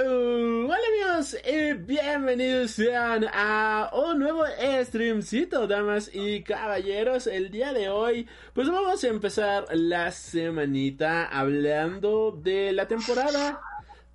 Uh, 0.00 0.70
hola 0.70 0.78
amigos 1.10 1.36
y 1.44 1.72
bienvenidos 1.72 2.70
sean 2.70 3.26
a 3.32 3.90
un 3.92 4.20
nuevo 4.20 4.44
streamcito, 4.84 5.66
damas 5.66 6.08
y 6.14 6.44
caballeros. 6.44 7.26
El 7.26 7.50
día 7.50 7.72
de 7.72 7.88
hoy, 7.88 8.28
pues 8.52 8.68
vamos 8.68 9.02
a 9.02 9.08
empezar 9.08 9.64
la 9.72 10.12
semanita 10.12 11.24
hablando 11.24 12.30
de 12.30 12.72
la 12.72 12.86
temporada 12.86 13.60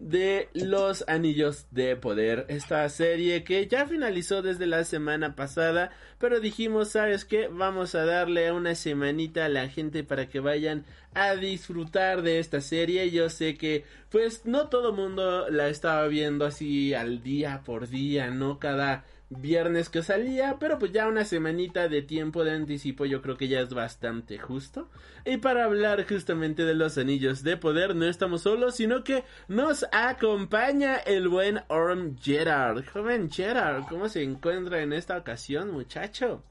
de 0.04 0.50
Los 0.54 1.06
Anillos 1.08 1.68
de 1.72 1.96
Poder, 1.96 2.46
esta 2.50 2.88
serie 2.90 3.44
que 3.44 3.68
ya 3.68 3.88
finalizó 3.88 4.42
desde 4.42 4.68
la 4.68 4.84
semana 4.84 5.36
pasada, 5.36 5.92
pero 6.20 6.40
dijimos, 6.40 6.90
¿sabes 6.90 7.26
qué? 7.26 7.48
Vamos 7.48 7.96
a 7.96 8.06
darle 8.06 8.52
una 8.52 8.76
semanita 8.76 9.46
a 9.46 9.50
la 9.50 9.70
gente 9.70 10.04
para 10.04 10.28
que 10.28 10.40
vayan 10.40 10.86
a 11.14 11.36
disfrutar 11.36 12.22
de 12.22 12.40
esta 12.40 12.60
serie. 12.60 13.12
Yo 13.12 13.30
sé 13.30 13.56
que, 13.56 13.86
pues, 14.10 14.46
no 14.46 14.68
todo 14.68 14.94
mundo 14.94 15.50
la 15.50 15.70
estaba 15.70 16.08
viendo 16.08 16.46
así 16.46 16.94
al 16.94 17.24
día 17.24 17.62
por 17.66 17.88
día, 17.88 18.30
¿no? 18.30 18.60
Cada 18.60 19.06
viernes 19.40 19.90
que 19.90 20.04
salía, 20.04 20.58
pero 20.60 20.80
pues 20.80 20.92
ya 20.92 21.08
una 21.08 21.26
semanita 21.26 21.88
de 21.88 22.02
tiempo 22.02 22.44
de 22.44 22.52
anticipo 22.52 23.06
yo 23.06 23.22
creo 23.22 23.38
que 23.38 23.48
ya 23.48 23.60
es 23.60 23.74
bastante 23.74 24.38
justo. 24.38 24.90
Y 25.26 25.38
para 25.38 25.66
hablar 25.66 26.08
justamente 26.08 26.66
de 26.66 26.76
los 26.76 26.98
anillos 26.98 27.44
de 27.44 27.58
poder 27.58 27.96
no 27.96 28.06
estamos 28.06 28.42
solos, 28.42 28.76
sino 28.76 29.04
que 29.04 29.24
nos 29.48 29.86
acompaña 29.92 30.98
el 30.98 31.28
buen 31.28 31.62
Orm 31.68 32.18
Gerard. 32.18 32.86
Joven 32.86 33.30
Gerard, 33.30 33.86
¿cómo 33.88 34.10
se 34.10 34.24
encuentra 34.24 34.82
en 34.82 34.94
esta 34.94 35.18
ocasión, 35.18 35.72
muchacho? 35.72 36.44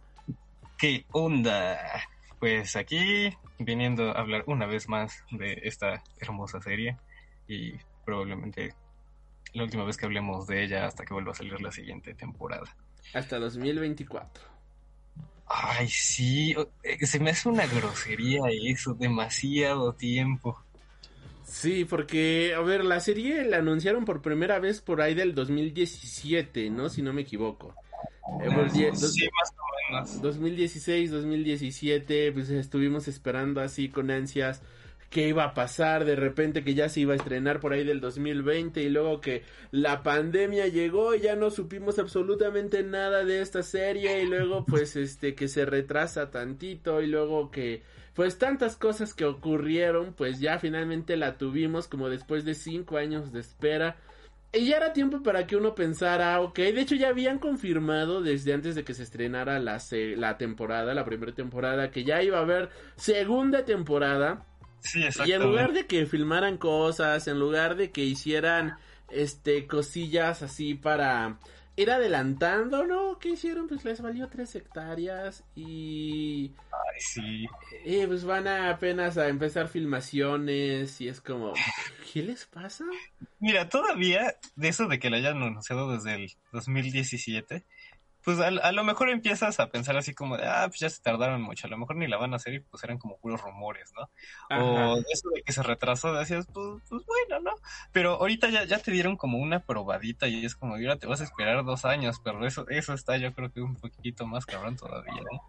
¿Qué 0.78 1.04
onda? 1.12 1.78
Pues 2.38 2.74
aquí 2.76 3.30
viniendo 3.58 4.10
a 4.10 4.20
hablar 4.20 4.44
una 4.46 4.66
vez 4.66 4.88
más 4.88 5.22
de 5.30 5.60
esta 5.62 6.02
hermosa 6.20 6.60
serie 6.60 6.96
y 7.46 7.74
probablemente 8.04 8.74
la 9.54 9.64
última 9.64 9.84
vez 9.84 9.96
que 9.96 10.06
hablemos 10.06 10.46
de 10.46 10.64
ella 10.64 10.86
hasta 10.86 11.04
que 11.04 11.14
vuelva 11.14 11.32
a 11.32 11.34
salir 11.34 11.60
la 11.60 11.72
siguiente 11.72 12.14
temporada. 12.14 12.76
Hasta 13.14 13.38
2024. 13.38 14.44
Ay, 15.46 15.88
sí, 15.88 16.54
eh, 16.82 17.06
se 17.06 17.20
me 17.20 17.30
hace 17.30 17.48
una 17.48 17.66
grosería 17.66 18.40
eso, 18.64 18.94
demasiado 18.94 19.92
tiempo. 19.94 20.58
Sí, 21.44 21.84
porque, 21.84 22.54
a 22.56 22.60
ver, 22.60 22.84
la 22.84 23.00
serie 23.00 23.44
la 23.44 23.58
anunciaron 23.58 24.06
por 24.06 24.22
primera 24.22 24.58
vez 24.58 24.80
por 24.80 25.02
ahí 25.02 25.14
del 25.14 25.34
2017, 25.34 26.70
¿no? 26.70 26.88
Si 26.88 27.02
no 27.02 27.12
me 27.12 27.22
equivoco. 27.22 27.74
Eh, 28.42 28.92
sí, 28.94 29.28
más 29.28 29.52
o 29.52 29.92
menos. 29.92 30.22
2016, 30.22 31.10
2017, 31.10 32.32
pues 32.32 32.48
estuvimos 32.48 33.08
esperando 33.08 33.60
así 33.60 33.90
con 33.90 34.10
ansias 34.10 34.62
qué 35.12 35.28
iba 35.28 35.44
a 35.44 35.54
pasar, 35.54 36.06
de 36.06 36.16
repente 36.16 36.64
que 36.64 36.74
ya 36.74 36.88
se 36.88 37.00
iba 37.00 37.12
a 37.12 37.16
estrenar 37.16 37.60
por 37.60 37.74
ahí 37.74 37.84
del 37.84 38.00
2020 38.00 38.82
y 38.82 38.88
luego 38.88 39.20
que 39.20 39.44
la 39.70 40.02
pandemia 40.02 40.66
llegó 40.68 41.14
y 41.14 41.20
ya 41.20 41.36
no 41.36 41.50
supimos 41.50 41.98
absolutamente 41.98 42.82
nada 42.82 43.22
de 43.22 43.42
esta 43.42 43.62
serie 43.62 44.22
y 44.22 44.26
luego 44.26 44.64
pues 44.64 44.96
este 44.96 45.34
que 45.34 45.48
se 45.48 45.66
retrasa 45.66 46.30
tantito 46.30 47.02
y 47.02 47.08
luego 47.08 47.50
que 47.50 47.82
pues 48.14 48.38
tantas 48.38 48.76
cosas 48.76 49.12
que 49.12 49.26
ocurrieron 49.26 50.14
pues 50.14 50.40
ya 50.40 50.58
finalmente 50.58 51.16
la 51.18 51.36
tuvimos 51.36 51.88
como 51.88 52.08
después 52.08 52.44
de 52.46 52.54
cinco 52.54 52.96
años 52.96 53.32
de 53.32 53.40
espera. 53.40 53.96
Y 54.54 54.66
ya 54.66 54.76
era 54.76 54.92
tiempo 54.92 55.22
para 55.22 55.46
que 55.46 55.56
uno 55.56 55.74
pensara, 55.74 56.38
ok, 56.42 56.56
de 56.56 56.80
hecho 56.82 56.94
ya 56.94 57.08
habían 57.08 57.38
confirmado 57.38 58.20
desde 58.20 58.52
antes 58.52 58.74
de 58.74 58.84
que 58.84 58.92
se 58.92 59.02
estrenara 59.02 59.58
la, 59.60 59.78
la 60.16 60.36
temporada, 60.36 60.92
la 60.92 61.06
primera 61.06 61.32
temporada, 61.32 61.90
que 61.90 62.04
ya 62.04 62.22
iba 62.22 62.38
a 62.38 62.42
haber 62.42 62.68
segunda 62.96 63.64
temporada 63.64 64.44
y 65.24 65.32
en 65.32 65.42
lugar 65.42 65.72
de 65.72 65.86
que 65.86 66.06
filmaran 66.06 66.58
cosas, 66.58 67.26
en 67.28 67.38
lugar 67.38 67.76
de 67.76 67.90
que 67.90 68.02
hicieran 68.02 68.76
este 69.10 69.66
cosillas 69.66 70.42
así 70.42 70.74
para 70.74 71.38
ir 71.76 71.90
adelantando, 71.90 72.86
¿no? 72.86 73.18
¿Qué 73.18 73.30
hicieron? 73.30 73.66
Pues 73.66 73.84
les 73.84 74.00
valió 74.00 74.28
tres 74.28 74.54
hectáreas 74.54 75.44
y... 75.54 76.52
Ay, 76.70 77.00
sí. 77.00 77.46
Y 77.84 78.06
pues 78.06 78.24
van 78.24 78.46
a 78.46 78.70
apenas 78.70 79.16
a 79.16 79.28
empezar 79.28 79.68
filmaciones 79.68 81.00
y 81.00 81.08
es 81.08 81.20
como... 81.20 81.54
¿Qué 82.12 82.22
les 82.22 82.46
pasa? 82.46 82.84
Mira, 83.40 83.68
todavía 83.68 84.36
de 84.54 84.68
eso 84.68 84.86
de 84.86 84.98
que 84.98 85.08
la 85.08 85.16
hayan 85.16 85.42
anunciado 85.42 85.90
desde 85.92 86.14
el 86.14 86.32
2017 86.52 87.64
pues 88.24 88.38
a, 88.38 88.72
lo 88.72 88.84
mejor 88.84 89.10
empiezas 89.10 89.58
a 89.60 89.70
pensar 89.70 89.96
así 89.96 90.14
como 90.14 90.36
de, 90.36 90.46
ah, 90.46 90.64
pues 90.68 90.80
ya 90.80 90.90
se 90.90 91.02
tardaron 91.02 91.42
mucho, 91.42 91.66
a 91.66 91.70
lo 91.70 91.78
mejor 91.78 91.96
ni 91.96 92.06
la 92.06 92.16
van 92.16 92.32
a 92.32 92.36
hacer 92.36 92.54
y 92.54 92.60
pues 92.60 92.82
eran 92.84 92.98
como 92.98 93.18
puros 93.18 93.40
rumores, 93.40 93.92
¿no? 93.96 94.10
O 94.60 94.98
eso 95.12 95.28
de 95.34 95.42
que 95.42 95.52
se 95.52 95.62
retrasó, 95.62 96.12
decías, 96.14 96.46
pues, 96.52 96.82
pues 96.88 97.02
bueno, 97.06 97.40
¿no? 97.40 97.52
Pero 97.92 98.14
ahorita 98.14 98.50
ya, 98.50 98.64
ya 98.64 98.78
te 98.78 98.90
dieron 98.90 99.16
como 99.16 99.38
una 99.38 99.60
probadita 99.60 100.28
y 100.28 100.44
es 100.44 100.54
como, 100.54 100.76
ahora 100.76 100.96
te 100.96 101.06
vas 101.06 101.20
a 101.20 101.24
esperar 101.24 101.64
dos 101.64 101.84
años, 101.84 102.20
pero 102.22 102.46
eso, 102.46 102.68
eso 102.68 102.94
está 102.94 103.16
yo 103.16 103.32
creo 103.32 103.52
que 103.52 103.60
un 103.60 103.76
poquito 103.76 104.26
más 104.26 104.46
cabrón 104.46 104.76
todavía, 104.76 105.22
¿no? 105.30 105.42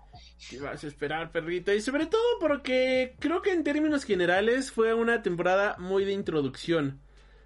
¿Qué 0.50 0.60
vas 0.60 0.84
a 0.84 0.88
esperar, 0.88 1.32
perrito? 1.32 1.74
Y 1.74 1.82
sobre 1.82 2.06
todo 2.06 2.22
porque 2.40 3.16
creo 3.20 3.42
que 3.42 3.54
en 3.54 3.64
términos 3.64 4.04
generales 4.04 4.72
fue 4.72 4.94
una 4.94 5.22
temporada 5.22 5.76
muy 5.80 6.06
de 6.06 6.14
introducción 6.14 7.02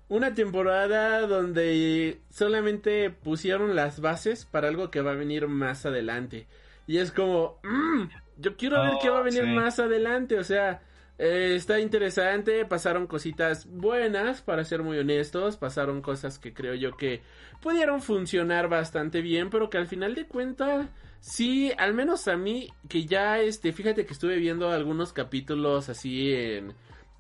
una 0.10 0.34
temporada 0.34 1.28
donde 1.28 2.22
solamente 2.30 3.10
pusieron 3.10 3.76
las 3.76 4.00
bases 4.00 4.46
para 4.46 4.70
algo 4.70 4.90
que 4.90 5.02
va 5.02 5.12
a 5.12 5.16
venir 5.16 5.48
más 5.48 5.86
adelante. 5.86 6.48
Y 6.88 6.98
es 6.98 7.12
como, 7.12 7.60
mmm, 7.64 8.04
yo 8.38 8.56
quiero 8.56 8.82
ver 8.82 8.94
qué 9.02 9.10
va 9.10 9.20
a 9.20 9.24
venir 9.24 9.44
oh, 9.44 9.48
más 9.48 9.80
adelante. 9.80 10.40
O 10.40 10.44
sea, 10.44 10.82
eh, 11.18 11.54
está 11.56 11.80
interesante. 11.80 12.66
Pasaron 12.66 13.08
cositas 13.08 13.66
buenas, 13.70 14.42
para 14.42 14.64
ser 14.64 14.84
muy 14.84 14.98
honestos. 14.98 15.58
Pasaron 15.58 16.02
cosas 16.02 16.40
que 16.40 16.54
creo 16.54 16.76
yo 16.76 16.96
que 16.96 17.22
pudieron 17.62 18.02
funcionar 18.02 18.70
bastante 18.70 19.22
bien, 19.22 19.50
pero 19.50 19.70
que 19.70 19.78
al 19.78 19.88
final 19.88 20.16
de 20.16 20.26
cuentas, 20.26 20.88
sí, 21.20 21.74
al 21.78 21.94
menos 21.94 22.30
a 22.30 22.38
mí, 22.38 22.70
que 22.88 23.06
ya, 23.06 23.40
este, 23.42 23.74
fíjate 23.74 24.06
que 24.06 24.14
estuve 24.14 24.38
viendo 24.38 24.70
algunos 24.70 25.12
capítulos 25.12 25.90
así 25.90 26.34
en 26.34 26.74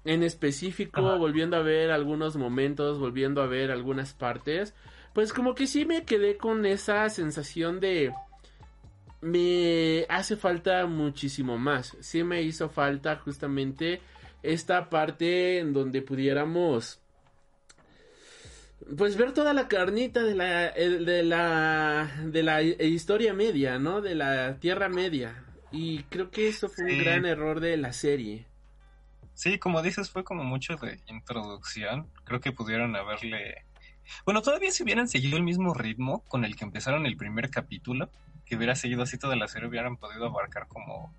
en 0.07 0.23
específico, 0.23 1.17
volviendo 1.17 1.57
a 1.57 1.61
ver 1.61 1.91
algunos 1.91 2.37
momentos, 2.37 2.97
volviendo 2.97 3.41
a 3.41 3.45
ver 3.45 3.71
algunas 3.71 4.13
partes, 4.13 4.73
pues 5.13 5.33
como 5.33 5.53
que 5.53 5.67
sí 5.67 5.85
me 5.85 6.05
quedé 6.05 6.37
con 6.37 6.65
esa 6.65 7.09
sensación 7.09 7.81
de 7.81 8.13
me 9.19 10.05
hace 10.07 10.37
falta 10.37 10.85
muchísimo 10.85 11.57
más. 11.57 11.97
Sí 11.99 12.23
me 12.23 12.41
hizo 12.41 12.69
falta 12.69 13.17
justamente 13.17 13.99
esta 14.43 14.89
parte 14.89 15.59
en 15.59 15.73
donde 15.73 16.01
pudiéramos 16.01 17.01
pues 18.95 19.17
ver 19.17 19.33
toda 19.33 19.53
la 19.53 19.67
carnita 19.67 20.23
de 20.23 20.35
la 20.35 20.71
de 20.71 21.23
la 21.23 22.09
de 22.23 22.43
la 22.43 22.61
historia 22.61 23.33
media, 23.33 23.77
¿no? 23.77 23.99
De 23.99 24.15
la 24.15 24.57
Tierra 24.59 24.87
Media. 24.87 25.43
Y 25.69 26.03
creo 26.03 26.31
que 26.31 26.47
eso 26.47 26.69
fue 26.69 26.85
un 26.85 26.99
gran 26.99 27.25
error 27.25 27.59
de 27.59 27.75
la 27.75 27.91
serie. 27.91 28.45
Sí, 29.37 29.59
como 29.59 29.83
dices, 29.83 30.09
fue 30.09 30.23
como 30.23 30.43
mucho 30.43 30.77
de 30.77 30.99
introducción. 31.05 32.11
Creo 32.23 32.41
que 32.41 32.51
pudieron 32.51 32.95
haberle... 32.95 33.65
Bueno, 34.25 34.41
todavía 34.41 34.71
si 34.71 34.81
hubieran 34.81 35.07
seguido 35.07 35.37
el 35.37 35.43
mismo 35.43 35.75
ritmo 35.75 36.23
con 36.27 36.43
el 36.43 36.55
que 36.55 36.65
empezaron 36.65 37.05
el 37.05 37.17
primer 37.17 37.51
capítulo, 37.51 38.09
que 38.47 38.55
hubiera 38.55 38.73
seguido 38.75 39.03
así 39.03 39.19
toda 39.19 39.35
la 39.35 39.47
serie, 39.47 39.69
hubieran 39.69 39.97
podido 39.97 40.25
abarcar 40.25 40.67
como, 40.67 41.13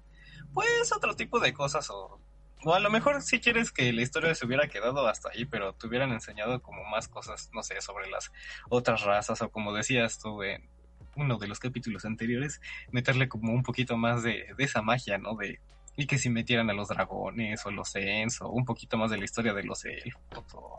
pues, 0.52 0.92
otro 0.92 1.14
tipo 1.14 1.38
de 1.38 1.52
cosas 1.52 1.90
o... 1.90 2.20
O 2.64 2.74
a 2.74 2.80
lo 2.80 2.90
mejor 2.90 3.22
si 3.22 3.38
quieres 3.38 3.70
que 3.70 3.92
la 3.92 4.02
historia 4.02 4.34
se 4.34 4.44
hubiera 4.44 4.66
quedado 4.66 5.06
hasta 5.06 5.28
ahí, 5.28 5.44
pero 5.44 5.74
te 5.74 5.86
hubieran 5.86 6.10
enseñado 6.10 6.60
como 6.60 6.82
más 6.86 7.06
cosas, 7.06 7.50
no 7.54 7.62
sé, 7.62 7.80
sobre 7.80 8.10
las 8.10 8.32
otras 8.68 9.02
razas 9.02 9.40
o 9.42 9.50
como 9.52 9.72
decías 9.72 10.18
tú 10.18 10.42
en 10.42 10.68
uno 11.14 11.38
de 11.38 11.46
los 11.46 11.60
capítulos 11.60 12.04
anteriores, 12.04 12.60
meterle 12.90 13.28
como 13.28 13.52
un 13.52 13.62
poquito 13.62 13.96
más 13.96 14.24
de, 14.24 14.54
de 14.56 14.64
esa 14.64 14.82
magia, 14.82 15.18
¿no? 15.18 15.36
De, 15.36 15.60
y 15.98 16.06
que 16.06 16.16
si 16.16 16.30
metieran 16.30 16.70
a 16.70 16.74
los 16.74 16.88
dragones 16.88 17.66
o 17.66 17.72
los 17.72 17.94
Ents 17.96 18.40
o 18.40 18.48
un 18.50 18.64
poquito 18.64 18.96
más 18.96 19.10
de 19.10 19.18
la 19.18 19.24
historia 19.24 19.52
de 19.52 19.64
los 19.64 19.84
elfos 19.84 20.54
o, 20.54 20.78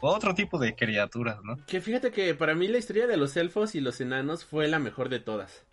otro 0.00 0.34
tipo 0.34 0.56
de 0.58 0.76
criaturas, 0.76 1.38
¿no? 1.42 1.56
Que 1.66 1.80
fíjate 1.80 2.12
que 2.12 2.34
para 2.34 2.54
mí 2.54 2.68
la 2.68 2.78
historia 2.78 3.08
de 3.08 3.16
los 3.16 3.36
elfos 3.36 3.74
y 3.74 3.80
los 3.80 4.00
enanos 4.00 4.44
fue 4.44 4.68
la 4.68 4.78
mejor 4.78 5.08
de 5.08 5.18
todas. 5.18 5.64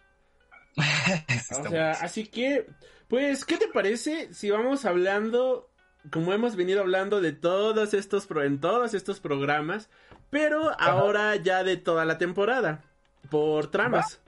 o 0.77 1.69
sea, 1.69 1.91
así 1.91 2.27
que, 2.27 2.67
pues, 3.07 3.45
¿qué 3.45 3.57
te 3.57 3.67
parece 3.67 4.33
si 4.33 4.49
vamos 4.49 4.85
hablando, 4.85 5.69
como 6.11 6.33
hemos 6.33 6.55
venido 6.55 6.81
hablando 6.81 7.21
de 7.21 7.31
todos 7.31 7.93
estos, 7.93 8.27
en 8.43 8.59
todos 8.59 8.95
estos 8.95 9.19
programas, 9.19 9.89
pero 10.31 10.79
ahora 10.79 11.35
ya 11.35 11.63
de 11.63 11.77
toda 11.77 12.05
la 12.05 12.17
temporada, 12.17 12.83
por 13.29 13.69
tramas? 13.69 14.19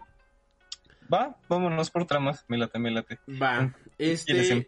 Va, 1.12 1.36
vámonos 1.48 1.90
por 1.90 2.06
tramas. 2.06 2.46
Me 2.48 2.58
late, 2.58 2.80
me 2.80 2.92
late. 2.92 3.20
Va, 3.42 3.58
¿Quieres 3.58 3.81
este... 4.02 4.68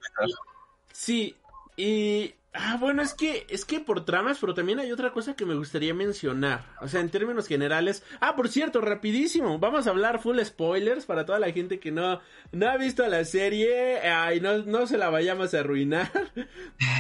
Sí, 0.92 1.36
y... 1.76 2.36
Ah, 2.56 2.78
bueno, 2.80 3.02
es 3.02 3.16
que, 3.16 3.48
es 3.50 3.66
que 3.66 3.80
por 3.80 4.06
tramas, 4.06 4.38
pero 4.40 4.54
también 4.54 4.78
hay 4.78 4.92
otra 4.92 5.12
cosa 5.12 5.36
que 5.36 5.44
me 5.44 5.56
gustaría 5.56 5.96
mencionar. 5.96 6.64
O 6.82 6.88
sea, 6.88 7.02
en 7.02 7.10
términos 7.10 7.48
generales. 7.48 8.04
Ah, 8.20 8.36
por 8.36 8.48
cierto, 8.48 8.80
rapidísimo. 8.80 9.58
Vamos 9.58 9.88
a 9.88 9.90
hablar 9.90 10.22
full 10.22 10.40
spoilers 10.40 11.08
para 11.08 11.26
toda 11.26 11.40
la 11.40 11.52
gente 11.52 11.80
que 11.80 11.92
no, 11.92 12.22
no 12.52 12.70
ha 12.70 12.78
visto 12.78 13.08
la 13.08 13.26
serie. 13.26 14.02
Ay, 14.02 14.40
no, 14.40 14.60
no 14.60 14.86
se 14.86 15.00
la 15.00 15.10
vayamos 15.10 15.56
a 15.56 15.62
arruinar. 15.62 16.12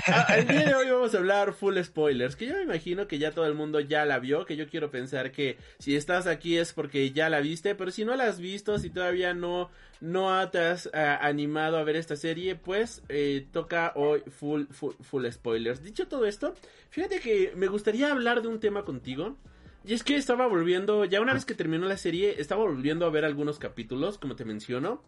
Ah, 0.07 0.37
el 0.37 0.47
día 0.47 0.65
de 0.65 0.73
hoy 0.73 0.89
vamos 0.89 1.13
a 1.13 1.19
hablar 1.19 1.53
full 1.53 1.77
spoilers. 1.83 2.35
Que 2.35 2.47
yo 2.47 2.55
me 2.55 2.63
imagino 2.63 3.07
que 3.07 3.19
ya 3.19 3.31
todo 3.31 3.45
el 3.45 3.53
mundo 3.53 3.79
ya 3.79 4.05
la 4.05 4.17
vio. 4.17 4.47
Que 4.47 4.55
yo 4.55 4.67
quiero 4.67 4.89
pensar 4.89 5.31
que 5.31 5.59
si 5.77 5.95
estás 5.95 6.25
aquí 6.25 6.57
es 6.57 6.73
porque 6.73 7.11
ya 7.11 7.29
la 7.29 7.41
viste. 7.41 7.75
Pero 7.75 7.91
si 7.91 8.05
no 8.05 8.15
la 8.15 8.23
has 8.23 8.39
visto, 8.39 8.79
si 8.79 8.89
todavía 8.89 9.35
no, 9.35 9.69
no 10.03 10.49
te 10.49 10.59
has 10.59 10.89
ah, 10.93 11.17
animado 11.21 11.77
a 11.77 11.83
ver 11.83 11.95
esta 11.95 12.17
serie, 12.17 12.55
pues 12.55 13.01
eh, 13.07 13.47
toca 13.53 13.93
hoy 13.95 14.21
full, 14.27 14.65
full, 14.69 14.95
full 15.01 15.25
spoilers. 15.31 15.81
Dicho 15.81 16.09
todo 16.09 16.25
esto, 16.25 16.55
fíjate 16.89 17.21
que 17.21 17.53
me 17.55 17.67
gustaría 17.67 18.11
hablar 18.11 18.41
de 18.41 18.49
un 18.49 18.59
tema 18.59 18.83
contigo. 18.83 19.37
Y 19.85 19.93
es 19.93 20.03
que 20.03 20.15
estaba 20.15 20.45
volviendo, 20.47 21.05
ya 21.05 21.21
una 21.21 21.33
vez 21.33 21.45
que 21.45 21.55
terminó 21.55 21.87
la 21.87 21.95
serie, 21.95 22.35
estaba 22.37 22.63
volviendo 22.63 23.05
a 23.05 23.09
ver 23.11 23.23
algunos 23.23 23.59
capítulos, 23.59 24.17
como 24.17 24.35
te 24.35 24.43
menciono. 24.43 25.01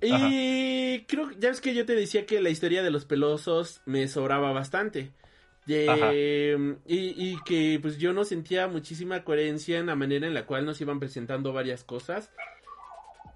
Y 0.00 1.00
creo, 1.06 1.30
ya 1.32 1.48
ves 1.48 1.60
que 1.60 1.74
yo 1.74 1.84
te 1.84 1.96
decía 1.96 2.24
que 2.24 2.40
la 2.40 2.50
historia 2.50 2.84
de 2.84 2.92
los 2.92 3.04
pelosos 3.04 3.80
me 3.86 4.06
sobraba 4.06 4.52
bastante. 4.52 5.10
Eh, 5.66 6.76
y, 6.86 6.96
y 6.96 7.36
que 7.44 7.78
pues 7.82 7.98
yo 7.98 8.12
no 8.12 8.24
sentía 8.24 8.68
muchísima 8.68 9.24
coherencia 9.24 9.78
en 9.78 9.86
la 9.86 9.96
manera 9.96 10.26
en 10.28 10.34
la 10.34 10.46
cual 10.46 10.64
nos 10.64 10.80
iban 10.80 11.00
presentando 11.00 11.52
varias 11.52 11.82
cosas. 11.82 12.30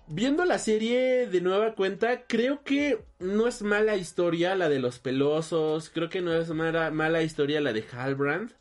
Viendo 0.09 0.45
la 0.45 0.59
serie 0.59 1.27
de 1.27 1.41
nueva 1.41 1.75
cuenta, 1.75 2.27
creo 2.27 2.65
que 2.65 3.05
no 3.21 3.47
es 3.47 3.63
mala 3.63 3.97
historia 3.97 4.55
la 4.57 4.69
de 4.69 4.81
los 4.81 4.99
pelosos, 4.99 5.91
creo 5.91 6.11
que 6.11 6.21
no 6.21 6.35
es 6.35 6.51
mala, 6.51 6.91
mala 6.91 7.23
historia 7.23 7.61
la 7.61 7.73
de 7.73 7.85
Halbrand, 7.91 8.53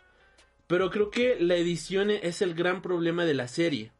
pero 0.67 0.91
creo 0.91 1.09
que 1.09 1.37
la 1.39 1.55
edición 1.55 2.11
es 2.11 2.41
el 2.41 2.53
gran 2.53 2.81
problema 2.81 3.25
de 3.25 3.33
la 3.33 3.47
serie. 3.47 3.91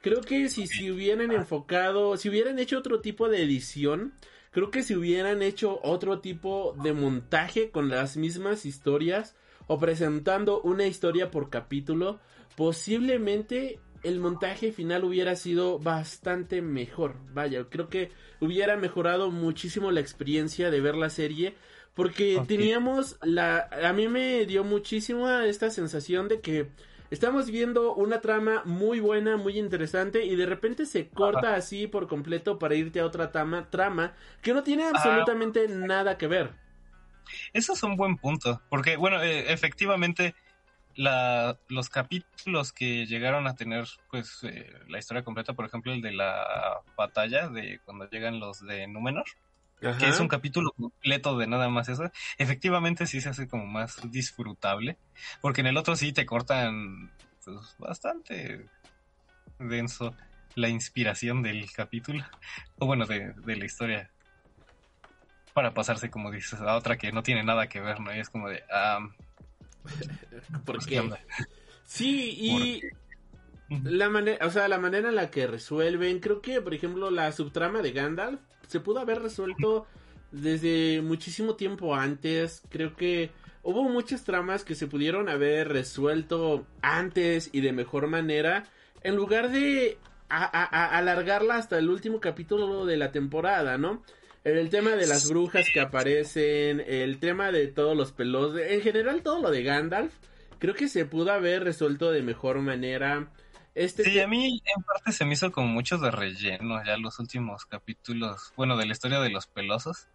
Creo 0.00 0.20
que 0.20 0.48
si 0.48 0.66
se 0.66 0.92
hubieran 0.92 1.32
enfocado, 1.32 2.16
si 2.16 2.28
hubieran 2.28 2.58
hecho 2.58 2.78
otro 2.78 3.00
tipo 3.00 3.28
de 3.28 3.42
edición, 3.42 4.12
creo 4.50 4.70
que 4.70 4.82
si 4.82 4.94
hubieran 4.94 5.40
hecho 5.40 5.80
otro 5.82 6.20
tipo 6.20 6.76
de 6.82 6.92
montaje 6.92 7.70
con 7.70 7.88
las 7.88 8.16
mismas 8.16 8.66
historias 8.66 9.36
o 9.66 9.78
presentando 9.78 10.60
una 10.62 10.86
historia 10.86 11.30
por 11.30 11.48
capítulo, 11.48 12.20
posiblemente 12.56 13.80
el 14.02 14.20
montaje 14.20 14.72
final 14.72 15.04
hubiera 15.04 15.36
sido 15.36 15.78
bastante 15.78 16.62
mejor. 16.62 17.16
Vaya, 17.32 17.64
creo 17.68 17.88
que 17.88 18.10
hubiera 18.40 18.76
mejorado 18.76 19.30
muchísimo 19.30 19.90
la 19.90 20.00
experiencia 20.00 20.70
de 20.70 20.80
ver 20.80 20.94
la 20.94 21.10
serie. 21.10 21.54
Porque 21.94 22.40
teníamos 22.46 23.16
la... 23.22 23.68
A 23.82 23.92
mí 23.92 24.06
me 24.06 24.46
dio 24.46 24.62
muchísimo 24.62 25.28
esta 25.28 25.68
sensación 25.68 26.28
de 26.28 26.40
que 26.40 26.68
estamos 27.10 27.50
viendo 27.50 27.92
una 27.94 28.20
trama 28.20 28.62
muy 28.64 29.00
buena, 29.00 29.36
muy 29.36 29.58
interesante 29.58 30.24
y 30.24 30.36
de 30.36 30.46
repente 30.46 30.86
se 30.86 31.08
corta 31.08 31.56
así 31.56 31.88
por 31.88 32.06
completo 32.06 32.58
para 32.58 32.76
irte 32.76 33.00
a 33.00 33.06
otra 33.06 33.32
trama, 33.32 33.68
trama 33.68 34.14
que 34.42 34.54
no 34.54 34.62
tiene 34.62 34.84
absolutamente 34.84 35.66
nada 35.68 36.16
que 36.18 36.28
ver. 36.28 36.52
Eso 37.52 37.72
es 37.72 37.82
un 37.82 37.96
buen 37.96 38.16
punto, 38.16 38.62
porque 38.68 38.96
bueno, 38.96 39.22
eh, 39.22 39.52
efectivamente 39.52 40.34
la, 40.98 41.56
los 41.68 41.90
capítulos 41.90 42.72
que 42.72 43.06
llegaron 43.06 43.46
a 43.46 43.54
tener 43.54 43.86
pues 44.10 44.40
eh, 44.42 44.68
la 44.88 44.98
historia 44.98 45.22
completa, 45.22 45.52
por 45.52 45.64
ejemplo 45.64 45.92
el 45.92 46.02
de 46.02 46.10
la 46.10 46.80
batalla 46.96 47.48
de 47.48 47.78
cuando 47.84 48.10
llegan 48.10 48.40
los 48.40 48.60
de 48.66 48.88
Númenor, 48.88 49.24
que 49.80 50.08
es 50.08 50.18
un 50.18 50.26
capítulo 50.26 50.72
completo 50.72 51.38
de 51.38 51.46
nada 51.46 51.68
más 51.68 51.88
eso, 51.88 52.10
efectivamente 52.36 53.06
sí 53.06 53.20
se 53.20 53.28
hace 53.28 53.46
como 53.46 53.64
más 53.64 54.10
disfrutable, 54.10 54.98
porque 55.40 55.60
en 55.60 55.68
el 55.68 55.76
otro 55.76 55.94
sí 55.94 56.12
te 56.12 56.26
cortan 56.26 57.12
pues, 57.44 57.76
bastante 57.78 58.66
denso 59.60 60.16
la 60.56 60.68
inspiración 60.68 61.44
del 61.44 61.70
capítulo, 61.70 62.24
o 62.80 62.86
bueno, 62.86 63.06
de, 63.06 63.34
de 63.34 63.54
la 63.54 63.64
historia, 63.64 64.10
para 65.54 65.72
pasarse, 65.74 66.10
como 66.10 66.32
dices, 66.32 66.60
a 66.60 66.74
otra 66.74 66.96
que 66.96 67.12
no 67.12 67.22
tiene 67.22 67.44
nada 67.44 67.68
que 67.68 67.80
ver, 67.80 68.00
¿no? 68.00 68.12
Y 68.12 68.18
es 68.18 68.30
como 68.30 68.48
de, 68.48 68.64
¿qué 68.64 69.27
Porque 70.64 71.00
onda? 71.00 71.18
sí, 71.84 72.34
y 72.38 72.82
la 73.84 74.08
manera, 74.08 74.46
o 74.46 74.50
sea, 74.50 74.68
la 74.68 74.78
manera 74.78 75.08
en 75.08 75.14
la 75.14 75.30
que 75.30 75.46
resuelven, 75.46 76.20
creo 76.20 76.40
que, 76.40 76.60
por 76.60 76.74
ejemplo, 76.74 77.10
la 77.10 77.30
subtrama 77.32 77.82
de 77.82 77.92
Gandalf 77.92 78.40
se 78.66 78.80
pudo 78.80 79.00
haber 79.00 79.20
resuelto 79.22 79.86
desde 80.32 81.00
muchísimo 81.02 81.54
tiempo 81.54 81.94
antes. 81.94 82.62
Creo 82.70 82.94
que 82.96 83.30
hubo 83.62 83.82
muchas 83.84 84.24
tramas 84.24 84.64
que 84.64 84.74
se 84.74 84.86
pudieron 84.86 85.28
haber 85.28 85.68
resuelto 85.68 86.66
antes 86.82 87.50
y 87.52 87.60
de 87.60 87.72
mejor 87.72 88.06
manera, 88.08 88.64
en 89.02 89.16
lugar 89.16 89.50
de 89.50 89.98
a- 90.30 90.44
a- 90.44 90.64
a- 90.64 90.98
alargarla 90.98 91.56
hasta 91.56 91.78
el 91.78 91.88
último 91.88 92.20
capítulo 92.20 92.84
de 92.86 92.96
la 92.98 93.12
temporada, 93.12 93.78
¿no? 93.78 94.02
El 94.44 94.70
tema 94.70 94.90
de 94.90 95.06
las 95.06 95.28
brujas 95.28 95.66
que 95.72 95.80
aparecen, 95.80 96.82
el 96.86 97.18
tema 97.18 97.52
de 97.52 97.66
todos 97.68 97.96
los 97.96 98.12
pelos, 98.12 98.58
en 98.58 98.80
general 98.80 99.22
todo 99.22 99.42
lo 99.42 99.50
de 99.50 99.62
Gandalf, 99.62 100.12
creo 100.58 100.74
que 100.74 100.88
se 100.88 101.04
pudo 101.04 101.32
haber 101.32 101.64
resuelto 101.64 102.10
de 102.10 102.22
mejor 102.22 102.60
manera. 102.60 103.28
Este 103.74 104.04
Sí, 104.04 104.18
a 104.20 104.26
mí 104.26 104.62
en 104.64 104.82
parte 104.82 105.12
se 105.12 105.24
me 105.24 105.34
hizo 105.34 105.52
como 105.52 105.68
mucho 105.68 105.98
de 105.98 106.10
relleno 106.10 106.84
ya 106.84 106.96
los 106.96 107.18
últimos 107.18 107.66
capítulos, 107.66 108.52
bueno, 108.56 108.76
de 108.76 108.86
la 108.86 108.92
historia 108.92 109.20
de 109.20 109.30
los 109.30 109.46
pelosos. 109.46 110.08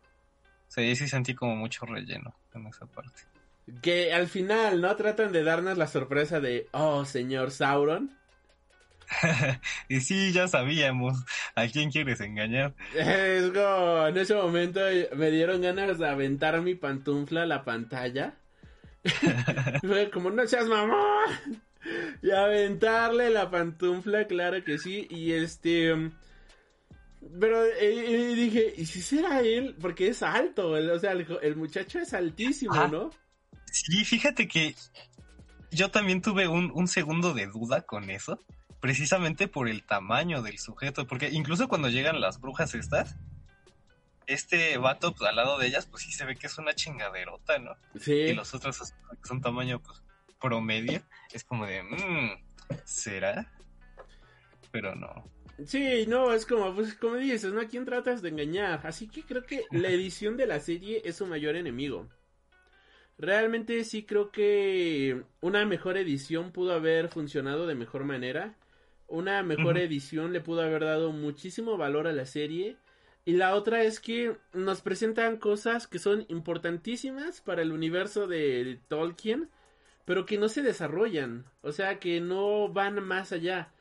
Sí, 0.68 0.96
sí 0.96 1.08
sentí 1.08 1.36
como 1.36 1.56
mucho 1.56 1.86
relleno 1.86 2.36
en 2.54 2.68
esa 2.68 2.86
parte. 2.88 3.22
que 3.82 4.12
al 4.14 4.28
final, 4.28 4.82
¿no? 4.82 4.96
Tratan 4.96 5.32
de 5.32 5.44
darnos 5.44 5.78
la 5.78 5.88
sorpresa 5.88 6.40
de, 6.40 6.68
oh, 6.72 7.06
señor 7.06 7.52
Sauron. 7.52 8.18
y 9.90 10.02
sí, 10.02 10.32
ya 10.32 10.48
sabíamos 10.48 11.24
a 11.56 11.68
quién 11.68 11.92
quieres 11.92 12.20
engañar. 12.22 12.74
Es 12.96 13.52
como, 13.52 14.08
en 14.08 14.18
ese 14.18 14.36
momento 14.36 14.80
me 15.16 15.32
dieron 15.32 15.62
ganas 15.62 15.98
de 16.00 16.08
aventar 16.08 16.62
mi 16.62 16.76
pantufla 16.76 17.44
a 17.44 17.46
la 17.46 17.64
pantalla. 17.64 18.36
Como, 20.14 20.30
no 20.30 20.48
seas 20.48 20.68
mamón. 20.68 21.62
Y 22.22 22.32
aventarle 22.32 23.30
la 23.30 23.52
pantufla, 23.52 24.26
claro 24.28 24.64
que 24.64 24.78
sí. 24.78 25.08
Y 25.10 25.34
este... 25.34 26.12
Pero 27.40 27.64
eh, 27.66 28.34
dije, 28.36 28.74
¿y 28.78 28.86
si 28.86 29.02
será 29.02 29.40
él? 29.42 29.76
Porque 29.80 30.10
es 30.10 30.22
alto, 30.24 30.76
el- 30.78 30.90
o 30.92 31.00
sea, 31.00 31.12
el, 31.14 31.26
el 31.42 31.56
muchacho 31.56 32.00
es 32.00 32.14
altísimo, 32.14 32.74
Ajá. 32.74 32.88
¿no? 32.90 33.12
Sí, 33.72 34.04
fíjate 34.04 34.48
que 34.48 34.76
yo 35.72 35.90
también 35.90 36.22
tuve 36.22 36.48
un, 36.48 36.70
un 36.76 36.88
segundo 36.88 37.34
de 37.34 37.48
duda 37.48 37.82
con 37.82 38.10
eso, 38.10 38.38
precisamente 38.84 39.48
por 39.48 39.70
el 39.70 39.82
tamaño 39.86 40.42
del 40.42 40.60
sujeto, 40.60 41.08
porque 41.08 41.30
incluso 41.32 41.70
cuando 41.70 41.88
llegan 41.88 42.20
las 42.20 42.42
brujas 42.42 42.76
estas, 42.76 43.16
este 44.28 44.78
vato 44.78 45.16
pues, 45.16 45.30
al 45.30 45.38
lado 45.38 45.58
de 45.58 45.68
ellas, 45.68 45.86
pues 45.86 46.04
sí 46.04 46.12
se 46.12 46.26
ve 46.26 46.36
que 46.36 46.48
es 46.48 46.58
una 46.58 46.74
chingaderota, 46.74 47.60
¿no? 47.60 47.78
Sí. 47.98 48.12
Y 48.12 48.34
los 48.34 48.54
otros 48.54 48.76
son- 48.76 48.88
son 49.24 49.40
tamaño 49.42 49.82
pues, 49.82 50.04
promedio, 50.38 51.02
es 51.32 51.46
como 51.46 51.66
de, 51.66 51.82
mmm, 51.82 52.32
¿será? 52.84 53.50
Pero 54.70 54.94
no. 54.96 55.30
Sí, 55.66 56.06
no, 56.10 56.34
es 56.34 56.46
como, 56.46 56.76
pues, 56.76 56.94
como 56.96 57.16
dices, 57.16 57.54
¿no? 57.54 57.62
¿A 57.62 57.68
quién 57.68 57.86
tratas 57.86 58.22
de 58.22 58.28
engañar? 58.30 58.86
Así 58.86 59.08
que 59.08 59.24
creo 59.24 59.46
que 59.46 59.64
la 59.72 59.88
edición 59.92 60.36
de 60.36 60.46
la 60.46 60.60
serie 60.60 61.02
es 61.06 61.16
su 61.16 61.26
mayor 61.26 61.56
enemigo. 61.56 62.10
Realmente 63.18 63.82
sí 63.86 64.04
creo 64.04 64.30
que 64.30 65.24
una 65.40 65.66
mejor 65.66 65.96
edición 65.96 66.52
pudo 66.52 66.74
haber 66.74 67.08
funcionado 67.08 67.66
de 67.66 67.76
mejor 67.76 68.04
manera. 68.04 68.56
Una 69.14 69.44
mejor 69.44 69.78
edición 69.78 70.34
le 70.34 70.42
pudo 70.42 70.64
haber 70.64 70.86
dado 70.86 71.12
muchísimo 71.12 71.78
valor 71.78 72.08
a 72.08 72.14
la 72.14 72.26
serie. 72.26 72.78
Y 73.26 73.34
la 73.34 73.54
otra 73.54 73.84
es 73.84 74.00
que 74.00 74.38
nos 74.54 74.82
presentan 74.82 75.38
cosas 75.38 75.86
que 75.86 76.00
son 76.00 76.26
importantísimas 76.30 77.40
para 77.40 77.62
el 77.62 77.72
universo 77.72 78.26
de, 78.26 78.80
Tolkien, 78.88 79.50
pero 80.06 80.26
que 80.26 80.40
no 80.40 80.50
se 80.50 80.64
desarrollan. 80.64 81.46
O 81.62 81.72
sea, 81.72 82.00
que 82.00 82.22
no 82.22 82.70
van 82.70 83.04
más 83.04 83.32
allá. 83.34 83.72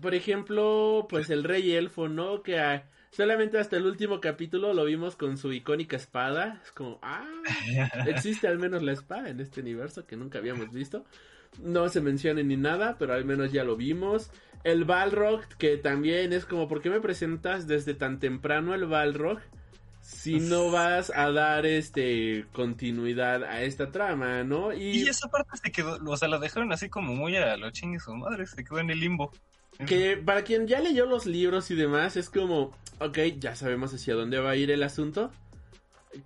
Por 0.00 0.14
ejemplo, 0.14 1.06
pues 1.10 1.28
el 1.28 1.44
rey 1.44 1.72
elfo, 1.72 2.08
¿no? 2.08 2.42
Que 2.42 2.82
solamente 3.10 3.58
hasta 3.58 3.76
el 3.76 3.84
último 3.84 4.18
capítulo 4.18 4.72
lo 4.72 4.86
vimos 4.86 5.14
con 5.14 5.36
su 5.36 5.52
icónica 5.52 5.96
espada. 5.96 6.58
Es 6.64 6.72
como, 6.72 6.98
ah, 7.02 7.28
existe 8.06 8.48
al 8.48 8.58
menos 8.58 8.82
la 8.82 8.92
espada 8.92 9.28
en 9.28 9.40
este 9.40 9.60
universo 9.60 10.06
que 10.06 10.16
nunca 10.16 10.38
habíamos 10.38 10.72
visto. 10.72 11.04
No 11.58 11.88
se 11.88 12.00
menciona 12.00 12.42
ni 12.42 12.56
nada, 12.56 12.96
pero 12.98 13.14
al 13.14 13.24
menos 13.24 13.52
ya 13.52 13.64
lo 13.64 13.76
vimos. 13.76 14.30
El 14.62 14.84
Balrog, 14.84 15.46
que 15.58 15.76
también 15.76 16.32
es 16.32 16.44
como, 16.44 16.68
¿por 16.68 16.82
qué 16.82 16.90
me 16.90 17.00
presentas 17.00 17.66
desde 17.66 17.94
tan 17.94 18.18
temprano 18.18 18.74
el 18.74 18.86
Balrog? 18.86 19.40
Si 20.02 20.40
no 20.40 20.70
vas 20.70 21.12
a 21.14 21.30
dar 21.30 21.66
este 21.66 22.46
continuidad 22.52 23.44
a 23.44 23.62
esta 23.62 23.90
trama, 23.90 24.42
¿no? 24.44 24.72
Y 24.72 25.08
esa 25.08 25.28
parte 25.28 25.56
se 25.62 25.70
quedó, 25.70 25.98
o 26.04 26.16
sea, 26.16 26.28
la 26.28 26.38
dejaron 26.38 26.72
así 26.72 26.88
como 26.88 27.14
muy 27.14 27.36
a 27.36 27.56
lo 27.56 27.70
chingue 27.70 28.00
su 28.00 28.14
madre, 28.14 28.46
se 28.46 28.64
quedó 28.64 28.80
en 28.80 28.90
el 28.90 29.00
limbo. 29.00 29.30
que 29.86 30.16
para 30.16 30.42
quien 30.42 30.66
ya 30.66 30.80
leyó 30.80 31.06
los 31.06 31.26
libros 31.26 31.70
y 31.70 31.74
demás, 31.74 32.16
es 32.16 32.28
como, 32.28 32.76
ok, 32.98 33.18
ya 33.38 33.54
sabemos 33.54 33.94
hacia 33.94 34.14
dónde 34.14 34.40
va 34.40 34.50
a 34.50 34.56
ir 34.56 34.70
el 34.70 34.82
asunto. 34.82 35.30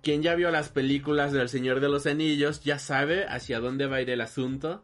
Quien 0.01 0.23
ya 0.23 0.35
vio 0.35 0.49
las 0.51 0.69
películas 0.69 1.31
del 1.31 1.47
Señor 1.47 1.79
de 1.79 1.89
los 1.89 2.05
Anillos 2.07 2.63
ya 2.63 2.79
sabe 2.79 3.25
hacia 3.27 3.59
dónde 3.59 3.85
va 3.85 3.97
a 3.97 4.01
ir 4.01 4.09
el 4.09 4.21
asunto. 4.21 4.83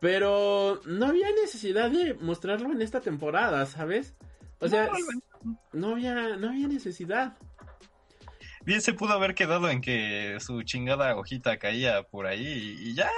Pero 0.00 0.80
no 0.86 1.06
había 1.06 1.28
necesidad 1.42 1.90
de 1.90 2.14
mostrarlo 2.14 2.72
en 2.72 2.82
esta 2.82 3.00
temporada, 3.00 3.66
¿sabes? 3.66 4.14
O 4.60 4.68
sea, 4.68 4.88
no 5.72 5.92
había, 5.92 6.36
no 6.36 6.48
había 6.48 6.68
necesidad. 6.68 7.36
Bien 8.64 8.80
se 8.80 8.92
pudo 8.92 9.14
haber 9.14 9.34
quedado 9.34 9.70
en 9.70 9.80
que 9.80 10.36
su 10.40 10.62
chingada 10.62 11.16
hojita 11.16 11.58
caía 11.58 12.02
por 12.02 12.26
ahí 12.26 12.76
y, 12.80 12.94
ya. 12.94 13.10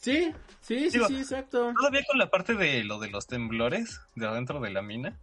Sí, 0.00 0.32
sí, 0.60 0.90
sí, 0.90 1.00
sí, 1.06 1.16
exacto. 1.18 1.72
Todavía 1.76 2.02
con 2.08 2.18
la 2.18 2.30
parte 2.30 2.54
de 2.54 2.84
lo 2.84 2.98
de 2.98 3.10
los 3.10 3.26
temblores 3.26 4.00
de 4.14 4.26
adentro 4.26 4.60
de 4.60 4.70
la 4.70 4.82
mina. 4.82 5.18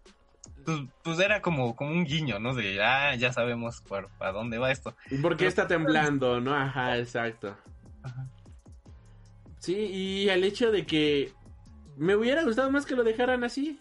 Pues, 0.65 0.79
pues 1.03 1.19
era 1.19 1.41
como, 1.41 1.75
como 1.75 1.91
un 1.91 2.05
guiño, 2.05 2.39
¿no? 2.39 2.53
De, 2.53 2.81
ah, 2.83 3.15
ya 3.15 3.33
sabemos 3.33 3.81
por, 3.81 4.10
para 4.17 4.31
dónde 4.31 4.57
va 4.57 4.72
esto. 4.72 4.95
¿Por 5.22 5.38
qué 5.38 5.48
está 5.48 5.67
temblando, 5.67 6.39
no? 6.39 6.55
Ajá, 6.55 6.98
exacto. 6.98 7.57
Ajá. 8.03 8.27
Sí, 9.63 9.75
y 9.75 10.27
el 10.27 10.43
hecho 10.43 10.74
de 10.74 10.86
que 10.86 11.32
me 11.96 12.17
hubiera 12.17 12.43
gustado 12.43 12.70
más 12.70 12.86
que 12.86 12.98
lo 12.98 13.05
dejaran 13.05 13.46
así. 13.46 13.79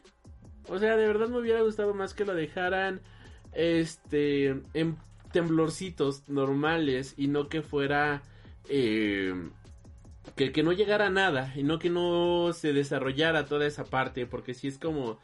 O 0.68 0.78
sea, 0.78 0.96
de 0.96 1.08
verdad 1.08 1.26
me 1.26 1.38
hubiera 1.38 1.60
gustado 1.62 1.92
más 1.92 2.14
que 2.14 2.24
lo 2.24 2.36
dejaran 2.36 3.00
este 3.52 4.60
en 4.74 4.96
temblorcitos 5.32 6.28
normales 6.28 7.14
y 7.16 7.26
no 7.26 7.48
que 7.48 7.62
fuera 7.62 8.22
eh, 8.68 9.34
que, 10.36 10.52
que 10.52 10.62
no 10.62 10.70
llegara 10.70 11.10
nada 11.10 11.52
y 11.56 11.64
no 11.64 11.80
que 11.80 11.90
no 11.90 12.52
se 12.52 12.72
desarrollara 12.72 13.46
toda 13.46 13.66
esa 13.66 13.82
parte 13.82 14.24
porque 14.24 14.54
si 14.54 14.68
es 14.68 14.78
como 14.78 15.18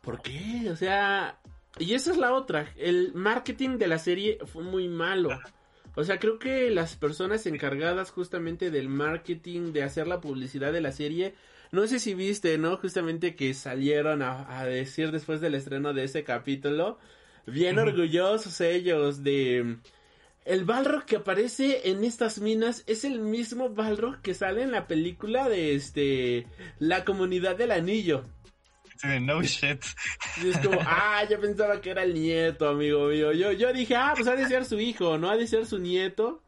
¿por 0.00 0.22
qué? 0.22 0.70
O 0.70 0.76
sea, 0.76 1.40
y 1.80 1.94
esa 1.94 2.12
es 2.12 2.18
la 2.18 2.34
otra, 2.34 2.72
el 2.76 3.14
marketing 3.14 3.78
de 3.78 3.88
la 3.88 3.98
serie 3.98 4.38
fue 4.46 4.62
muy 4.62 4.86
malo. 4.86 5.30
O 5.94 6.04
sea, 6.04 6.18
creo 6.18 6.38
que 6.38 6.70
las 6.70 6.96
personas 6.96 7.46
encargadas 7.46 8.10
justamente 8.10 8.70
del 8.70 8.88
marketing, 8.88 9.72
de 9.72 9.82
hacer 9.82 10.06
la 10.06 10.20
publicidad 10.20 10.72
de 10.72 10.80
la 10.80 10.92
serie, 10.92 11.34
no 11.70 11.86
sé 11.86 11.98
si 11.98 12.14
viste, 12.14 12.56
¿no? 12.58 12.76
Justamente 12.76 13.34
que 13.34 13.52
salieron 13.54 14.22
a, 14.22 14.64
decir 14.64 15.10
después 15.10 15.40
del 15.40 15.54
estreno 15.54 15.92
de 15.92 16.04
ese 16.04 16.24
capítulo, 16.24 16.98
bien 17.46 17.78
orgullosos 17.78 18.60
ellos 18.60 19.22
de... 19.22 19.76
El 20.44 20.64
Balrog 20.64 21.04
que 21.04 21.16
aparece 21.16 21.90
en 21.90 22.02
estas 22.02 22.40
minas 22.40 22.82
es 22.88 23.04
el 23.04 23.20
mismo 23.20 23.70
Balrog 23.70 24.20
que 24.22 24.34
sale 24.34 24.62
en 24.62 24.72
la 24.72 24.88
película 24.88 25.48
de 25.48 25.76
este 25.76 26.48
La 26.80 27.04
comunidad 27.04 27.54
del 27.54 27.70
anillo 27.70 28.24
no 29.20 29.42
shit. 29.42 29.84
Y 30.42 30.50
es 30.50 30.58
como, 30.58 30.78
ah, 30.86 31.24
yo 31.28 31.40
pensaba 31.40 31.80
que 31.80 31.90
era 31.90 32.02
el 32.02 32.14
nieto, 32.14 32.68
amigo 32.68 33.06
mío. 33.08 33.32
Yo, 33.32 33.52
yo 33.52 33.72
dije, 33.72 33.96
ah, 33.96 34.12
pues 34.14 34.28
ha 34.28 34.36
de 34.36 34.46
ser 34.46 34.64
su 34.64 34.78
hijo, 34.78 35.18
¿no? 35.18 35.30
Ha 35.30 35.36
de 35.36 35.46
ser 35.46 35.66
su 35.66 35.78
nieto. 35.78 36.42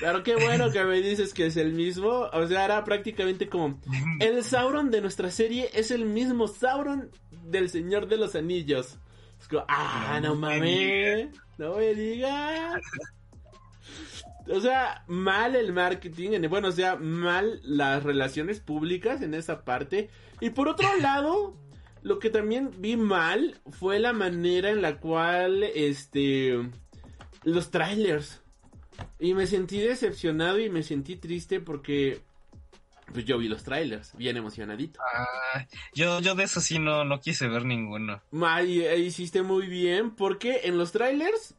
Pero 0.00 0.22
qué 0.22 0.34
bueno 0.34 0.70
que 0.72 0.82
me 0.82 1.00
dices 1.02 1.34
que 1.34 1.46
es 1.46 1.56
el 1.56 1.72
mismo. 1.72 2.28
O 2.32 2.46
sea, 2.46 2.64
era 2.64 2.82
prácticamente 2.84 3.48
como 3.48 3.80
el 4.18 4.42
Sauron 4.42 4.90
de 4.90 5.00
nuestra 5.02 5.30
serie 5.30 5.70
es 5.74 5.90
el 5.90 6.06
mismo 6.06 6.48
Sauron 6.48 7.10
del 7.30 7.68
Señor 7.68 8.08
de 8.08 8.16
los 8.16 8.34
Anillos. 8.34 8.98
Es 9.38 9.48
como, 9.48 9.64
ah, 9.68 10.18
no, 10.22 10.34
mames. 10.34 11.28
No 11.58 11.76
me 11.76 11.94
digas. 11.94 12.80
O 14.48 14.60
sea, 14.60 15.04
mal 15.06 15.54
el 15.54 15.72
marketing, 15.72 16.48
bueno, 16.48 16.68
o 16.68 16.72
sea, 16.72 16.96
mal 16.96 17.60
las 17.62 18.02
relaciones 18.02 18.60
públicas 18.60 19.22
en 19.22 19.34
esa 19.34 19.64
parte. 19.64 20.10
Y 20.40 20.50
por 20.50 20.68
otro 20.68 20.88
lado, 21.00 21.56
lo 22.02 22.18
que 22.18 22.30
también 22.30 22.70
vi 22.78 22.96
mal 22.96 23.60
fue 23.70 23.98
la 23.98 24.12
manera 24.12 24.70
en 24.70 24.82
la 24.82 24.98
cual, 24.98 25.62
este, 25.62 26.58
los 27.44 27.70
trailers. 27.70 28.40
Y 29.18 29.34
me 29.34 29.46
sentí 29.46 29.80
decepcionado 29.80 30.58
y 30.58 30.68
me 30.68 30.82
sentí 30.82 31.16
triste 31.16 31.60
porque 31.60 32.22
pues 33.12 33.24
yo 33.24 33.38
vi 33.38 33.48
los 33.48 33.64
trailers, 33.64 34.16
bien 34.16 34.36
emocionadito. 34.36 35.00
Ah, 35.00 35.66
yo, 35.94 36.20
yo 36.20 36.34
de 36.34 36.44
eso 36.44 36.60
sí 36.60 36.78
no, 36.78 37.04
no 37.04 37.20
quise 37.20 37.48
ver 37.48 37.64
ninguno. 37.64 38.22
Y, 38.66 38.82
hiciste 38.82 39.42
muy 39.42 39.66
bien, 39.66 40.12
porque 40.12 40.60
en 40.64 40.78
los 40.78 40.92
trailers 40.92 41.54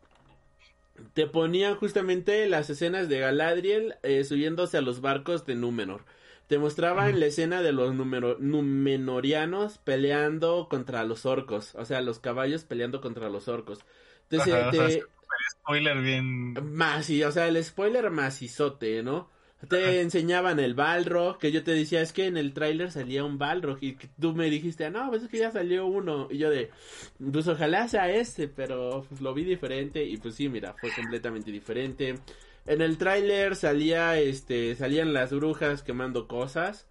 te 1.13 1.27
ponían 1.27 1.75
justamente 1.75 2.47
las 2.47 2.69
escenas 2.69 3.09
de 3.09 3.19
Galadriel 3.19 3.95
eh, 4.03 4.23
subiéndose 4.23 4.77
a 4.77 4.81
los 4.81 5.01
barcos 5.01 5.45
de 5.45 5.55
Númenor. 5.55 6.05
Te 6.47 6.57
mostraban 6.57 7.19
la 7.19 7.27
escena 7.27 7.61
de 7.61 7.71
los 7.71 7.93
Númenorianos 7.93 9.77
peleando 9.77 10.67
contra 10.69 11.03
los 11.05 11.25
orcos, 11.25 11.75
o 11.75 11.85
sea, 11.85 12.01
los 12.01 12.19
caballos 12.19 12.65
peleando 12.65 12.99
contra 12.99 13.29
los 13.29 13.47
orcos. 13.47 13.79
Entonces, 14.29 15.03
spoiler 15.51 16.01
bien... 16.01 16.53
Más, 16.73 17.09
o 17.09 17.31
sea, 17.31 17.47
el 17.47 17.63
spoiler 17.63 18.09
macizote, 18.11 19.01
¿no? 19.01 19.29
Te 19.67 20.01
enseñaban 20.01 20.59
el 20.59 20.73
Balrog, 20.73 21.37
que 21.37 21.51
yo 21.51 21.63
te 21.63 21.71
decía, 21.71 22.01
es 22.01 22.13
que 22.13 22.25
en 22.25 22.35
el 22.35 22.53
tráiler 22.53 22.91
salía 22.91 23.23
un 23.23 23.37
Balrog, 23.37 23.77
y 23.81 23.95
tú 24.19 24.33
me 24.33 24.49
dijiste, 24.49 24.89
no, 24.89 25.09
pues 25.09 25.23
es 25.23 25.29
que 25.29 25.37
ya 25.37 25.51
salió 25.51 25.85
uno, 25.85 26.27
y 26.31 26.39
yo 26.39 26.49
de, 26.49 26.71
pues 27.31 27.47
ojalá 27.47 27.87
sea 27.87 28.09
este, 28.09 28.47
pero 28.47 29.05
pues, 29.07 29.21
lo 29.21 29.33
vi 29.33 29.43
diferente, 29.43 30.03
y 30.03 30.17
pues 30.17 30.35
sí, 30.35 30.49
mira, 30.49 30.73
fue 30.79 30.91
completamente 30.91 31.51
diferente. 31.51 32.15
En 32.65 32.81
el 32.81 32.97
tráiler 32.97 33.55
salía, 33.55 34.19
este, 34.19 34.75
salían 34.75 35.13
las 35.13 35.31
brujas 35.31 35.83
quemando 35.83 36.27
cosas, 36.27 36.87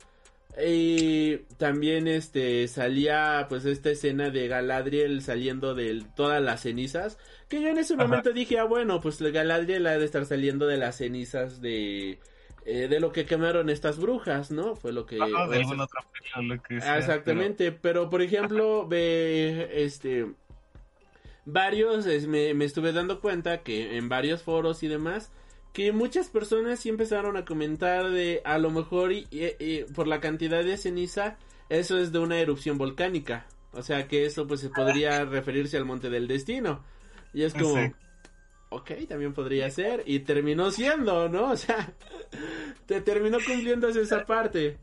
y 0.64 1.38
también, 1.58 2.06
este, 2.06 2.68
salía, 2.68 3.46
pues, 3.48 3.64
esta 3.64 3.90
escena 3.90 4.30
de 4.30 4.46
Galadriel 4.46 5.22
saliendo 5.22 5.74
de 5.74 6.04
todas 6.14 6.40
las 6.40 6.62
cenizas, 6.62 7.18
que 7.48 7.60
yo 7.60 7.68
en 7.68 7.78
ese 7.78 7.96
momento 7.96 8.32
dije, 8.32 8.58
ah, 8.60 8.64
bueno, 8.64 9.00
pues 9.00 9.20
Galadriel 9.20 9.86
ha 9.88 9.98
de 9.98 10.04
estar 10.04 10.24
saliendo 10.24 10.68
de 10.68 10.76
las 10.76 10.98
cenizas 10.98 11.60
de 11.60 12.20
eh, 12.64 12.88
de 12.88 13.00
lo 13.00 13.12
que 13.12 13.24
quemaron 13.24 13.70
estas 13.70 13.98
brujas, 13.98 14.50
¿no? 14.50 14.76
Fue 14.76 14.92
lo 14.92 15.06
que... 15.06 15.18
Ah, 15.20 16.98
exactamente, 16.98 17.72
pero... 17.72 18.10
por 18.10 18.22
ejemplo, 18.22 18.86
ve, 18.86 19.70
este... 19.84 20.26
Varios, 21.46 22.06
me, 22.28 22.50
estuve 22.64 22.92
dando 22.92 23.20
cuenta 23.20 23.62
que 23.62 23.96
en 23.96 24.08
varios 24.08 24.42
foros 24.42 24.82
y 24.82 24.88
demás, 24.88 25.32
que 25.72 25.90
muchas 25.90 26.28
personas 26.28 26.80
sí 26.80 26.90
empezaron 26.90 27.36
a 27.36 27.44
comentar 27.44 28.10
de 28.10 28.42
a 28.44 28.58
lo 28.58 28.70
mejor 28.70 29.12
y, 29.12 29.26
por 29.94 30.06
la 30.06 30.20
cantidad 30.20 30.62
de 30.62 30.76
ceniza, 30.76 31.38
eso 31.68 31.98
es 31.98 32.12
de 32.12 32.18
una 32.18 32.38
erupción 32.38 32.78
volcánica. 32.78 33.46
O 33.72 33.82
sea 33.82 34.06
que 34.06 34.26
eso 34.26 34.46
pues 34.46 34.68
podría 34.74 35.24
referirse 35.24 35.76
al 35.76 35.86
monte 35.86 36.10
del 36.10 36.28
destino. 36.28 36.84
Y 37.32 37.42
es 37.42 37.54
como, 37.54 37.74
ok, 38.70 38.90
también 39.08 39.34
podría 39.34 39.70
ser. 39.70 40.02
Y 40.06 40.20
terminó 40.20 40.70
siendo, 40.70 41.28
¿no? 41.28 41.50
O 41.52 41.56
sea, 41.56 41.92
te 42.86 43.00
terminó 43.00 43.38
cumpliendo 43.46 43.88
esa 43.88 44.24
parte. 44.24 44.78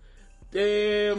Eh, 0.54 1.16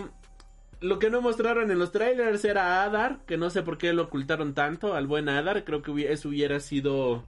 lo 0.81 0.99
que 0.99 1.11
no 1.11 1.21
mostraron 1.21 1.71
en 1.71 1.79
los 1.79 1.91
trailers 1.91 2.45
era 2.45 2.85
Adar, 2.85 3.19
que 3.27 3.37
no 3.37 3.51
sé 3.51 3.63
por 3.63 3.79
qué 3.79 3.93
lo 3.93 4.05
ocultaron 4.05 4.55
tanto 4.55 4.95
al 4.95 5.07
buen 5.07 5.29
Adar. 5.29 5.65
Creo 5.65 5.83
que 5.83 6.13
eso 6.13 6.29
hubiera 6.29 6.61
sido 6.61 7.25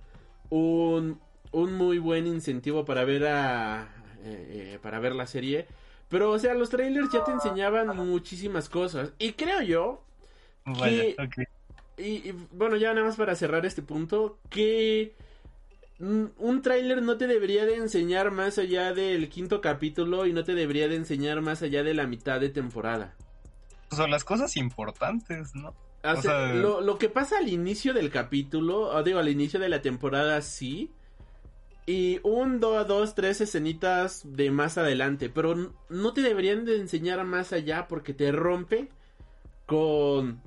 un, 0.51 1.21
un 1.51 1.75
muy 1.75 1.99
buen 1.99 2.27
incentivo 2.27 2.85
para 2.85 3.05
ver 3.05 3.27
a 3.27 4.01
eh, 4.25 4.79
para 4.83 5.01
ver 5.01 5.15
la 5.15 5.27
serie. 5.27 5.67
Pero, 6.09 6.31
o 6.33 6.39
sea, 6.39 6.55
los 6.55 6.71
trailers 6.71 7.11
ya 7.13 7.25
te 7.25 7.33
enseñaban 7.33 7.97
muchísimas 7.97 8.69
cosas. 8.69 9.13
Y 9.19 9.33
creo 9.33 9.63
yo 9.63 10.03
que... 10.83 11.17
y, 11.97 12.33
bueno, 12.53 12.77
ya 12.77 12.93
nada 12.93 13.07
más 13.07 13.17
para 13.17 13.35
cerrar 13.35 13.65
este 13.65 13.83
punto, 13.83 14.39
que 14.51 15.15
un 16.01 16.63
tráiler 16.63 17.03
no 17.03 17.19
te 17.19 17.27
debería 17.27 17.67
de 17.67 17.77
enseñar 17.77 18.31
más 18.31 18.59
allá 18.59 18.95
del 18.95 19.29
quinto 19.29 19.61
capítulo 19.61 20.27
y 20.27 20.33
no 20.33 20.45
te 20.45 20.55
debería 20.55 20.89
de 20.89 20.97
enseñar 20.97 21.43
más 21.43 21.63
allá 21.63 21.83
de 21.83 21.95
la 21.95 22.07
mitad 22.07 22.41
de 22.41 22.49
temporada. 22.49 23.15
Son 23.91 24.11
las 24.11 24.25
cosas 24.25 24.57
importantes, 24.57 25.55
¿no? 25.55 25.75
O 26.03 26.23
sea, 26.23 26.55
lo, 26.55 26.99
que 26.99 27.11
pasa 27.11 27.39
al 27.39 27.49
inicio 27.49 27.93
del 27.93 28.11
capítulo, 28.11 28.89
o 28.89 29.03
digo, 29.03 29.19
al 29.19 29.29
inicio 29.29 29.61
de 29.61 29.69
la 29.69 29.83
temporada 29.83 30.41
sí. 30.41 30.91
Y 31.85 32.21
un, 32.23 32.61
dos, 32.61 32.87
dos, 32.87 33.15
tres 33.15 33.41
escenitas 33.41 34.23
de 34.25 34.51
más 34.51 34.79
adelante. 34.79 35.29
Pero 35.29 35.75
no 35.89 36.13
te 36.15 36.23
deberían 36.23 36.65
de 36.65 36.77
enseñar 36.77 37.25
más 37.25 37.53
allá 37.53 37.87
porque 37.89 38.15
te 38.15 38.33
rompe 38.33 38.89
con 39.67 40.41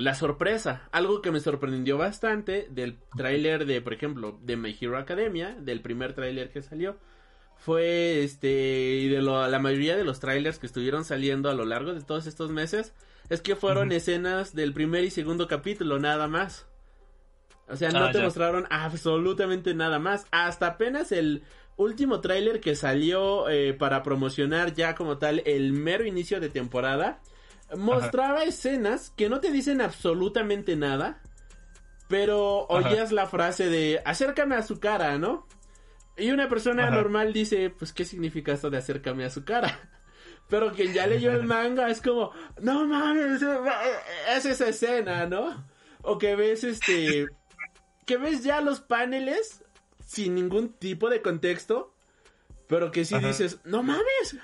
la 0.00 0.14
sorpresa, 0.14 0.88
algo 0.92 1.22
que 1.22 1.30
me 1.30 1.40
sorprendió 1.40 1.98
bastante 1.98 2.66
del 2.70 2.98
tráiler 3.16 3.66
de, 3.66 3.80
por 3.80 3.92
ejemplo, 3.92 4.38
de 4.42 4.56
My 4.56 4.76
Hero 4.78 4.98
Academia, 4.98 5.54
del 5.60 5.82
primer 5.82 6.14
tráiler 6.14 6.50
que 6.50 6.62
salió, 6.62 6.96
fue 7.56 8.24
este, 8.24 8.48
y 8.48 9.08
de 9.08 9.20
la 9.20 9.58
mayoría 9.58 9.96
de 9.96 10.04
los 10.04 10.18
trailers 10.18 10.58
que 10.58 10.66
estuvieron 10.66 11.04
saliendo 11.04 11.50
a 11.50 11.54
lo 11.54 11.66
largo 11.66 11.92
de 11.92 12.00
todos 12.00 12.26
estos 12.26 12.50
meses, 12.50 12.94
es 13.28 13.42
que 13.42 13.54
fueron 13.54 13.92
escenas 13.92 14.54
del 14.54 14.72
primer 14.72 15.04
y 15.04 15.10
segundo 15.10 15.46
capítulo, 15.46 15.98
nada 15.98 16.26
más. 16.26 16.66
O 17.68 17.76
sea, 17.76 17.90
no 17.90 18.06
ah, 18.06 18.10
te 18.10 18.20
mostraron 18.20 18.66
absolutamente 18.70 19.74
nada 19.74 19.98
más. 19.98 20.26
Hasta 20.32 20.66
apenas 20.66 21.12
el 21.12 21.44
último 21.76 22.20
tráiler 22.20 22.60
que 22.60 22.74
salió 22.74 23.48
eh, 23.48 23.74
para 23.74 24.02
promocionar 24.02 24.74
ya 24.74 24.94
como 24.94 25.18
tal 25.18 25.42
el 25.46 25.72
mero 25.72 26.04
inicio 26.04 26.40
de 26.40 26.48
temporada 26.48 27.20
mostraba 27.76 28.44
escenas 28.44 29.10
que 29.10 29.28
no 29.28 29.40
te 29.40 29.50
dicen 29.50 29.80
absolutamente 29.80 30.76
nada, 30.76 31.20
pero 32.08 32.66
oías 32.68 33.12
la 33.12 33.26
frase 33.26 33.68
de 33.68 34.02
acércame 34.04 34.56
a 34.56 34.62
su 34.62 34.80
cara, 34.80 35.18
¿no? 35.18 35.46
Y 36.16 36.30
una 36.30 36.48
persona 36.48 36.88
Ajá. 36.88 36.96
normal 36.96 37.32
dice, 37.32 37.70
pues, 37.70 37.92
¿qué 37.92 38.04
significa 38.04 38.52
esto 38.52 38.68
de 38.68 38.78
acércame 38.78 39.24
a 39.24 39.30
su 39.30 39.44
cara? 39.44 39.78
Pero 40.48 40.72
quien 40.72 40.92
ya 40.92 41.06
leyó 41.06 41.32
el 41.32 41.44
manga 41.46 41.88
es 41.88 42.02
como, 42.02 42.32
no 42.60 42.86
mames, 42.86 43.40
es 44.34 44.44
esa 44.44 44.68
escena, 44.68 45.26
¿no? 45.26 45.64
O 46.02 46.18
que 46.18 46.34
ves 46.34 46.64
este, 46.64 47.26
que 48.04 48.16
ves 48.16 48.42
ya 48.42 48.60
los 48.60 48.80
paneles 48.80 49.62
sin 50.04 50.34
ningún 50.34 50.72
tipo 50.72 51.08
de 51.08 51.22
contexto, 51.22 51.94
pero 52.66 52.90
que 52.90 53.04
sí 53.04 53.16
dices, 53.20 53.60
no 53.64 53.84
mames, 53.84 54.36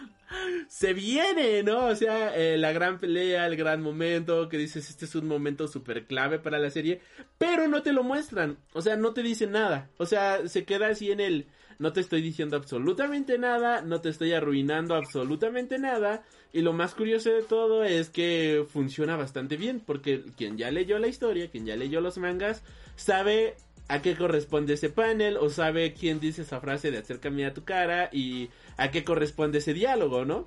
se 0.68 0.92
viene, 0.92 1.62
¿no? 1.62 1.87
O 1.87 1.95
sea, 1.95 2.37
eh, 2.37 2.56
la 2.56 2.73
gran 2.73 2.99
pelea, 2.99 3.47
el 3.47 3.56
gran 3.56 3.83
momento, 3.83 4.49
que 4.49 4.59
dices, 4.59 4.90
este 4.90 5.04
es 5.04 5.14
un 5.14 5.26
momento 5.26 5.68
súper 5.68 6.06
clave 6.06 6.38
para 6.38 6.59
la 6.59 6.71
serie, 6.71 7.00
pero 7.38 7.68
no 7.68 7.83
te 7.83 7.92
lo 7.92 8.02
muestran, 8.02 8.59
o 8.73 8.83
sea, 8.83 8.97
no 8.97 9.12
te 9.12 9.23
dicen 9.23 9.52
nada, 9.52 9.90
o 9.99 10.06
sea, 10.06 10.47
se 10.49 10.64
queda 10.64 10.88
así 10.88 11.11
en 11.11 11.21
el, 11.21 11.47
no 11.78 11.92
te 11.92 12.00
estoy 12.00 12.23
diciendo 12.23 12.56
absolutamente 12.56 13.38
nada, 13.38 13.83
no 13.83 14.00
te 14.00 14.09
estoy 14.09 14.33
arruinando 14.33 14.95
absolutamente 14.95 15.78
nada, 15.78 16.25
y 16.52 16.62
lo 16.62 16.73
más 16.73 16.95
curioso 16.95 17.30
de 17.30 17.42
todo 17.42 17.85
es 17.85 18.11
que 18.11 18.64
funciona 18.68 19.16
bastante 19.16 19.56
bien, 19.56 19.80
porque 19.85 20.25
quien 20.37 20.56
ya 20.56 20.71
leyó 20.71 20.99
la 20.99 21.09
historia, 21.09 21.50
quien 21.50 21.66
ya 21.66 21.76
leyó 21.76 22.00
los 22.00 22.18
mangas, 22.18 22.62
sabe 22.97 23.56
a 23.88 24.02
qué 24.02 24.16
corresponde 24.16 24.75
ese 24.75 24.90
panel 24.90 25.37
o 25.37 25.49
sabe 25.50 25.95
quién 25.95 26.19
dice 26.21 26.43
esa 26.43 26.61
frase 26.61 26.90
de 26.90 26.99
acércame 26.99 27.47
a 27.47 27.55
tu 27.55 27.64
cara 27.64 28.09
y 28.12 28.50
a 28.76 28.90
qué 28.90 29.05
corresponde 29.05 29.59
ese 29.59 29.75
diálogo, 29.75 30.25
¿no? 30.25 30.47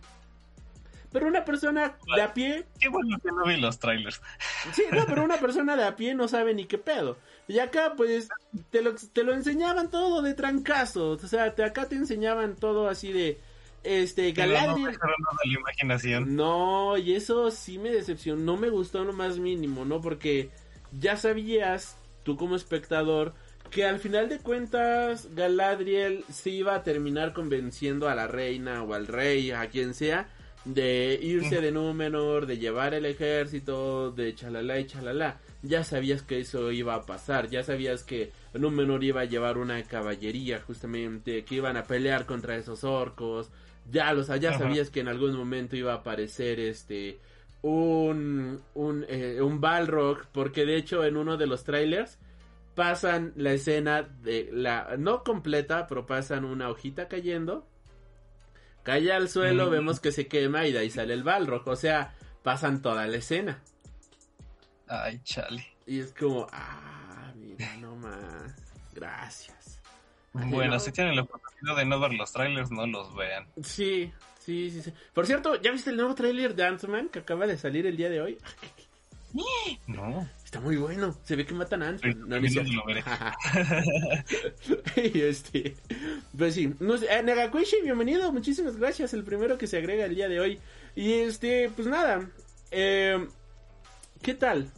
Pero 1.11 1.27
una 1.27 1.43
persona 1.43 1.97
de 2.15 2.21
a 2.21 2.33
pie, 2.33 2.65
Qué 2.79 2.87
bueno 2.87 3.17
que 3.19 3.31
no 3.31 3.43
vi 3.45 3.57
los 3.57 3.79
trailers. 3.79 4.21
sí, 4.73 4.83
no, 4.91 5.05
pero 5.07 5.23
una 5.23 5.37
persona 5.39 5.75
de 5.75 5.83
a 5.83 5.95
pie 5.95 6.13
no 6.13 6.27
sabe 6.27 6.53
ni 6.53 6.65
qué 6.65 6.77
pedo. 6.77 7.17
Y 7.47 7.57
acá, 7.57 7.93
pues, 7.97 8.29
te 8.69 8.83
lo, 8.83 8.93
te 8.93 9.23
lo 9.23 9.33
enseñaban 9.33 9.89
todo 9.89 10.21
de 10.21 10.35
trancazos. 10.35 11.23
O 11.23 11.27
sea, 11.27 11.55
te, 11.55 11.63
acá 11.63 11.87
te 11.87 11.95
enseñaban 11.95 12.55
todo 12.55 12.87
así 12.87 13.11
de, 13.11 13.39
este, 13.83 14.29
no 14.29 14.35
Galadriel. 14.35 14.99
la 14.99 15.59
imaginación. 15.59 16.35
No, 16.35 16.95
y 16.97 17.15
eso 17.15 17.49
sí 17.49 17.79
me 17.79 17.89
decepcionó, 17.89 18.41
no 18.43 18.57
me 18.57 18.69
gustó 18.69 19.03
lo 19.03 19.13
más 19.13 19.39
mínimo, 19.39 19.85
¿no? 19.85 20.01
Porque 20.01 20.51
ya 20.91 21.17
sabías, 21.17 21.97
tú 22.29 22.37
como 22.37 22.55
espectador, 22.55 23.33
que 23.71 23.85
al 23.85 23.97
final 23.97 24.29
de 24.29 24.37
cuentas 24.37 25.29
Galadriel 25.33 26.23
se 26.31 26.51
iba 26.51 26.75
a 26.75 26.83
terminar 26.83 27.33
convenciendo 27.33 28.07
a 28.07 28.13
la 28.13 28.27
reina 28.27 28.83
o 28.83 28.93
al 28.93 29.07
rey, 29.07 29.49
a 29.49 29.67
quien 29.69 29.95
sea, 29.95 30.29
de 30.63 31.19
irse 31.19 31.59
de 31.59 31.71
Númenor, 31.71 32.45
de 32.45 32.59
llevar 32.59 32.93
el 32.93 33.05
ejército, 33.05 34.11
de 34.11 34.35
chalala 34.35 34.79
y 34.79 34.85
chalala. 34.85 35.39
Ya 35.63 35.83
sabías 35.83 36.21
que 36.21 36.39
eso 36.39 36.71
iba 36.71 36.93
a 36.93 37.07
pasar, 37.07 37.49
ya 37.49 37.63
sabías 37.63 38.03
que 38.03 38.31
Númenor 38.53 39.03
iba 39.03 39.21
a 39.21 39.25
llevar 39.25 39.57
una 39.57 39.81
caballería 39.81 40.61
justamente, 40.61 41.43
que 41.45 41.55
iban 41.55 41.77
a 41.77 41.85
pelear 41.85 42.27
contra 42.27 42.57
esos 42.57 42.83
orcos, 42.83 43.49
ya 43.91 44.13
los 44.13 44.27
ya 44.27 44.49
Ajá. 44.49 44.59
sabías 44.59 44.91
que 44.91 44.99
en 44.99 45.07
algún 45.07 45.35
momento 45.35 45.75
iba 45.75 45.93
a 45.93 45.97
aparecer 45.97 46.59
este 46.59 47.17
un 47.61 48.61
un, 48.73 49.05
eh, 49.09 49.41
un 49.41 49.59
Balrog 49.59 50.27
porque 50.31 50.65
de 50.65 50.77
hecho 50.77 51.03
en 51.03 51.17
uno 51.17 51.35
de 51.37 51.47
los 51.47 51.63
trailers 51.63 52.17
pasan 52.75 53.33
la 53.35 53.51
escena 53.51 54.01
de 54.03 54.49
la 54.53 54.95
no 54.97 55.23
completa 55.23 55.85
pero 55.87 56.05
pasan 56.05 56.45
una 56.45 56.69
hojita 56.69 57.07
cayendo 57.09 57.67
cae 58.83 59.11
al 59.11 59.27
suelo 59.29 59.67
Mm. 59.67 59.71
vemos 59.71 59.99
que 59.99 60.11
se 60.13 60.27
quema 60.27 60.65
y 60.67 60.71
de 60.71 60.79
ahí 60.79 60.89
sale 60.89 61.13
el 61.13 61.23
Balrog 61.23 61.67
o 61.67 61.75
sea 61.75 62.15
pasan 62.43 62.81
toda 62.81 63.05
la 63.07 63.17
escena 63.17 63.61
Ay, 64.87 65.19
chale. 65.23 65.65
y 65.85 65.99
es 65.99 66.13
como 66.13 66.47
ah 66.53 67.31
mira 67.35 67.75
no 67.77 67.95
más 67.97 68.55
gracias 68.93 69.79
Bueno, 70.33 70.73
no. 70.75 70.79
si 70.79 70.91
tienen 70.93 71.15
la 71.17 71.23
oportunidad 71.23 71.75
de 71.75 71.85
no 71.85 71.99
ver 71.99 72.13
los 72.13 72.31
trailers, 72.31 72.71
no 72.71 72.87
los 72.87 73.13
vean. 73.15 73.47
sí 73.63 74.11
sí 74.49 74.71
sí 74.71 74.81
sí 74.81 74.93
por 75.13 75.27
cierto 75.27 75.61
ya 75.61 75.71
viste 75.71 75.91
el 75.91 75.97
nuevo 75.97 76.15
trailer 76.15 76.55
de 76.55 76.63
Ant-Man 76.63 77.09
que 77.09 77.19
acaba 77.19 77.45
de 77.45 77.57
salir 77.57 77.85
el 77.85 77.97
día 77.97 78.09
de 78.09 78.21
hoy 78.21 78.37
No. 79.87 80.27
Está 80.43 80.59
muy 80.59 80.77
bueno. 80.77 81.15
Se 81.23 81.35
ve 81.35 81.45
que 81.45 81.53
matan 81.53 81.83
a 81.83 81.89
Ant-Man. 81.89 82.27
No, 82.27 82.39
lo 82.39 82.85
veré. 82.85 83.03
y 85.13 85.21
este. 85.21 85.75
Pues 86.35 86.55
sí. 86.55 86.73
No 86.79 86.97
sé, 86.97 87.05
eh, 87.13 87.21
Nagakuishi, 87.21 87.81
bienvenido. 87.83 88.31
Muchísimas 88.31 88.77
gracias. 88.77 89.13
El 89.13 89.23
primero 89.23 89.57
que 89.57 89.67
se 89.67 89.77
agrega 89.77 90.05
el 90.05 90.15
día 90.15 90.27
de 90.27 90.39
hoy. 90.39 90.59
Y 90.95 91.13
este, 91.13 91.69
pues 91.75 91.87
nada. 91.87 92.27
Eh, 92.71 93.27
¿Qué 94.21 94.33
tal? 94.33 94.71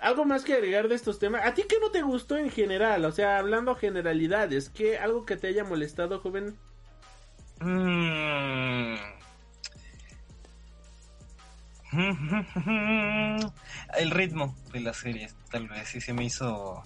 ¿Algo 0.00 0.24
más 0.24 0.44
que 0.44 0.54
agregar 0.54 0.88
de 0.88 0.94
estos 0.94 1.18
temas? 1.18 1.44
¿A 1.44 1.54
ti 1.54 1.64
qué 1.68 1.78
no 1.80 1.90
te 1.90 2.02
gustó 2.02 2.36
en 2.36 2.50
general? 2.50 3.04
O 3.04 3.12
sea, 3.12 3.38
hablando 3.38 3.74
generalidades. 3.74 4.68
¿Qué, 4.68 4.98
algo 4.98 5.24
que 5.24 5.36
te 5.36 5.48
haya 5.48 5.64
molestado, 5.64 6.20
joven? 6.20 6.56
Mm. 7.60 8.94
El 13.96 14.10
ritmo 14.10 14.56
de 14.72 14.80
la 14.80 14.92
serie, 14.92 15.28
tal 15.50 15.68
vez, 15.68 15.88
sí 15.88 16.00
se 16.00 16.12
me 16.12 16.24
hizo 16.24 16.84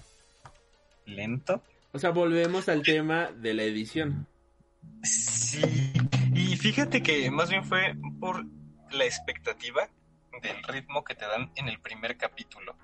lento. 1.05 1.63
O 1.91 1.99
sea, 1.99 2.11
volvemos 2.11 2.69
al 2.69 2.83
tema 2.83 3.31
de 3.31 3.53
la 3.53 3.63
edición. 3.63 4.27
Sí, 5.03 5.61
y 6.33 6.55
fíjate 6.57 7.01
que 7.01 7.31
más 7.31 7.49
bien 7.49 7.65
fue 7.65 7.95
por 8.19 8.45
la 8.91 9.05
expectativa 9.05 9.89
del 10.41 10.63
ritmo 10.63 11.03
que 11.03 11.15
te 11.15 11.25
dan 11.25 11.51
en 11.55 11.67
el 11.67 11.79
primer 11.79 12.17
capítulo. 12.17 12.75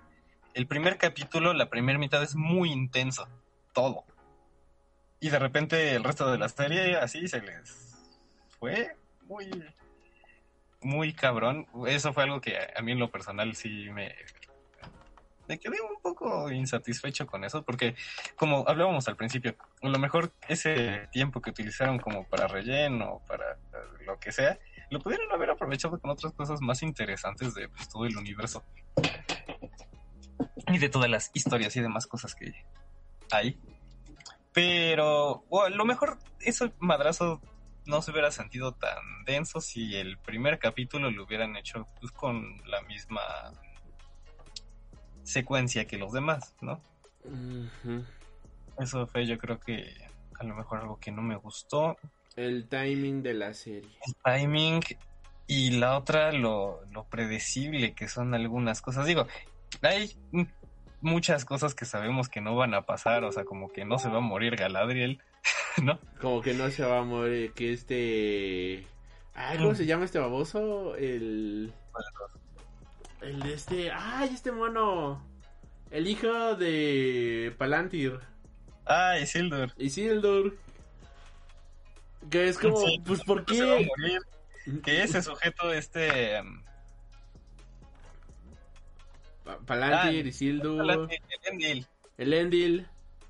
El 0.54 0.67
primer 0.67 0.98
capítulo, 0.98 1.54
la 1.54 1.69
primera 1.69 2.00
mitad 2.00 2.24
es 2.24 2.36
muy 2.36 2.71
intenso, 2.71 3.28
todo. 3.74 4.06
Y 5.25 5.29
de 5.31 5.39
repente 5.39 5.95
el 5.95 6.03
resto 6.03 6.31
de 6.31 6.38
la 6.38 6.47
serie 6.49 6.97
así 6.97 7.27
se 7.27 7.41
les 7.41 7.97
fue 8.59 8.95
muy 9.23 9.49
muy 10.81 11.13
cabrón. 11.13 11.65
Eso 11.88 12.13
fue 12.13 12.25
algo 12.25 12.39
que 12.39 12.55
a, 12.55 12.79
mí 12.83 12.91
en 12.91 12.99
lo 12.99 13.09
personal 13.09 13.55
sí 13.55 13.89
me 13.89 14.13
quedé 15.47 15.81
un 15.81 15.99
poco 15.99 16.51
insatisfecho 16.51 17.25
con 17.25 17.43
eso 17.43 17.63
porque 17.63 17.95
como 18.35 18.65
hablábamos 18.67 19.07
al 19.07 19.15
principio, 19.15 19.55
a 19.81 19.88
lo 19.89 19.97
mejor 19.97 20.31
ese 20.47 21.09
tiempo 21.11 21.41
que 21.41 21.49
utilizaron 21.49 21.97
como 21.97 22.27
para 22.27 22.45
relleno, 22.45 23.23
para 23.27 23.57
lo 24.05 24.19
que 24.19 24.31
sea, 24.31 24.59
lo 24.91 24.99
pudieron 24.99 25.31
haber 25.31 25.49
aprovechado 25.49 25.99
con 25.99 26.11
otras 26.11 26.33
cosas 26.33 26.61
más 26.61 26.83
interesantes 26.83 27.55
de 27.55 27.67
pues, 27.67 27.89
todo 27.89 28.05
el 28.05 28.15
universo. 28.15 28.63
Y 30.67 30.77
de 30.77 30.89
todas 30.89 31.09
las 31.09 31.31
historias 31.33 31.75
y 31.75 31.81
demás 31.81 32.05
cosas 32.05 32.35
que 32.35 32.53
hay. 33.31 33.57
Pero 34.55 35.43
o 35.49 35.63
a 35.63 35.69
lo 35.69 35.83
mejor 35.83 36.17
ese 36.39 36.71
madrazo 36.79 37.41
no 37.85 38.01
se 38.01 38.11
hubiera 38.11 38.31
sentido 38.31 38.71
tan 38.71 39.25
denso 39.25 39.59
si 39.59 39.97
el 39.97 40.17
primer 40.17 40.59
capítulo 40.59 41.11
lo 41.11 41.25
hubieran 41.25 41.57
hecho 41.57 41.85
pues, 41.99 42.13
con 42.13 42.61
la 42.65 42.81
misma 42.83 43.21
secuencia 45.23 45.85
que 45.85 45.97
los 45.97 46.13
demás, 46.13 46.55
¿no? 46.61 46.81
Eso 48.79 49.05
fue 49.07 49.27
yo 49.27 49.37
creo 49.37 49.59
que 49.59 49.93
a 50.39 50.45
lo 50.45 50.55
mejor 50.55 50.79
algo 50.79 50.99
que 51.01 51.11
no 51.11 51.21
me 51.21 51.35
gustó. 51.35 51.97
El 52.37 52.69
timing 52.69 53.23
de 53.23 53.33
la 53.33 53.53
serie. 53.53 53.97
El 54.07 54.15
timing 54.23 54.79
y 55.47 55.71
la 55.71 55.97
otra 55.97 56.31
lo, 56.31 56.79
lo 56.91 57.03
predecible 57.09 57.93
que 57.93 58.07
son 58.07 58.33
algunas 58.33 58.81
cosas. 58.81 59.05
Digo, 59.05 59.27
hay 59.81 60.15
muchas 61.05 61.45
cosas 61.45 61.75
que 61.75 61.85
sabemos 61.85 62.27
que 62.29 62.41
no 62.41 62.55
van 62.55 62.73
a 62.73 62.85
pasar, 62.85 63.23
o 63.23 63.31
sea, 63.31 63.45
como 63.45 63.71
que 63.71 63.85
no 63.85 63.99
se 63.99 64.09
va 64.09 64.17
a 64.17 64.21
morir 64.21 64.55
Galadriel, 64.55 65.21
¿no? 65.83 65.99
Como 66.19 66.41
que 66.41 66.53
no 66.53 66.69
se 66.71 66.83
va 66.83 66.99
a 66.99 67.03
morir, 67.03 67.53
que 67.53 67.71
este... 67.71 68.85
Ay, 69.35 69.57
¿cómo 69.57 69.75
se 69.75 69.85
llama 69.85 70.05
este 70.05 70.19
baboso? 70.19 70.95
El... 70.95 71.71
El 73.21 73.39
de 73.41 73.53
este... 73.53 73.91
Ay, 73.91 74.31
este 74.33 74.51
mono. 74.51 75.23
El 75.91 76.07
hijo 76.07 76.55
de 76.55 77.53
Palantir. 77.57 78.19
Ah, 78.85 79.17
Isildur. 79.19 79.71
Isildur. 79.77 80.57
Que 82.29 82.47
es 82.49 82.57
como, 82.57 82.77
Sí, 82.77 83.01
pues, 83.05 83.23
¿por 83.23 83.47
no 83.47 83.53
se 83.53 83.63
va 83.65 83.75
a 83.75 83.77
qué? 83.77 83.85
morir. 83.85 84.81
Que 84.83 85.03
ese 85.03 85.21
sujeto, 85.21 85.71
este... 85.71 86.41
um, 86.41 86.63
Pa- 89.45 89.60
Palantir, 89.60 90.25
Ah, 90.25 90.27
Isildur, 90.29 90.81
el 90.91 91.10
Endil. 91.51 91.88
el 92.17 92.34
Endil. 92.34 92.88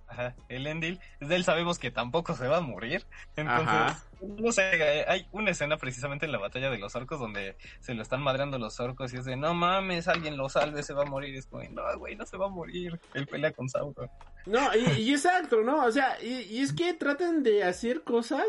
Ajá, 0.07 0.35
el 0.49 0.67
Endil. 0.67 0.99
De 1.19 1.35
él 1.35 1.43
sabemos 1.43 1.77
que 1.79 1.91
tampoco 1.91 2.35
se 2.35 2.47
va 2.47 2.57
a 2.57 2.61
morir. 2.61 3.05
Entonces, 3.35 3.67
Ajá. 3.67 4.03
no 4.21 4.51
sé, 4.51 5.03
hay 5.07 5.27
una 5.31 5.51
escena 5.51 5.77
precisamente 5.77 6.25
en 6.27 6.31
la 6.31 6.37
batalla 6.37 6.69
de 6.69 6.77
los 6.77 6.95
orcos 6.95 7.19
donde 7.19 7.57
se 7.79 7.95
lo 7.95 8.01
están 8.03 8.21
madreando 8.21 8.57
los 8.59 8.79
orcos 8.79 9.13
y 9.13 9.17
es 9.17 9.25
de, 9.25 9.35
no 9.35 9.53
mames, 9.55 10.07
alguien 10.07 10.37
lo 10.37 10.47
salve, 10.47 10.83
se 10.83 10.93
va 10.93 11.01
a 11.01 11.05
morir. 11.05 11.35
Es 11.35 11.47
como, 11.47 11.63
no, 11.71 11.81
güey, 11.97 12.15
no 12.15 12.25
se 12.25 12.37
va 12.37 12.45
a 12.45 12.49
morir. 12.49 12.99
Él 13.15 13.25
pelea 13.27 13.51
con 13.51 13.67
Sauron. 13.67 14.09
No, 14.45 14.69
y, 14.75 15.01
y 15.01 15.11
exacto, 15.11 15.61
¿no? 15.63 15.83
O 15.85 15.91
sea, 15.91 16.21
y, 16.21 16.43
y 16.43 16.59
es 16.61 16.71
que 16.71 16.93
tratan 16.93 17.41
de 17.41 17.63
hacer 17.63 18.03
cosas 18.03 18.45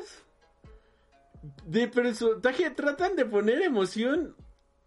de 1.64 1.88
personaje, 1.88 2.70
tratan 2.70 3.16
de 3.16 3.24
poner 3.24 3.62
emoción 3.62 4.36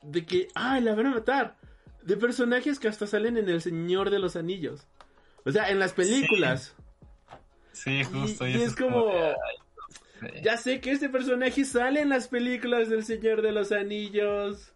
de 0.04 0.26
que, 0.26 0.48
ah, 0.56 0.80
la 0.80 0.94
van 0.94 1.08
a 1.08 1.12
matar. 1.16 1.56
De 2.10 2.18
personajes 2.18 2.80
que 2.80 2.88
hasta 2.88 3.06
salen 3.06 3.38
en 3.38 3.50
El 3.50 3.62
Señor 3.62 4.10
de 4.10 4.18
los 4.18 4.36
Anillos. 4.36 4.88
O 5.46 5.52
sea, 5.52 5.70
en 5.70 5.78
las 5.78 5.94
películas. 5.94 6.74
Sí, 7.72 8.04
justo. 8.04 8.48
Y, 8.48 8.56
es 8.56 8.76
como... 8.76 9.14
de, 9.14 10.42
Ya 10.42 10.58
sé 10.58 10.82
que 10.82 10.90
este 10.90 11.10
personaje 11.10 11.64
sale 11.66 12.02
en 12.02 12.10
las 12.10 12.28
películas 12.28 12.90
del 12.90 13.06
Señor 13.06 13.44
de 13.44 13.52
los 13.52 13.72
Anillos. 13.72 14.74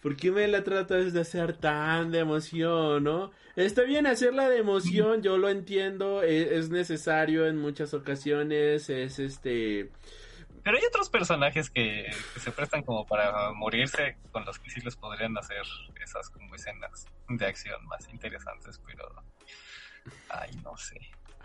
¿Por 0.00 0.16
qué 0.16 0.32
me 0.32 0.48
la 0.48 0.64
tratas 0.64 1.12
de 1.12 1.20
hacer 1.20 1.56
tan 1.56 2.10
de 2.10 2.18
emoción, 2.18 3.04
no? 3.04 3.30
Está 3.54 3.82
bien 3.82 4.08
hacerla 4.08 4.48
de 4.48 4.58
emoción, 4.58 5.22
yo 5.22 5.38
lo 5.38 5.50
entiendo, 5.50 6.24
e- 6.24 6.58
es, 6.58 6.70
necesario 6.70 7.46
en 7.46 7.58
muchas 7.58 7.94
ocasiones, 7.94 8.90
es 8.90 9.20
este... 9.20 9.92
Pero 10.62 10.76
hay 10.76 10.84
otros 10.84 11.10
personajes 11.10 11.70
que, 11.70 12.06
que 12.34 12.40
se 12.40 12.52
prestan 12.52 12.82
como 12.82 13.06
para 13.06 13.52
morirse, 13.52 14.16
con 14.30 14.44
los 14.44 14.58
que 14.58 14.70
sí 14.70 14.80
les 14.80 14.96
podrían 14.96 15.36
hacer 15.36 15.62
esas 16.02 16.30
como 16.30 16.54
escenas 16.54 17.08
de 17.28 17.46
acción 17.46 17.84
más 17.86 18.08
interesantes, 18.12 18.80
pero... 18.86 19.04
Ay, 20.28 20.50
no 20.62 20.76
sé. 20.76 20.98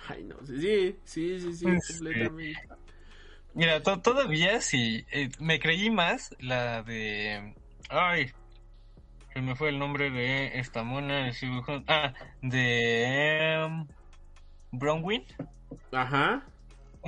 Ay, 0.08 0.24
no 0.24 0.46
sé, 0.46 0.60
sí, 0.60 1.00
sí, 1.06 1.40
sí, 1.40 1.54
sí, 1.54 1.64
Sí. 1.82 1.88
completamente. 1.88 2.68
Mira, 3.54 3.82
to- 3.82 4.02
todavía 4.02 4.62
sí, 4.62 5.06
eh, 5.12 5.30
me 5.40 5.60
creí 5.60 5.90
más 5.90 6.36
la 6.40 6.84
de... 6.84 7.56
Ay, 7.90 8.32
se 9.34 9.42
me 9.42 9.56
fue 9.56 9.70
el 9.70 9.80
nombre 9.80 10.12
de 10.12 10.60
esta 10.60 10.84
mona 10.84 11.32
Ah, 11.88 12.14
de... 12.42 13.66
Um, 13.66 13.88
Bronwyn. 14.72 15.26
Ajá, 15.92 16.46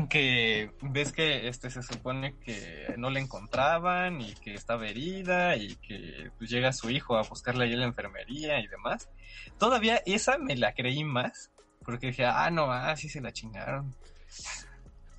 que 0.10 0.72
ves 0.82 1.12
que 1.12 1.48
este 1.48 1.70
se 1.70 1.84
supone 1.84 2.36
que 2.40 2.94
no 2.98 3.10
la 3.10 3.20
encontraban 3.20 4.22
y 4.22 4.34
que 4.36 4.54
estaba 4.54 4.88
herida 4.88 5.56
y 5.56 5.76
que 5.76 6.32
pues, 6.38 6.50
llega 6.50 6.74
su 6.74 6.90
hijo 6.90 7.18
a 7.18 7.24
buscarla 7.24 7.66
ahí 7.66 7.74
en 7.74 7.80
la 7.80 7.86
enfermería 7.86 8.60
y 8.60 8.68
demás. 8.68 9.10
Todavía 9.58 10.02
esa 10.06 10.38
me 10.38 10.56
la 10.56 10.74
creí 10.74 11.04
más 11.04 11.52
porque 11.84 12.08
dije, 12.08 12.26
ah, 12.26 12.50
no, 12.52 12.72
ah, 12.72 12.96
sí 12.96 13.10
se 13.10 13.22
la 13.22 13.32
chingaron. 13.32 13.96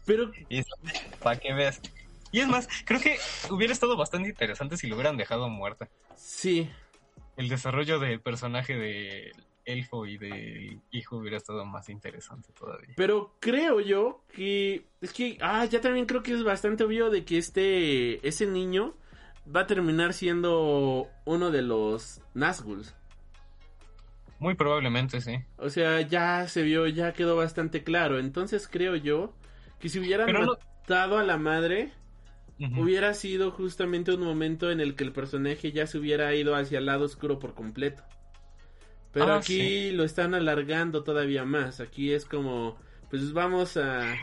pero 0.07 0.31
para 1.23 1.39
que 1.39 1.53
veas. 1.53 1.81
Y 2.33 2.41
es 2.41 2.47
más, 2.47 2.69
creo 2.85 3.01
que 3.01 3.19
hubiera 3.51 3.73
estado 3.73 3.97
bastante 3.97 4.29
interesante 4.29 4.77
si 4.77 4.87
lo 4.87 4.95
hubieran 4.95 5.17
dejado 5.17 5.49
muerta. 5.49 5.89
sí, 6.15 6.71
El 7.37 7.49
desarrollo 7.49 7.99
del 7.99 8.21
personaje 8.21 8.77
del 8.77 9.33
elfo 9.73 10.07
y 10.07 10.19
del 10.19 10.81
hijo 10.91 11.17
hubiera 11.19 11.37
estado 11.37 11.65
más 11.65 11.89
interesante 11.89 12.53
todavía. 12.53 12.95
Pero 12.97 13.35
creo 13.41 13.81
yo 13.81 14.23
que 14.35 14.87
es 15.01 15.13
que 15.13 15.39
ah 15.41 15.65
ya 15.65 15.81
también 15.81 16.07
creo 16.07 16.23
que 16.23 16.33
es 16.33 16.43
bastante 16.45 16.85
obvio 16.85 17.11
de 17.11 17.25
que 17.25 17.39
este 17.39 18.27
ese 18.27 18.47
niño 18.47 18.95
va 19.55 19.61
a 19.61 19.67
terminar 19.67 20.13
siendo 20.13 21.09
uno 21.25 21.51
de 21.51 21.63
los 21.63 22.21
Nazguls. 22.35 22.95
Muy 24.39 24.55
probablemente, 24.55 25.21
sí. 25.21 25.35
O 25.59 25.69
sea, 25.69 26.01
ya 26.01 26.49
se 26.49 26.63
vio, 26.63 26.87
ya 26.87 27.13
quedó 27.13 27.37
bastante 27.37 27.85
claro. 27.85 28.19
Entonces 28.19 28.69
creo 28.69 28.97
yo 28.97 29.35
que 29.79 29.89
si 29.91 29.99
hubieran 29.99 30.33
no- 30.33 30.57
matado 30.81 31.19
a 31.19 31.23
la 31.25 31.37
madre, 31.37 31.93
hubiera 32.79 33.13
sido 33.15 33.51
justamente 33.51 34.13
un 34.13 34.23
momento 34.23 34.71
en 34.71 34.81
el 34.81 34.95
que 34.95 35.05
el 35.05 35.13
personaje 35.13 35.73
ya 35.73 35.87
se 35.87 35.99
hubiera 35.99 36.35
ido 36.35 36.55
hacia 36.55 36.79
el 36.79 36.87
lado 36.87 37.05
oscuro 37.05 37.39
por 37.39 37.55
completo. 37.55 38.03
Pero 39.13 39.33
Ah, 39.33 39.37
aquí 39.39 39.89
sí. 39.89 39.93
lo 39.93 40.05
están 40.05 40.35
alargando 40.35 41.03
todavía 41.03 41.45
más. 41.45 41.81
Aquí 41.81 42.13
es 42.13 42.25
como, 42.25 42.79
pues 43.11 43.33
vamos 43.33 43.77
a 43.77 44.15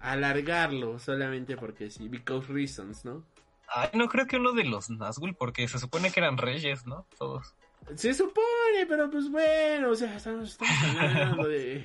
alargarlo 0.00 0.98
solamente 0.98 1.56
porque 1.56 1.90
sí, 1.90 2.08
because 2.08 2.46
reasons, 2.52 3.04
¿no? 3.04 3.24
Ay, 3.68 3.90
no 3.94 4.08
creo 4.08 4.26
que 4.26 4.36
uno 4.36 4.52
de 4.52 4.64
los 4.64 4.88
Nazgûl, 4.90 5.34
porque 5.36 5.66
se 5.68 5.78
supone 5.78 6.10
que 6.10 6.20
eran 6.20 6.38
reyes, 6.38 6.86
¿no? 6.86 7.06
Todos. 7.18 7.54
Se 7.96 8.12
supone, 8.14 8.86
pero 8.88 9.10
pues 9.10 9.30
bueno, 9.30 9.90
o 9.90 9.94
sea, 9.94 10.16
estamos, 10.16 10.50
estamos 10.50 10.94
hablando 11.00 11.48
de, 11.48 11.84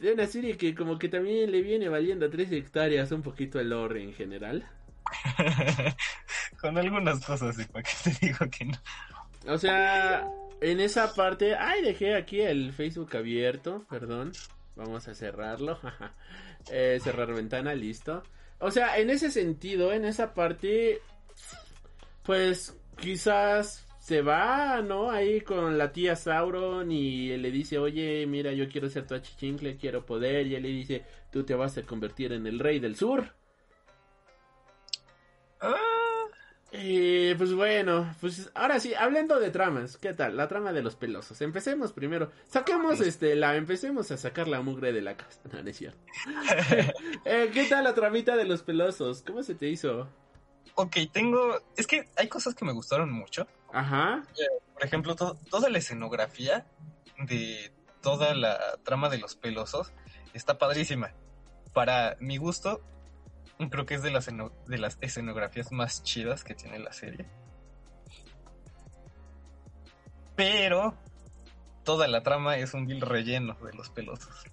de 0.00 0.12
una 0.12 0.26
serie 0.26 0.56
que 0.56 0.74
como 0.74 0.98
que 0.98 1.08
también 1.08 1.50
le 1.50 1.62
viene 1.62 1.88
valiendo 1.88 2.26
a 2.26 2.30
tres 2.30 2.50
hectáreas 2.52 3.10
un 3.12 3.22
poquito 3.22 3.58
el 3.60 3.70
lore 3.70 4.02
en 4.02 4.12
general. 4.14 4.68
Con 6.60 6.76
algunas 6.78 7.24
cosas, 7.24 7.58
y 7.58 7.64
para 7.64 7.82
qué 7.82 7.92
te 8.04 8.26
digo 8.26 8.38
que 8.50 8.64
no. 8.66 8.78
O 9.46 9.58
sea, 9.58 10.28
en 10.60 10.80
esa 10.80 11.14
parte, 11.14 11.54
ay, 11.54 11.82
dejé 11.82 12.14
aquí 12.14 12.40
el 12.40 12.72
Facebook 12.72 13.16
abierto, 13.16 13.84
perdón, 13.88 14.32
vamos 14.76 15.08
a 15.08 15.14
cerrarlo, 15.14 15.78
Eh, 16.70 17.00
cerrar 17.02 17.32
ventana, 17.32 17.74
listo. 17.74 18.22
O 18.58 18.70
sea, 18.70 18.98
en 18.98 19.08
ese 19.08 19.30
sentido, 19.30 19.94
en 19.94 20.04
esa 20.04 20.34
parte, 20.34 21.00
pues 22.22 22.76
quizás 22.98 23.88
se 23.98 24.20
va, 24.22 24.82
¿no? 24.82 25.10
Ahí 25.10 25.40
con 25.40 25.78
la 25.78 25.92
tía 25.92 26.16
Sauron 26.16 26.92
y 26.92 27.36
le 27.36 27.50
dice, 27.50 27.78
oye, 27.78 28.26
mira, 28.26 28.52
yo 28.52 28.68
quiero 28.68 28.90
ser 28.90 29.06
tu 29.06 29.14
achichincle, 29.14 29.76
quiero 29.76 30.04
poder, 30.04 30.46
y 30.46 30.54
él 30.54 30.62
le 30.64 30.68
dice, 30.68 31.04
tú 31.32 31.44
te 31.44 31.54
vas 31.54 31.78
a 31.78 31.82
convertir 31.82 32.32
en 32.32 32.46
el 32.46 32.58
rey 32.58 32.78
del 32.78 32.96
sur. 32.96 33.32
Ah, 35.60 35.99
Eh, 36.72 37.34
pues 37.36 37.52
bueno, 37.52 38.14
pues 38.20 38.48
ahora 38.54 38.78
sí, 38.78 38.94
hablando 38.94 39.40
de 39.40 39.50
tramas, 39.50 39.96
¿qué 39.96 40.12
tal? 40.14 40.36
La 40.36 40.46
trama 40.46 40.72
de 40.72 40.82
los 40.82 40.94
pelosos. 40.94 41.40
Empecemos 41.40 41.92
primero, 41.92 42.30
saquemos 42.48 43.00
este, 43.00 43.34
la, 43.34 43.56
empecemos 43.56 44.10
a 44.12 44.16
sacar 44.16 44.46
la 44.46 44.60
mugre 44.62 44.92
de 44.92 45.00
la 45.02 45.16
casa. 45.16 45.40
No, 45.52 45.62
no 45.62 45.68
es 45.70 45.76
cierto. 45.76 45.98
Eh, 47.24 47.50
¿Qué 47.52 47.64
tal 47.64 47.84
la 47.84 47.94
tramita 47.94 48.36
de 48.36 48.44
los 48.44 48.62
pelosos? 48.62 49.22
¿Cómo 49.26 49.42
se 49.42 49.54
te 49.54 49.68
hizo? 49.68 50.08
ok, 50.76 50.96
tengo. 51.12 51.58
Es 51.76 51.86
que 51.86 52.08
hay 52.16 52.28
cosas 52.28 52.54
que 52.54 52.64
me 52.64 52.72
gustaron 52.72 53.12
mucho. 53.12 53.46
Ajá, 53.72 54.22
Por 54.72 54.84
ejemplo, 54.84 55.14
to- 55.16 55.36
toda 55.50 55.68
la 55.70 55.78
escenografía 55.78 56.64
de 57.18 57.72
toda 58.00 58.34
la 58.34 58.58
trama 58.84 59.08
de 59.10 59.18
los 59.18 59.34
pelosos 59.36 59.92
está 60.32 60.56
padrísima. 60.56 61.12
Para 61.74 62.16
mi 62.20 62.36
gusto, 62.38 62.80
creo 63.68 63.84
que 63.86 63.94
es 63.94 64.02
de 64.02 64.10
las, 64.10 64.26
de 64.26 64.78
las 64.78 64.98
escenografías 65.00 65.72
más 65.72 66.02
chidas 66.02 66.44
que 66.44 66.54
tiene 66.54 66.78
la 66.78 66.92
serie. 66.92 67.26
Pero 70.36 70.94
toda 71.84 72.08
la 72.08 72.22
trama 72.22 72.56
es 72.56 72.72
un 72.72 72.86
vil 72.86 73.00
relleno 73.00 73.54
de 73.62 73.74
los 73.74 73.90
pelosos. 73.90 74.44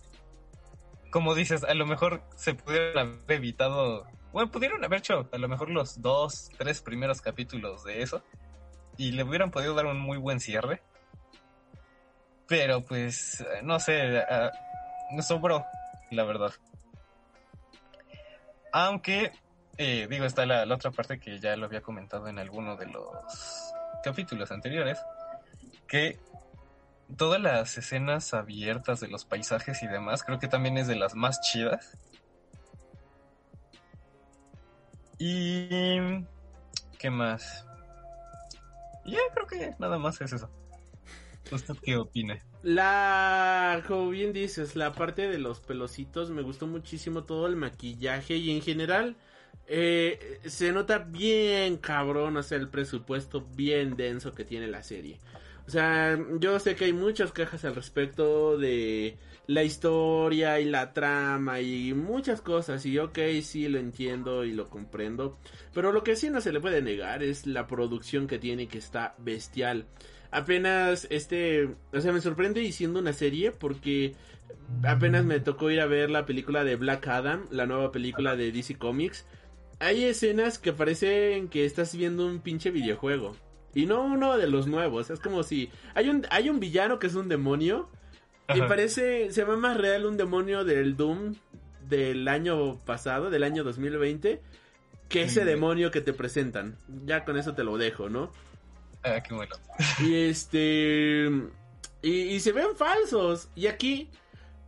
Como 1.11 1.35
dices, 1.35 1.63
a 1.63 1.73
lo 1.73 1.85
mejor 1.85 2.21
se 2.35 2.53
pudieron 2.53 2.97
haber 2.97 3.31
evitado, 3.31 4.05
bueno, 4.33 4.51
pudieron 4.51 4.83
haber 4.83 4.99
hecho 4.99 5.29
a 5.31 5.37
lo 5.37 5.47
mejor 5.47 5.69
los 5.69 6.01
dos, 6.01 6.49
tres 6.57 6.81
primeros 6.81 7.21
capítulos 7.21 7.83
de 7.85 8.01
eso 8.01 8.21
y 8.97 9.11
le 9.11 9.23
hubieran 9.23 9.51
podido 9.51 9.73
dar 9.75 9.85
un 9.85 9.99
muy 9.99 10.17
buen 10.17 10.39
cierre. 10.39 10.81
Pero 12.47 12.81
pues, 12.81 13.45
no 13.63 13.79
sé, 13.79 14.23
me 15.15 15.21
sobró, 15.21 15.65
la 16.11 16.23
verdad. 16.23 16.51
Aunque, 18.79 19.31
eh, 19.79 20.05
digo, 20.07 20.25
está 20.25 20.45
la, 20.45 20.71
otra 20.71 20.91
parte 20.91 21.19
que 21.19 21.39
ya 21.39 21.55
lo 21.55 21.65
había 21.65 21.81
comentado 21.81 22.27
en 22.27 22.37
alguno 22.37 22.75
de 22.75 22.85
los 22.85 23.73
capítulos 24.03 24.51
anteriores, 24.51 24.99
que 25.87 26.19
todas 27.17 27.41
las 27.41 27.75
escenas 27.75 28.35
abiertas 28.35 28.99
de 28.99 29.07
los 29.07 29.25
paisajes 29.25 29.81
y 29.81 29.87
demás, 29.87 30.23
creo 30.23 30.37
que 30.37 30.47
también 30.47 30.77
es 30.77 30.85
de 30.85 30.95
las 30.95 31.15
más 31.15 31.41
chidas. 31.41 31.97
Y... 35.17 36.23
¿Qué 36.99 37.09
más? 37.09 37.65
Ya, 39.05 39.17
creo 39.33 39.47
que 39.47 39.75
nada 39.79 39.97
más 39.97 40.21
es 40.21 40.33
eso. 40.33 40.51
¿Usted 41.51 41.77
qué 41.81 41.97
opina? 41.97 42.39
La, 42.67 43.81
como 43.87 44.09
bien 44.09 44.33
dices, 44.33 44.75
la 44.75 44.91
parte 44.91 45.29
de 45.29 45.37
los 45.37 45.61
pelocitos 45.61 46.31
me 46.31 46.41
gustó 46.41 46.67
muchísimo 46.67 47.23
todo 47.23 47.47
el 47.47 47.55
maquillaje 47.55 48.35
y 48.35 48.51
en 48.51 48.61
general 48.61 49.15
eh, 49.67 50.41
se 50.43 50.73
nota 50.73 50.97
bien 50.97 51.77
cabrón, 51.77 52.35
o 52.35 52.43
sea, 52.43 52.57
el 52.57 52.67
presupuesto 52.67 53.47
bien 53.55 53.95
denso 53.95 54.33
que 54.33 54.43
tiene 54.43 54.67
la 54.67 54.83
serie. 54.83 55.17
O 55.65 55.69
sea, 55.69 56.19
yo 56.41 56.59
sé 56.59 56.75
que 56.75 56.83
hay 56.83 56.91
muchas 56.91 57.31
quejas 57.31 57.63
al 57.63 57.73
respecto 57.73 58.57
de 58.57 59.17
la 59.47 59.63
historia 59.63 60.59
y 60.59 60.65
la 60.65 60.91
trama 60.91 61.61
y 61.61 61.93
muchas 61.93 62.41
cosas 62.41 62.85
y 62.85 62.99
ok, 62.99 63.17
sí 63.43 63.69
lo 63.69 63.79
entiendo 63.79 64.43
y 64.43 64.51
lo 64.51 64.69
comprendo, 64.69 65.37
pero 65.73 65.93
lo 65.93 66.03
que 66.03 66.17
sí 66.17 66.29
no 66.29 66.41
se 66.41 66.51
le 66.51 66.59
puede 66.59 66.81
negar 66.81 67.23
es 67.23 67.47
la 67.47 67.65
producción 67.65 68.27
que 68.27 68.39
tiene 68.39 68.67
que 68.67 68.77
está 68.77 69.15
bestial 69.19 69.85
apenas 70.31 71.07
este, 71.09 71.69
o 71.93 72.01
sea, 72.01 72.11
me 72.13 72.21
sorprende 72.21 72.61
diciendo 72.61 72.99
una 72.99 73.13
serie 73.13 73.51
porque 73.51 74.15
apenas 74.83 75.25
me 75.25 75.39
tocó 75.39 75.71
ir 75.71 75.79
a 75.79 75.85
ver 75.85 76.09
la 76.09 76.25
película 76.25 76.63
de 76.63 76.75
Black 76.75 77.07
Adam, 77.07 77.45
la 77.51 77.65
nueva 77.65 77.91
película 77.91 78.35
de 78.35 78.51
DC 78.51 78.77
Comics. 78.77 79.25
Hay 79.79 80.03
escenas 80.05 80.57
que 80.59 80.73
parecen 80.73 81.47
que 81.49 81.65
estás 81.65 81.95
viendo 81.95 82.25
un 82.25 82.39
pinche 82.39 82.71
videojuego. 82.71 83.35
Y 83.75 83.85
no 83.85 84.03
uno 84.03 84.37
de 84.37 84.47
los 84.47 84.65
nuevos, 84.65 85.09
es 85.11 85.19
como 85.19 85.43
si 85.43 85.69
hay 85.93 86.09
un 86.09 86.25
hay 86.31 86.49
un 86.49 86.59
villano 86.59 86.97
que 86.97 87.07
es 87.07 87.15
un 87.15 87.29
demonio 87.29 87.89
y 88.55 88.61
parece 88.61 89.31
se 89.31 89.43
ve 89.43 89.55
más 89.57 89.77
real 89.77 90.05
un 90.05 90.17
demonio 90.17 90.63
del 90.63 90.95
Doom 90.95 91.35
del 91.87 92.27
año 92.27 92.79
pasado, 92.85 93.29
del 93.29 93.43
año 93.43 93.63
2020 93.63 94.41
que 95.09 95.23
ese 95.23 95.43
Mm. 95.43 95.47
demonio 95.47 95.91
que 95.91 96.01
te 96.01 96.11
presentan. 96.13 96.77
Ya 97.05 97.23
con 97.23 97.37
eso 97.37 97.53
te 97.53 97.63
lo 97.63 97.77
dejo, 97.77 98.09
¿no? 98.09 98.31
Ah, 99.03 99.21
qué 99.21 99.33
bueno. 99.33 99.55
Y 99.99 100.15
este. 100.15 101.29
Y, 102.01 102.11
y 102.11 102.39
se 102.39 102.51
ven 102.51 102.75
falsos. 102.75 103.49
Y 103.55 103.67
aquí, 103.67 104.09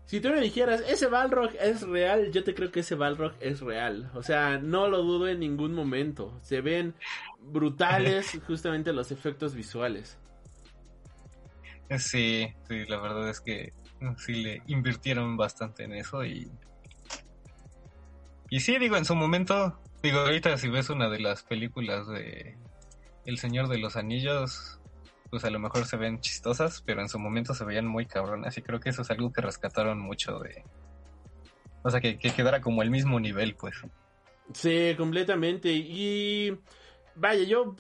si 0.06 0.20
tú 0.20 0.30
me 0.30 0.42
dijeras, 0.42 0.82
ese 0.88 1.06
Balrog 1.08 1.52
es 1.60 1.82
real, 1.82 2.32
yo 2.32 2.44
te 2.44 2.56
creo 2.56 2.72
que 2.72 2.80
ese 2.80 2.96
Balrog 2.96 3.34
es 3.40 3.62
real. 3.62 4.10
O 4.16 4.24
sea, 4.24 4.58
no 4.58 4.88
lo 4.88 5.04
dudo 5.04 5.28
en 5.28 5.40
ningún 5.40 5.74
momento. 5.74 6.36
Se 6.42 6.62
ven 6.62 6.96
brutales 7.40 8.40
justamente 8.48 8.92
los 8.92 9.12
efectos 9.12 9.54
visuales. 9.54 10.18
Sí, 11.98 12.48
sí, 12.68 12.86
la 12.88 12.98
verdad 12.98 13.30
es 13.30 13.40
que 13.40 13.74
sí 14.18 14.34
le 14.34 14.62
invirtieron 14.68 15.38
bastante 15.38 15.84
en 15.84 15.94
eso 15.94 16.24
y... 16.24 16.50
Y 18.50 18.62
sí, 18.62 18.80
digo, 18.80 18.98
en 18.98 19.06
su 19.06 19.16
momento, 19.16 19.80
digo, 20.02 20.22
ahorita 20.22 20.58
si 20.58 20.70
ves 20.70 20.90
una 20.90 21.08
de 21.08 21.20
las 21.20 21.44
películas 21.44 22.08
de 22.08 22.58
El 23.30 23.38
Señor 23.38 23.68
de 23.68 23.78
los 23.78 23.96
Anillos, 23.96 24.80
pues 25.30 25.44
a 25.46 25.50
lo 25.52 25.60
mejor 25.60 25.86
se 25.86 25.98
ven 25.98 26.20
chistosas, 26.20 26.82
pero 26.86 27.02
en 27.02 27.10
su 27.10 27.20
momento 27.20 27.54
se 27.54 27.64
veían 27.64 27.86
muy 27.86 28.06
cabronas 28.08 28.58
y 28.58 28.62
creo 28.64 28.80
que 28.80 28.90
eso 28.90 29.04
es 29.04 29.12
algo 29.12 29.32
que 29.32 29.42
rescataron 29.42 30.00
mucho 30.00 30.40
de... 30.40 30.64
O 31.84 31.90
sea, 31.92 32.02
que, 32.02 32.18
que 32.18 32.32
quedara 32.32 32.60
como 32.60 32.82
el 32.82 32.90
mismo 32.90 33.20
nivel, 33.20 33.56
pues. 33.56 33.76
Sí, 34.54 34.96
completamente. 34.98 35.72
Y 35.72 36.58
vaya, 37.16 37.44
yo 37.44 37.76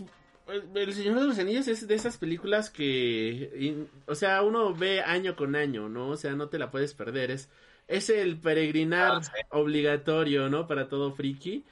el 0.75 0.93
Señor 0.93 1.19
de 1.19 1.25
los 1.27 1.39
Anillos 1.39 1.67
es 1.67 1.88
de 1.88 1.95
esas 1.95 2.17
películas 2.17 2.69
que, 2.69 3.88
o 4.05 4.15
sea, 4.15 4.41
uno 4.43 4.73
ve 4.73 5.01
año 5.01 5.35
con 5.35 5.55
año, 5.55 5.89
¿no? 5.89 6.09
O 6.09 6.15
sea, 6.17 6.33
no 6.33 6.47
te 6.49 6.59
la 6.59 6.71
puedes 6.71 6.93
perder. 6.93 7.31
Es, 7.31 7.49
es 7.88 8.09
el 8.09 8.39
peregrinar 8.39 9.13
Ah, 9.15 9.23
sí. 9.23 9.31
obligatorio, 9.49 10.47
¿no? 10.47 10.67
Para 10.67 10.88
todo 10.88 11.12
friki. 11.13 11.65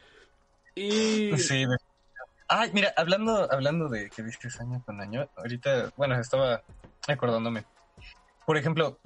Y... 0.75 1.31
Sí. 1.37 1.63
Ay, 2.49 2.71
mira, 2.73 2.93
hablando, 2.95 3.51
hablando 3.51 3.89
de 3.89 4.09
que 4.09 4.23
dices 4.23 4.59
año 4.59 4.81
con 4.85 5.01
año, 5.01 5.27
ahorita, 5.35 5.91
bueno, 5.97 6.19
estaba 6.19 6.63
acordándome. 7.07 7.65
Por 8.45 8.57
ejemplo, 8.57 8.99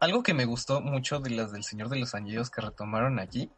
algo 0.00 0.22
que 0.22 0.34
me 0.34 0.44
gustó 0.44 0.80
mucho 0.80 1.20
de 1.20 1.30
las 1.30 1.52
del 1.52 1.64
Señor 1.64 1.88
de 1.88 1.98
los 1.98 2.14
Anillos 2.14 2.50
que 2.50 2.60
retomaron 2.60 3.18
aquí 3.18 3.50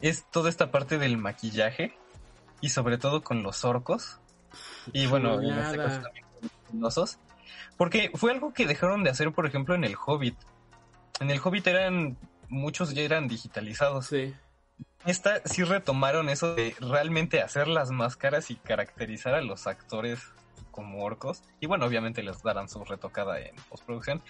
es 0.00 0.26
toda 0.30 0.50
esta 0.50 0.70
parte 0.70 0.98
del 0.98 1.16
maquillaje 1.16 1.96
y 2.60 2.68
sobre 2.68 2.98
todo 2.98 3.22
con 3.22 3.42
los 3.42 3.64
orcos. 3.64 4.20
Y 4.92 5.06
bueno, 5.06 5.40
en 5.40 5.58
este 5.58 5.76
caso 5.78 6.02
también 6.02 6.26
con 6.70 6.80
los 6.80 6.98
osos. 6.98 7.18
Porque 7.76 8.10
fue 8.14 8.32
algo 8.32 8.52
que 8.52 8.66
dejaron 8.66 9.04
de 9.04 9.10
hacer, 9.10 9.32
por 9.32 9.46
ejemplo, 9.46 9.74
en 9.74 9.84
el 9.84 9.96
Hobbit. 9.96 10.36
En 11.20 11.30
el 11.30 11.40
Hobbit 11.42 11.66
eran, 11.66 12.16
muchos 12.48 12.94
ya 12.94 13.02
eran 13.02 13.28
digitalizados. 13.28 14.06
Sí. 14.06 14.34
Esta 15.06 15.42
sí 15.44 15.64
retomaron 15.64 16.28
eso 16.30 16.54
de 16.54 16.74
realmente 16.80 17.42
hacer 17.42 17.68
las 17.68 17.90
máscaras 17.90 18.50
y 18.50 18.56
caracterizar 18.56 19.34
a 19.34 19.42
los 19.42 19.66
actores 19.66 20.20
como 20.70 21.04
orcos. 21.04 21.42
Y 21.60 21.66
bueno, 21.66 21.86
obviamente 21.86 22.22
les 22.22 22.42
darán 22.42 22.68
su 22.68 22.84
retocada 22.84 23.38
en 23.40 23.54
postproducción. 23.68 24.22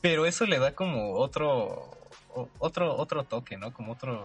Pero 0.00 0.26
eso 0.26 0.46
le 0.46 0.58
da 0.58 0.74
como 0.74 1.12
otro, 1.14 1.90
otro, 2.58 2.96
otro 2.96 3.24
toque, 3.24 3.56
¿no? 3.56 3.72
Como 3.72 3.92
otro 3.92 4.24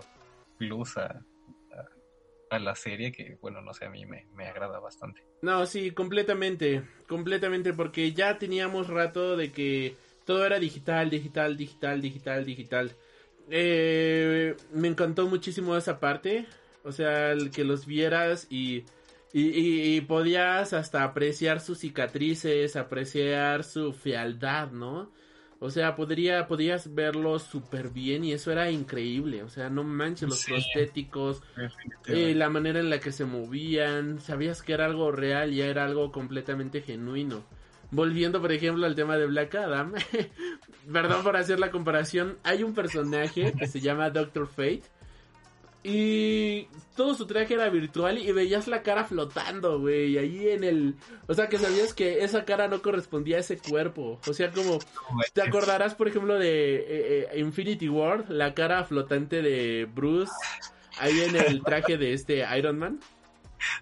plus 0.58 0.98
a, 0.98 1.06
a, 1.06 2.56
a 2.56 2.60
la 2.60 2.76
serie 2.76 3.12
que, 3.12 3.38
bueno, 3.42 3.62
no 3.62 3.74
sé, 3.74 3.86
a 3.86 3.90
mí 3.90 4.06
me, 4.06 4.28
me 4.36 4.48
agrada 4.48 4.80
bastante. 4.80 5.24
No, 5.42 5.66
sí, 5.66 5.92
completamente, 5.92 6.84
completamente, 7.08 7.74
porque 7.74 8.14
ya 8.14 8.38
teníamos 8.38 8.88
rato 8.88 9.36
de 9.36 9.52
que 9.52 9.96
todo 10.26 10.46
era 10.46 10.60
digital, 10.60 11.10
digital, 11.10 11.58
digital, 11.58 12.02
digital, 12.02 12.46
digital. 12.46 12.96
Eh, 13.54 14.56
me 14.72 14.88
encantó 14.88 15.28
muchísimo 15.28 15.76
esa 15.76 16.00
parte, 16.00 16.48
o 16.84 16.92
sea, 16.94 17.32
el 17.34 17.52
que 17.52 17.66
los 17.66 17.86
vieras 17.86 18.48
y, 18.50 18.86
y, 19.34 19.50
y- 19.50 19.98
y 19.98 20.02
podías 20.02 20.72
hasta 20.74 21.04
apreciar 21.04 21.60
sus 21.60 21.80
cicatrices, 21.80 22.76
apreciar 22.78 23.64
su 23.66 23.92
fealdad, 23.94 24.72
¿no? 24.72 25.12
O 25.60 25.70
sea, 25.70 25.96
podría, 25.96 26.48
podías 26.48 26.94
verlos 26.96 27.44
súper 27.44 27.90
bien 27.90 28.24
y 28.24 28.32
eso 28.34 28.52
era 28.54 28.72
increíble, 28.72 29.44
o 29.44 29.50
sea, 29.50 29.70
no 29.70 29.84
manches 29.84 30.30
los 30.30 30.40
Sí. 30.40 30.52
prostéticos, 30.52 31.44
eh, 32.08 32.34
la 32.36 32.50
manera 32.50 32.80
en 32.80 32.90
la 32.90 33.00
que 33.02 33.12
se 33.12 33.26
movían, 33.26 34.20
sabías 34.22 34.62
que 34.64 34.74
era 34.74 34.86
algo 34.86 35.12
real, 35.12 35.52
ya 35.54 35.66
era 35.68 35.86
algo 35.86 36.12
completamente 36.12 36.82
genuino. 36.82 37.50
Volviendo, 37.92 38.42
por 38.42 38.52
ejemplo, 38.52 38.86
al 38.86 38.96
tema 38.96 39.18
de 39.18 39.28
Black 39.28 39.54
Adam, 39.56 39.94
perdón 40.92 41.24
por 41.24 41.36
hacer 41.36 41.60
la 41.60 41.72
comparación, 41.72 42.38
hay 42.44 42.64
un 42.64 42.74
personaje 42.74 43.54
que 43.58 43.68
se 43.68 43.82
llama 43.82 44.10
Doctor 44.10 44.48
Fate 44.48 44.84
y 45.84 46.68
todo 46.96 47.16
su 47.16 47.26
traje 47.26 47.56
era 47.56 47.68
virtual 47.70 48.20
y 48.20 48.32
veías 48.32 48.68
la 48.68 48.84
cara 48.84 49.04
flotando, 49.04 49.80
güey, 49.80 50.18
ahí 50.18 50.50
en 50.50 50.64
el... 50.64 50.96
O 51.28 51.34
sea, 51.34 51.50
que 51.50 51.58
sabías 51.58 51.94
que 51.94 52.24
esa 52.24 52.46
cara 52.46 52.68
no 52.68 52.84
correspondía 52.84 53.38
a 53.38 53.40
ese 53.40 53.58
cuerpo. 53.58 54.20
O 54.28 54.34
sea, 54.34 54.52
como... 54.52 54.78
¿Te 55.34 55.42
acordarás, 55.42 55.96
por 55.96 56.08
ejemplo, 56.08 56.38
de 56.38 56.76
eh, 56.76 57.30
eh, 57.32 57.40
Infinity 57.40 57.90
War? 57.90 58.30
La 58.30 58.54
cara 58.54 58.84
flotante 58.84 59.42
de 59.42 59.88
Bruce 59.92 60.32
ahí 61.00 61.20
en 61.22 61.36
el 61.36 61.64
traje 61.64 61.98
de 61.98 62.14
este 62.14 62.46
Iron 62.56 62.78
Man. 62.78 63.00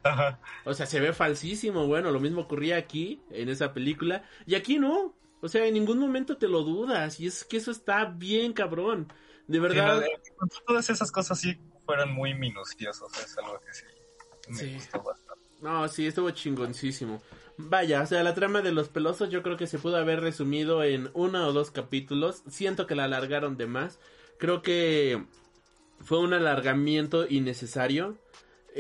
Ajá. 0.04 0.40
O 0.66 0.74
sea, 0.74 0.86
se 0.86 1.00
ve 1.00 1.14
falsísimo. 1.14 1.88
Bueno, 1.88 2.12
lo 2.12 2.20
mismo 2.20 2.42
ocurría 2.42 2.78
aquí, 2.78 3.22
en 3.32 3.50
esa 3.50 3.74
película. 3.74 4.24
Y 4.46 4.56
aquí 4.56 4.78
no. 4.80 5.14
O 5.42 5.48
sea, 5.48 5.66
en 5.66 5.74
ningún 5.74 6.00
momento 6.00 6.38
te 6.38 6.48
lo 6.48 6.64
dudas. 6.64 7.20
Y 7.20 7.28
es 7.28 7.44
que 7.44 7.58
eso 7.58 7.72
está 7.72 8.06
bien 8.06 8.54
cabrón. 8.54 9.12
De 9.48 9.60
verdad. 9.60 10.04
Sí, 10.04 10.32
no, 10.40 10.48
todas 10.68 10.90
esas 10.90 11.12
cosas 11.12 11.40
sí 11.40 11.58
fueron 11.86 12.14
muy 12.14 12.36
minuciosos, 12.36 13.12
es 13.18 13.36
algo 13.40 13.60
que 13.62 13.74
sí 13.74 13.84
me 14.50 14.56
Sí. 14.56 14.74
gustó 14.76 15.02
bastante. 15.02 15.44
No, 15.62 15.88
sí, 15.88 16.06
estuvo 16.06 16.30
chingoncísimo. 16.30 17.22
Vaya, 17.58 18.04
o 18.04 18.06
sea, 18.06 18.22
la 18.22 18.36
trama 18.36 18.62
de 18.62 18.72
los 18.72 18.90
pelosos 18.90 19.30
yo 19.32 19.42
creo 19.42 19.58
que 19.58 19.66
se 19.68 19.80
pudo 19.80 19.98
haber 19.98 20.22
resumido 20.22 20.84
en 20.84 21.10
uno 21.14 21.48
o 21.48 21.52
dos 21.52 21.72
capítulos. 21.72 22.44
Siento 22.48 22.86
que 22.86 22.94
la 22.96 23.06
alargaron 23.06 23.58
de 23.58 23.66
más. 23.66 24.00
Creo 24.38 24.62
que 24.62 25.26
fue 26.00 26.20
un 26.20 26.34
alargamiento 26.34 27.26
innecesario. 27.28 28.18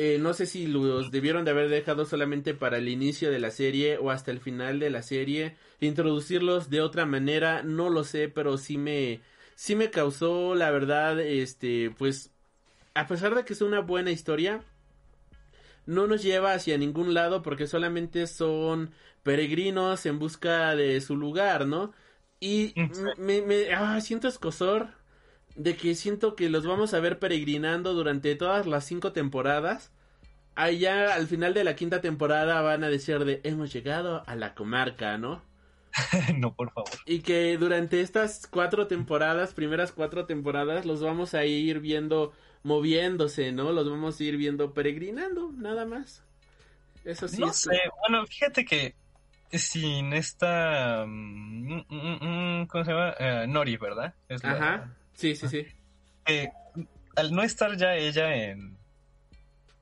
Eh, 0.01 0.17
no 0.17 0.33
sé 0.33 0.45
si 0.45 0.65
los 0.65 1.12
debieron 1.12 1.43
de 1.43 1.51
haber 1.51 1.67
dejado 1.67 2.05
solamente 2.05 2.53
para 2.53 2.77
el 2.77 2.88
inicio 2.88 3.31
de 3.31 3.39
la 3.39 3.51
serie 3.51 3.97
o 3.97 4.12
hasta 4.12 4.31
el 4.31 4.39
final 4.39 4.79
de 4.79 4.89
la 4.89 5.01
serie. 5.01 5.57
Introducirlos 5.81 6.69
de 6.69 6.79
otra 6.79 7.05
manera, 7.05 7.63
no 7.63 7.89
lo 7.89 8.05
sé, 8.05 8.29
pero 8.29 8.57
sí 8.57 8.77
me, 8.77 9.19
sí 9.55 9.75
me 9.75 9.89
causó, 9.91 10.55
la 10.55 10.71
verdad, 10.71 11.19
este, 11.19 11.91
pues, 11.97 12.31
a 12.93 13.07
pesar 13.07 13.35
de 13.35 13.43
que 13.43 13.51
es 13.51 13.62
una 13.62 13.81
buena 13.81 14.09
historia, 14.09 14.63
no 15.85 16.07
nos 16.07 16.23
lleva 16.23 16.53
hacia 16.53 16.77
ningún 16.77 17.13
lado 17.13 17.41
porque 17.41 17.67
solamente 17.67 18.25
son 18.27 18.91
peregrinos 19.23 20.05
en 20.05 20.17
busca 20.17 20.77
de 20.77 21.01
su 21.01 21.17
lugar, 21.17 21.67
¿no? 21.67 21.91
Y 22.39 22.73
me, 23.17 23.41
me 23.41 23.73
ah, 23.73 23.99
siento 23.99 24.29
escosor 24.29 24.91
de 25.60 25.76
que 25.76 25.93
siento 25.93 26.36
que 26.36 26.50
los 26.50 26.65
vamos 26.65 26.93
a 26.93 27.02
ver 27.02 27.19
peregrinando 27.19 27.93
durante 27.93 28.34
todas 28.36 28.65
las 28.65 28.86
cinco 28.86 29.12
temporadas. 29.12 29.91
Allá 30.56 31.13
al 31.13 31.28
final 31.28 31.54
de 31.54 31.63
la 31.65 31.76
quinta 31.76 32.00
temporada 32.02 32.62
van 32.62 32.84
a 32.84 32.89
decir 32.89 33.24
de 33.26 33.41
hemos 33.43 33.72
llegado 33.74 34.24
a 34.26 34.36
la 34.36 34.56
comarca, 34.56 35.17
¿no? 35.17 35.41
no, 36.38 36.54
por 36.54 36.72
favor. 36.72 36.89
Y 37.06 37.19
que 37.19 37.58
durante 37.58 38.00
estas 38.00 38.48
cuatro 38.48 38.88
temporadas, 38.88 39.54
primeras 39.54 39.91
cuatro 39.91 40.26
temporadas, 40.26 40.86
los 40.86 41.02
vamos 41.02 41.34
a 41.34 41.43
ir 41.45 41.82
viendo 41.82 42.32
moviéndose, 42.63 43.52
¿no? 43.52 43.72
Los 43.74 43.89
vamos 43.89 44.17
a 44.19 44.24
ir 44.24 44.38
viendo 44.38 44.74
peregrinando, 44.74 45.52
nada 45.58 45.86
más. 45.86 46.24
Eso 47.04 47.28
sí. 47.28 47.41
no 47.41 47.48
es- 47.50 47.58
sé, 47.58 47.78
bueno, 48.08 48.26
fíjate 48.26 48.63
que 48.63 48.95
sin 49.52 50.13
esta... 50.13 51.04
mm, 51.06 51.84
mm, 51.89 52.17
mm, 52.62 52.67
¿Cómo 52.67 52.84
se 52.86 52.91
llama? 52.91 53.13
Eh, 53.19 53.45
Nori, 53.48 53.78
¿verdad? 53.78 54.13
Es 54.30 54.43
la- 54.43 54.52
Ajá. 54.52 54.95
Sí, 55.19 55.36
sí, 55.36 55.49
sí. 55.49 55.67
eh, 56.27 56.49
al 57.17 57.34
no 57.34 57.43
estar 57.43 57.75
ya 57.75 57.95
ella 57.95 58.34
en, 58.34 58.77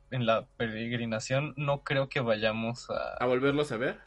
en 0.10 0.26
la 0.26 0.47
peregrinación, 0.58 1.54
no 1.58 1.84
creo 1.84 2.10
que 2.10 2.21
vayamos 2.21 2.89
a... 2.89 3.13
A 3.17 3.26
volverlos 3.28 3.71
a 3.71 3.78
ver. 3.78 4.00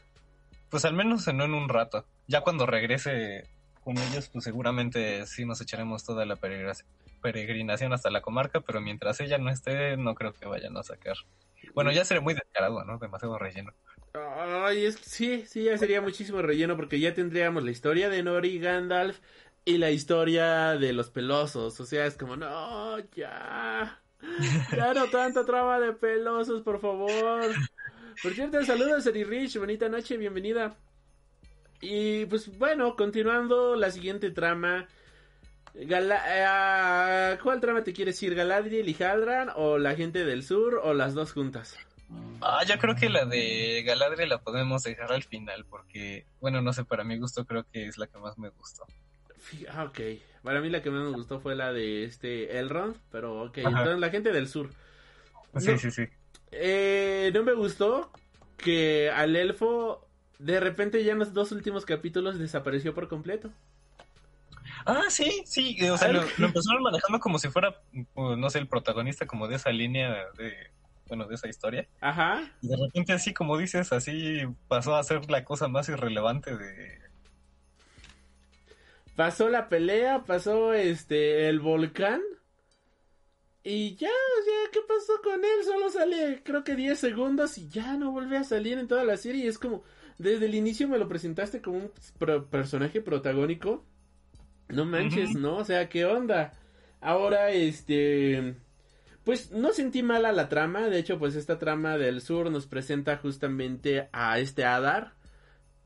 Pues 0.70 0.84
al 0.84 0.94
menos 0.94 1.28
en, 1.28 1.36
no 1.36 1.44
en 1.44 1.54
un 1.54 1.68
rato. 1.68 2.04
Ya 2.26 2.40
cuando 2.40 2.66
regrese 2.66 3.44
con 3.84 3.96
ellos, 3.96 4.28
pues 4.32 4.42
seguramente 4.42 5.24
sí 5.26 5.44
nos 5.44 5.60
echaremos 5.60 6.04
toda 6.04 6.26
la 6.26 6.34
peregrina- 6.34 6.84
peregrinación 7.22 7.92
hasta 7.92 8.10
la 8.10 8.22
comarca, 8.22 8.60
pero 8.60 8.80
mientras 8.80 9.20
ella 9.20 9.38
no 9.38 9.50
esté, 9.50 9.96
no 9.96 10.16
creo 10.16 10.32
que 10.32 10.46
vayan 10.46 10.76
a 10.76 10.82
sacar. 10.82 11.14
Bueno, 11.74 11.92
ya 11.92 12.04
sería 12.04 12.22
muy 12.22 12.34
descarado, 12.34 12.84
¿no? 12.84 12.98
Demasiado 12.98 13.38
relleno. 13.38 13.72
Ay, 14.12 14.86
es 14.86 14.96
sí, 14.96 15.44
sí, 15.46 15.62
ya 15.64 15.78
sería 15.78 16.00
muchísimo 16.00 16.42
relleno 16.42 16.74
porque 16.74 16.98
ya 16.98 17.14
tendríamos 17.14 17.62
la 17.62 17.70
historia 17.70 18.08
de 18.08 18.24
Nori 18.24 18.58
Gandalf 18.58 19.20
y 19.64 19.78
la 19.78 19.90
historia 19.90 20.76
de 20.78 20.92
los 20.92 21.10
pelosos. 21.10 21.78
O 21.80 21.84
sea, 21.86 22.06
es 22.06 22.16
como, 22.16 22.36
no, 22.36 22.98
ya. 23.14 24.00
Ya 24.76 24.94
no 24.94 25.08
tanta 25.08 25.44
trama 25.44 25.80
de 25.80 25.92
pelosos, 25.92 26.62
por 26.62 26.80
favor. 26.80 27.54
Por 28.22 28.34
cierto, 28.34 28.62
saludos 28.64 29.06
a 29.06 29.10
Rich, 29.10 29.58
bonita 29.58 29.88
noche, 29.88 30.16
bienvenida. 30.16 30.76
Y 31.80 32.26
pues 32.26 32.56
bueno, 32.58 32.96
continuando 32.96 33.76
la 33.76 33.90
siguiente 33.90 34.30
trama. 34.30 34.86
Gala- 35.72 36.24
eh, 37.34 37.38
¿Cuál 37.42 37.60
trama 37.60 37.82
te 37.84 37.92
quieres 37.92 38.22
ir? 38.22 38.34
¿Galadriel 38.34 38.88
y 38.88 39.02
Haldran 39.02 39.50
o 39.54 39.78
la 39.78 39.94
gente 39.94 40.24
del 40.24 40.42
sur 40.42 40.80
o 40.82 40.92
las 40.92 41.14
dos 41.14 41.32
juntas? 41.32 41.76
Ah, 42.42 42.64
yo 42.66 42.76
creo 42.78 42.96
que 42.96 43.08
la 43.08 43.24
de 43.24 43.82
Galadriel 43.86 44.28
la 44.30 44.38
podemos 44.42 44.82
dejar 44.82 45.12
al 45.12 45.22
final 45.22 45.64
porque, 45.64 46.26
bueno, 46.40 46.60
no 46.60 46.72
sé, 46.72 46.84
para 46.84 47.04
mi 47.04 47.18
gusto 47.18 47.46
creo 47.46 47.64
que 47.72 47.86
es 47.86 47.98
la 47.98 48.08
que 48.08 48.18
más 48.18 48.36
me 48.36 48.48
gustó. 48.50 48.84
Ah, 49.70 49.84
ok. 49.84 50.00
Para 50.42 50.60
mí 50.60 50.70
la 50.70 50.82
que 50.82 50.90
más 50.90 51.02
me 51.04 51.10
gustó 51.16 51.40
fue 51.40 51.54
la 51.54 51.72
de 51.72 52.04
este 52.04 52.58
Elrond, 52.58 52.96
pero 53.10 53.42
ok. 53.42 53.58
Ajá. 53.58 53.68
Entonces 53.68 53.98
la 53.98 54.10
gente 54.10 54.32
del 54.32 54.48
sur. 54.48 54.70
Sí, 55.58 55.70
No. 55.72 55.78
sí, 55.78 55.90
sí. 55.90 56.04
Eh, 56.52 57.30
no 57.34 57.42
me 57.42 57.52
gustó 57.52 58.10
que 58.56 59.10
al 59.10 59.36
elfo 59.36 60.06
de 60.38 60.58
repente 60.60 61.04
ya 61.04 61.12
en 61.12 61.18
los 61.18 61.34
dos 61.34 61.52
últimos 61.52 61.84
capítulos 61.84 62.38
desapareció 62.38 62.94
por 62.94 63.08
completo. 63.08 63.50
Ah, 64.86 65.04
sí, 65.10 65.42
sí, 65.44 65.76
o 65.90 65.98
sea, 65.98 66.10
lo, 66.10 66.22
lo 66.38 66.46
empezaron 66.46 66.82
manejando 66.82 67.20
como 67.20 67.38
si 67.38 67.48
fuera, 67.48 67.82
pues, 68.14 68.38
no 68.38 68.48
sé, 68.48 68.58
el 68.60 68.66
protagonista 68.68 69.26
como 69.26 69.46
de 69.46 69.56
esa 69.56 69.70
línea 69.70 70.24
de, 70.38 70.54
bueno, 71.06 71.26
de 71.26 71.34
esa 71.34 71.48
historia. 71.48 71.86
Ajá. 72.00 72.50
Y 72.62 72.68
de 72.68 72.76
repente 72.76 73.12
así, 73.12 73.34
como 73.34 73.58
dices, 73.58 73.92
así 73.92 74.40
pasó 74.68 74.96
a 74.96 75.04
ser 75.04 75.30
la 75.30 75.44
cosa 75.44 75.68
más 75.68 75.88
irrelevante 75.90 76.56
de... 76.56 76.99
Pasó 79.20 79.50
la 79.50 79.68
pelea, 79.68 80.24
pasó 80.24 80.72
este 80.72 81.50
el 81.50 81.60
volcán. 81.60 82.22
Y 83.62 83.94
ya, 83.96 84.08
o 84.08 84.42
sea, 84.44 84.70
¿qué 84.72 84.80
pasó 84.88 85.12
con 85.22 85.44
él? 85.44 85.62
Solo 85.66 85.90
sale, 85.90 86.40
creo 86.42 86.64
que 86.64 86.74
10 86.74 86.98
segundos 86.98 87.58
y 87.58 87.68
ya 87.68 87.98
no 87.98 88.12
vuelve 88.12 88.38
a 88.38 88.44
salir 88.44 88.78
en 88.78 88.88
toda 88.88 89.04
la 89.04 89.18
serie. 89.18 89.44
Y 89.44 89.48
es 89.48 89.58
como, 89.58 89.82
desde 90.16 90.46
el 90.46 90.54
inicio 90.54 90.88
me 90.88 90.96
lo 90.96 91.06
presentaste 91.06 91.60
como 91.60 91.76
un 91.76 91.90
pro- 92.18 92.48
personaje 92.48 93.02
protagónico. 93.02 93.84
No 94.70 94.86
manches. 94.86 95.34
¿no? 95.34 95.58
O 95.58 95.64
sea, 95.66 95.90
¿qué 95.90 96.06
onda? 96.06 96.54
Ahora, 97.02 97.50
este... 97.50 98.54
Pues 99.22 99.50
no 99.50 99.72
sentí 99.74 100.02
mala 100.02 100.32
la 100.32 100.48
trama, 100.48 100.88
de 100.88 100.98
hecho 100.98 101.18
pues 101.18 101.36
esta 101.36 101.58
trama 101.58 101.98
del 101.98 102.22
sur 102.22 102.50
nos 102.50 102.66
presenta 102.66 103.18
justamente 103.18 104.08
a 104.12 104.38
este 104.38 104.64
Adar. 104.64 105.12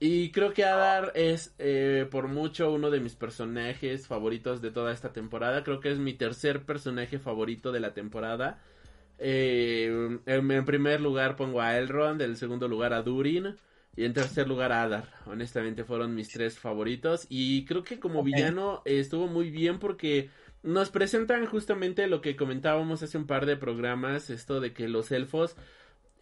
Y 0.00 0.33
creo 0.33 0.52
que 0.52 0.64
Adar 0.64 1.12
es 1.14 1.54
eh, 1.59 2.07
por 2.11 2.28
mucho 2.28 2.72
uno 2.72 2.90
de 2.90 3.00
mis 3.00 3.14
personajes 3.16 4.07
favoritos 4.07 4.61
de 4.61 4.70
toda 4.70 4.92
esta 4.92 5.12
temporada. 5.12 5.64
Creo 5.64 5.80
que 5.80 5.90
es 5.90 5.98
mi 5.98 6.14
tercer 6.14 6.64
personaje 6.66 7.18
favorito 7.18 7.72
de 7.72 7.80
la 7.80 7.94
temporada. 7.94 8.62
Eh, 9.18 10.20
en, 10.26 10.50
en 10.50 10.64
primer 10.64 11.00
lugar 11.00 11.37
pongo 11.37 11.61
a 11.61 11.78
Elrond, 11.78 12.20
en 12.22 12.37
segundo 12.37 12.68
lugar 12.68 12.92
a 12.92 13.02
Durin 13.02 13.57
y 13.96 14.04
en 14.04 14.12
tercer 14.12 14.48
lugar 14.48 14.72
a 14.72 14.83
Adar. 14.83 15.09
Honestamente 15.26 15.85
fueron 15.85 16.14
mis 16.14 16.28
tres 16.30 16.59
favoritos 16.59 17.26
y 17.28 17.64
creo 17.64 17.85
que 17.85 18.00
como 18.00 18.22
villano 18.22 18.83
eh, 18.85 18.98
estuvo 18.98 19.28
muy 19.28 19.50
bien 19.50 19.78
porque 19.78 20.30
nos 20.62 20.90
presentan 20.90 21.46
justamente 21.46 22.07
lo 22.09 22.20
que 22.20 22.37
comentábamos 22.37 23.02
hace 23.02 23.18
un 23.18 23.26
par 23.26 23.46
de 23.46 23.57
programas, 23.57 24.30
esto 24.30 24.61
de 24.61 24.72
que 24.72 24.88
los 24.88 25.12
elfos 25.12 25.57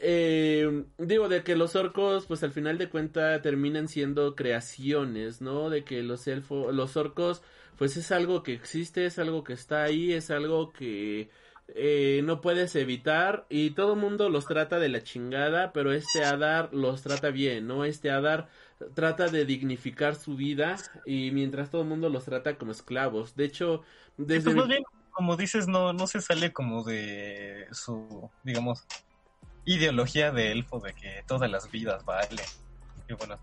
eh, 0.03 0.85
digo, 0.99 1.29
de 1.29 1.45
que 1.45 1.57
los 1.57 1.77
orcos, 1.77 2.27
pues 2.27 2.43
al 2.43 2.53
final 2.53 2.79
de 2.79 2.91
cuenta 2.91 3.41
terminan 3.43 3.89
siendo 3.89 4.35
creaciones, 4.37 5.41
¿no? 5.41 5.71
De 5.71 5.85
que 5.85 6.03
los 6.03 6.27
elfos, 6.27 6.75
los 6.75 6.97
orcos, 6.97 7.43
pues 7.77 7.97
es 7.97 8.13
algo 8.13 8.43
que 8.43 8.53
existe, 8.55 9.07
es 9.07 9.19
algo 9.19 9.45
que 9.45 9.53
está 9.55 9.83
ahí, 9.85 10.13
es 10.13 10.31
algo 10.31 10.73
que 10.73 11.31
eh, 11.69 12.21
no 12.25 12.41
puedes 12.41 12.75
evitar 12.77 13.47
y 13.49 13.71
todo 13.71 13.95
el 13.95 14.01
mundo 14.01 14.29
los 14.29 14.47
trata 14.47 14.79
de 14.79 14.89
la 14.91 15.03
chingada, 15.03 15.73
pero 15.73 15.93
este 15.93 16.25
Adar 16.25 16.75
los 16.75 17.03
trata 17.03 17.31
bien, 17.31 17.67
¿no? 17.67 17.85
Este 17.85 18.11
Adar 18.11 18.49
trata 18.95 19.31
de 19.31 19.45
dignificar 19.47 20.15
su 20.17 20.37
vida 20.37 20.91
y 21.05 21.31
mientras 21.33 21.71
todo 21.71 21.83
el 21.83 21.89
mundo 21.89 22.09
los 22.09 22.25
trata 22.25 22.59
como 22.59 22.73
esclavos. 22.73 23.37
De 23.37 23.45
hecho, 23.45 23.83
Sí, 24.35 24.41
pues 24.41 24.55
mi- 24.55 24.69
bien, 24.69 24.83
como 25.11 25.37
dices, 25.37 25.69
no, 25.69 25.93
no 25.93 26.07
se 26.07 26.21
sale 26.21 26.53
como 26.53 26.85
de 26.85 27.67
su, 27.73 28.31
digamos, 28.43 28.87
ideología 29.65 30.33
de 30.33 30.53
elfo 30.53 30.81
de 30.81 30.93
que 30.95 31.23
todas 31.27 31.51
las 31.51 31.71
vidas 31.71 32.05
valen. 32.05 32.45
Y 33.09 33.15
bueno, 33.15 33.39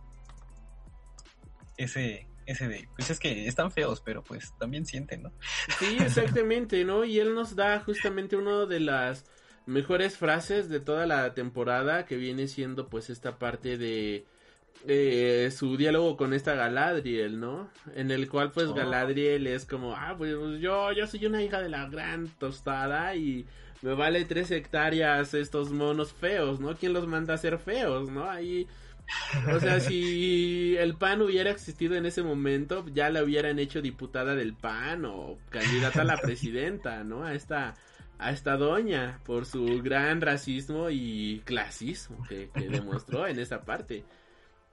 ese, 1.78 2.28
ese 2.46 2.68
de, 2.68 2.90
pues 2.96 3.10
es 3.10 3.20
que 3.20 3.48
están 3.48 3.72
feos, 3.72 4.02
pero 4.02 4.24
pues 4.24 4.54
también 4.58 4.86
sienten, 4.86 5.24
¿no? 5.24 5.32
Sí, 5.80 5.98
exactamente, 6.00 6.84
¿no? 6.84 7.06
Y 7.06 7.20
él 7.20 7.34
nos 7.34 7.56
da 7.56 7.80
justamente 7.80 8.36
una 8.36 8.66
de 8.66 8.80
las 8.80 9.26
mejores 9.66 10.18
frases 10.18 10.68
de 10.70 10.80
toda 10.80 11.06
la 11.06 11.34
temporada 11.34 12.06
que 12.06 12.18
viene 12.18 12.48
siendo 12.48 12.90
pues 12.90 13.10
esta 13.10 13.38
parte 13.38 13.78
de 13.78 14.26
eh, 14.88 15.52
su 15.56 15.78
diálogo 15.78 16.18
con 16.18 16.34
esta 16.34 16.56
Galadriel, 16.56 17.40
¿no? 17.40 17.70
En 17.96 18.12
el 18.12 18.30
cual 18.30 18.52
pues 18.52 18.68
Oh. 18.68 18.74
Galadriel 18.74 19.48
es 19.48 19.66
como, 19.66 19.94
ah, 19.96 20.16
pues 20.18 20.32
yo, 20.60 20.92
yo 20.92 21.08
soy 21.08 21.26
una 21.26 21.44
hija 21.44 21.62
de 21.62 21.70
la 21.70 21.88
gran 21.88 22.28
tostada 22.40 23.16
y 23.16 23.46
me 23.82 23.94
vale 23.94 24.26
tres 24.26 24.52
hectáreas 24.52 25.34
estos 25.34 25.72
monos 25.72 26.14
feos, 26.14 26.60
¿no? 26.60 26.76
¿Quién 26.76 26.94
los 26.94 27.08
manda 27.08 27.34
a 27.34 27.38
ser 27.38 27.58
feos, 27.60 28.10
no? 28.10 28.30
Ahí... 28.30 28.68
O 29.52 29.60
sea, 29.60 29.80
si 29.80 30.76
el 30.78 30.96
PAN 30.96 31.24
hubiera 31.24 31.50
existido 31.50 31.96
en 31.96 32.06
ese 32.06 32.22
momento, 32.22 32.86
ya 32.94 33.10
la 33.10 33.24
hubieran 33.24 33.58
hecho 33.58 33.82
diputada 33.82 34.36
del 34.36 34.54
PAN 34.54 35.06
o 35.06 35.40
candidata 35.50 36.02
a 36.02 36.06
la 36.06 36.18
presidenta, 36.18 37.04
¿no? 37.04 37.24
A 37.24 37.34
esta, 37.34 37.76
a 38.20 38.32
esta 38.32 38.56
doña 38.58 39.20
por 39.26 39.48
su 39.48 39.82
gran 39.82 40.22
racismo 40.22 40.92
y 40.92 41.42
clasismo 41.44 42.24
que, 42.28 42.50
que 42.54 42.70
demostró 42.70 43.26
en 43.26 43.40
esa 43.40 43.64
parte. 43.64 44.04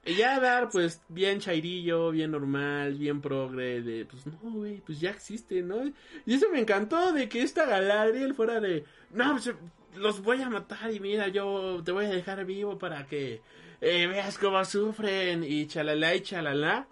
Y 0.07 0.15
ya 0.15 0.39
dar, 0.39 0.69
pues, 0.69 1.01
bien 1.09 1.39
chairillo, 1.39 2.11
bien 2.11 2.31
normal, 2.31 2.93
bien 2.95 3.19
progre, 3.19 3.81
de, 3.81 4.05
pues, 4.05 4.25
no, 4.25 4.39
güey, 4.41 4.79
pues 4.79 5.01
ya 5.01 5.09
existe, 5.09 5.61
¿no? 5.61 5.85
Y 6.25 6.33
eso 6.33 6.47
me 6.49 6.61
encantó, 6.61 7.11
de 7.11 7.27
que 7.27 7.41
esta 7.41 7.65
Galadriel 7.65 8.33
fuera 8.33 8.61
de, 8.61 8.85
no, 9.11 9.33
pues, 9.33 9.53
los 9.95 10.21
voy 10.23 10.41
a 10.41 10.49
matar 10.49 10.93
y 10.93 11.01
mira, 11.01 11.27
yo 11.27 11.81
te 11.83 11.91
voy 11.91 12.05
a 12.05 12.09
dejar 12.09 12.45
vivo 12.45 12.77
para 12.77 13.05
que 13.05 13.41
eh, 13.81 14.07
veas 14.07 14.37
cómo 14.37 14.63
sufren 14.63 15.43
y 15.43 15.67
chalala 15.67 16.15
y 16.15 16.21
chalala. 16.21 16.87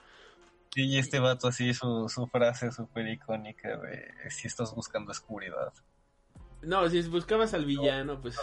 Y 0.76 0.98
este 0.98 1.20
vato 1.20 1.48
así, 1.48 1.74
su, 1.74 2.10
su 2.10 2.28
frase 2.28 2.72
súper 2.72 3.08
icónica 3.08 3.78
de 3.78 4.30
si 4.30 4.48
estás 4.48 4.76
buscando 4.76 5.12
oscuridad. 5.12 5.72
No, 6.62 6.90
si 6.90 7.02
buscabas 7.04 7.54
al 7.54 7.64
villano, 7.64 8.20
pues 8.20 8.38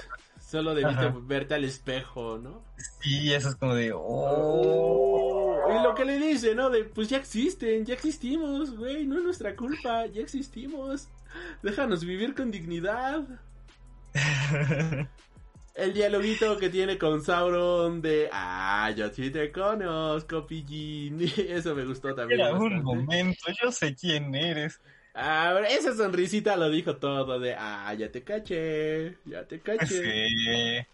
solo 0.52 0.74
debiste 0.74 1.06
Ajá. 1.06 1.16
verte 1.22 1.54
al 1.54 1.64
espejo, 1.64 2.38
¿no? 2.38 2.62
Y 3.02 3.32
eso 3.32 3.48
es 3.48 3.54
como 3.54 3.74
de, 3.74 3.90
oh, 3.94 5.58
Y 5.70 5.82
lo 5.82 5.94
que 5.94 6.04
le 6.04 6.18
dice, 6.18 6.54
¿no? 6.54 6.68
De, 6.68 6.84
pues 6.84 7.08
ya 7.08 7.16
existen, 7.16 7.86
ya 7.86 7.94
existimos, 7.94 8.76
güey, 8.76 9.06
no 9.06 9.16
es 9.16 9.24
nuestra 9.24 9.56
culpa, 9.56 10.04
ya 10.06 10.20
existimos. 10.20 11.08
Déjanos 11.62 12.04
vivir 12.04 12.34
con 12.34 12.50
dignidad. 12.50 13.24
El 15.74 15.94
dialoguito 15.94 16.58
que 16.58 16.68
tiene 16.68 16.98
con 16.98 17.24
Sauron 17.24 18.02
de, 18.02 18.28
ah, 18.30 18.92
yo 18.94 19.08
sí 19.08 19.30
te 19.30 19.50
conozco, 19.50 20.46
pillín. 20.46 21.18
Eso 21.48 21.74
me 21.74 21.86
gustó 21.86 22.14
también. 22.14 22.40
Era 22.40 22.52
un 22.52 22.82
momento, 22.82 23.46
yo 23.62 23.72
sé 23.72 23.94
quién 23.94 24.34
eres. 24.34 24.82
Ah, 25.14 25.52
pero 25.54 25.66
esa 25.66 25.94
sonrisita 25.94 26.56
lo 26.56 26.70
dijo 26.70 26.96
todo 26.96 27.38
de, 27.38 27.54
ah, 27.58 27.92
ya 27.94 28.10
te 28.10 28.22
caché, 28.22 29.18
ya 29.26 29.46
te 29.46 29.60
caché. 29.60 29.86
Sí. 29.86 30.86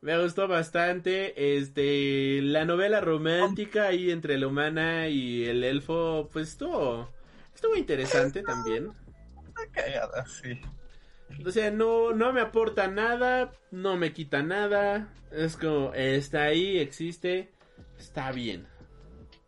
Me 0.00 0.22
gustó 0.22 0.46
bastante, 0.46 1.56
este, 1.56 2.40
la 2.42 2.64
novela 2.64 3.00
romántica 3.00 3.88
ahí 3.88 4.12
entre 4.12 4.38
la 4.38 4.46
humana 4.46 5.08
y 5.08 5.44
el 5.44 5.64
elfo, 5.64 6.28
pues 6.32 6.50
estuvo, 6.50 7.08
estuvo 7.52 7.74
interesante 7.74 8.42
también. 8.42 8.92
Está 9.48 9.66
cagada, 9.72 10.24
sí. 10.26 10.60
O 11.44 11.50
sea, 11.50 11.72
no, 11.72 12.12
no 12.12 12.32
me 12.32 12.40
aporta 12.40 12.86
nada, 12.86 13.50
no 13.72 13.96
me 13.96 14.12
quita 14.12 14.42
nada, 14.42 15.12
es 15.32 15.56
como, 15.56 15.92
está 15.94 16.44
ahí, 16.44 16.78
existe, 16.78 17.50
está 17.98 18.30
bien. 18.30 18.68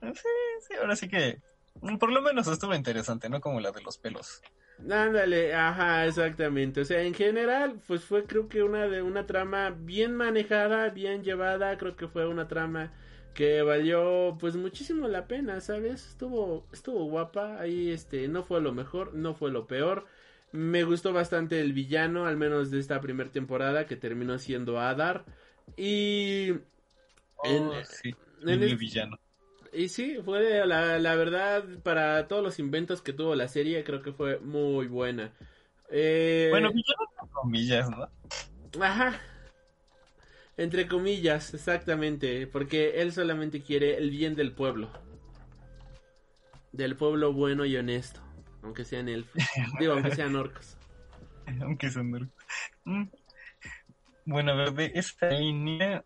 Sí, 0.02 0.28
sí, 0.66 0.74
ahora 0.80 0.96
sí 0.96 1.08
que 1.08 1.38
por 1.98 2.12
lo 2.12 2.22
menos 2.22 2.46
estuvo 2.48 2.74
interesante, 2.74 3.28
no 3.28 3.40
como 3.40 3.60
la 3.60 3.72
de 3.72 3.82
los 3.82 3.98
pelos. 3.98 4.42
Ándale, 4.90 5.54
ajá, 5.54 6.06
exactamente. 6.06 6.80
O 6.80 6.84
sea, 6.86 7.02
en 7.02 7.12
general, 7.14 7.80
pues 7.86 8.04
fue 8.04 8.24
creo 8.26 8.48
que 8.48 8.62
una 8.62 8.88
de 8.88 9.02
una 9.02 9.26
trama 9.26 9.70
bien 9.70 10.14
manejada, 10.16 10.88
bien 10.88 11.22
llevada, 11.22 11.76
creo 11.76 11.96
que 11.96 12.08
fue 12.08 12.26
una 12.26 12.48
trama 12.48 12.92
que 13.34 13.60
valió 13.62 14.36
pues 14.40 14.56
muchísimo 14.56 15.06
la 15.06 15.26
pena, 15.28 15.60
¿sabes? 15.60 16.08
Estuvo 16.08 16.66
estuvo 16.72 17.04
guapa, 17.04 17.60
ahí 17.60 17.90
este 17.90 18.26
no 18.28 18.42
fue 18.42 18.60
lo 18.62 18.72
mejor, 18.72 19.12
no 19.14 19.34
fue 19.34 19.50
lo 19.50 19.66
peor. 19.66 20.06
Me 20.52 20.82
gustó 20.84 21.12
bastante 21.12 21.60
el 21.60 21.72
villano, 21.74 22.24
al 22.26 22.36
menos 22.38 22.70
de 22.70 22.80
esta 22.80 23.00
primera 23.00 23.30
temporada 23.30 23.86
que 23.86 23.96
terminó 23.96 24.38
siendo 24.38 24.80
Adar 24.80 25.24
y 25.76 26.48
En- 27.44 27.68
Oh, 27.68 27.82
sí, 27.84 28.14
en 28.42 28.62
el 28.62 28.62
el- 28.64 28.76
villano. 28.76 29.18
Y 29.72 29.88
sí, 29.88 30.18
fue 30.24 30.66
la, 30.66 30.98
la 30.98 31.14
verdad, 31.14 31.64
para 31.82 32.26
todos 32.28 32.42
los 32.42 32.58
inventos 32.58 33.02
que 33.02 33.12
tuvo 33.12 33.34
la 33.34 33.48
serie, 33.48 33.84
creo 33.84 34.02
que 34.02 34.12
fue 34.12 34.38
muy 34.40 34.86
buena. 34.86 35.32
Eh, 35.90 36.48
Bueno, 36.50 36.70
villano 36.72 37.04
con 37.16 37.28
comillas, 37.30 37.88
¿no? 37.90 38.08
Ajá. 38.82 39.20
Entre 40.56 40.86
comillas, 40.86 41.54
exactamente, 41.54 42.46
porque 42.46 43.00
él 43.00 43.12
solamente 43.12 43.62
quiere 43.62 43.96
el 43.96 44.10
bien 44.10 44.34
del 44.36 44.52
pueblo. 44.52 44.90
Del 46.72 46.96
pueblo 46.96 47.32
bueno 47.32 47.64
y 47.64 47.76
honesto, 47.76 48.20
aunque 48.62 48.84
sean 48.84 49.08
elfos. 49.08 49.32
Digo, 49.80 49.94
aunque 49.94 50.14
sean 50.14 50.36
orcos. 50.36 50.76
Aunque 51.60 51.90
son 51.90 52.12
duro. 52.12 52.28
Mm. 52.84 53.04
Bueno, 54.26 54.52
a 54.52 54.54
ver, 54.54 54.72
de 54.72 54.92
esta 54.94 55.30
línea. 55.30 56.04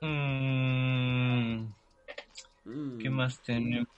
mm, 0.00 1.66
Mm. 2.68 2.98
¿Qué 2.98 3.10
más 3.10 3.40
tenemos? 3.42 3.88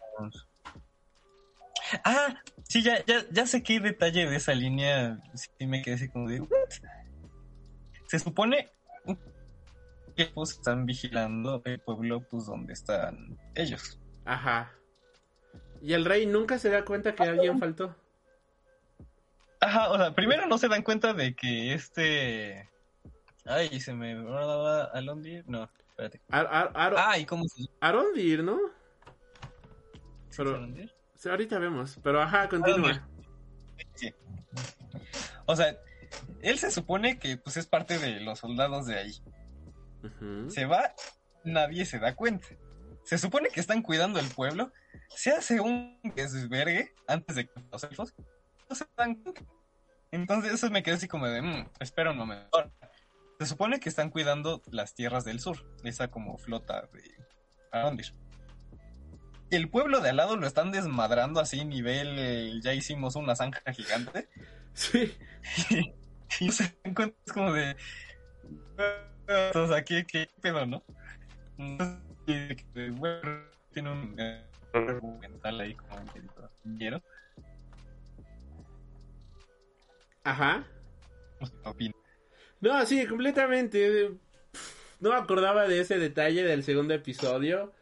Ah, 2.04 2.40
sí, 2.68 2.82
ya, 2.82 3.04
ya, 3.04 3.24
ya 3.30 3.46
sé 3.46 3.64
qué 3.64 3.80
detalle 3.80 4.26
de 4.26 4.36
esa 4.36 4.54
línea. 4.54 5.20
Sí, 5.34 5.66
me 5.66 5.82
quedé 5.82 5.96
así 5.96 6.08
como 6.08 6.28
de. 6.28 6.40
"What?". 6.40 6.70
Se 8.06 8.18
supone 8.20 8.68
que 10.16 10.26
pues, 10.26 10.52
están 10.52 10.86
vigilando 10.86 11.62
el 11.64 11.80
pueblo, 11.80 12.20
pues 12.20 12.46
donde 12.46 12.72
están 12.72 13.38
ellos. 13.56 13.98
Ajá. 14.24 14.72
Y 15.82 15.94
el 15.94 16.04
rey 16.04 16.26
nunca 16.26 16.58
se 16.58 16.70
da 16.70 16.84
cuenta 16.84 17.14
que 17.14 17.24
alguien 17.24 17.58
faltó. 17.58 17.96
Ajá, 19.60 19.90
o 19.90 19.96
sea, 19.96 20.14
primero 20.14 20.46
no 20.46 20.58
se 20.58 20.68
dan 20.68 20.82
cuenta 20.82 21.12
de 21.12 21.34
que 21.34 21.74
este. 21.74 22.68
Ay, 23.44 23.80
se 23.80 23.94
me. 23.94 24.12
¿Alondir? 24.92 25.44
No, 25.48 25.68
espérate. 26.04 26.20
Ar- 26.30 26.48
Ar- 26.50 26.72
Ar- 26.74 26.94
Ay, 26.96 27.26
¿cómo 27.26 27.44
se 27.48 27.62
llama? 27.62 27.76
Arondir, 27.80 28.42
¿no? 28.44 28.56
¿Sí 30.30 30.36
Pero-? 30.38 30.66
Sí, 31.16 31.28
ahorita 31.28 31.58
vemos. 31.58 31.98
Pero 32.02 32.22
ajá, 32.22 32.48
continúa. 32.48 33.06
Sí. 33.94 34.14
O 35.46 35.54
sea, 35.54 35.76
él 36.40 36.58
se 36.58 36.70
supone 36.70 37.18
que 37.18 37.36
pues 37.36 37.56
es 37.58 37.66
parte 37.66 37.98
de 37.98 38.20
los 38.20 38.38
soldados 38.38 38.86
de 38.86 38.96
ahí. 38.98 39.14
Se 40.48 40.64
va, 40.64 40.94
nadie 41.44 41.84
se 41.84 41.98
da 41.98 42.14
cuenta. 42.14 42.46
Se 43.04 43.18
supone 43.18 43.48
que 43.50 43.60
están 43.60 43.82
cuidando 43.82 44.18
el 44.18 44.28
pueblo. 44.28 44.72
Se 45.08 45.30
hace 45.30 45.60
un 45.60 46.00
desvergue 46.14 46.94
antes 47.06 47.36
de 47.36 47.46
que 47.46 47.52
los 47.70 47.84
elfos 47.84 48.14
no 48.68 48.76
se 48.76 48.86
dan 48.96 49.16
cuenta. 49.16 49.42
Entonces 50.12 50.52
eso 50.54 50.70
me 50.70 50.82
quedé 50.82 50.94
así 50.94 51.06
como 51.08 51.26
de, 51.26 51.42
"Mm, 51.42 51.68
espera 51.80 52.12
un 52.12 52.16
momento. 52.18 52.48
Se 53.40 53.46
supone 53.46 53.80
que 53.80 53.88
están 53.88 54.10
cuidando 54.10 54.60
las 54.70 54.94
tierras 54.94 55.24
del 55.24 55.40
sur, 55.40 55.64
esa 55.82 56.10
como 56.10 56.36
flota 56.36 56.90
de 56.92 57.02
Arondir. 57.72 58.14
El 59.50 59.70
pueblo 59.70 60.00
de 60.00 60.10
al 60.10 60.18
lado 60.18 60.36
lo 60.36 60.46
están 60.46 60.72
desmadrando 60.72 61.40
así 61.40 61.64
nivel, 61.64 62.18
eh, 62.18 62.60
ya 62.62 62.74
hicimos 62.74 63.16
una 63.16 63.34
zanja 63.34 63.62
gigante. 63.72 64.28
Sí. 64.74 65.16
y 66.40 66.44
no 66.44 66.52
se 66.52 66.64
es 66.84 67.32
como 67.32 67.54
de 67.54 67.76
o 69.54 69.66
sea 69.66 69.82
qué, 69.84 70.04
qué 70.06 70.28
pedo 70.42 70.66
no 70.66 70.84
Entonces, 71.56 72.62
que, 72.74 72.90
bueno, 72.90 73.42
tiene 73.72 73.90
un 73.90 74.20
error 74.20 74.90
argumental 74.90 75.60
ahí 75.60 75.74
como 75.74 75.96
medio 76.12 77.02
Ajá. 80.24 80.66
qué 81.40 81.50
opina. 81.64 81.94
No, 82.60 82.84
sí, 82.86 83.06
completamente. 83.06 84.10
No 85.00 85.12
acordaba 85.12 85.66
de 85.66 85.80
ese 85.80 85.98
detalle 85.98 86.42
del 86.42 86.62
segundo 86.62 86.94
episodio. 86.94 87.72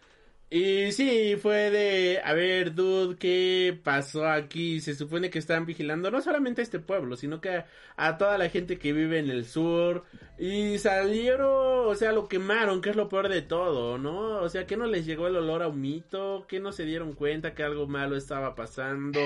Y 0.50 0.92
sí, 0.92 1.36
fue 1.36 1.70
de, 1.70 2.22
a 2.24 2.32
ver, 2.32 2.74
dude, 2.74 3.16
¿qué 3.18 3.78
pasó 3.84 4.26
aquí? 4.26 4.80
Se 4.80 4.94
supone 4.94 5.28
que 5.28 5.38
están 5.38 5.66
vigilando 5.66 6.10
no 6.10 6.22
solamente 6.22 6.62
a 6.62 6.64
este 6.64 6.78
pueblo, 6.78 7.16
sino 7.16 7.38
que 7.42 7.50
a, 7.50 7.66
a 7.96 8.16
toda 8.16 8.38
la 8.38 8.48
gente 8.48 8.78
que 8.78 8.94
vive 8.94 9.18
en 9.18 9.28
el 9.28 9.44
sur. 9.44 10.04
Y 10.38 10.78
salieron, 10.78 11.88
o 11.88 11.94
sea, 11.96 12.12
lo 12.12 12.28
quemaron, 12.28 12.80
que 12.80 12.90
es 12.90 12.96
lo 12.96 13.10
peor 13.10 13.28
de 13.28 13.42
todo, 13.42 13.98
¿no? 13.98 14.38
O 14.40 14.48
sea, 14.48 14.66
que 14.66 14.78
no 14.78 14.86
les 14.86 15.04
llegó 15.04 15.26
el 15.26 15.36
olor 15.36 15.62
a 15.62 15.68
humito, 15.68 16.46
que 16.48 16.60
no 16.60 16.72
se 16.72 16.86
dieron 16.86 17.12
cuenta 17.12 17.54
que 17.54 17.62
algo 17.62 17.86
malo 17.86 18.16
estaba 18.16 18.54
pasando. 18.54 19.20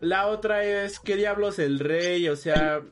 La 0.00 0.26
otra 0.26 0.64
es, 0.64 1.00
¿qué 1.00 1.16
diablos 1.16 1.58
el 1.58 1.78
rey? 1.78 2.28
O 2.28 2.36
sea, 2.36 2.82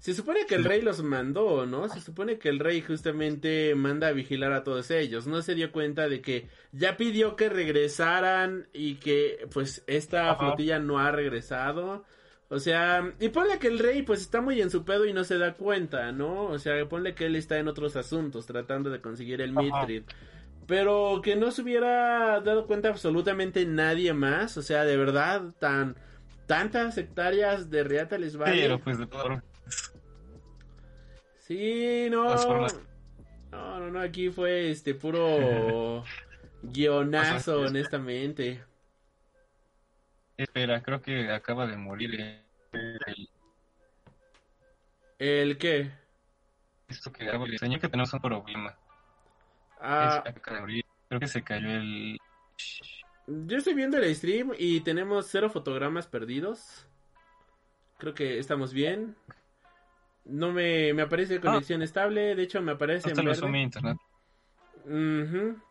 se 0.00 0.12
supone 0.12 0.44
que 0.46 0.56
el 0.56 0.64
rey 0.64 0.82
los 0.82 1.02
mandó, 1.02 1.66
¿no? 1.66 1.88
Se 1.88 2.00
supone 2.00 2.38
que 2.38 2.48
el 2.48 2.58
rey 2.58 2.80
justamente 2.82 3.74
manda 3.74 4.08
a 4.08 4.12
vigilar 4.12 4.52
a 4.52 4.64
todos 4.64 4.90
ellos. 4.90 5.26
No 5.26 5.40
se 5.42 5.54
dio 5.54 5.72
cuenta 5.72 6.08
de 6.08 6.20
que 6.20 6.48
ya 6.72 6.96
pidió 6.96 7.36
que 7.36 7.48
regresaran 7.48 8.66
y 8.72 8.96
que 8.96 9.46
pues 9.52 9.82
esta 9.86 10.30
Ajá. 10.30 10.38
flotilla 10.46 10.78
no 10.78 10.98
ha 10.98 11.10
regresado. 11.12 12.04
O 12.48 12.58
sea, 12.58 13.12
y 13.20 13.28
ponle 13.30 13.58
que 13.58 13.68
el 13.68 13.78
rey 13.78 14.02
pues 14.02 14.20
está 14.20 14.40
muy 14.40 14.60
en 14.60 14.70
su 14.70 14.84
pedo 14.84 15.06
y 15.06 15.12
no 15.12 15.24
se 15.24 15.38
da 15.38 15.54
cuenta, 15.54 16.12
¿no? 16.12 16.44
O 16.46 16.58
sea, 16.58 16.86
ponle 16.88 17.14
que 17.14 17.26
él 17.26 17.36
está 17.36 17.58
en 17.58 17.68
otros 17.68 17.96
asuntos 17.96 18.46
tratando 18.46 18.90
de 18.90 19.00
conseguir 19.00 19.40
el 19.40 19.56
Ajá. 19.56 19.62
Mithril. 19.62 20.04
Pero 20.66 21.20
que 21.22 21.36
no 21.36 21.50
se 21.50 21.62
hubiera 21.62 22.40
dado 22.40 22.66
cuenta 22.66 22.88
absolutamente 22.88 23.64
nadie 23.66 24.12
más. 24.12 24.56
O 24.56 24.62
sea, 24.62 24.84
de 24.84 24.96
verdad, 24.96 25.52
tan 25.58 25.96
tantas 26.46 26.98
hectáreas 26.98 27.70
de 27.70 27.84
Reata 27.84 28.18
les 28.18 28.36
vale. 28.36 28.60
pero 28.62 28.78
pues 28.78 28.98
de 28.98 29.06
todo 29.06 29.42
Sí, 31.46 32.08
no. 32.10 32.34
No, 33.52 33.78
no, 33.80 33.90
no, 33.90 34.00
aquí 34.00 34.30
fue 34.30 34.70
este 34.70 34.94
puro 34.94 36.04
guionazo, 36.62 37.60
honestamente. 37.62 38.62
espera 40.36 40.80
creo 40.82 41.00
que 41.02 41.30
acaba 41.30 41.66
de 41.66 41.76
morir 41.76 42.14
el, 42.72 43.28
¿El 45.18 45.58
qué? 45.58 45.90
esto 46.88 47.12
que 47.12 47.28
hago 47.28 47.46
le 47.46 47.52
enseñó 47.52 47.78
que 47.78 47.88
tenemos 47.88 48.12
un 48.14 48.20
problema 48.20 48.74
Ah, 49.80 50.22
Es- 50.26 50.36
acaba 50.36 50.56
de 50.56 50.60
morir. 50.62 50.84
creo 51.08 51.20
que 51.20 51.28
se 51.28 51.42
cayó 51.42 51.68
el 51.68 52.18
yo 53.26 53.56
estoy 53.56 53.74
viendo 53.74 53.96
el 53.98 54.14
stream 54.14 54.52
y 54.58 54.80
tenemos 54.80 55.26
cero 55.30 55.48
fotogramas 55.50 56.06
perdidos. 56.06 56.86
Creo 57.98 58.14
que 58.14 58.38
estamos 58.38 58.72
bien. 58.72 59.16
No 60.26 60.52
me, 60.52 60.92
me 60.94 61.02
aparece 61.02 61.40
conexión 61.40 61.82
estable, 61.82 62.34
de 62.34 62.42
hecho 62.42 62.60
me 62.62 62.72
aparece 62.72 63.08
en 63.10 63.10
esto 63.10 63.22
lo 63.22 63.30
verde. 63.30 63.40
a 63.58 63.62
internet. 63.62 63.98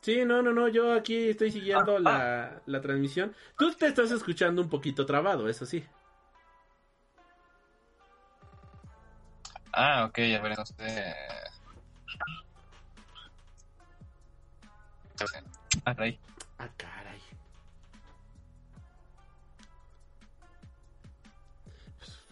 Sí, 0.02 0.26
no, 0.26 0.42
no, 0.42 0.54
no, 0.54 0.68
yo 0.68 0.94
aquí 0.94 1.30
estoy 1.30 1.52
siguiendo 1.52 1.98
Ah, 1.98 2.00
la, 2.00 2.62
la 2.66 2.82
transmisión. 2.82 3.34
Tú 3.58 3.72
te 3.74 3.88
estás 3.88 4.12
escuchando 4.12 4.62
un 4.62 4.70
poquito 4.70 5.06
trabado, 5.06 5.48
eso 5.50 5.66
sí. 5.66 5.84
ah 9.74 10.06
ok 10.06 10.18
a 10.20 10.42
ver 10.42 10.52
entonces 15.12 15.44
ah 15.86 15.94
rey 15.94 16.20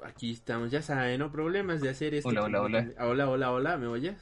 Aquí 0.04 0.32
estamos, 0.32 0.72
ya 0.72 0.82
saben, 0.82 1.20
¿no? 1.20 1.32
Problemas 1.32 1.82
de 1.82 1.90
hacer 1.90 2.14
este... 2.16 2.28
Hola, 2.30 2.44
hola, 2.44 2.62
hola. 2.62 2.88
Hola, 3.00 3.30
hola, 3.30 3.52
hola, 3.52 3.78
¿me 3.78 3.88
oyes? 3.88 4.18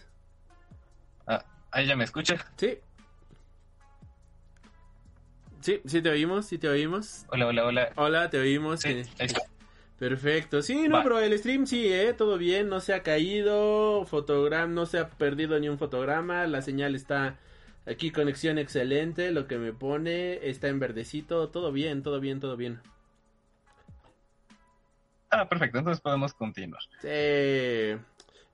ah 1.27 1.43
ahí 1.71 1.85
ya 1.87 1.95
me 1.95 2.03
escucha 2.03 2.35
Sí. 2.57 2.79
Sí, 5.61 5.81
sí 5.85 6.01
te 6.01 6.09
oímos, 6.09 6.45
sí 6.47 6.57
te 6.57 6.67
oímos. 6.69 7.25
hola 7.29 7.47
hola 7.47 7.65
hola 7.65 7.89
Hola, 7.95 8.29
te 8.29 8.39
oímos. 8.39 8.79
sí, 8.81 8.89
ahí 9.19 9.25
está. 9.27 9.41
Perfecto. 9.97 10.61
Sí, 10.61 10.87
no, 10.87 10.97
Va. 10.97 11.03
pero 11.03 11.19
el 11.19 11.37
stream 11.37 11.65
sí, 11.67 11.87
¿eh? 11.91 12.13
Todo 12.13 12.37
bien, 12.37 12.69
no 12.69 12.79
se 12.79 12.93
ha 12.93 13.03
caído, 13.03 14.05
fotograma, 14.05 14.71
no 14.73 14.85
se 14.85 14.97
ha 14.99 15.09
perdido 15.09 15.59
ni 15.59 15.67
un 15.67 15.77
fotograma, 15.77 16.47
la 16.47 16.61
señal 16.61 16.95
está 16.95 17.35
aquí, 17.85 18.09
conexión 18.11 18.57
excelente, 18.57 19.31
lo 19.31 19.45
que 19.47 19.57
me 19.57 19.73
pone 19.73 20.47
está 20.49 20.69
en 20.69 20.79
verdecito, 20.79 21.49
todo 21.49 21.73
bien, 21.73 22.01
todo 22.03 22.21
bien, 22.21 22.39
todo 22.39 22.55
bien. 22.55 22.79
Ah, 25.29 25.47
perfecto, 25.47 25.77
entonces 25.79 26.01
podemos 26.01 26.33
continuar. 26.33 26.81
Sí. 27.01 27.07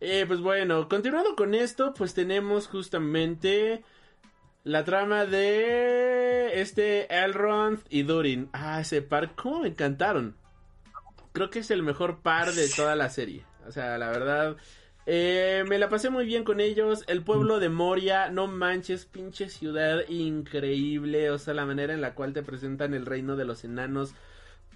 Eh, 0.01 0.26
pues 0.28 0.41
bueno, 0.41 0.89
continuando 0.89 1.36
con 1.36 1.55
esto, 1.55 1.93
pues 1.93 2.13
tenemos 2.13 2.67
justamente 2.67 3.84
la 4.63 4.84
trama 4.84 5.26
de 5.26 6.59
este 6.61 7.13
Elrond 7.23 7.80
y 7.89 8.03
Durin. 8.03 8.49
Ah, 8.51 8.82
ese 8.82 9.01
par, 9.01 9.36
cómo 9.36 9.61
me 9.61 9.69
encantaron. 9.69 10.36
Creo 11.32 11.49
que 11.49 11.59
es 11.59 11.71
el 11.71 11.84
mejor 11.84 12.21
par 12.21 12.51
de 12.51 12.67
toda 12.69 12.95
la 12.95 13.09
serie. 13.09 13.45
O 13.67 13.71
sea, 13.71 13.97
la 13.97 14.09
verdad, 14.09 14.57
eh, 15.05 15.63
me 15.67 15.78
la 15.78 15.88
pasé 15.88 16.09
muy 16.09 16.26
bien 16.26 16.43
con 16.43 16.59
ellos. 16.59 17.03
El 17.07 17.23
pueblo 17.23 17.59
de 17.59 17.69
Moria, 17.69 18.30
no 18.30 18.47
manches, 18.47 19.05
pinche 19.05 19.49
ciudad 19.49 20.07
increíble. 20.09 21.30
O 21.32 21.38
sea, 21.38 21.53
la 21.53 21.65
manera 21.65 21.93
en 21.93 22.01
la 22.01 22.15
cual 22.15 22.34
te 22.34 22.43
presentan 22.43 22.93
el 22.93 23.05
reino 23.05 23.36
de 23.36 23.45
los 23.45 23.63
enanos. 23.63 24.15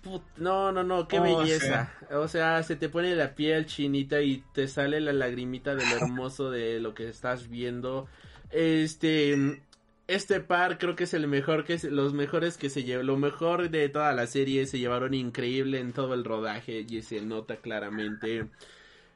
Put- 0.03 0.23
no, 0.37 0.71
no, 0.71 0.83
no, 0.83 1.07
qué 1.07 1.19
Oh, 1.19 1.23
belleza. 1.23 1.91
O 2.11 2.27
sea, 2.27 2.63
se 2.63 2.75
te 2.75 2.89
pone 2.89 3.15
la 3.15 3.35
piel 3.35 3.65
chinita 3.65 4.21
y 4.21 4.43
te 4.53 4.67
sale 4.67 5.01
la 5.01 5.13
lagrimita 5.13 5.75
de 5.75 5.85
lo 5.85 5.95
hermoso 5.97 6.49
de 6.51 6.79
lo 6.79 6.93
que 6.93 7.09
estás 7.09 7.49
viendo. 7.49 8.07
Este, 8.51 9.61
este 10.07 10.39
par 10.39 10.77
creo 10.77 10.95
que 10.95 11.03
es 11.03 11.13
el 11.13 11.27
mejor, 11.27 11.65
que 11.65 11.77
los 11.89 12.13
mejores 12.13 12.57
que 12.57 12.69
se 12.69 12.83
llevó, 12.83 13.03
lo 13.03 13.17
mejor 13.17 13.69
de 13.69 13.89
toda 13.89 14.13
la 14.13 14.25
serie 14.27 14.65
se 14.65 14.79
llevaron 14.79 15.13
increíble 15.13 15.79
en 15.79 15.93
todo 15.93 16.13
el 16.13 16.23
rodaje 16.23 16.85
y 16.87 17.01
se 17.01 17.21
nota 17.21 17.57
claramente. 17.57 18.47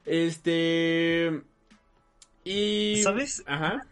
Este, 0.04 1.42
y... 2.44 3.00
¿Sabes? 3.02 3.42
Ajá. 3.46 3.86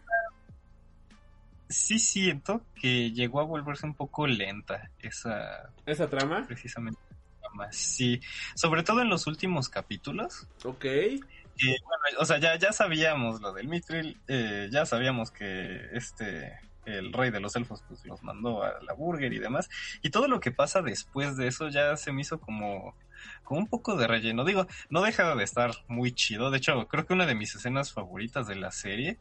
Sí 1.69 1.99
siento 1.99 2.61
que 2.75 3.11
llegó 3.11 3.39
a 3.39 3.45
volverse 3.45 3.85
un 3.85 3.95
poco 3.95 4.27
lenta 4.27 4.91
esa 4.99 5.71
Esa 5.85 6.09
trama. 6.09 6.45
precisamente 6.47 6.99
trama. 7.41 7.71
Sí, 7.71 8.21
sobre 8.55 8.83
todo 8.83 9.01
en 9.01 9.09
los 9.09 9.27
últimos 9.27 9.69
capítulos. 9.69 10.47
Ok. 10.63 10.85
bueno, 10.85 12.19
o 12.19 12.25
sea, 12.25 12.37
ya, 12.39 12.57
ya 12.57 12.71
sabíamos 12.71 13.41
lo 13.41 13.53
del 13.53 13.67
Mithril, 13.67 14.19
eh, 14.27 14.69
ya 14.71 14.85
sabíamos 14.85 15.31
que 15.31 15.89
este 15.93 16.57
el 16.85 17.13
rey 17.13 17.31
de 17.31 17.39
los 17.39 17.55
elfos 17.55 17.83
pues 17.87 18.05
los 18.05 18.23
mandó 18.23 18.63
a 18.63 18.81
la 18.81 18.93
burger 18.93 19.31
y 19.31 19.39
demás 19.39 19.69
y 20.01 20.09
todo 20.09 20.27
lo 20.27 20.39
que 20.39 20.51
pasa 20.51 20.81
después 20.81 21.37
de 21.37 21.47
eso 21.47 21.69
ya 21.69 21.95
se 21.95 22.11
me 22.11 22.21
hizo 22.21 22.39
como 22.39 22.95
como 23.43 23.61
un 23.61 23.67
poco 23.67 23.95
de 23.95 24.07
relleno 24.07 24.43
digo 24.43 24.67
no 24.89 25.01
deja 25.01 25.33
de 25.35 25.43
estar 25.43 25.71
muy 25.87 26.11
chido 26.11 26.51
de 26.51 26.57
hecho 26.57 26.87
creo 26.89 27.05
que 27.05 27.13
una 27.13 27.25
de 27.25 27.35
mis 27.35 27.55
escenas 27.55 27.93
favoritas 27.93 28.47
de 28.47 28.55
la 28.55 28.71
serie 28.71 29.17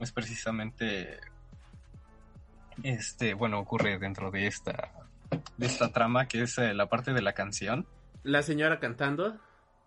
es 0.00 0.12
precisamente 0.12 1.20
este 2.82 3.34
bueno 3.34 3.58
ocurre 3.60 3.98
dentro 3.98 4.30
de 4.30 4.46
esta 4.46 4.90
de 5.56 5.66
esta 5.66 5.90
trama 5.92 6.26
que 6.26 6.42
es 6.42 6.58
eh, 6.58 6.74
la 6.74 6.88
parte 6.88 7.12
de 7.12 7.22
la 7.22 7.32
canción 7.32 7.86
La 8.22 8.42
señora 8.42 8.78
cantando. 8.80 9.38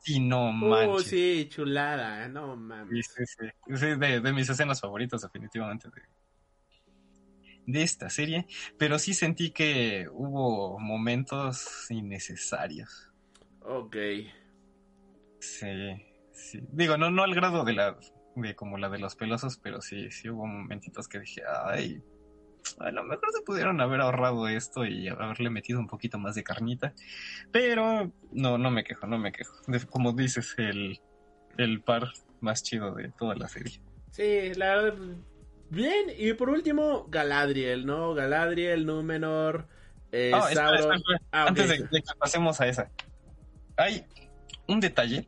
y 0.05 0.19
no 0.19 0.47
Oh, 0.49 0.51
manches 0.51 1.07
sí, 1.07 1.47
chulada, 1.49 2.27
no 2.27 2.55
mames. 2.55 3.07
Sí, 3.07 3.23
sí, 3.25 3.45
sí. 3.67 3.75
Sí, 3.75 3.85
de, 3.99 4.21
de 4.21 4.33
mis 4.33 4.49
escenas 4.49 4.79
favoritas, 4.79 5.21
definitivamente, 5.21 5.89
de, 5.89 6.01
de 7.65 7.83
esta 7.83 8.09
serie. 8.09 8.45
Pero 8.77 8.99
sí 8.99 9.13
sentí 9.13 9.51
que 9.51 10.07
hubo 10.11 10.79
momentos 10.79 11.87
innecesarios. 11.89 13.11
Ok. 13.61 13.95
Sí, 15.39 15.67
sí. 16.33 16.59
Digo, 16.71 16.97
no, 16.97 17.09
no 17.11 17.23
al 17.23 17.35
grado 17.35 17.63
de 17.65 17.73
la 17.73 17.97
de 18.35 18.55
como 18.55 18.77
la 18.77 18.87
de 18.89 18.99
los 18.99 19.15
pelosos, 19.15 19.57
pero 19.57 19.81
sí, 19.81 20.11
sí 20.11 20.29
hubo 20.29 20.45
momentitos 20.45 21.07
que 21.07 21.19
dije, 21.19 21.41
ay, 21.65 22.01
a 22.79 22.91
lo 22.91 23.03
mejor 23.03 23.29
se 23.33 23.41
pudieron 23.43 23.79
haber 23.81 24.01
ahorrado 24.01 24.47
esto 24.47 24.85
y 24.85 25.07
haberle 25.07 25.49
metido 25.49 25.79
un 25.79 25.87
poquito 25.87 26.17
más 26.17 26.35
de 26.35 26.43
carnita. 26.43 26.93
Pero 27.51 28.11
no, 28.31 28.57
no 28.57 28.71
me 28.71 28.83
quejo, 28.83 29.07
no 29.07 29.17
me 29.17 29.31
quejo. 29.31 29.55
Como 29.89 30.13
dices, 30.13 30.55
el, 30.57 30.99
el 31.57 31.81
par 31.81 32.11
más 32.41 32.63
chido 32.63 32.93
de 32.95 33.09
toda 33.09 33.35
la 33.35 33.47
serie. 33.47 33.79
Sí, 34.11 34.53
la 34.55 34.75
verdad. 34.75 35.15
Bien, 35.69 36.05
y 36.17 36.33
por 36.33 36.49
último, 36.49 37.05
Galadriel, 37.09 37.85
¿no? 37.85 38.13
Galadriel, 38.13 38.85
Númenor, 38.85 39.67
eh, 40.11 40.31
Ah, 40.33 40.47
espera, 40.49 40.67
Sauron. 40.77 40.79
espera, 40.79 40.95
espera. 40.95 41.21
Ah, 41.31 41.43
ok. 41.43 41.47
Antes 41.49 41.69
de, 41.69 41.77
de 41.79 42.01
que 42.01 42.15
pasemos 42.17 42.61
a 42.61 42.67
esa. 42.67 42.89
Hay 43.75 44.05
un 44.67 44.79
detalle 44.79 45.27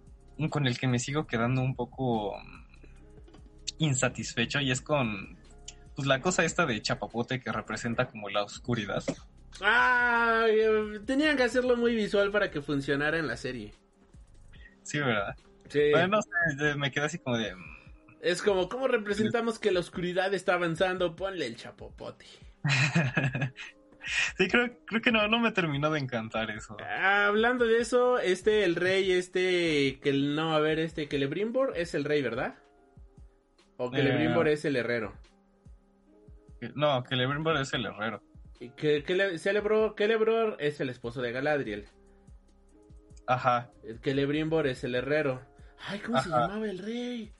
con 0.50 0.66
el 0.66 0.80
que 0.80 0.88
me 0.88 1.00
sigo 1.00 1.28
quedando 1.28 1.62
un 1.62 1.76
poco 1.76 2.38
mm, 2.38 2.64
insatisfecho 3.80 4.60
y 4.62 4.72
es 4.72 4.82
con 4.82 5.38
pues 6.00 6.08
la 6.08 6.22
cosa 6.22 6.46
esta 6.46 6.66
de 6.66 6.82
chapapote 6.82 7.42
que 7.42 7.52
representa 7.52 8.08
como 8.08 8.30
la 8.30 8.44
oscuridad. 8.44 9.04
Ah, 9.60 10.46
tenían 11.06 11.36
que 11.36 11.44
hacerlo 11.44 11.76
muy 11.76 11.94
visual 11.94 12.32
para 12.32 12.50
que 12.52 12.62
funcionara 12.62 13.18
en 13.18 13.28
la 13.28 13.36
serie. 13.36 13.74
Sí, 14.84 15.00
¿verdad? 15.00 15.36
Sí. 15.68 15.92
Bueno, 15.92 16.08
no 16.08 16.22
sé, 16.22 16.76
me 16.76 16.90
quedé 16.90 17.04
así 17.04 17.20
como 17.20 17.38
de... 17.38 17.54
mm, 17.54 17.62
Es 18.22 18.42
como, 18.42 18.70
¿cómo 18.70 18.88
representamos 18.88 19.60
que 19.60 19.72
la 19.72 19.82
oscuridad 19.82 20.34
está 20.34 20.54
avanzando? 20.54 21.18
Ponle 21.18 21.46
el 21.48 21.58
chapopote. 21.58 22.26
sí, 24.38 24.48
creo, 24.48 24.70
creo 24.86 25.02
que 25.02 25.12
no, 25.12 25.28
no 25.28 25.40
me 25.40 25.52
terminó 25.52 25.92
de 25.92 26.00
encantar 26.00 26.50
eso. 26.52 26.78
Ah, 26.82 27.26
hablando 27.28 27.66
de 27.66 27.80
eso, 27.80 28.20
este, 28.20 28.64
el 28.64 28.76
rey, 28.76 29.12
este, 29.12 30.00
que 30.02 30.12
el- 30.12 30.34
no, 30.36 30.54
a 30.56 30.60
ver, 30.62 30.80
este, 30.80 31.08
Celebrimbor 31.08 31.74
es 31.76 31.94
el 31.94 32.06
rey, 32.06 32.22
¿verdad? 32.22 32.56
O 33.76 33.92
Celebrimbor 33.92 34.48
Eh. 34.48 34.54
es 34.54 34.64
el 34.66 34.78
herrero. 34.78 35.14
No, 36.76 37.04
Celebrimbor 37.08 37.58
es 37.58 37.74
el 37.74 37.86
herrero. 37.86 38.22
Que, 38.60 39.04
que 39.04 39.38
Celebror, 39.38 39.96
Celebror 39.98 40.58
es 40.60 40.80
el 40.82 40.90
esposo 40.90 41.22
de 41.22 41.32
Galadriel. 41.32 41.88
Ajá. 43.28 43.70
El 43.84 44.00
Celebrimbor 44.00 44.68
es 44.68 44.84
el 44.84 44.96
herrero. 44.96 45.42
Ay, 45.88 46.00
¿cómo 46.00 46.22
se 46.22 46.30
llamaba 46.30 46.70
el 46.70 46.80
rey? 46.80 47.32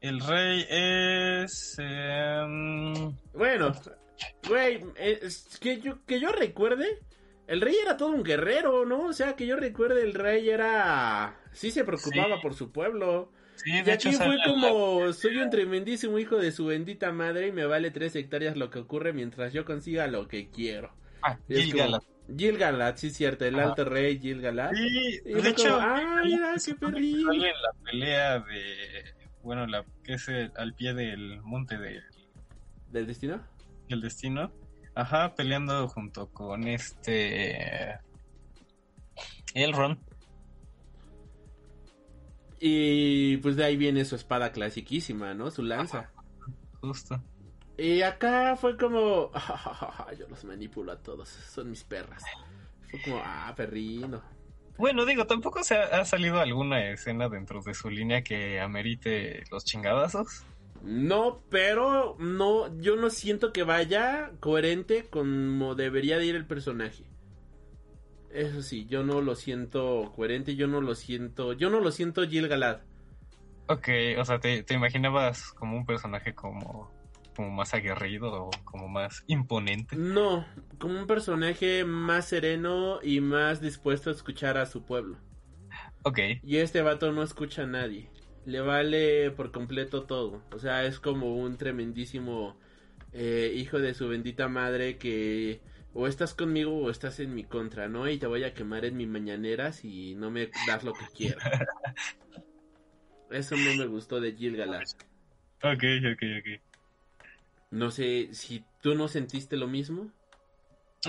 El 0.00 0.20
rey 0.20 0.66
es... 0.68 1.76
em, 1.78 3.14
Bueno, 3.32 3.72
güey, 4.48 4.82
es 4.96 5.58
que 5.60 5.80
yo, 5.80 6.04
que 6.04 6.20
yo 6.20 6.30
recuerde, 6.32 6.98
el 7.46 7.60
rey 7.60 7.76
era 7.82 7.96
todo 7.96 8.10
un 8.10 8.22
guerrero, 8.22 8.84
¿no? 8.84 9.06
O 9.06 9.12
sea, 9.12 9.36
que 9.36 9.46
yo 9.46 9.56
recuerde, 9.56 10.02
el 10.02 10.14
rey 10.14 10.48
era... 10.50 11.38
Sí 11.52 11.70
se 11.70 11.84
preocupaba 11.84 12.36
Sí. 12.36 12.42
por 12.42 12.54
su 12.54 12.70
pueblo. 12.72 13.32
Sí, 13.62 13.70
Y 13.78 13.82
de 13.82 13.92
hecho 13.94 14.08
aquí 14.08 14.18
fue 14.18 14.36
la- 14.36 14.44
como, 14.44 15.12
soy 15.12 15.36
un 15.38 15.50
tremendísimo 15.50 16.18
hijo 16.18 16.36
de 16.36 16.52
su 16.52 16.66
bendita 16.66 17.12
madre 17.12 17.48
y 17.48 17.52
me 17.52 17.64
vale 17.66 17.90
tres 17.90 18.14
hectáreas 18.16 18.56
lo 18.56 18.70
que 18.70 18.78
ocurre 18.80 19.12
mientras 19.12 19.52
yo 19.52 19.64
consiga 19.64 20.06
lo 20.06 20.28
que 20.28 20.48
quiero. 20.50 20.92
Ah, 21.22 21.38
Y 21.48 21.54
es 21.54 21.64
Gil-galad. 21.66 22.00
como, 22.00 22.38
Gil-galad, 22.38 22.96
sí, 22.96 23.10
cierto, 23.10 23.44
el 23.44 23.58
alto 23.58 23.84
rey 23.84 24.18
Gil-galad. 24.18 24.70
Sí, 24.72 25.20
Y 25.24 25.32
de 25.34 25.48
hecho, 25.48 25.64
como, 25.64 25.76
ah, 25.80 26.20
mira, 26.24 26.54
qué 26.64 26.74
perrín. 26.74 27.24
sale 27.26 27.48
en 27.48 27.62
la 27.62 27.72
pelea 27.84 28.38
de, 28.40 29.14
bueno, 29.42 29.66
la 29.66 29.84
que 30.04 30.14
es 30.14 30.28
el- 30.28 30.52
al 30.56 30.74
pie 30.74 30.94
del 30.94 31.40
monte 31.42 31.76
de, 31.78 32.00
¿Del 32.90 33.06
destino? 33.06 33.44
del 33.88 34.00
destino, 34.00 34.52
ajá, 34.94 35.34
peleando 35.34 35.88
junto 35.88 36.28
con 36.28 36.66
este 36.68 37.98
Elrond. 39.54 39.98
Y 42.60 43.38
pues 43.38 43.56
de 43.56 43.64
ahí 43.64 43.76
viene 43.76 44.04
su 44.04 44.14
espada 44.16 44.52
clasiquísima, 44.52 45.32
¿no? 45.32 45.50
Su 45.50 45.62
lanza. 45.62 46.10
Justo. 46.82 47.20
Y 47.78 48.02
acá 48.02 48.56
fue 48.56 48.76
como, 48.76 49.30
yo 50.18 50.28
los 50.28 50.44
manipulo 50.44 50.92
a 50.92 50.98
todos, 50.98 51.28
son 51.28 51.70
mis 51.70 51.82
perras. 51.82 52.22
Fue 52.90 53.00
como, 53.02 53.22
ah, 53.24 53.52
perrino. 53.56 54.22
Bueno, 54.76 55.06
digo, 55.06 55.26
tampoco 55.26 55.64
se 55.64 55.76
ha, 55.76 56.00
ha 56.00 56.04
salido 56.04 56.38
alguna 56.38 56.90
escena 56.90 57.30
dentro 57.30 57.62
de 57.62 57.72
su 57.72 57.88
línea 57.88 58.22
que 58.22 58.60
amerite 58.60 59.44
los 59.50 59.64
chingadazos. 59.64 60.44
No, 60.82 61.42
pero 61.50 62.16
no, 62.18 62.78
yo 62.80 62.96
no 62.96 63.10
siento 63.10 63.52
que 63.52 63.62
vaya 63.62 64.32
coherente 64.40 65.06
como 65.08 65.74
debería 65.74 66.18
de 66.18 66.26
ir 66.26 66.36
el 66.36 66.46
personaje. 66.46 67.04
Eso 68.32 68.62
sí, 68.62 68.86
yo 68.86 69.02
no 69.02 69.20
lo 69.20 69.34
siento 69.34 70.12
coherente, 70.14 70.54
yo 70.54 70.68
no 70.68 70.80
lo 70.80 70.94
siento, 70.94 71.52
yo 71.52 71.68
no 71.68 71.80
lo 71.80 71.90
siento 71.90 72.26
Gil 72.28 72.48
Galad. 72.48 72.80
Ok, 73.66 73.88
o 74.18 74.24
sea, 74.24 74.40
te, 74.40 74.62
te 74.62 74.74
imaginabas 74.74 75.52
como 75.52 75.76
un 75.76 75.86
personaje 75.86 76.34
como, 76.34 76.92
como 77.36 77.50
más 77.50 77.74
aguerrido 77.74 78.32
o 78.44 78.50
como 78.64 78.88
más 78.88 79.24
imponente. 79.26 79.96
No, 79.96 80.46
como 80.78 80.98
un 80.98 81.06
personaje 81.06 81.84
más 81.84 82.26
sereno 82.26 83.00
y 83.02 83.20
más 83.20 83.60
dispuesto 83.60 84.10
a 84.10 84.12
escuchar 84.12 84.58
a 84.58 84.66
su 84.66 84.84
pueblo. 84.84 85.18
Ok, 86.02 86.18
Y 86.42 86.56
este 86.56 86.82
vato 86.82 87.12
no 87.12 87.22
escucha 87.22 87.62
a 87.62 87.66
nadie. 87.66 88.10
Le 88.46 88.60
vale 88.60 89.30
por 89.32 89.52
completo 89.52 90.04
todo. 90.04 90.42
O 90.52 90.58
sea, 90.58 90.84
es 90.84 90.98
como 90.98 91.36
un 91.36 91.56
tremendísimo 91.56 92.56
eh, 93.12 93.52
hijo 93.54 93.78
de 93.78 93.94
su 93.94 94.08
bendita 94.08 94.48
madre 94.48 94.96
que 94.96 95.60
o 95.94 96.06
estás 96.06 96.34
conmigo 96.34 96.76
o 96.76 96.90
estás 96.90 97.20
en 97.20 97.34
mi 97.34 97.44
contra, 97.44 97.88
¿no? 97.88 98.08
Y 98.08 98.18
te 98.18 98.26
voy 98.26 98.44
a 98.44 98.54
quemar 98.54 98.84
en 98.84 98.96
mi 98.96 99.06
mañanera 99.06 99.72
si 99.72 100.14
no 100.14 100.30
me 100.30 100.50
das 100.66 100.84
lo 100.84 100.92
que 100.92 101.06
quiero. 101.14 101.38
Eso 103.30 103.56
no 103.56 103.74
me 103.76 103.86
gustó 103.86 104.20
de 104.20 104.32
Gil 104.34 104.56
Galad. 104.56 104.82
ok, 105.62 105.84
ok, 106.12 106.22
ok. 106.40 106.60
No 107.70 107.90
sé 107.90 108.30
si 108.32 108.64
tú 108.82 108.94
no 108.94 109.06
sentiste 109.06 109.56
lo 109.56 109.68
mismo. 109.68 110.10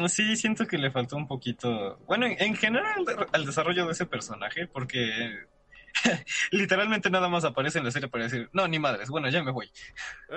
Sí, 0.07 0.35
siento 0.35 0.67
que 0.67 0.77
le 0.77 0.91
faltó 0.91 1.17
un 1.17 1.27
poquito. 1.27 1.97
Bueno, 2.05 2.25
en, 2.25 2.39
en 2.39 2.55
general 2.55 3.03
al, 3.33 3.45
desarrollo 3.45 3.85
de 3.85 3.91
ese 3.91 4.05
personaje, 4.05 4.67
porque 4.67 5.47
literalmente 6.51 7.09
nada 7.09 7.27
más 7.27 7.43
aparece 7.43 7.79
en 7.79 7.85
la 7.85 7.91
serie 7.91 8.07
para 8.07 8.25
decir, 8.25 8.49
no, 8.53 8.67
ni 8.67 8.79
madres, 8.79 9.09
bueno, 9.09 9.29
ya 9.29 9.43
me 9.43 9.51
voy. 9.51 9.69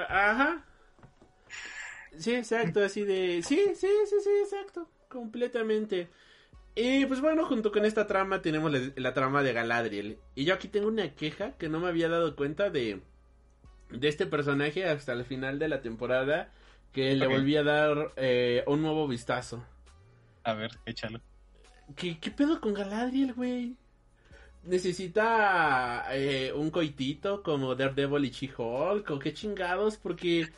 Ajá. 0.08 0.64
Sí, 2.16 2.34
exacto, 2.34 2.82
así 2.84 3.02
de... 3.04 3.42
Sí, 3.42 3.60
sí, 3.74 3.88
sí, 4.06 4.16
sí, 4.22 4.30
exacto. 4.42 4.88
Completamente. 5.08 6.08
Y 6.74 7.06
pues 7.06 7.20
bueno, 7.20 7.46
junto 7.46 7.70
con 7.70 7.84
esta 7.84 8.06
trama 8.06 8.42
tenemos 8.42 8.72
la, 8.72 8.80
la 8.96 9.14
trama 9.14 9.42
de 9.42 9.52
Galadriel. 9.52 10.18
Y 10.34 10.44
yo 10.44 10.54
aquí 10.54 10.68
tengo 10.68 10.88
una 10.88 11.14
queja 11.14 11.52
que 11.52 11.68
no 11.68 11.80
me 11.80 11.88
había 11.88 12.08
dado 12.08 12.34
cuenta 12.36 12.70
de, 12.70 13.00
de 13.90 14.08
este 14.08 14.26
personaje 14.26 14.84
hasta 14.84 15.12
el 15.12 15.24
final 15.24 15.58
de 15.58 15.68
la 15.68 15.80
temporada. 15.82 16.52
Que 16.92 17.16
le 17.16 17.26
volví 17.26 17.56
a 17.56 17.64
dar 17.64 18.12
eh, 18.14 18.62
un 18.68 18.80
nuevo 18.80 19.08
vistazo. 19.08 19.64
A 20.44 20.54
ver, 20.54 20.70
échalo. 20.86 21.20
¿Qué, 21.96 22.18
qué 22.20 22.30
pedo 22.30 22.60
con 22.60 22.72
Galadriel, 22.72 23.32
güey? 23.34 23.74
Necesita 24.62 26.06
eh, 26.12 26.52
un 26.54 26.70
coitito 26.70 27.42
como 27.42 27.74
Daredevil 27.74 28.24
y 28.24 28.30
She-Hulk 28.30 29.10
o 29.10 29.18
qué 29.18 29.34
chingados, 29.34 29.96
porque 29.96 30.48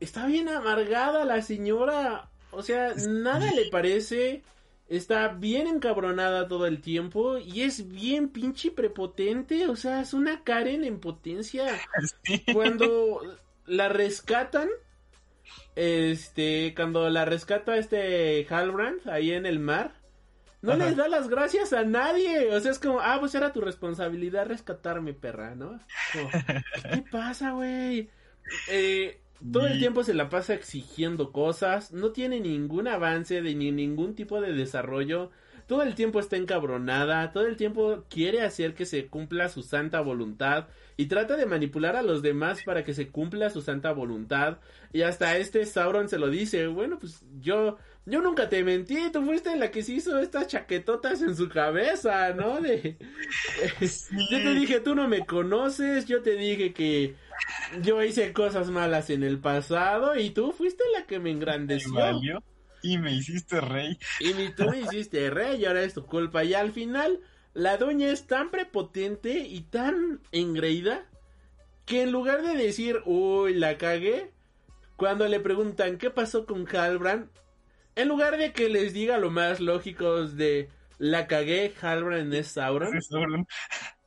está 0.00 0.26
bien 0.26 0.48
amargada 0.48 1.24
la 1.24 1.42
señora. 1.42 2.30
O 2.50 2.62
sea, 2.62 2.94
nada 3.08 3.50
le 3.52 3.66
parece. 3.70 4.42
Está 4.88 5.28
bien 5.28 5.66
encabronada 5.66 6.46
todo 6.46 6.66
el 6.66 6.82
tiempo 6.82 7.38
y 7.38 7.62
es 7.62 7.88
bien 7.88 8.28
pinche 8.28 8.70
prepotente. 8.70 9.66
O 9.68 9.76
sea, 9.76 10.00
es 10.02 10.12
una 10.14 10.44
Karen 10.44 10.84
en 10.84 11.00
potencia. 11.00 11.66
Cuando 12.52 13.20
la 13.66 13.88
rescatan, 13.88 14.68
este, 15.74 16.74
cuando 16.76 17.08
la 17.10 17.24
rescata 17.24 17.76
este 17.76 18.46
Halbrand 18.48 19.08
ahí 19.08 19.32
en 19.32 19.46
el 19.46 19.58
mar, 19.58 19.94
No 20.60 20.72
Ajá. 20.72 20.84
les 20.86 20.96
da 20.96 21.08
las 21.08 21.28
gracias 21.28 21.72
a 21.72 21.84
nadie. 21.84 22.54
O 22.54 22.60
sea, 22.60 22.70
es 22.72 22.78
como, 22.78 23.00
ah, 23.00 23.16
pues 23.20 23.34
era 23.34 23.52
tu 23.52 23.60
responsabilidad 23.60 24.46
rescatarme, 24.46 25.12
perra, 25.14 25.54
¿no? 25.54 25.78
Como, 26.12 26.30
¿Qué 26.74 26.88
te 26.88 27.02
pasa, 27.10 27.52
güey? 27.52 28.08
Eh, 28.68 29.20
todo 29.52 29.66
el 29.66 29.78
tiempo 29.78 30.04
se 30.04 30.14
la 30.14 30.28
pasa 30.28 30.54
exigiendo 30.54 31.32
cosas. 31.32 31.92
No 31.92 32.12
tiene 32.12 32.40
ningún 32.40 32.88
avance 32.88 33.42
de 33.42 33.54
ni 33.54 33.72
ningún 33.72 34.14
tipo 34.14 34.40
de 34.40 34.52
desarrollo. 34.52 35.30
Todo 35.66 35.82
el 35.82 35.94
tiempo 35.94 36.20
está 36.20 36.36
encabronada. 36.36 37.32
Todo 37.32 37.46
el 37.46 37.56
tiempo 37.56 38.04
quiere 38.08 38.42
hacer 38.42 38.74
que 38.74 38.86
se 38.86 39.06
cumpla 39.06 39.48
su 39.48 39.62
santa 39.62 40.00
voluntad. 40.00 40.68
Y 40.96 41.06
trata 41.06 41.36
de 41.36 41.46
manipular 41.46 41.96
a 41.96 42.02
los 42.02 42.22
demás 42.22 42.62
para 42.64 42.84
que 42.84 42.94
se 42.94 43.08
cumpla 43.08 43.50
su 43.50 43.60
santa 43.60 43.92
voluntad. 43.92 44.58
Y 44.92 45.02
hasta 45.02 45.36
este 45.36 45.66
Sauron 45.66 46.08
se 46.08 46.18
lo 46.18 46.30
dice. 46.30 46.66
Bueno, 46.66 46.98
pues 46.98 47.24
yo 47.40 47.76
yo 48.06 48.20
nunca 48.20 48.48
te 48.48 48.62
mentí, 48.62 49.10
tú 49.12 49.24
fuiste 49.24 49.56
la 49.56 49.70
que 49.70 49.82
se 49.82 49.92
hizo 49.94 50.18
estas 50.18 50.46
chaquetotas 50.48 51.22
en 51.22 51.34
su 51.36 51.48
cabeza, 51.48 52.32
¿no? 52.34 52.60
De... 52.60 52.98
Yo 54.30 54.42
te 54.42 54.54
dije, 54.54 54.80
tú 54.80 54.94
no 54.94 55.08
me 55.08 55.24
conoces, 55.26 56.06
yo 56.06 56.22
te 56.22 56.36
dije 56.36 56.72
que 56.72 57.16
yo 57.82 58.02
hice 58.02 58.32
cosas 58.32 58.68
malas 58.70 59.10
en 59.10 59.22
el 59.22 59.38
pasado 59.38 60.16
y 60.18 60.30
tú 60.30 60.52
fuiste 60.52 60.84
la 60.92 61.06
que 61.06 61.18
me 61.18 61.24
Me 61.24 61.30
engrandeció. 61.32 61.92
valió 61.92 62.42
y 62.82 62.98
me 62.98 63.14
hiciste 63.14 63.60
rey. 63.60 63.98
Y 64.20 64.34
ni 64.34 64.50
tú 64.50 64.68
me 64.68 64.80
hiciste 64.80 65.30
rey 65.30 65.60
y 65.60 65.64
ahora 65.64 65.82
es 65.82 65.94
tu 65.94 66.04
culpa. 66.06 66.44
Y 66.44 66.54
al 66.54 66.72
final, 66.72 67.20
la 67.54 67.78
doña 67.78 68.08
es 68.10 68.26
tan 68.26 68.50
prepotente 68.50 69.38
y 69.38 69.62
tan 69.62 70.20
engreída 70.32 71.06
que 71.86 72.02
en 72.02 72.12
lugar 72.12 72.42
de 72.42 72.54
decir, 72.56 73.00
uy, 73.06 73.54
la 73.54 73.78
cagué, 73.78 74.32
cuando 74.96 75.26
le 75.28 75.40
preguntan 75.40 75.98
qué 75.98 76.10
pasó 76.10 76.46
con 76.46 76.66
Halbrand, 76.68 77.28
en 77.96 78.08
lugar 78.08 78.36
de 78.38 78.52
que 78.52 78.68
les 78.68 78.92
diga 78.92 79.18
lo 79.18 79.30
más 79.30 79.60
lógico 79.60 80.26
de 80.26 80.68
la 80.98 81.26
cagué, 81.26 81.72
Halbrand 81.80 82.32
es 82.34 82.48
Sauron, 82.48 83.46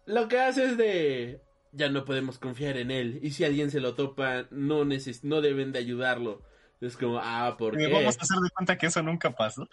lo 0.05 0.27
que 0.27 0.39
hace 0.39 0.65
es 0.65 0.77
de 0.77 1.41
ya 1.71 1.89
no 1.89 2.05
podemos 2.05 2.39
confiar 2.39 2.77
en 2.77 2.91
él 2.91 3.19
y 3.21 3.31
si 3.31 3.43
alguien 3.43 3.69
se 3.71 3.79
lo 3.79 3.93
topa 3.93 4.45
no 4.51 4.85
neces 4.85 5.23
no 5.23 5.41
deben 5.41 5.71
de 5.71 5.79
ayudarlo. 5.79 6.41
Es 6.79 6.95
como, 6.95 7.19
ah, 7.19 7.55
¿por 7.57 7.75
Eh, 7.75 7.87
qué? 7.87 7.93
Vamos 7.93 8.17
a 8.17 8.21
hacer 8.21 8.37
de 8.37 8.49
cuenta 8.51 8.77
que 8.77 8.85
eso 8.85 9.01
nunca 9.01 9.31
pasó. 9.31 9.67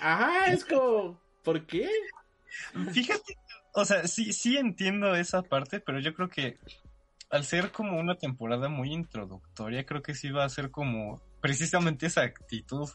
Ajá, 0.00 0.52
es 0.52 0.64
como, 0.64 1.20
¿por 1.44 1.66
qué? 1.66 1.88
Fíjate, 2.92 3.36
o 3.74 3.84
sea, 3.84 4.06
sí, 4.06 4.32
sí 4.32 4.56
entiendo 4.56 5.14
esa 5.14 5.42
parte, 5.42 5.80
pero 5.80 6.00
yo 6.00 6.14
creo 6.14 6.28
que 6.30 6.58
al 7.30 7.44
ser 7.44 7.72
como 7.72 7.98
una 7.98 8.16
temporada 8.16 8.68
muy 8.68 8.92
introductoria, 8.92 9.84
creo 9.84 10.02
que 10.02 10.14
sí 10.14 10.30
va 10.30 10.44
a 10.44 10.48
ser 10.48 10.70
como 10.70 11.20
precisamente 11.40 12.06
esa 12.06 12.22
actitud 12.22 12.88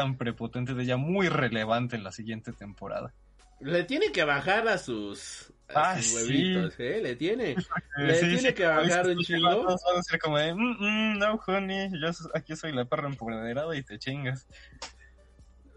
tan 0.00 0.16
prepotente 0.16 0.72
de 0.72 0.82
ella 0.82 0.96
muy 0.96 1.28
relevante 1.28 1.94
en 1.96 2.04
la 2.04 2.10
siguiente 2.12 2.52
temporada. 2.52 3.12
Le 3.60 3.84
tiene 3.84 4.10
que 4.12 4.24
bajar 4.24 4.66
a 4.68 4.78
sus, 4.78 5.52
a 5.68 5.90
Ah, 5.92 5.96
sus 5.98 6.06
sí. 6.06 6.14
huevitos, 6.16 6.80
¿eh? 6.80 7.00
Le 7.02 7.16
tiene. 7.16 7.56
Le 7.98 8.14
sí, 8.14 8.20
tiene 8.20 8.48
sí, 8.48 8.54
que 8.54 8.64
bajar 8.64 9.06
un 9.08 9.18
chingo. 9.18 9.64
Van 9.64 9.98
a 9.98 10.02
ser 10.02 10.18
como 10.18 10.38
de, 10.38 10.54
"Mm, 10.54 10.76
mm, 10.80 11.18
no, 11.18 11.34
honey, 11.46 11.90
yo 12.00 12.08
aquí 12.34 12.56
soy 12.56 12.72
la 12.72 12.86
perra 12.86 13.08
empoderada 13.08 13.76
y 13.76 13.82
te 13.82 13.98
chingas. 13.98 14.46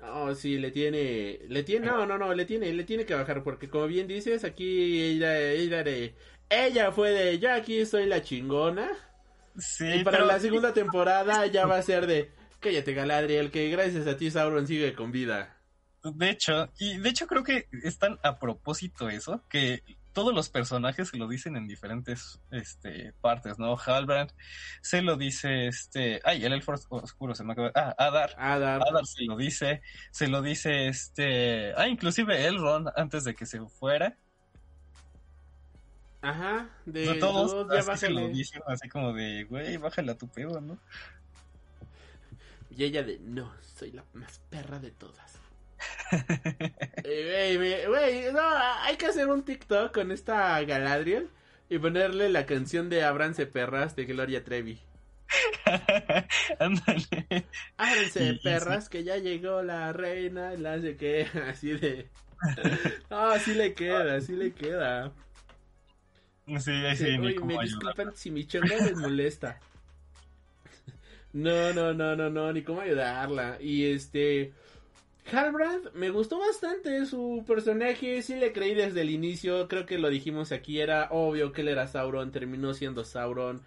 No, 0.01 0.33
sí, 0.35 0.57
le 0.57 0.71
tiene, 0.71 1.39
le 1.49 1.63
tiene, 1.63 1.87
no, 1.87 2.05
no, 2.05 2.17
no, 2.17 2.33
le 2.33 2.45
tiene, 2.45 2.71
le 2.73 2.83
tiene 2.85 3.05
que 3.05 3.13
bajar 3.15 3.43
porque 3.43 3.69
como 3.69 3.87
bien 3.87 4.07
dices, 4.07 4.43
aquí 4.45 5.01
ella, 5.01 5.37
ella 5.39 5.83
de, 5.83 6.15
ella 6.49 6.91
fue 6.93 7.11
de, 7.11 7.39
yo 7.39 7.51
aquí 7.51 7.85
soy 7.85 8.05
la 8.05 8.21
chingona. 8.21 8.89
Sí, 9.57 9.85
y 9.87 10.03
para 10.05 10.17
pero- 10.19 10.27
la 10.27 10.39
segunda 10.39 10.73
temporada 10.73 11.45
ya 11.47 11.65
va 11.65 11.77
a 11.77 11.81
ser 11.83 12.07
de, 12.07 12.31
cállate 12.63 12.93
Galadriel, 12.93 13.51
que 13.51 13.69
gracias 13.69 14.07
a 14.07 14.17
ti 14.17 14.31
Sauron 14.31 14.65
sigue 14.65 14.95
con 14.95 15.11
vida. 15.11 15.59
De 16.03 16.29
hecho, 16.29 16.71
y 16.79 16.97
de 16.97 17.09
hecho 17.09 17.27
creo 17.27 17.43
que 17.43 17.67
están 17.83 18.19
a 18.23 18.39
propósito 18.39 19.09
eso, 19.09 19.43
que 19.49 19.83
todos 20.13 20.33
los 20.33 20.49
personajes 20.49 21.09
se 21.09 21.17
lo 21.17 21.27
dicen 21.27 21.55
en 21.55 21.67
diferentes 21.67 22.39
este, 22.51 23.13
partes, 23.21 23.57
¿no? 23.57 23.77
Halbrand 23.77 24.31
se 24.81 25.01
lo 25.01 25.17
dice 25.17 25.67
este, 25.67 26.21
ay, 26.23 26.45
el 26.45 26.53
elfo 26.53 26.73
oscuro 26.89 27.35
se 27.35 27.43
me 27.43 27.53
acaba, 27.53 27.71
ah, 27.75 27.95
Adar, 27.97 28.35
Adar, 28.37 28.81
Adar 28.87 29.05
se 29.05 29.25
lo 29.25 29.35
dice, 29.37 29.81
se 30.11 30.27
lo 30.27 30.41
dice 30.41 30.87
este, 30.87 31.73
ah, 31.75 31.87
inclusive 31.87 32.47
Elrond 32.47 32.89
antes 32.95 33.23
de 33.23 33.33
que 33.33 33.45
se 33.45 33.59
fuera, 33.67 34.17
ajá, 36.21 36.69
de, 36.85 37.07
de 37.07 37.15
todos, 37.15 37.67
ya 37.71 37.91
así 37.91 38.07
se 38.07 38.09
lo 38.09 38.27
dicen 38.27 38.61
así 38.67 38.87
como 38.89 39.13
de, 39.13 39.45
güey, 39.45 39.77
bájale 39.77 40.11
a 40.11 40.17
tu 40.17 40.27
pedo, 40.27 40.61
¿no? 40.61 40.79
Y 42.75 42.83
ella 42.83 43.03
de, 43.03 43.19
no, 43.19 43.53
soy 43.61 43.91
la 43.91 44.03
más 44.13 44.39
perra 44.49 44.79
de 44.79 44.91
todas. 44.91 45.39
Güey, 47.03 47.57
me- 47.57 47.87
güey, 47.87 48.31
no, 48.31 48.39
hay 48.81 48.95
que 48.97 49.07
hacer 49.07 49.27
un 49.27 49.43
TikTok 49.43 49.93
con 49.93 50.11
esta 50.11 50.61
Galadriel 50.63 51.29
y 51.69 51.77
ponerle 51.79 52.29
la 52.29 52.45
canción 52.45 52.89
de 52.89 53.03
Ábranse 53.03 53.45
perras 53.47 53.95
de 53.95 54.05
Gloria 54.05 54.43
Trevi. 54.43 54.79
Ándale. 56.59 57.45
Ábranse 57.77 58.39
perras 58.43 58.89
que 58.89 59.03
ya 59.03 59.17
llegó 59.17 59.63
la 59.63 59.91
reina 59.93 60.51
la 60.53 60.73
hace 60.73 60.95
que 60.95 61.27
así 61.49 61.71
de... 61.71 62.09
No, 63.09 63.17
así 63.31 63.53
le 63.53 63.73
queda, 63.73 64.15
así 64.15 64.35
le 64.35 64.53
queda. 64.53 65.11
Sí, 66.45 66.95
sí, 66.97 67.17
ni 67.17 67.35
cómo 67.35 67.55
me 67.57 67.63
disculpan 67.63 68.15
si 68.15 68.29
mi 68.29 68.45
chonga 68.45 68.75
les 68.75 68.97
molesta. 68.97 69.59
No, 71.33 71.73
no, 71.73 71.93
no, 71.93 72.15
no, 72.15 72.29
no, 72.29 72.53
ni 72.53 72.61
cómo 72.63 72.81
ayudarla. 72.81 73.57
Y 73.59 73.85
este. 73.91 74.53
Halbrand 75.31 75.93
me 75.93 76.09
gustó 76.09 76.37
bastante 76.39 77.05
su 77.05 77.45
personaje, 77.47 78.21
sí 78.21 78.35
le 78.35 78.51
creí 78.51 78.73
desde 78.73 79.01
el 79.01 79.09
inicio, 79.09 79.69
creo 79.69 79.85
que 79.85 79.97
lo 79.97 80.09
dijimos 80.09 80.51
aquí, 80.51 80.81
era 80.81 81.07
obvio 81.11 81.53
que 81.53 81.61
él 81.61 81.69
era 81.69 81.87
Sauron, 81.87 82.31
terminó 82.33 82.73
siendo 82.73 83.05
Sauron. 83.05 83.61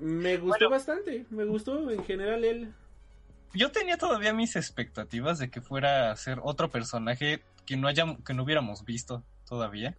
Me 0.00 0.38
gustó 0.38 0.48
Bueno. 0.64 0.70
bastante, 0.70 1.24
me 1.30 1.44
gustó 1.44 1.88
en 1.90 2.04
general 2.04 2.44
él. 2.44 2.72
yo 3.54 3.70
tenía 3.70 3.96
todavía 3.96 4.32
mis 4.34 4.56
expectativas 4.56 5.38
de 5.38 5.50
que 5.50 5.60
fuera 5.60 6.10
a 6.10 6.16
ser 6.16 6.40
otro 6.42 6.68
personaje 6.68 7.42
que 7.64 7.76
no 7.76 7.88
hayam- 7.88 8.22
que 8.24 8.34
no 8.34 8.42
hubiéramos 8.42 8.84
visto 8.84 9.22
todavía. 9.48 9.96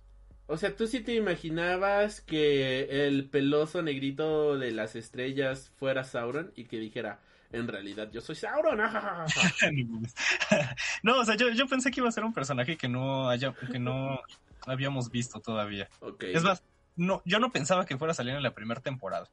O 0.52 0.58
sea, 0.58 0.76
tú 0.76 0.88
sí 0.88 1.02
te 1.02 1.14
imaginabas 1.14 2.22
que 2.22 3.06
el 3.06 3.30
peloso 3.30 3.84
negrito 3.84 4.58
de 4.58 4.72
las 4.72 4.95
estrellas 4.95 5.72
fuera 5.78 6.04
Sauron 6.04 6.52
y 6.56 6.66
que 6.66 6.80
dijera, 6.80 7.20
en 7.52 7.68
realidad 7.68 8.10
yo 8.12 8.20
soy 8.20 8.34
Sauron. 8.36 8.82
ajajaja". 8.82 9.70
no, 11.04 11.20
o 11.20 11.24
sea, 11.24 11.36
yo, 11.36 11.50
yo 11.50 11.68
pensé 11.68 11.91
que 11.91 12.00
iba 12.00 12.10
a 12.10 12.12
ser 12.12 12.24
un 12.24 12.34
personaje 12.34 12.78
que 12.78 12.89
no 12.89 13.30
haya, 13.30 13.54
que 13.72 13.78
no 13.78 14.20
habíamos 14.66 15.12
visto 15.12 15.39
todavía. 15.39 15.88
ok. 16.00 16.24
Es 16.24 16.41
más, 16.41 16.64
no, 16.95 17.22
yo 17.26 17.39
no 17.39 17.52
pensaba 17.52 17.86
que 17.86 18.00
fuera 18.00 18.14
a 18.14 18.16
salir 18.16 18.34
en 18.34 18.41
la 18.41 18.56
primera 18.56 18.82
temporada. 18.82 19.30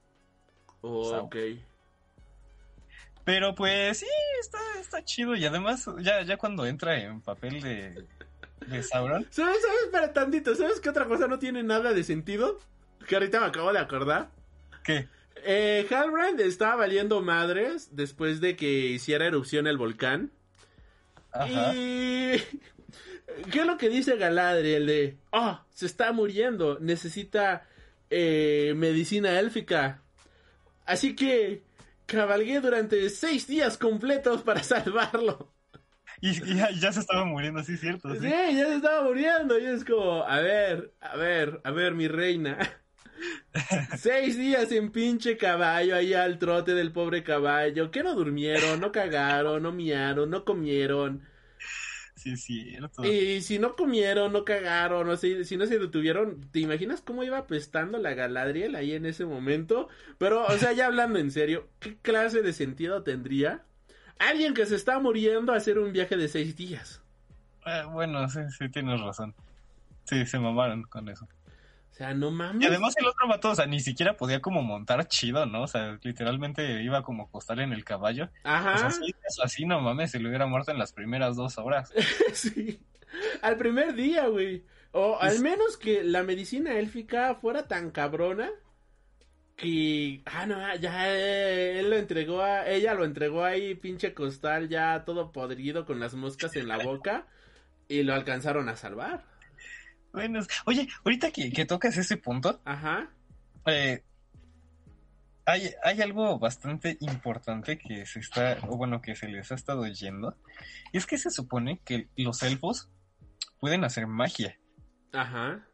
Oh, 0.82 1.16
ok. 1.16 1.36
Pero 3.24 3.54
pues 3.54 4.00
sí, 4.00 4.06
está, 4.38 4.58
está 4.78 5.02
chido. 5.02 5.34
Y 5.34 5.46
además, 5.46 5.88
ya, 6.00 6.20
ya 6.24 6.36
cuando 6.36 6.66
entra 6.66 7.00
en 7.00 7.22
papel 7.22 7.62
de, 7.62 8.06
de 8.66 8.82
Sauron, 8.82 9.26
¿Sabes, 9.30 9.62
sabes, 9.62 9.88
para 9.92 10.12
tantito, 10.12 10.54
¿sabes 10.54 10.80
qué 10.80 10.88
otra 10.88 11.06
cosa 11.06 11.28
no 11.28 11.38
tiene 11.38 11.62
nada 11.62 11.92
de 11.92 12.04
sentido? 12.04 12.58
Que 13.06 13.16
ahorita 13.16 13.40
me 13.40 13.46
acabo 13.46 13.72
de 13.72 13.78
acordar. 13.78 14.30
¿qué? 14.82 15.08
Eh, 15.44 15.86
Halbrand 15.90 16.40
estaba 16.40 16.76
valiendo 16.76 17.22
madres 17.22 17.90
después 17.92 18.40
de 18.40 18.56
que 18.56 18.66
hiciera 18.66 19.26
erupción 19.26 19.66
el 19.66 19.76
volcán. 19.76 20.32
Ajá. 21.32 21.74
Y... 21.74 22.42
¿Qué 23.50 23.60
es 23.60 23.66
lo 23.66 23.76
que 23.76 23.88
dice 23.88 24.16
Galadriel 24.16 24.86
de... 24.86 25.16
Oh, 25.30 25.60
se 25.74 25.86
está 25.86 26.10
muriendo, 26.12 26.78
necesita 26.80 27.66
eh, 28.08 28.72
medicina 28.76 29.38
élfica. 29.38 30.00
Así 30.84 31.14
que 31.14 31.62
cabalgué 32.06 32.60
durante 32.60 33.08
seis 33.10 33.46
días 33.46 33.76
completos 33.76 34.42
para 34.42 34.62
salvarlo. 34.64 35.52
Y, 36.20 36.30
y 36.52 36.54
ya, 36.56 36.70
ya 36.70 36.92
se 36.92 37.00
estaba 37.00 37.24
muriendo, 37.24 37.62
sí, 37.64 37.76
cierto. 37.76 38.14
Sí, 38.14 38.20
Sí. 38.20 38.28
ya 38.28 38.66
se 38.66 38.76
estaba 38.76 39.02
muriendo. 39.04 39.58
Y 39.58 39.66
es 39.66 39.84
como, 39.84 40.22
a 40.24 40.40
ver, 40.40 40.94
a 41.00 41.16
ver, 41.16 41.60
a 41.64 41.70
ver, 41.70 41.94
mi 41.94 42.08
reina. 42.08 42.58
Seis 43.96 44.36
días 44.36 44.70
en 44.72 44.92
pinche 44.92 45.36
caballo 45.36 45.96
ahí 45.96 46.14
al 46.14 46.38
trote 46.38 46.74
del 46.74 46.92
pobre 46.92 47.22
caballo. 47.24 47.90
Que 47.90 48.02
no 48.02 48.14
durmieron, 48.14 48.80
no 48.80 48.92
cagaron, 48.92 49.62
no 49.62 49.72
miaron, 49.72 50.30
no 50.30 50.44
comieron. 50.44 51.22
Sí, 52.14 52.36
cierto. 52.36 53.04
Y 53.04 53.42
si 53.42 53.58
no 53.58 53.76
comieron, 53.76 54.32
no 54.32 54.44
cagaron, 54.44 55.08
o 55.10 55.16
si, 55.16 55.44
si 55.44 55.56
no 55.56 55.66
se 55.66 55.78
detuvieron, 55.78 56.40
¿te 56.50 56.60
imaginas 56.60 57.02
cómo 57.02 57.22
iba 57.24 57.38
apestando 57.38 57.98
la 57.98 58.14
Galadriel 58.14 58.74
ahí 58.74 58.92
en 58.94 59.04
ese 59.06 59.26
momento? 59.26 59.88
Pero, 60.18 60.44
o 60.46 60.58
sea, 60.58 60.72
ya 60.72 60.86
hablando 60.86 61.18
en 61.18 61.30
serio, 61.30 61.68
¿qué 61.78 61.98
clase 61.98 62.42
de 62.42 62.52
sentido 62.54 63.02
tendría 63.02 63.66
alguien 64.18 64.54
que 64.54 64.66
se 64.66 64.76
está 64.76 64.98
muriendo 64.98 65.52
a 65.52 65.56
hacer 65.56 65.78
un 65.78 65.92
viaje 65.92 66.16
de 66.16 66.28
seis 66.28 66.56
días? 66.56 67.02
Eh, 67.66 67.82
bueno, 67.90 68.28
sí, 68.28 68.40
sí, 68.56 68.68
tienes 68.68 69.00
razón. 69.00 69.34
Sí, 70.04 70.24
se 70.26 70.38
mamaron 70.38 70.84
con 70.84 71.08
eso. 71.08 71.24
O 71.24 71.94
sea, 71.96 72.12
no 72.12 72.30
mames. 72.30 72.62
Y 72.62 72.66
además 72.66 72.94
el 72.98 73.06
otro 73.06 73.26
vato, 73.26 73.50
o 73.50 73.54
sea, 73.54 73.66
ni 73.66 73.80
siquiera 73.80 74.16
podía 74.16 74.40
como 74.40 74.62
montar 74.62 75.08
chido, 75.08 75.46
¿no? 75.46 75.62
O 75.62 75.66
sea, 75.66 75.98
literalmente 76.02 76.82
iba 76.82 77.02
como 77.02 77.22
a 77.22 77.26
acostar 77.26 77.58
en 77.60 77.72
el 77.72 77.84
caballo. 77.84 78.28
Ajá. 78.44 78.74
O 78.74 78.90
sea, 78.90 79.00
eso 79.26 79.42
así, 79.42 79.64
no 79.64 79.80
mames, 79.80 80.10
se 80.10 80.20
le 80.20 80.28
hubiera 80.28 80.46
muerto 80.46 80.70
en 80.72 80.78
las 80.78 80.92
primeras 80.92 81.36
dos 81.36 81.56
horas. 81.58 81.92
sí. 82.34 82.80
al 83.42 83.56
primer 83.56 83.94
día, 83.94 84.26
güey. 84.26 84.64
O 84.92 85.18
al 85.20 85.40
menos 85.40 85.76
que 85.76 86.04
la 86.04 86.22
medicina 86.22 86.78
élfica 86.78 87.34
fuera 87.34 87.66
tan 87.66 87.90
cabrona 87.90 88.50
que 89.56 90.22
ah 90.26 90.46
no 90.46 90.76
ya 90.76 91.08
él 91.08 91.88
lo 91.90 91.96
entregó 91.96 92.42
a 92.42 92.68
ella 92.68 92.94
lo 92.94 93.04
entregó 93.04 93.44
ahí 93.44 93.74
pinche 93.74 94.12
costal 94.12 94.68
ya 94.68 95.04
todo 95.04 95.32
podrido 95.32 95.86
con 95.86 95.98
las 95.98 96.14
moscas 96.14 96.54
en 96.56 96.68
la 96.68 96.78
boca 96.78 97.26
y 97.88 98.02
lo 98.02 98.14
alcanzaron 98.14 98.68
a 98.68 98.76
salvar 98.76 99.24
Bueno, 100.12 100.40
oye, 100.66 100.88
ahorita 101.04 101.30
que, 101.30 101.50
que 101.52 101.64
tocas 101.64 101.96
ese 101.96 102.16
punto, 102.16 102.60
ajá 102.64 103.10
eh, 103.66 104.02
hay, 105.44 105.70
hay 105.82 106.02
algo 106.02 106.38
bastante 106.38 106.96
importante 107.00 107.78
que 107.78 108.04
se 108.04 108.18
está, 108.18 108.58
o 108.68 108.76
bueno, 108.76 109.00
que 109.00 109.14
se 109.14 109.28
les 109.28 109.50
ha 109.52 109.54
estado 109.54 109.86
yendo. 109.86 110.36
Y 110.92 110.98
es 110.98 111.06
que 111.06 111.18
se 111.18 111.30
supone 111.30 111.80
que 111.84 112.08
los 112.16 112.42
elfos 112.42 112.90
pueden 113.60 113.84
hacer 113.84 114.06
magia. 114.08 114.58
ajá 115.12 115.66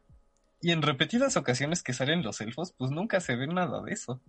Y 0.63 0.71
en 0.71 0.81
repetidas 0.81 1.35
ocasiones 1.35 1.83
que 1.83 1.91
salen 1.91 2.23
los 2.23 2.39
elfos, 2.39 2.73
pues 2.77 2.89
nunca 2.89 3.19
se 3.19 3.35
ve 3.35 3.47
nada 3.47 3.81
de 3.83 3.91
eso. 3.91 4.21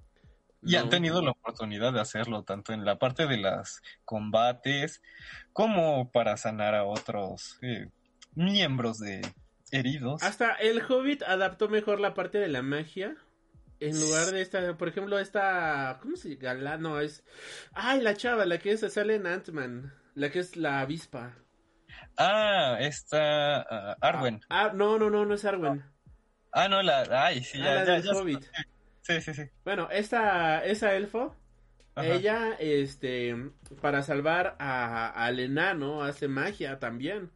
Y 0.62 0.74
han 0.74 0.89
tenido 0.89 1.22
la 1.22 1.30
oportunidad 1.30 1.93
de 1.93 2.01
hacerlo, 2.01 2.43
tanto 2.43 2.72
en 2.72 2.85
la 2.85 2.99
parte 2.99 3.28
de 3.28 3.37
los 3.37 3.82
combates, 4.05 5.01
como 5.53 6.11
para 6.11 6.37
sanar 6.37 6.74
a 6.74 6.82
otros 6.85 7.59
eh, 7.62 7.89
miembros 8.35 8.99
de 8.99 9.22
heridos. 9.70 10.24
hasta 10.24 10.55
el 10.55 10.82
hobbit 10.82 11.22
adaptó 11.22 11.68
mejor 11.68 12.01
la 12.01 12.14
parte 12.14 12.39
de 12.39 12.49
la 12.49 12.62
magia 12.62 13.16
en 13.80 14.01
lugar 14.01 14.26
de 14.32 14.41
esta 14.43 14.76
por 14.76 14.89
ejemplo 14.89 15.18
esta 15.18 15.99
cómo 16.01 16.16
se 16.16 16.37
llama 16.37 16.76
no 16.76 17.01
es 17.01 17.24
ay 17.72 18.01
la 18.01 18.14
chava 18.14 18.45
la 18.47 18.59
que 18.59 18.72
es, 18.72 18.80
sale 18.93 19.16
en 19.16 19.26
Ant-Man 19.26 19.93
la 20.14 20.30
que 20.30 20.41
es 20.41 20.57
la 20.57 20.80
avispa 20.80 21.35
Ah, 22.16 22.76
está 22.80 23.62
ah, 23.62 23.97
Arwen. 24.01 24.41
ah 24.49 24.72
no 24.74 24.99
no 24.99 25.11
no 25.11 25.24
no 25.24 25.35
es 25.35 25.45
Arwen 25.45 25.82
Ah, 26.55 26.68
no, 26.68 26.82
la. 26.82 27.07
Ay, 27.26 27.42
sí, 27.44 27.59
Ah, 27.59 27.64
ya, 27.64 27.74
la 27.74 27.84
ya, 27.84 27.84
del 27.84 28.02
ya 28.02 28.14
sé. 28.14 28.22
Hobbit. 28.22 28.44
Sí, 29.02 29.20
sí, 29.20 29.34
sí. 29.34 29.42
Bueno, 29.64 29.88
esta, 29.90 30.64
esa 30.64 30.94
elfo, 30.94 31.34
Ajá. 31.96 32.07
ella, 32.07 32.55
este, 32.61 33.36
para 33.80 34.02
salvar 34.02 34.57
a, 34.59 35.09
al 35.26 35.40
enano, 35.40 36.02
hace 36.05 36.28
magia 36.28 36.78
también. 36.78 37.30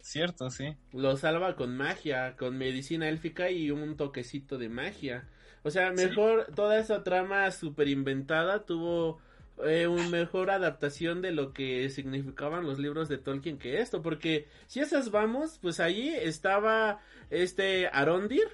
Cierto, 0.00 0.50
sí. 0.50 0.76
Lo 0.92 1.16
salva 1.16 1.54
con 1.56 1.76
magia, 1.76 2.36
con 2.36 2.56
medicina 2.58 3.08
élfica 3.08 3.50
y 3.50 3.70
un 3.70 3.96
toquecito 3.96 4.56
de 4.58 4.68
magia. 4.70 5.28
O 5.62 5.70
sea, 5.70 5.92
mejor 5.92 6.46
toda 6.54 6.78
esa 6.78 7.02
trama 7.04 7.50
super 7.50 7.88
inventada 7.88 8.64
tuvo 8.64 9.20
eh, 9.66 9.86
una 9.86 10.08
mejor 10.08 10.50
adaptación 10.50 11.20
de 11.22 11.32
lo 11.32 11.52
que 11.52 11.88
significaban 11.90 12.64
los 12.66 12.78
libros 12.78 13.08
de 13.08 13.18
Tolkien 13.18 13.58
que 13.58 13.80
esto, 13.80 14.02
porque 14.02 14.48
si 14.66 14.80
esas 14.80 15.10
vamos, 15.10 15.58
pues 15.60 15.80
ahí 15.80 16.08
estaba 16.10 17.00
este 17.30 17.88
Arondir 17.88 18.48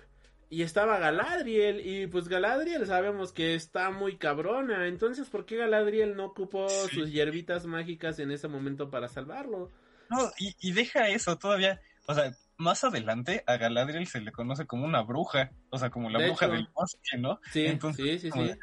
y 0.50 0.62
estaba 0.62 0.98
Galadriel 0.98 1.80
y 1.86 2.06
pues 2.06 2.28
Galadriel 2.28 2.86
sabemos 2.86 3.32
que 3.32 3.54
está 3.54 3.90
muy 3.90 4.16
cabrona, 4.16 4.86
entonces 4.86 5.28
¿por 5.28 5.46
qué 5.46 5.56
Galadriel 5.56 6.16
no 6.16 6.26
ocupó 6.26 6.68
Sí. 6.68 6.96
sus 6.96 7.10
hierbitas 7.12 7.66
mágicas 7.66 8.18
en 8.18 8.30
ese 8.30 8.48
momento 8.48 8.90
para 8.90 9.08
salvarlo? 9.08 9.70
No, 10.10 10.30
y, 10.38 10.54
y 10.60 10.72
deja 10.72 11.08
eso 11.08 11.36
todavía. 11.38 11.80
O 12.06 12.14
sea, 12.14 12.30
más 12.58 12.84
adelante 12.84 13.42
a 13.46 13.56
Galadriel 13.56 14.06
se 14.06 14.20
le 14.20 14.30
conoce 14.32 14.66
como 14.66 14.84
una 14.84 15.02
bruja. 15.02 15.50
O 15.70 15.78
sea, 15.78 15.90
como 15.90 16.10
la 16.10 16.18
De 16.18 16.26
bruja 16.26 16.46
hecho. 16.46 16.54
del 16.54 16.68
bosque, 16.74 17.18
¿no? 17.18 17.40
Sí, 17.50 17.66
Entonces, 17.66 18.04
sí, 18.04 18.18
sí, 18.18 18.30
sí. 18.30 18.42
de, 18.44 18.58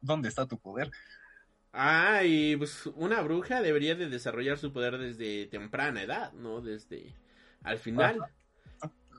¿Dónde 0.00 0.28
está 0.30 0.46
tu 0.46 0.58
poder? 0.58 0.90
Ah, 1.72 2.22
y 2.24 2.56
pues 2.56 2.86
una 2.96 3.20
bruja 3.22 3.62
debería 3.62 3.94
de 3.94 4.08
desarrollar 4.08 4.58
su 4.58 4.72
poder 4.72 4.98
desde 4.98 5.46
temprana 5.46 6.02
edad, 6.02 6.32
¿no? 6.32 6.60
Desde 6.60 7.14
al 7.62 7.78
final. 7.78 8.18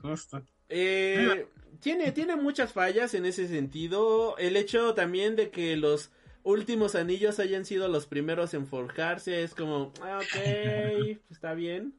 Justo. 0.02 0.42
Eh, 0.68 1.46
tiene, 1.80 2.12
tiene 2.12 2.36
muchas 2.36 2.72
fallas 2.72 3.14
en 3.14 3.24
ese 3.24 3.48
sentido. 3.48 4.36
El 4.38 4.56
hecho 4.56 4.94
también 4.94 5.36
de 5.36 5.50
que 5.50 5.76
los 5.76 6.10
últimos 6.42 6.94
anillos 6.94 7.38
hayan 7.38 7.64
sido 7.64 7.88
los 7.88 8.06
primeros 8.06 8.52
en 8.54 8.66
forjarse 8.66 9.42
es 9.42 9.54
como, 9.54 9.92
ah, 10.02 10.18
ok, 10.18 11.18
está 11.30 11.54
bien. 11.54 11.94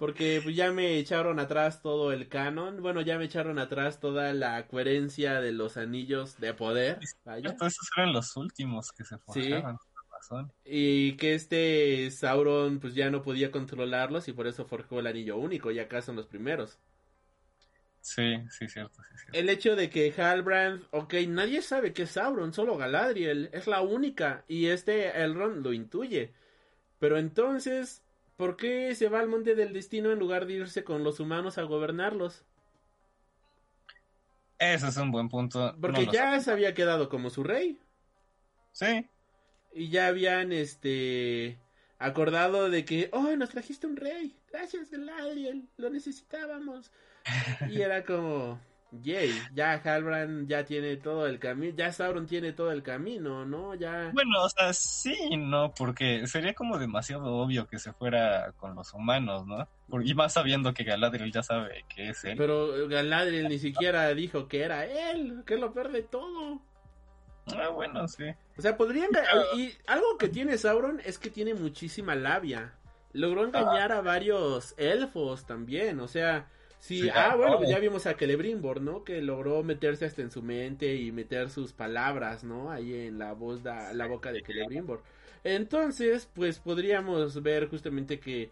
Porque 0.00 0.40
pues, 0.42 0.56
ya 0.56 0.72
me 0.72 0.96
echaron 0.96 1.38
atrás 1.38 1.82
todo 1.82 2.10
el 2.10 2.26
canon. 2.26 2.80
Bueno, 2.80 3.02
ya 3.02 3.18
me 3.18 3.26
echaron 3.26 3.58
atrás 3.58 4.00
toda 4.00 4.32
la 4.32 4.66
coherencia 4.66 5.42
de 5.42 5.52
los 5.52 5.76
anillos 5.76 6.40
de 6.40 6.54
poder. 6.54 6.98
Vaya. 7.24 7.50
Cierto, 7.50 7.66
esos 7.66 7.88
eran 7.96 8.14
los 8.14 8.34
últimos 8.36 8.90
que 8.92 9.04
se 9.04 9.16
Sí. 9.16 9.20
forjaban. 9.20 9.76
tienes 9.76 10.10
razón. 10.10 10.52
Y 10.64 11.12
que 11.18 11.34
este 11.34 12.10
Sauron 12.10 12.80
pues 12.80 12.94
ya 12.94 13.10
no 13.10 13.20
podía 13.22 13.50
controlarlos 13.50 14.26
y 14.28 14.32
por 14.32 14.46
eso 14.46 14.64
forjó 14.64 15.00
el 15.00 15.06
anillo 15.06 15.36
único, 15.36 15.70
y 15.70 15.78
acá 15.78 16.00
son 16.00 16.16
los 16.16 16.26
primeros. 16.26 16.78
Sí, 18.00 18.38
sí, 18.48 18.66
cierto, 18.68 19.02
sí, 19.02 19.14
cierto. 19.18 19.38
El 19.38 19.50
hecho 19.50 19.76
de 19.76 19.90
que 19.90 20.14
Halbrand, 20.16 20.84
ok, 20.92 21.12
nadie 21.28 21.60
sabe 21.60 21.92
que 21.92 22.04
es 22.04 22.10
Sauron, 22.12 22.54
solo 22.54 22.78
Galadriel, 22.78 23.50
es 23.52 23.66
la 23.66 23.82
única, 23.82 24.44
y 24.48 24.66
este 24.68 25.22
Elrond 25.22 25.62
lo 25.62 25.74
intuye. 25.74 26.32
Pero 26.98 27.18
entonces, 27.18 28.02
¿por 28.40 28.56
qué 28.56 28.94
se 28.96 29.08
va 29.10 29.20
al 29.20 29.28
monte 29.28 29.54
del 29.54 29.74
destino 29.74 30.10
en 30.12 30.18
lugar 30.18 30.46
de 30.46 30.54
irse 30.54 30.84
con 30.84 31.04
los 31.04 31.20
humanos 31.20 31.58
a 31.58 31.62
gobernarlos? 31.64 32.46
Ese 34.58 34.88
es 34.88 34.96
un 34.96 35.10
buen 35.10 35.28
punto. 35.28 35.76
Porque 35.80 36.06
No 36.06 36.12
ya 36.12 36.38
sé. 36.38 36.40
se 36.40 36.50
había 36.52 36.72
quedado 36.74 37.08
como 37.08 37.30
su 37.30 37.42
rey. 37.44 37.80
Sí, 38.72 39.08
Y 39.72 39.88
ya 39.90 40.08
habían, 40.08 40.52
este, 40.52 41.62
acordado 41.98 42.70
de 42.70 42.84
que, 42.84 43.10
oh, 43.12 43.36
nos 43.36 43.50
trajiste 43.50 43.86
un 43.86 43.96
rey. 43.96 44.40
Gracias, 44.48 44.90
Galadriel, 44.90 45.68
lo 45.76 45.90
necesitábamos. 45.90 46.92
Y 47.70 47.80
era 47.82 48.04
como, 48.04 48.66
yay, 48.92 49.32
ya 49.54 49.80
Halbrand 49.84 50.48
ya 50.48 50.64
tiene 50.64 50.96
todo 50.96 51.26
el 51.26 51.38
camino, 51.38 51.74
ya 51.76 51.92
Sauron 51.92 52.26
tiene 52.26 52.52
todo 52.52 52.72
el 52.72 52.82
camino, 52.82 53.44
¿no? 53.44 53.74
Ya... 53.74 54.10
Bueno, 54.12 54.42
o 54.42 54.48
sea, 54.48 54.72
sí 54.72 55.36
no, 55.36 55.72
porque 55.74 56.26
sería 56.26 56.54
como 56.54 56.78
demasiado 56.78 57.24
obvio 57.24 57.66
que 57.66 57.78
se 57.78 57.92
fuera 57.92 58.52
con 58.56 58.74
los 58.74 58.92
humanos, 58.92 59.46
¿no? 59.46 59.68
Y 60.02 60.14
más 60.14 60.32
sabiendo 60.34 60.74
que 60.74 60.84
Galadriel 60.84 61.32
ya 61.32 61.42
sabe 61.42 61.84
que 61.88 62.10
es 62.10 62.24
él. 62.24 62.36
Pero 62.36 62.88
Galadriel 62.88 63.48
ni 63.48 63.58
siquiera 63.58 64.08
dijo 64.14 64.48
que 64.48 64.62
era 64.62 64.84
él, 64.84 65.42
que 65.46 65.56
lo 65.56 65.72
peor 65.72 65.90
de 65.90 66.02
todo. 66.02 66.60
Ah, 67.56 67.68
bueno, 67.68 68.06
sí. 68.06 68.24
O 68.56 68.62
sea, 68.62 68.76
podrían... 68.76 69.10
Y 69.56 69.72
algo 69.86 70.18
que 70.18 70.28
tiene 70.28 70.58
Sauron 70.58 71.00
es 71.04 71.18
que 71.18 71.30
tiene 71.30 71.54
muchísima 71.54 72.14
labia. 72.14 72.74
Logró 73.12 73.44
engañar 73.44 73.90
a 73.90 74.00
varios 74.00 74.74
elfos 74.78 75.46
también, 75.46 76.00
o 76.00 76.08
sea... 76.08 76.48
Sí, 76.80 77.02
Sí, 77.02 77.10
ah, 77.14 77.36
bueno, 77.36 77.62
ya 77.62 77.78
vimos 77.78 78.06
a 78.06 78.14
Celebrimbor, 78.14 78.80
¿no? 78.80 79.04
Que 79.04 79.20
logró 79.20 79.62
meterse 79.62 80.06
hasta 80.06 80.22
en 80.22 80.30
su 80.30 80.42
mente 80.42 80.96
y 80.96 81.12
meter 81.12 81.50
sus 81.50 81.74
palabras, 81.74 82.42
¿no? 82.42 82.70
Ahí 82.70 82.94
en 82.94 83.18
la 83.18 83.34
voz, 83.34 83.62
da, 83.62 83.92
la 83.92 84.06
boca 84.06 84.32
de 84.32 84.42
Celebrimbor. 84.42 85.02
Entonces, 85.44 86.28
pues 86.34 86.58
podríamos 86.58 87.42
ver 87.42 87.68
justamente 87.68 88.18
que 88.18 88.50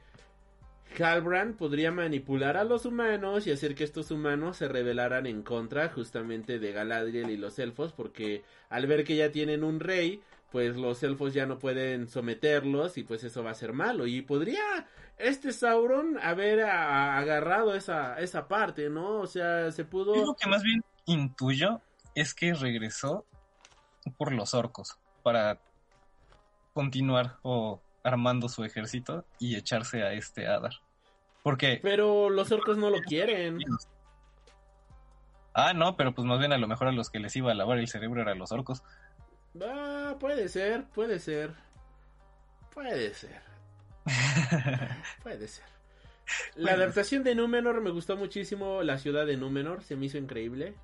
Halbrand 0.99 1.57
podría 1.57 1.91
manipular 1.91 2.57
a 2.57 2.65
los 2.65 2.85
humanos 2.85 3.47
y 3.47 3.51
hacer 3.51 3.75
que 3.75 3.85
estos 3.85 4.11
humanos 4.11 4.59
se 4.59 4.69
rebelaran 4.69 5.27
en 5.27 5.43
contra 5.43 5.89
justamente 5.89 6.59
de 6.59 6.73
Galadriel 6.73 7.31
y 7.31 7.37
los 7.37 7.59
elfos, 7.59 7.93
porque 7.93 8.43
al 8.69 8.87
ver 8.87 9.05
que 9.05 9.17
ya 9.17 9.31
tienen 9.31 9.65
un 9.65 9.81
rey, 9.81 10.21
pues 10.51 10.77
los 10.77 11.03
elfos 11.03 11.35
ya 11.35 11.47
no 11.47 11.59
pueden 11.59 12.09
someterlos 12.09 12.97
y 12.99 13.03
pues 13.03 13.23
eso 13.25 13.43
va 13.45 13.51
a 13.51 13.55
ser 13.55 13.73
malo. 13.73 14.07
Y 14.07 14.23
podría 14.23 14.87
este 15.19 15.53
Sauron 15.53 16.19
haber 16.23 16.63
a- 16.63 17.19
agarrado 17.19 17.75
esa, 17.75 18.19
esa 18.21 18.49
parte, 18.49 18.89
¿no? 18.89 19.21
O 19.21 19.27
sea, 19.27 19.71
se 19.73 19.83
Yo 19.83 19.91
pudo... 19.91 20.15
lo 20.25 20.35
que 20.35 20.49
más 20.49 20.63
bien 20.63 20.83
intuyo 21.07 21.81
es 22.15 22.35
que 22.35 22.55
regresó 22.55 23.27
por 24.17 24.33
los 24.33 24.55
orcos 24.55 24.99
para 25.23 25.59
continuar 26.73 27.37
o 27.43 27.83
armando 28.03 28.49
su 28.49 28.65
ejército 28.65 29.25
y 29.39 29.57
echarse 29.57 30.03
a 30.03 30.13
este 30.13 30.47
Adar. 30.47 30.73
Porque, 31.43 31.79
Pero 31.83 32.31
los 32.31 32.51
orcos 32.53 32.79
no 32.79 32.89
lo 32.91 32.99
quieren. 33.01 33.59
ah, 35.55 35.73
no, 35.75 35.97
pero 35.97 36.15
pues 36.15 36.27
más 36.27 36.39
bien 36.39 36.53
a 36.53 36.59
lo 36.59 36.69
mejor 36.69 36.89
a 36.89 36.93
los 36.93 37.11
que 37.11 37.19
les 37.19 37.35
iba 37.37 37.51
a 37.53 37.55
lavar 37.55 37.79
el 37.79 37.89
cerebro 37.89 38.23
eran 38.23 38.39
los 38.39 38.53
orcos. 38.53 38.83
Ah, 39.61 39.88
puede 40.19 40.49
ser, 40.49 40.85
puede 40.95 41.19
ser. 41.19 41.53
Puede 42.73 43.13
ser. 43.15 43.43
Puede 45.23 45.49
ser. 45.49 45.65
La 46.57 46.71
Bueno. 46.73 46.83
adaptación 46.83 47.25
de 47.25 47.35
Númenor 47.35 47.81
me 47.81 47.91
gustó 47.91 48.17
muchísimo. 48.17 48.83
La 48.83 48.99
ciudad 48.99 49.27
de 49.27 49.37
Númenor 49.37 49.83
se 49.83 49.97
me 49.97 50.07
hizo 50.07 50.19
increíble. 50.19 50.75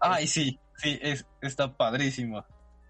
Ay, 0.00 0.26
sí, 0.26 0.58
sí, 0.76 0.98
es, 1.02 1.26
está 1.40 1.76
padrísimo. 1.76 2.44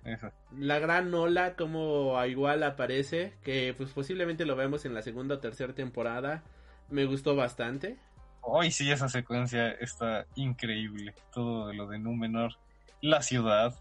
Eso. 0.04 0.30
La 0.56 0.78
gran 0.78 1.12
ola 1.14 1.54
como 1.56 2.22
igual 2.24 2.62
aparece, 2.62 3.34
que 3.42 3.74
pues 3.76 3.90
posiblemente 3.90 4.44
lo 4.46 4.56
vemos 4.56 4.84
en 4.84 4.94
la 4.94 5.02
segunda 5.02 5.36
o 5.36 5.38
tercera 5.38 5.74
temporada. 5.74 6.42
Me 6.88 7.04
gustó 7.04 7.36
bastante. 7.36 7.98
Ay, 8.58 8.70
sí, 8.70 8.90
esa 8.90 9.08
secuencia 9.08 9.70
está 9.72 10.26
increíble. 10.34 11.14
Todo 11.32 11.72
lo 11.72 11.86
de 11.86 11.98
Númenor, 11.98 12.56
la 13.00 13.22
ciudad, 13.22 13.74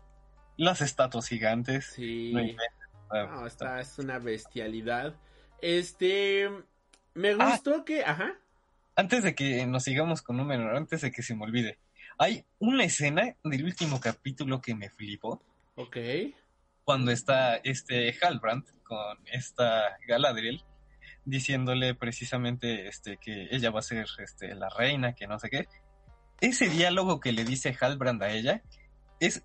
las 0.57 0.81
estatuas 0.81 1.27
gigantes. 1.27 1.91
Sí. 1.95 2.31
No 2.33 2.39
está- 2.41 3.25
No, 3.27 3.45
esta 3.47 3.79
es 3.81 3.99
una 3.99 4.19
bestialidad. 4.19 5.15
Este, 5.61 6.49
me 7.13 7.35
gustó 7.35 7.83
que, 7.85 8.03
ajá. 8.03 8.33
antes 8.95 9.23
de 9.23 9.35
que 9.35 9.65
nos 9.65 9.83
sigamos 9.83 10.21
con 10.21 10.37
Númenor, 10.37 10.75
antes 10.75 11.01
de 11.01 11.11
que 11.11 11.21
se 11.23 11.35
me 11.35 11.43
olvide, 11.43 11.77
hay 12.17 12.45
una 12.59 12.83
escena 12.85 13.35
del 13.43 13.65
último 13.65 13.99
capítulo 13.99 14.61
que 14.61 14.75
me 14.75 14.89
flipó. 14.89 15.41
Ok. 15.75 15.97
Cuando 16.83 17.11
está 17.11 17.55
este 17.57 18.15
Halbrand 18.21 18.65
con 18.83 19.17
esta 19.25 19.97
Galadriel 20.07 20.63
diciéndole 21.25 21.93
precisamente 21.95 22.87
este 22.87 23.17
que 23.17 23.47
ella 23.51 23.69
va 23.71 23.79
a 23.79 23.83
ser 23.83 24.05
este 24.19 24.55
la 24.55 24.69
reina, 24.69 25.13
que 25.13 25.27
no 25.27 25.37
sé 25.39 25.49
qué. 25.49 25.67
Ese 26.39 26.69
diálogo 26.69 27.19
que 27.19 27.31
le 27.31 27.43
dice 27.45 27.75
Halbrand 27.79 28.23
a 28.23 28.31
ella 28.31 28.61
es 29.19 29.43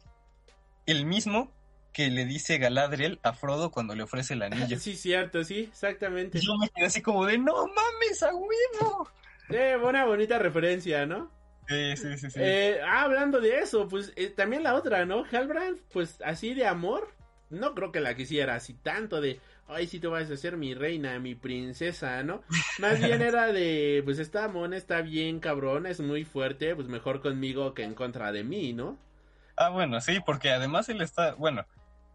el 0.87 1.05
mismo 1.05 1.53
que 1.93 2.11
le 2.11 2.27
dice 2.27 2.59
Galadriel 2.59 3.21
a 3.23 3.33
Frodo 3.33 3.71
cuando 3.71 3.95
le 3.95 4.03
ofrece 4.03 4.35
el 4.35 4.43
anillo. 4.43 4.79
sí, 4.79 4.97
cierto, 4.97 5.45
sí, 5.45 5.69
exactamente. 5.71 6.39
Yo 6.41 6.57
me 6.57 6.69
quedé 6.69 6.87
así 6.87 7.03
como 7.03 7.25
de, 7.25 7.39
no 7.39 7.67
mames, 7.67 8.23
a 8.23 8.35
huevo. 8.35 9.09
Eh, 9.49 9.79
buena, 9.81 10.05
bonita 10.05 10.39
referencia, 10.39 11.07
¿no? 11.07 11.31
Sí, 11.69 11.97
sí, 11.97 12.19
sí, 12.19 12.31
sí. 12.31 12.39
Eh, 12.41 12.81
ah, 12.85 13.03
hablando 13.03 13.41
de 13.41 13.59
eso, 13.59 13.89
pues 13.89 14.13
eh, 14.17 14.29
también 14.29 14.63
la 14.63 14.75
otra, 14.75 15.05
¿no? 15.05 15.25
Halbrand, 15.31 15.79
pues 15.93 16.21
así 16.25 16.55
de 16.55 16.67
amor, 16.67 17.13
no 17.51 17.75
creo 17.75 17.93
que 17.93 18.01
la 18.01 18.15
quisiera 18.15 18.55
así 18.55 18.75
tanto 18.75 19.21
de, 19.21 19.41
ay, 19.69 19.87
si 19.87 19.99
tú 19.99 20.11
vas 20.11 20.31
a 20.31 20.37
ser 20.37 20.57
mi 20.57 20.75
reina, 20.75 21.19
mi 21.19 21.35
princesa, 21.35 22.23
¿no? 22.23 22.43
Más 22.79 23.01
bien 23.01 23.23
era 23.23 23.53
de, 23.53 24.03
pues 24.05 24.19
esta 24.19 24.49
mona 24.49 24.77
está 24.77 25.01
bien 25.01 25.41
cabrón, 25.41 25.87
es 25.87 26.01
muy 26.01 26.25
fuerte, 26.25 26.75
pues 26.75 26.89
mejor 26.89 27.21
conmigo 27.21 27.75
que 27.75 27.85
en 27.85 27.95
contra 27.95 28.33
de 28.33 28.45
mí, 28.45 28.73
¿no? 28.73 28.99
Ah, 29.57 29.71
bueno, 29.71 30.01
sí, 30.01 30.21
porque 30.25 30.51
además 30.51 30.89
él 30.89 31.01
está, 31.01 31.35
bueno, 31.35 31.67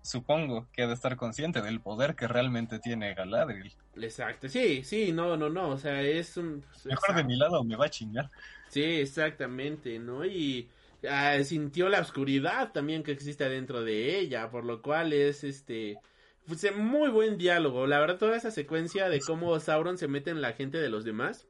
supongo 0.04 0.68
que 0.72 0.84
ha 0.84 0.88
de 0.88 0.94
estar 0.94 1.16
consciente 1.16 1.62
del 1.62 1.82
poder 1.82 2.16
que 2.16 2.28
realmente 2.28 2.80
tiene 2.80 3.14
Galadriel. 3.14 3.74
Exacto, 3.96 4.48
sí, 4.48 4.84
sí, 4.84 5.12
no, 5.12 5.38
no, 5.38 5.50
no, 5.50 5.70
o 5.70 5.78
sea, 5.78 6.02
es 6.02 6.38
un... 6.38 6.64
Mejor 6.86 7.16
de 7.16 7.24
mi 7.24 7.36
lado 7.36 7.64
me 7.64 7.76
va 7.76 7.86
a 7.86 7.90
chingar. 7.90 8.30
Sí, 8.70 8.84
exactamente, 8.84 10.00
¿no? 10.00 10.26
Y 10.26 10.70
ah, 11.10 11.38
sintió 11.44 11.90
la 11.90 12.00
oscuridad 12.00 12.72
también 12.72 13.04
que 13.04 13.12
existe 13.12 13.50
dentro 13.50 13.84
de 13.84 14.20
ella, 14.20 14.50
por 14.50 14.64
lo 14.64 14.82
cual 14.82 15.14
es 15.14 15.44
este 15.44 15.98
pues, 16.48 16.76
muy 16.76 17.10
buen 17.10 17.38
diálogo. 17.38 17.88
La 17.88 18.00
verdad, 18.00 18.18
toda 18.18 18.38
esa 18.38 18.52
secuencia 18.52 19.10
de 19.10 19.20
cómo 19.20 19.60
Sauron 19.60 19.98
se 19.98 20.08
mete 20.08 20.32
en 20.32 20.42
la 20.42 20.54
gente 20.54 20.78
de 20.80 20.90
los 20.90 21.04
demás. 21.04 21.48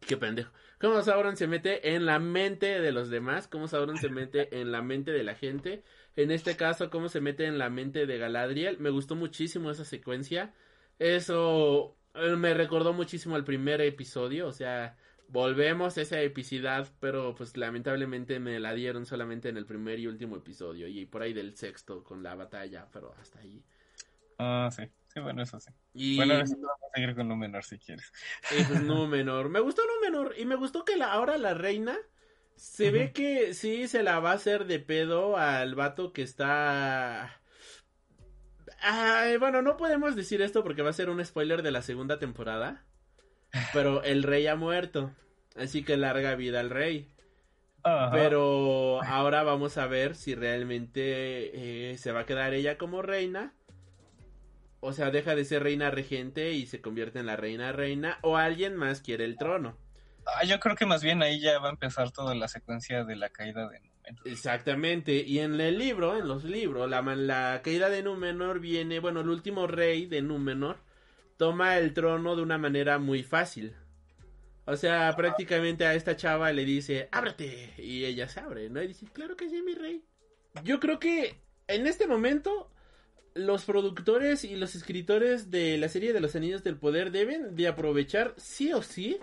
Qué 0.00 0.16
pendejo. 0.16 0.50
Cómo 0.80 1.02
Sauron 1.02 1.36
se 1.36 1.46
mete 1.46 1.94
en 1.94 2.06
la 2.06 2.18
mente 2.18 2.80
de 2.80 2.90
los 2.90 3.10
demás. 3.10 3.46
Cómo 3.46 3.68
Sauron 3.68 3.98
se 3.98 4.08
mete 4.08 4.48
en 4.60 4.72
la 4.72 4.80
mente 4.80 5.10
de 5.12 5.22
la 5.22 5.34
gente. 5.34 5.82
En 6.16 6.30
este 6.30 6.56
caso, 6.56 6.88
cómo 6.88 7.10
se 7.10 7.20
mete 7.20 7.44
en 7.44 7.58
la 7.58 7.68
mente 7.68 8.06
de 8.06 8.16
Galadriel. 8.16 8.78
Me 8.78 8.88
gustó 8.88 9.14
muchísimo 9.14 9.70
esa 9.70 9.84
secuencia. 9.84 10.54
Eso 10.98 11.96
eh, 12.14 12.34
me 12.36 12.54
recordó 12.54 12.94
muchísimo 12.94 13.36
al 13.36 13.44
primer 13.44 13.82
episodio. 13.82 14.46
O 14.46 14.52
sea, 14.52 14.96
volvemos 15.28 15.98
a 15.98 16.00
esa 16.00 16.22
epicidad. 16.22 16.88
Pero 16.98 17.34
pues 17.34 17.58
lamentablemente 17.58 18.40
me 18.40 18.58
la 18.58 18.72
dieron 18.72 19.04
solamente 19.04 19.50
en 19.50 19.58
el 19.58 19.66
primer 19.66 19.98
y 19.98 20.06
último 20.06 20.36
episodio. 20.36 20.88
Y 20.88 21.04
por 21.04 21.20
ahí 21.20 21.34
del 21.34 21.56
sexto 21.58 22.02
con 22.02 22.22
la 22.22 22.34
batalla. 22.34 22.88
Pero 22.90 23.14
hasta 23.20 23.40
ahí. 23.40 23.62
Ah, 24.38 24.70
sí. 24.72 24.84
Sí, 25.12 25.18
bueno, 25.18 25.42
eso 25.42 25.58
sí. 25.58 25.70
Y... 25.92 26.16
Bueno, 26.16 26.34
vamos 26.34 26.50
a 26.52 26.94
seguir 26.94 27.16
con 27.16 27.28
Númenor 27.28 27.64
si 27.64 27.78
quieres. 27.78 28.12
Es 28.52 28.70
Númenor. 28.82 29.48
Me 29.48 29.58
gustó 29.58 29.82
Númenor 29.86 30.34
y 30.38 30.44
me 30.44 30.54
gustó 30.54 30.84
que 30.84 30.96
la, 30.96 31.12
ahora 31.12 31.36
la 31.36 31.54
reina 31.54 31.98
se 32.54 32.90
ve 32.92 33.12
que 33.12 33.54
sí 33.54 33.88
se 33.88 34.02
la 34.04 34.20
va 34.20 34.32
a 34.32 34.34
hacer 34.34 34.66
de 34.66 34.78
pedo 34.78 35.36
al 35.36 35.74
vato 35.74 36.12
que 36.12 36.22
está... 36.22 37.40
Ay, 38.82 39.36
bueno, 39.36 39.62
no 39.62 39.76
podemos 39.76 40.14
decir 40.14 40.42
esto 40.42 40.62
porque 40.62 40.82
va 40.82 40.90
a 40.90 40.94
ser 40.94 41.10
un 41.10 41.24
spoiler 41.24 41.62
de 41.62 41.72
la 41.72 41.82
segunda 41.82 42.18
temporada. 42.18 42.84
Pero 43.72 44.04
el 44.04 44.22
rey 44.22 44.46
ha 44.46 44.54
muerto. 44.54 45.10
Así 45.56 45.82
que 45.82 45.96
larga 45.96 46.36
vida 46.36 46.60
al 46.60 46.70
rey. 46.70 47.08
Pero 48.12 49.02
ahora 49.02 49.42
vamos 49.42 49.76
a 49.78 49.86
ver 49.86 50.14
si 50.14 50.34
realmente 50.34 51.90
eh, 51.90 51.98
se 51.98 52.12
va 52.12 52.20
a 52.20 52.26
quedar 52.26 52.52
ella 52.54 52.76
como 52.76 53.02
reina 53.02 53.54
o 54.80 54.92
sea, 54.92 55.10
deja 55.10 55.34
de 55.34 55.44
ser 55.44 55.62
reina 55.62 55.90
regente 55.90 56.52
y 56.52 56.66
se 56.66 56.80
convierte 56.80 57.18
en 57.18 57.26
la 57.26 57.36
reina 57.36 57.72
reina 57.72 58.18
o 58.22 58.36
alguien 58.36 58.76
más 58.76 59.00
quiere 59.00 59.24
el 59.24 59.36
trono. 59.36 59.76
Ah, 60.26 60.44
yo 60.44 60.60
creo 60.60 60.76
que 60.76 60.86
más 60.86 61.02
bien 61.02 61.22
ahí 61.22 61.40
ya 61.40 61.58
va 61.58 61.68
a 61.68 61.72
empezar 61.72 62.10
toda 62.10 62.34
la 62.34 62.48
secuencia 62.48 63.04
de 63.04 63.16
la 63.16 63.30
caída 63.30 63.68
de 63.68 63.80
Númenor. 63.80 64.26
Exactamente, 64.26 65.22
y 65.26 65.38
en 65.38 65.60
el 65.60 65.78
libro, 65.78 66.16
en 66.16 66.26
los 66.26 66.44
libros, 66.44 66.88
la, 66.88 67.02
la 67.02 67.60
caída 67.62 67.88
de 67.88 68.02
Númenor 68.02 68.60
viene, 68.60 69.00
bueno, 69.00 69.20
el 69.20 69.28
último 69.28 69.66
rey 69.66 70.06
de 70.06 70.22
Númenor 70.22 70.78
toma 71.36 71.78
el 71.78 71.94
trono 71.94 72.36
de 72.36 72.42
una 72.42 72.58
manera 72.58 72.98
muy 72.98 73.22
fácil. 73.22 73.74
O 74.66 74.76
sea, 74.76 75.14
prácticamente 75.16 75.86
a 75.86 75.94
esta 75.94 76.16
chava 76.16 76.52
le 76.52 76.64
dice, 76.64 77.08
ábrete, 77.12 77.74
y 77.78 78.04
ella 78.04 78.28
se 78.28 78.40
abre, 78.40 78.68
¿no? 78.68 78.82
Y 78.82 78.88
dice, 78.88 79.06
claro 79.12 79.36
que 79.36 79.48
sí, 79.48 79.62
mi 79.62 79.74
rey. 79.74 80.04
Yo 80.62 80.80
creo 80.80 80.98
que 80.98 81.40
en 81.66 81.86
este 81.86 82.06
momento 82.06 82.70
los 83.34 83.64
productores 83.64 84.44
y 84.44 84.56
los 84.56 84.74
escritores 84.74 85.50
de 85.50 85.78
la 85.78 85.88
serie 85.88 86.12
de 86.12 86.20
los 86.20 86.34
Anillos 86.36 86.64
del 86.64 86.76
Poder 86.76 87.10
deben 87.10 87.54
de 87.56 87.68
aprovechar 87.68 88.34
sí 88.36 88.72
o 88.72 88.82
sí 88.82 89.18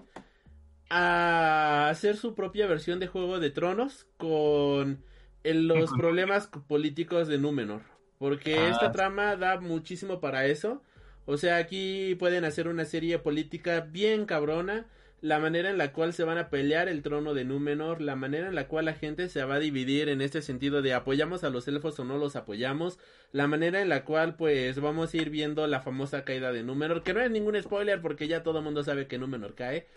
a 0.89 1.89
hacer 1.89 2.16
su 2.16 2.34
propia 2.34 2.68
versión 2.68 2.99
de 2.99 3.08
Juego 3.08 3.39
de 3.39 3.49
Tronos 3.49 4.08
con 4.18 5.03
los 5.43 5.91
problemas 5.91 6.47
políticos 6.68 7.28
de 7.28 7.38
Númenor. 7.38 7.82
Porque 8.18 8.58
ah, 8.58 8.70
esta 8.70 8.91
trama 8.91 9.36
da 9.36 9.60
muchísimo 9.60 10.20
para 10.20 10.45
eso. 10.45 10.82
O 11.26 11.38
sea, 11.38 11.58
aquí 11.58 12.16
pueden 12.16 12.45
hacer 12.45 12.68
una 12.68 12.86
serie 12.86 13.20
política 13.20 13.82
bien 13.82 14.26
cabrona 14.26 14.88
la 15.22 15.39
manera 15.39 15.70
en 15.70 15.78
la 15.78 15.93
cual 15.93 16.13
se 16.13 16.24
van 16.24 16.38
a 16.38 16.49
pelear 16.49 16.88
el 16.88 17.01
trono 17.01 17.34
de 17.34 17.43
Númenor, 17.43 18.01
la 18.01 18.15
manera 18.15 18.47
en 18.47 18.55
la 18.55 18.68
cual 18.68 18.86
la 18.86 18.93
gente 18.93 19.30
se 19.30 19.43
va 19.43 19.55
a 19.55 19.59
dividir 19.59 20.09
en 20.09 20.22
este 20.22 20.41
sentido 20.41 20.82
de 20.82 20.93
apoyamos 20.93 21.43
a 21.43 21.49
los 21.49 21.68
elfos 21.68 21.99
o 21.99 22.03
no 22.03 22.18
los 22.18 22.36
apoyamos, 22.36 22.99
la 23.32 23.47
manera 23.47 23.82
en 23.82 23.89
la 23.89 24.03
cual 24.03 24.36
pues 24.36 24.80
vamos 24.80 25.13
a 25.13 25.18
ir 25.18 25.30
viendo 25.32 25.65
la 25.65 25.82
famosa 25.82 26.24
caída 26.24 26.51
de 26.51 26.63
Númenor, 26.63 27.01
que 27.03 27.13
no 27.13 27.22
es 27.22 27.32
ningún 27.32 27.61
spoiler 27.61 28.01
porque 28.01 28.28
ya 28.28 28.43
todo 28.43 28.59
el 28.59 28.63
mundo 28.63 28.84
sabe 28.84 29.07
que 29.07 29.18
Númenor 29.18 29.55
cae. 29.55 29.88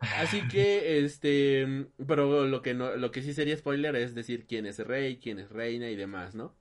Así 0.00 0.40
que 0.48 1.04
este, 1.04 1.86
pero 2.06 2.46
lo 2.46 2.62
que 2.62 2.72
no 2.72 2.96
lo 2.96 3.10
que 3.10 3.22
sí 3.22 3.34
sería 3.34 3.56
spoiler 3.56 3.94
es 3.96 4.14
decir 4.14 4.46
quién 4.46 4.64
es 4.64 4.78
rey, 4.78 5.18
quién 5.18 5.38
es 5.38 5.50
reina 5.50 5.90
y 5.90 5.96
demás, 5.96 6.34
¿no? 6.34 6.56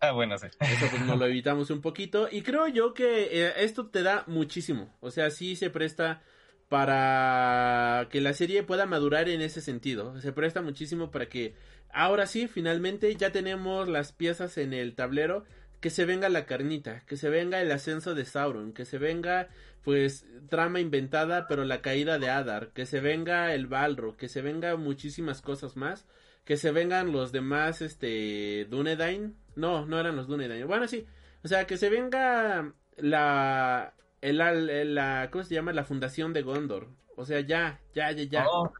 Ah, 0.00 0.12
bueno, 0.12 0.38
sí. 0.38 0.46
Eso 0.58 0.86
pues 0.90 1.02
nos 1.02 1.18
lo 1.18 1.26
evitamos 1.26 1.70
un 1.70 1.82
poquito 1.82 2.28
y 2.32 2.42
creo 2.42 2.66
yo 2.66 2.94
que 2.94 3.28
eh, 3.30 3.52
esto 3.58 3.90
te 3.90 4.02
da 4.02 4.24
muchísimo, 4.26 4.92
o 4.98 5.12
sea, 5.12 5.30
sí 5.30 5.54
se 5.54 5.70
presta 5.70 6.22
para 6.70 8.06
que 8.10 8.20
la 8.20 8.32
serie 8.32 8.62
pueda 8.62 8.86
madurar 8.86 9.28
en 9.28 9.40
ese 9.40 9.60
sentido. 9.60 10.20
Se 10.20 10.32
presta 10.32 10.62
muchísimo 10.62 11.10
para 11.10 11.28
que 11.28 11.54
ahora 11.92 12.26
sí, 12.26 12.46
finalmente 12.46 13.12
ya 13.16 13.32
tenemos 13.32 13.88
las 13.88 14.12
piezas 14.12 14.56
en 14.56 14.72
el 14.72 14.94
tablero. 14.94 15.44
Que 15.80 15.90
se 15.90 16.04
venga 16.04 16.28
la 16.28 16.44
carnita, 16.44 17.00
que 17.06 17.16
se 17.16 17.30
venga 17.30 17.60
el 17.62 17.72
ascenso 17.72 18.14
de 18.14 18.26
Sauron, 18.26 18.74
que 18.74 18.84
se 18.84 18.98
venga 18.98 19.48
pues 19.82 20.26
trama 20.50 20.78
inventada 20.78 21.46
pero 21.48 21.64
la 21.64 21.80
caída 21.80 22.18
de 22.18 22.28
Adar, 22.28 22.68
que 22.74 22.84
se 22.84 23.00
venga 23.00 23.54
el 23.54 23.66
Balro, 23.66 24.16
que 24.16 24.28
se 24.28 24.42
venga 24.42 24.76
muchísimas 24.76 25.40
cosas 25.40 25.76
más, 25.76 26.06
que 26.44 26.58
se 26.58 26.70
vengan 26.70 27.12
los 27.12 27.32
demás 27.32 27.80
este 27.80 28.66
Dunedain, 28.68 29.36
no, 29.56 29.86
no 29.86 29.98
eran 29.98 30.16
los 30.16 30.28
Dunedain. 30.28 30.66
Bueno, 30.66 30.86
sí, 30.86 31.06
o 31.42 31.48
sea, 31.48 31.66
que 31.66 31.78
se 31.78 31.88
venga 31.88 32.74
la 32.98 33.94
el, 34.20 34.94
la, 34.94 35.28
¿cómo 35.30 35.44
se 35.44 35.54
llama? 35.54 35.72
La 35.72 35.84
fundación 35.84 36.32
de 36.32 36.42
Gondor. 36.42 36.88
O 37.16 37.24
sea, 37.24 37.40
ya, 37.40 37.80
ya, 37.94 38.10
ya, 38.12 38.24
ya. 38.24 38.46
Oh, 38.48 38.72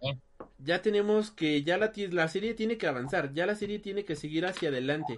ya 0.59 0.83
tenemos 0.83 1.31
que, 1.31 1.63
ya 1.63 1.79
la, 1.79 1.93
la 2.11 2.29
serie 2.29 2.55
tiene 2.55 2.79
que 2.79 2.87
avanzar, 2.87 3.33
ya 3.33 3.47
la 3.47 3.55
serie 3.55 3.79
tiene 3.79 4.05
que 4.05 4.17
seguir 4.17 4.47
hacia 4.47 4.69
adelante. 4.69 5.17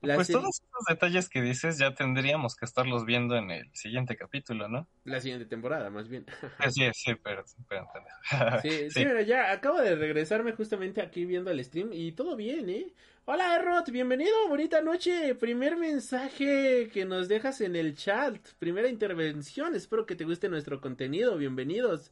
pues 0.00 0.28
todos 0.28 0.60
esos 0.60 0.84
detalles 0.88 1.28
que 1.28 1.42
dices 1.42 1.78
ya 1.78 1.94
tendríamos 1.94 2.56
que 2.56 2.64
estarlos 2.64 3.04
viendo 3.04 3.36
en 3.36 3.50
el 3.50 3.70
siguiente 3.74 4.16
capítulo, 4.16 4.68
¿no? 4.68 4.88
La 5.04 5.20
siguiente 5.20 5.46
temporada, 5.46 5.90
más 5.90 6.08
bien. 6.08 6.26
Sí, 6.70 6.90
sí, 6.94 7.14
pero, 7.22 7.44
pero 7.68 7.88
sí, 8.62 8.90
sí, 8.90 9.04
mira, 9.04 9.22
ya 9.22 9.52
acabo 9.52 9.80
de 9.80 9.94
regresarme 9.94 10.52
justamente 10.52 11.00
aquí 11.00 11.24
viendo 11.24 11.50
el 11.50 11.64
stream 11.64 11.90
y 11.92 12.12
todo 12.12 12.36
bien, 12.36 12.68
¿eh? 12.68 12.92
Hola 13.24 13.54
Errot, 13.54 13.88
bienvenido, 13.92 14.48
bonita 14.48 14.80
noche. 14.80 15.36
Primer 15.36 15.76
mensaje 15.76 16.90
que 16.92 17.04
nos 17.04 17.28
dejas 17.28 17.60
en 17.60 17.76
el 17.76 17.94
chat, 17.94 18.36
primera 18.58 18.88
intervención. 18.88 19.76
Espero 19.76 20.06
que 20.06 20.16
te 20.16 20.24
guste 20.24 20.48
nuestro 20.48 20.80
contenido, 20.80 21.36
bienvenidos. 21.36 22.10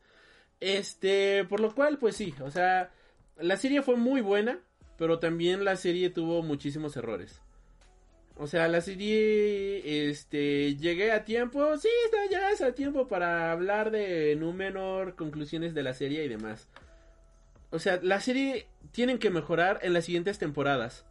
Este, 0.61 1.45
por 1.47 1.59
lo 1.59 1.75
cual, 1.75 1.99
pues 1.99 2.15
sí, 2.15 2.33
o 2.41 2.53
sea, 2.53 2.93
la 3.39 3.57
serie 3.57 3.83
fue 3.83 3.97
muy 3.97 4.21
buena, 4.21 4.61
pero 4.99 5.19
también 5.19 5.65
la 5.65 5.75
serie 5.75 6.11
tuvo 6.11 6.45
muchísimos 6.45 6.97
errores. 6.97 7.43
O 8.37 8.47
sea, 8.47 8.69
la 8.69 8.81
serie, 8.81 10.11
este, 10.11 10.77
llegué 10.77 11.11
a 11.11 11.25
tiempo, 11.25 11.77
sí, 11.77 11.89
ya 12.31 12.53
es 12.53 12.63
a 12.63 12.73
tiempo 12.73 13.09
para 13.09 13.51
hablar 13.51 13.91
de 13.91 14.37
Númenor, 14.37 15.17
conclusiones 15.17 15.75
de 15.75 15.83
la 15.83 15.93
serie 15.93 16.25
y 16.25 16.29
demás. 16.29 16.69
O 17.71 17.79
sea, 17.79 18.01
la 18.03 18.21
serie 18.21 18.67
tienen 18.93 19.19
que 19.19 19.31
mejorar 19.31 19.81
en 19.83 19.93
las 19.93 20.05
siguientes 20.05 20.39
temporadas. 20.39 21.07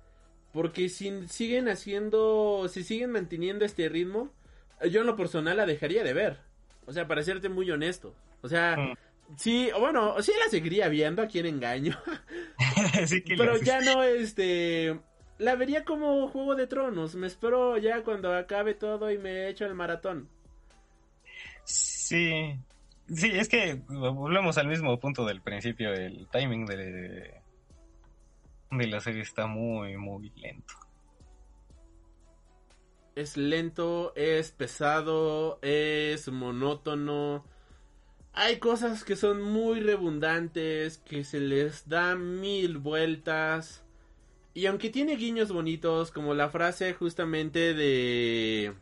Porque 0.51 0.89
si 0.89 1.27
siguen 1.27 1.69
haciendo, 1.69 2.67
si 2.69 2.83
siguen 2.83 3.11
manteniendo 3.11 3.65
este 3.65 3.87
ritmo, 3.87 4.31
yo 4.89 5.01
en 5.01 5.07
lo 5.07 5.15
personal 5.15 5.57
la 5.57 5.65
dejaría 5.65 6.03
de 6.03 6.13
ver. 6.13 6.37
O 6.85 6.91
sea, 6.91 7.07
para 7.07 7.23
serte 7.23 7.49
muy 7.49 7.69
honesto. 7.69 8.15
O 8.41 8.49
sea, 8.49 8.75
mm. 8.77 8.93
Sí, 9.37 9.69
bueno, 9.79 10.21
sí 10.21 10.31
la 10.43 10.49
seguiría 10.49 10.87
viendo, 10.89 11.21
a 11.21 11.27
quien 11.27 11.45
engaño. 11.45 11.97
Sí 13.05 13.21
que 13.21 13.35
Pero 13.37 13.57
ya 13.57 13.79
no, 13.81 14.03
este... 14.03 14.99
La 15.37 15.55
vería 15.55 15.85
como 15.85 16.27
Juego 16.27 16.55
de 16.55 16.67
Tronos. 16.67 17.15
Me 17.15 17.27
espero 17.27 17.77
ya 17.77 18.03
cuando 18.03 18.33
acabe 18.33 18.73
todo 18.73 19.09
y 19.09 19.17
me 19.17 19.47
echo 19.47 19.65
el 19.65 19.73
maratón. 19.73 20.27
Sí. 21.63 22.57
Sí, 23.13 23.31
es 23.33 23.49
que 23.49 23.81
volvemos 23.87 24.57
al 24.57 24.67
mismo 24.67 24.99
punto 24.99 25.25
del 25.25 25.41
principio. 25.41 25.93
El 25.93 26.27
timing 26.31 26.65
de, 26.65 27.41
de 28.71 28.87
la 28.87 29.01
serie 29.01 29.21
está 29.21 29.47
muy, 29.47 29.97
muy 29.97 30.31
lento. 30.35 30.73
Es 33.15 33.35
lento, 33.35 34.13
es 34.15 34.51
pesado, 34.51 35.59
es 35.61 36.29
monótono. 36.31 37.43
Hay 38.33 38.59
cosas 38.59 39.03
que 39.03 39.15
son 39.15 39.41
muy 39.41 39.81
redundantes, 39.81 40.99
que 40.99 41.23
se 41.23 41.39
les 41.39 41.89
da 41.89 42.15
mil 42.15 42.77
vueltas. 42.77 43.83
Y 44.53 44.67
aunque 44.67 44.89
tiene 44.89 45.15
guiños 45.15 45.51
bonitos, 45.51 46.11
como 46.11 46.33
la 46.33 46.49
frase 46.49 46.93
justamente 46.93 47.73
de... 47.73 48.73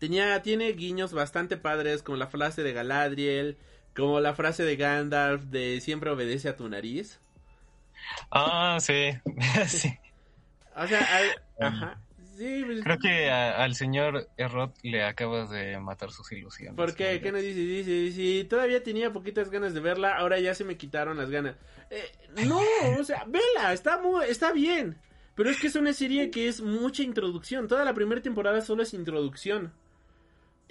Tenía, 0.00 0.42
tiene 0.42 0.72
guiños 0.72 1.12
bastante 1.12 1.56
padres, 1.56 2.02
como 2.02 2.16
la 2.18 2.26
frase 2.26 2.64
de 2.64 2.72
Galadriel, 2.72 3.56
como 3.94 4.18
la 4.18 4.34
frase 4.34 4.64
de 4.64 4.74
Gandalf 4.76 5.44
de 5.44 5.80
siempre 5.80 6.10
obedece 6.10 6.48
a 6.48 6.56
tu 6.56 6.68
nariz. 6.68 7.20
Ah, 8.30 8.78
sí. 8.80 9.10
sí. 9.68 9.92
O 10.74 10.86
sea, 10.86 11.00
al- 11.16 11.42
ajá. 11.66 12.00
Sí, 12.36 12.62
pues, 12.64 12.82
Creo 12.82 12.98
que 12.98 13.30
a- 13.30 13.62
al 13.62 13.74
señor 13.74 14.26
Errot 14.38 14.74
le 14.82 15.04
acabas 15.04 15.50
de 15.50 15.78
matar 15.78 16.10
sus 16.10 16.32
ilusiones. 16.32 16.74
¿Por 16.76 16.94
qué? 16.94 17.20
¿Qué 17.20 17.30
nos 17.30 17.42
dice? 17.42 18.44
Todavía 18.48 18.82
tenía 18.82 19.12
poquitas 19.12 19.50
ganas 19.50 19.74
de 19.74 19.80
verla, 19.80 20.16
ahora 20.16 20.38
ya 20.40 20.54
se 20.54 20.64
me 20.64 20.78
quitaron 20.78 21.18
las 21.18 21.28
ganas. 21.28 21.56
Eh, 21.90 22.02
no, 22.46 22.60
o 22.98 23.04
sea, 23.04 23.24
vela, 23.26 23.74
está 23.74 24.00
muy, 24.00 24.24
está 24.24 24.52
bien. 24.52 24.96
Pero 25.34 25.50
es 25.50 25.60
que 25.60 25.66
es 25.66 25.74
una 25.76 25.92
serie 25.92 26.30
que 26.30 26.48
es 26.48 26.62
mucha 26.62 27.02
introducción. 27.02 27.68
Toda 27.68 27.84
la 27.84 27.92
primera 27.92 28.22
temporada 28.22 28.62
solo 28.62 28.82
es 28.84 28.94
introducción. 28.94 29.72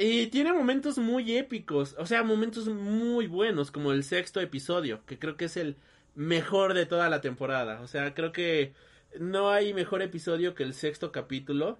Y 0.02 0.28
tiene 0.28 0.54
momentos 0.54 0.98
muy 0.98 1.36
épicos, 1.36 1.94
o 2.00 2.06
sea, 2.06 2.24
momentos 2.24 2.70
muy 2.70 3.28
buenos, 3.28 3.70
como 3.70 3.92
el 3.92 4.06
sexto 4.06 4.40
episodio, 4.40 5.06
que 5.06 5.20
creo 5.20 5.36
que 5.36 5.46
es 5.46 5.58
el 5.58 5.76
mejor 6.16 6.74
de 6.74 6.86
toda 6.86 7.10
la 7.10 7.20
temporada. 7.20 7.82
O 7.82 7.88
sea, 7.88 8.14
creo 8.14 8.32
que 8.32 8.74
no 9.20 9.50
hay 9.50 9.74
mejor 9.74 10.02
episodio 10.02 10.56
que 10.56 10.64
el 10.64 10.74
sexto 10.74 11.12
capítulo, 11.12 11.80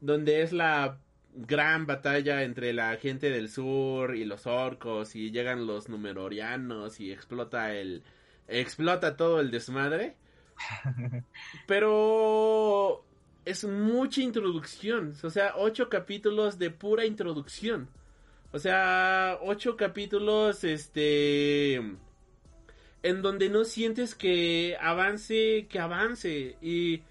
donde 0.00 0.42
es 0.42 0.52
la 0.52 0.98
gran 1.34 1.86
batalla 1.86 2.42
entre 2.42 2.72
la 2.72 2.96
gente 2.96 3.30
del 3.30 3.48
sur 3.48 4.16
y 4.16 4.24
los 4.24 4.48
orcos 4.48 5.14
y 5.14 5.30
llegan 5.30 5.66
los 5.66 5.88
numerorianos 5.88 6.98
y 6.98 7.12
explota 7.12 7.72
el 7.72 8.02
explota 8.48 9.16
todo 9.16 9.38
el 9.40 9.52
desmadre. 9.52 10.16
Pero 11.68 13.03
es 13.44 13.64
mucha 13.64 14.20
introducción, 14.22 15.14
o 15.22 15.30
sea, 15.30 15.54
ocho 15.56 15.88
capítulos 15.88 16.58
de 16.58 16.70
pura 16.70 17.04
introducción. 17.04 17.88
O 18.52 18.58
sea, 18.58 19.38
ocho 19.42 19.76
capítulos 19.76 20.62
este 20.64 21.74
en 23.02 23.20
donde 23.20 23.50
no 23.50 23.64
sientes 23.64 24.14
que 24.14 24.76
avance, 24.80 25.66
que 25.68 25.78
avance 25.78 26.56
y 26.62 27.02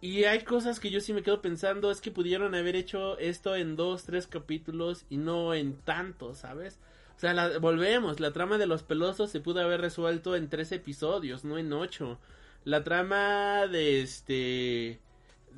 y 0.00 0.24
hay 0.24 0.44
cosas 0.44 0.78
que 0.78 0.90
yo 0.90 1.00
sí 1.00 1.12
me 1.12 1.22
quedo 1.22 1.42
pensando, 1.42 1.90
es 1.90 2.00
que 2.00 2.12
pudieron 2.12 2.54
haber 2.54 2.76
hecho 2.76 3.18
esto 3.18 3.56
en 3.56 3.74
dos, 3.74 4.04
tres 4.04 4.28
capítulos 4.28 5.04
y 5.10 5.16
no 5.16 5.54
en 5.54 5.76
tantos, 5.76 6.38
¿sabes? 6.38 6.78
O 7.16 7.20
sea, 7.20 7.58
volvemos, 7.58 8.20
la 8.20 8.32
trama 8.32 8.58
de 8.58 8.66
los 8.66 8.84
pelosos 8.84 9.30
se 9.30 9.40
pudo 9.40 9.60
haber 9.60 9.80
resuelto 9.80 10.36
en 10.36 10.48
tres 10.48 10.70
episodios, 10.70 11.44
no 11.44 11.58
en 11.58 11.72
ocho. 11.72 12.20
La 12.64 12.84
trama 12.84 13.66
de 13.66 14.02
este... 14.02 15.00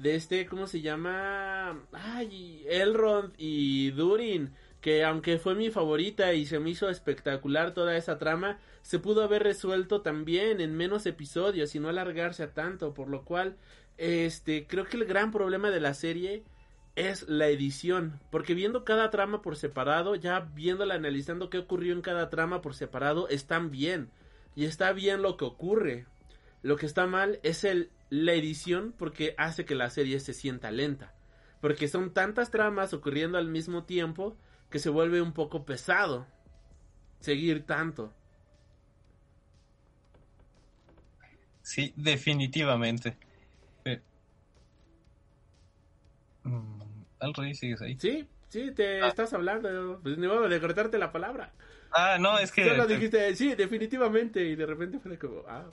De 0.00 0.14
este, 0.14 0.46
¿cómo 0.46 0.66
se 0.66 0.80
llama? 0.80 1.78
Ay, 1.92 2.64
Elrond 2.66 3.34
y 3.36 3.90
Durin, 3.90 4.54
que 4.80 5.04
aunque 5.04 5.38
fue 5.38 5.54
mi 5.54 5.68
favorita 5.68 6.32
y 6.32 6.46
se 6.46 6.58
me 6.58 6.70
hizo 6.70 6.88
espectacular 6.88 7.74
toda 7.74 7.94
esa 7.94 8.16
trama, 8.16 8.58
se 8.80 8.98
pudo 8.98 9.22
haber 9.22 9.42
resuelto 9.42 10.00
también 10.00 10.62
en 10.62 10.74
menos 10.74 11.04
episodios 11.04 11.74
y 11.74 11.80
no 11.80 11.90
alargarse 11.90 12.44
a 12.44 12.54
tanto, 12.54 12.94
por 12.94 13.08
lo 13.08 13.26
cual 13.26 13.58
este, 13.98 14.66
creo 14.66 14.86
que 14.86 14.96
el 14.96 15.04
gran 15.04 15.32
problema 15.32 15.68
de 15.68 15.80
la 15.80 15.92
serie 15.92 16.44
es 16.96 17.28
la 17.28 17.48
edición, 17.48 18.20
porque 18.30 18.54
viendo 18.54 18.86
cada 18.86 19.10
trama 19.10 19.42
por 19.42 19.56
separado, 19.56 20.14
ya 20.14 20.40
viéndola, 20.40 20.94
analizando 20.94 21.50
qué 21.50 21.58
ocurrió 21.58 21.92
en 21.92 22.00
cada 22.00 22.30
trama 22.30 22.62
por 22.62 22.72
separado, 22.72 23.28
están 23.28 23.70
bien, 23.70 24.08
y 24.56 24.64
está 24.64 24.94
bien 24.94 25.20
lo 25.20 25.36
que 25.36 25.44
ocurre. 25.44 26.06
Lo 26.62 26.76
que 26.76 26.86
está 26.86 27.06
mal 27.06 27.38
es 27.42 27.64
el, 27.64 27.90
la 28.10 28.34
edición 28.34 28.92
porque 28.98 29.34
hace 29.38 29.64
que 29.64 29.74
la 29.74 29.88
serie 29.88 30.20
se 30.20 30.34
sienta 30.34 30.70
lenta, 30.70 31.14
porque 31.60 31.88
son 31.88 32.12
tantas 32.12 32.50
tramas 32.50 32.92
ocurriendo 32.92 33.38
al 33.38 33.48
mismo 33.48 33.84
tiempo 33.84 34.36
que 34.68 34.78
se 34.78 34.90
vuelve 34.90 35.22
un 35.22 35.32
poco 35.32 35.64
pesado 35.64 36.26
seguir 37.20 37.64
tanto. 37.66 38.12
Sí, 41.62 41.92
definitivamente. 41.96 43.16
Eh, 43.84 44.00
mm, 46.42 46.80
Al 47.20 47.34
rey, 47.34 47.54
¿sigues 47.54 47.80
ahí? 47.82 47.96
Sí, 47.98 48.28
sí, 48.48 48.72
te 48.72 49.06
estás 49.06 49.32
hablando, 49.32 50.00
pues 50.02 50.18
ni 50.18 50.26
modo 50.26 50.48
de 50.48 50.60
cortarte 50.60 50.98
la 50.98 51.12
palabra. 51.12 51.52
Ah, 51.92 52.18
no, 52.20 52.38
es 52.38 52.50
que... 52.50 52.68
Solo 52.68 52.86
dijiste, 52.86 53.34
sí, 53.36 53.54
definitivamente, 53.54 54.42
y 54.44 54.56
de 54.56 54.66
repente 54.66 54.98
fue 54.98 55.18
como, 55.18 55.44
ah, 55.48 55.70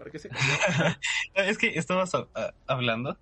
¿para 0.00 0.10
qué 0.10 0.18
se 0.18 0.30
cayó? 0.30 0.42
Es 1.34 1.58
que 1.58 1.68
estabas 1.78 2.14
a- 2.14 2.26
a- 2.34 2.54
hablando 2.66 3.18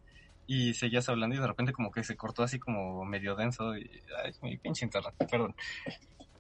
y 0.47 0.75
seguías 0.75 1.09
hablando 1.09 1.35
y 1.35 1.41
de 1.41 1.47
repente 1.49 1.73
como 1.73 1.91
que 1.91 2.05
se 2.05 2.17
cortó 2.17 2.45
así 2.45 2.61
como 2.61 3.05
medio 3.05 3.35
denso 3.35 3.77
y... 3.77 3.83
Ay, 4.25 4.33
mi 4.43 4.57
pinche 4.59 4.85
internet, 4.85 5.13
perdón. 5.29 5.57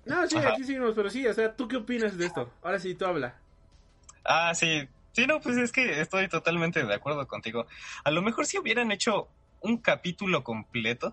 No, 0.07 0.24
sí, 0.28 0.36
Ajá. 0.36 0.53
aquí 0.53 0.62
seguimos, 0.62 0.95
pero 0.95 1.11
sí, 1.11 1.26
o 1.26 1.34
sea, 1.34 1.57
¿tú 1.57 1.66
qué 1.66 1.76
opinas 1.76 2.16
de 2.16 2.26
esto? 2.26 2.49
Ahora 2.62 2.78
sí, 2.78 2.95
tú 2.95 3.05
habla. 3.05 3.34
Ah, 4.24 4.55
sí. 4.55 4.89
Sí, 5.11 5.26
no, 5.26 5.41
pues 5.41 5.57
es 5.57 5.72
que 5.72 6.01
estoy 6.01 6.28
totalmente 6.28 6.84
de 6.84 6.95
acuerdo 6.95 7.26
contigo. 7.26 7.66
A 8.05 8.12
lo 8.12 8.22
mejor 8.22 8.47
si 8.47 8.59
hubieran 8.59 8.93
hecho 8.93 9.28
un 9.61 9.78
capítulo 9.78 10.45
completo 10.45 11.11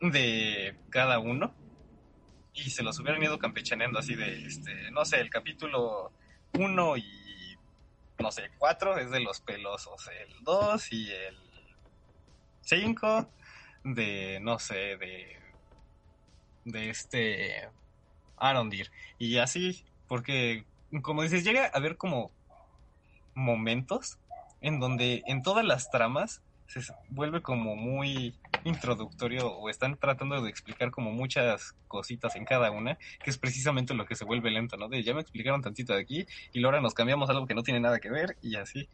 de 0.00 0.76
cada 0.90 1.20
uno 1.20 1.54
y 2.52 2.70
se 2.70 2.82
los 2.82 2.98
hubieran 2.98 3.22
ido 3.22 3.38
campechaneando 3.38 3.98
así 4.00 4.16
de, 4.16 4.44
este, 4.46 4.90
no 4.90 5.04
sé, 5.04 5.20
el 5.20 5.30
capítulo 5.30 6.12
uno 6.54 6.96
y, 6.96 7.02
no 8.18 8.30
sé, 8.30 8.50
cuatro 8.58 8.98
es 8.98 9.10
de 9.10 9.20
los 9.20 9.40
pelosos, 9.40 10.08
el 10.08 10.44
dos 10.44 10.92
y 10.92 11.10
el 11.10 11.36
cinco 12.62 13.28
de, 13.82 14.38
no 14.40 14.58
sé, 14.58 14.96
de, 14.96 15.36
de 16.64 16.90
este 16.90 17.68
Arondir. 18.36 18.90
Y 19.18 19.38
así, 19.38 19.84
porque, 20.08 20.64
como 21.02 21.22
dices, 21.22 21.44
llega 21.44 21.66
a 21.66 21.78
haber 21.78 21.96
como 21.96 22.30
momentos 23.34 24.18
en 24.60 24.80
donde 24.80 25.22
en 25.26 25.42
todas 25.42 25.64
las 25.64 25.90
tramas 25.90 26.42
se 26.66 26.80
vuelve 27.10 27.42
como 27.42 27.76
muy 27.76 28.34
introductorio 28.84 29.48
o 29.48 29.68
están 29.68 29.96
tratando 29.96 30.42
de 30.42 30.50
explicar 30.50 30.90
como 30.90 31.12
muchas 31.12 31.74
cositas 31.88 32.36
en 32.36 32.44
cada 32.44 32.70
una, 32.70 32.98
que 33.22 33.30
es 33.30 33.38
precisamente 33.38 33.94
lo 33.94 34.06
que 34.06 34.16
se 34.16 34.24
vuelve 34.24 34.50
lento, 34.50 34.76
¿no? 34.76 34.88
De 34.88 35.02
ya 35.02 35.14
me 35.14 35.20
explicaron 35.20 35.62
tantito 35.62 35.94
de 35.94 36.00
aquí 36.00 36.26
y 36.52 36.64
ahora 36.64 36.80
nos 36.80 36.94
cambiamos 36.94 37.28
a 37.28 37.32
algo 37.32 37.46
que 37.46 37.54
no 37.54 37.62
tiene 37.62 37.80
nada 37.80 38.00
que 38.00 38.10
ver 38.10 38.36
y 38.42 38.56
así. 38.56 38.88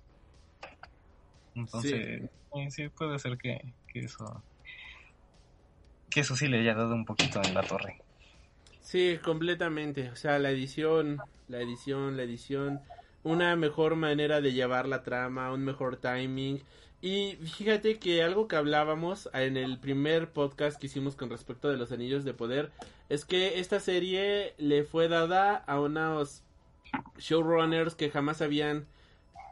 Entonces, 1.55 2.31
sí, 2.53 2.71
sí 2.71 2.89
puede 2.89 3.18
ser 3.18 3.37
que, 3.39 3.75
que 3.89 4.01
eso 4.01 4.43
que 6.11 6.21
eso 6.21 6.37
sí 6.37 6.49
le 6.49 6.59
haya 6.59 6.75
dado 6.75 6.95
un 6.95 7.05
poquito 7.05 7.41
en 7.43 7.55
la 7.55 7.62
torre. 7.62 8.03
Sí, 8.83 9.18
completamente. 9.23 10.11
O 10.11 10.16
sea, 10.16 10.39
la 10.39 10.51
edición, 10.51 11.21
la 11.49 11.61
edición, 11.61 12.16
la 12.16 12.25
edición. 12.25 12.81
Una 13.23 13.55
mejor 13.55 13.95
manera 13.95 14.41
de 14.41 14.53
llevar 14.53 14.89
la 14.89 15.03
trama, 15.03 15.53
un 15.53 15.64
mejor 15.64 15.97
timing. 15.97 16.62
Y 17.03 17.37
fíjate 17.37 17.99
que 17.99 18.23
algo 18.23 18.47
que 18.47 18.57
hablábamos 18.57 19.31
en 19.33 19.57
el 19.57 19.79
primer 19.79 20.33
podcast 20.33 20.79
que 20.79 20.87
hicimos 20.87 21.17
con 21.17 21.31
respecto 21.31 21.71
de 21.71 21.79
los 21.79 21.93
anillos 21.93 22.25
de 22.25 22.35
poder 22.35 22.71
es 23.09 23.25
que 23.25 23.59
esta 23.59 23.81
serie 23.81 24.55
le 24.59 24.85
fue 24.85 25.09
dada 25.09 25.57
a 25.57 25.81
unos 25.81 26.43
showrunners 27.19 27.95
que 27.95 28.11
jamás 28.11 28.43
habían 28.43 28.87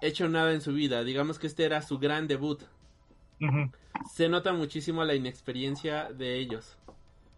hecho 0.03 0.29
nada 0.29 0.53
en 0.53 0.61
su 0.61 0.75
vida. 0.75 1.05
Digamos 1.05 1.39
que 1.39 1.47
este 1.47 1.65
era 1.65 1.81
su 1.81 1.99
gran 1.99 2.29
debut. 2.29 2.63
Se 4.13 4.29
nota 4.29 4.53
muchísimo 4.53 5.05
la 5.05 5.15
inexperiencia 5.15 6.13
de 6.13 6.39
ellos. 6.39 6.77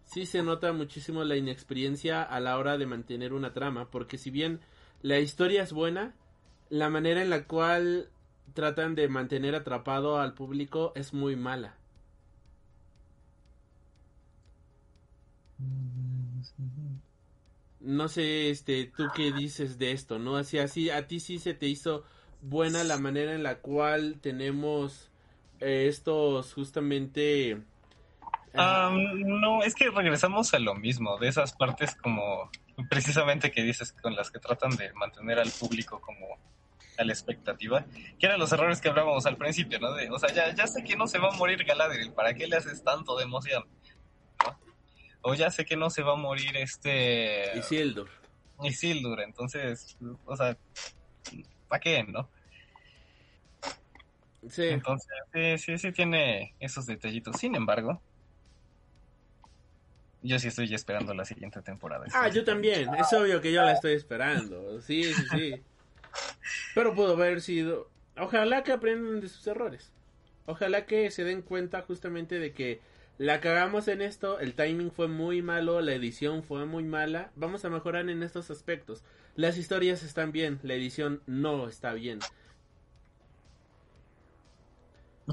Sí 0.03 0.25
se 0.25 0.43
nota 0.43 0.73
muchísimo 0.73 1.23
la 1.23 1.37
inexperiencia 1.37 2.21
a 2.21 2.39
la 2.41 2.57
hora 2.57 2.77
de 2.77 2.85
mantener 2.85 3.31
una 3.31 3.53
trama, 3.53 3.89
porque 3.89 4.17
si 4.17 4.29
bien 4.29 4.59
la 5.01 5.19
historia 5.19 5.63
es 5.63 5.71
buena, 5.71 6.13
la 6.69 6.89
manera 6.89 7.21
en 7.21 7.29
la 7.29 7.45
cual 7.45 8.09
tratan 8.53 8.95
de 8.95 9.07
mantener 9.07 9.55
atrapado 9.55 10.19
al 10.19 10.33
público 10.33 10.91
es 10.95 11.13
muy 11.13 11.35
mala. 11.35 11.75
No 17.79 18.07
sé, 18.07 18.49
este, 18.49 18.85
tú 18.85 19.07
qué 19.15 19.31
dices 19.31 19.77
de 19.77 19.91
esto, 19.91 20.19
¿no? 20.19 20.37
Así, 20.37 20.59
así, 20.59 20.89
a 20.89 21.07
ti 21.07 21.19
sí 21.19 21.39
se 21.39 21.53
te 21.53 21.67
hizo 21.67 22.03
buena 22.41 22.83
la 22.83 22.97
manera 22.97 23.33
en 23.33 23.43
la 23.43 23.55
cual 23.59 24.19
tenemos 24.21 25.09
eh, 25.59 25.87
estos 25.87 26.53
justamente... 26.53 27.61
Ah, 28.53 28.91
no, 28.93 29.63
es 29.63 29.73
que 29.73 29.89
regresamos 29.89 30.53
a 30.53 30.59
lo 30.59 30.75
mismo, 30.75 31.17
de 31.17 31.29
esas 31.29 31.53
partes 31.53 31.95
como 31.95 32.51
precisamente 32.89 33.51
que 33.51 33.63
dices 33.63 33.93
con 33.93 34.15
las 34.15 34.29
que 34.29 34.39
tratan 34.39 34.75
de 34.75 34.91
mantener 34.93 35.39
al 35.39 35.49
público 35.51 36.01
como 36.01 36.37
a 36.97 37.03
la 37.03 37.13
expectativa, 37.13 37.85
que 38.19 38.25
eran 38.25 38.39
los 38.39 38.51
errores 38.51 38.81
que 38.81 38.89
hablábamos 38.89 39.25
al 39.25 39.37
principio, 39.37 39.79
¿no? 39.79 39.93
De, 39.93 40.09
o 40.09 40.19
sea, 40.19 40.33
ya, 40.33 40.53
ya 40.53 40.67
sé 40.67 40.83
que 40.83 40.95
no 40.95 41.07
se 41.07 41.19
va 41.19 41.29
a 41.29 41.37
morir 41.37 41.63
Galadriel, 41.63 42.13
¿para 42.13 42.33
qué 42.33 42.47
le 42.47 42.57
haces 42.57 42.83
tanto 42.83 43.17
de 43.17 43.23
emoción? 43.23 43.63
O 45.21 45.33
ya 45.35 45.51
sé 45.51 45.65
que 45.65 45.77
no 45.77 45.89
se 45.89 46.01
va 46.01 46.13
a 46.13 46.17
morir 46.17 46.57
este... 46.57 47.57
Isildur. 47.57 48.09
Isildur, 48.63 49.21
entonces, 49.21 49.97
o 50.25 50.35
sea, 50.35 50.57
¿para 51.67 51.79
qué, 51.79 52.03
no? 52.03 52.27
Sí. 54.49 54.63
Entonces, 54.69 55.11
sí, 55.33 55.57
sí, 55.57 55.77
sí 55.77 55.91
tiene 55.91 56.55
esos 56.59 56.87
detallitos. 56.87 57.37
Sin 57.37 57.55
embargo, 57.55 58.01
yo 60.23 60.39
sí 60.39 60.47
estoy 60.47 60.73
esperando 60.73 61.13
la 61.13 61.25
siguiente 61.25 61.61
temporada. 61.61 62.05
Ah, 62.13 62.27
yo 62.29 62.43
también. 62.43 62.93
Es 62.95 63.13
obvio 63.13 63.39
que 63.41 63.51
yo 63.51 63.61
la 63.61 63.73
estoy 63.73 63.93
esperando. 63.93 64.81
Sí, 64.81 65.03
sí, 65.03 65.23
sí. 65.31 65.61
Pero 66.75 66.93
pudo 66.93 67.13
haber 67.13 67.41
sido... 67.41 67.89
Ojalá 68.17 68.63
que 68.63 68.71
aprendan 68.71 69.21
de 69.21 69.29
sus 69.29 69.45
errores. 69.47 69.91
Ojalá 70.45 70.85
que 70.85 71.09
se 71.11 71.23
den 71.23 71.41
cuenta 71.41 71.81
justamente 71.81 72.39
de 72.39 72.53
que 72.53 72.81
la 73.17 73.39
cagamos 73.39 73.87
en 73.87 74.01
esto, 74.01 74.39
el 74.39 74.55
timing 74.55 74.91
fue 74.91 75.07
muy 75.07 75.41
malo, 75.41 75.79
la 75.81 75.93
edición 75.93 76.43
fue 76.43 76.65
muy 76.65 76.83
mala. 76.83 77.31
Vamos 77.35 77.63
a 77.65 77.69
mejorar 77.69 78.09
en 78.09 78.23
estos 78.23 78.49
aspectos. 78.49 79.03
Las 79.35 79.57
historias 79.57 80.03
están 80.03 80.31
bien, 80.31 80.59
la 80.63 80.73
edición 80.73 81.21
no 81.27 81.67
está 81.67 81.93
bien. 81.93 82.19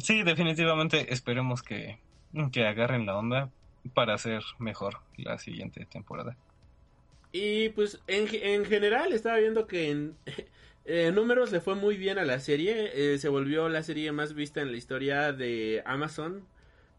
Sí, 0.01 0.22
definitivamente 0.22 1.12
esperemos 1.12 1.62
que, 1.62 1.99
que 2.53 2.66
agarren 2.66 3.07
la 3.07 3.16
onda 3.16 3.51
para 3.95 4.14
hacer 4.14 4.43
mejor 4.59 4.99
la 5.16 5.39
siguiente 5.39 5.87
temporada. 5.87 6.37
Y 7.33 7.70
pues 7.70 8.01
en, 8.07 8.29
en 8.33 8.64
general 8.66 9.12
estaba 9.12 9.39
viendo 9.39 9.66
que 9.66 9.91
en, 9.91 10.16
en, 10.91 11.14
números 11.14 11.53
le 11.53 11.61
fue 11.61 11.74
muy 11.74 11.99
bien 11.99 12.18
a 12.18 12.24
la 12.24 12.41
serie. 12.41 12.91
Eh, 12.95 13.18
se 13.18 13.28
volvió 13.28 13.68
la 13.68 13.82
serie 13.82 14.11
más 14.11 14.32
vista 14.32 14.62
en 14.62 14.70
la 14.70 14.78
historia 14.78 15.32
de 15.32 15.82
Amazon. 15.84 16.47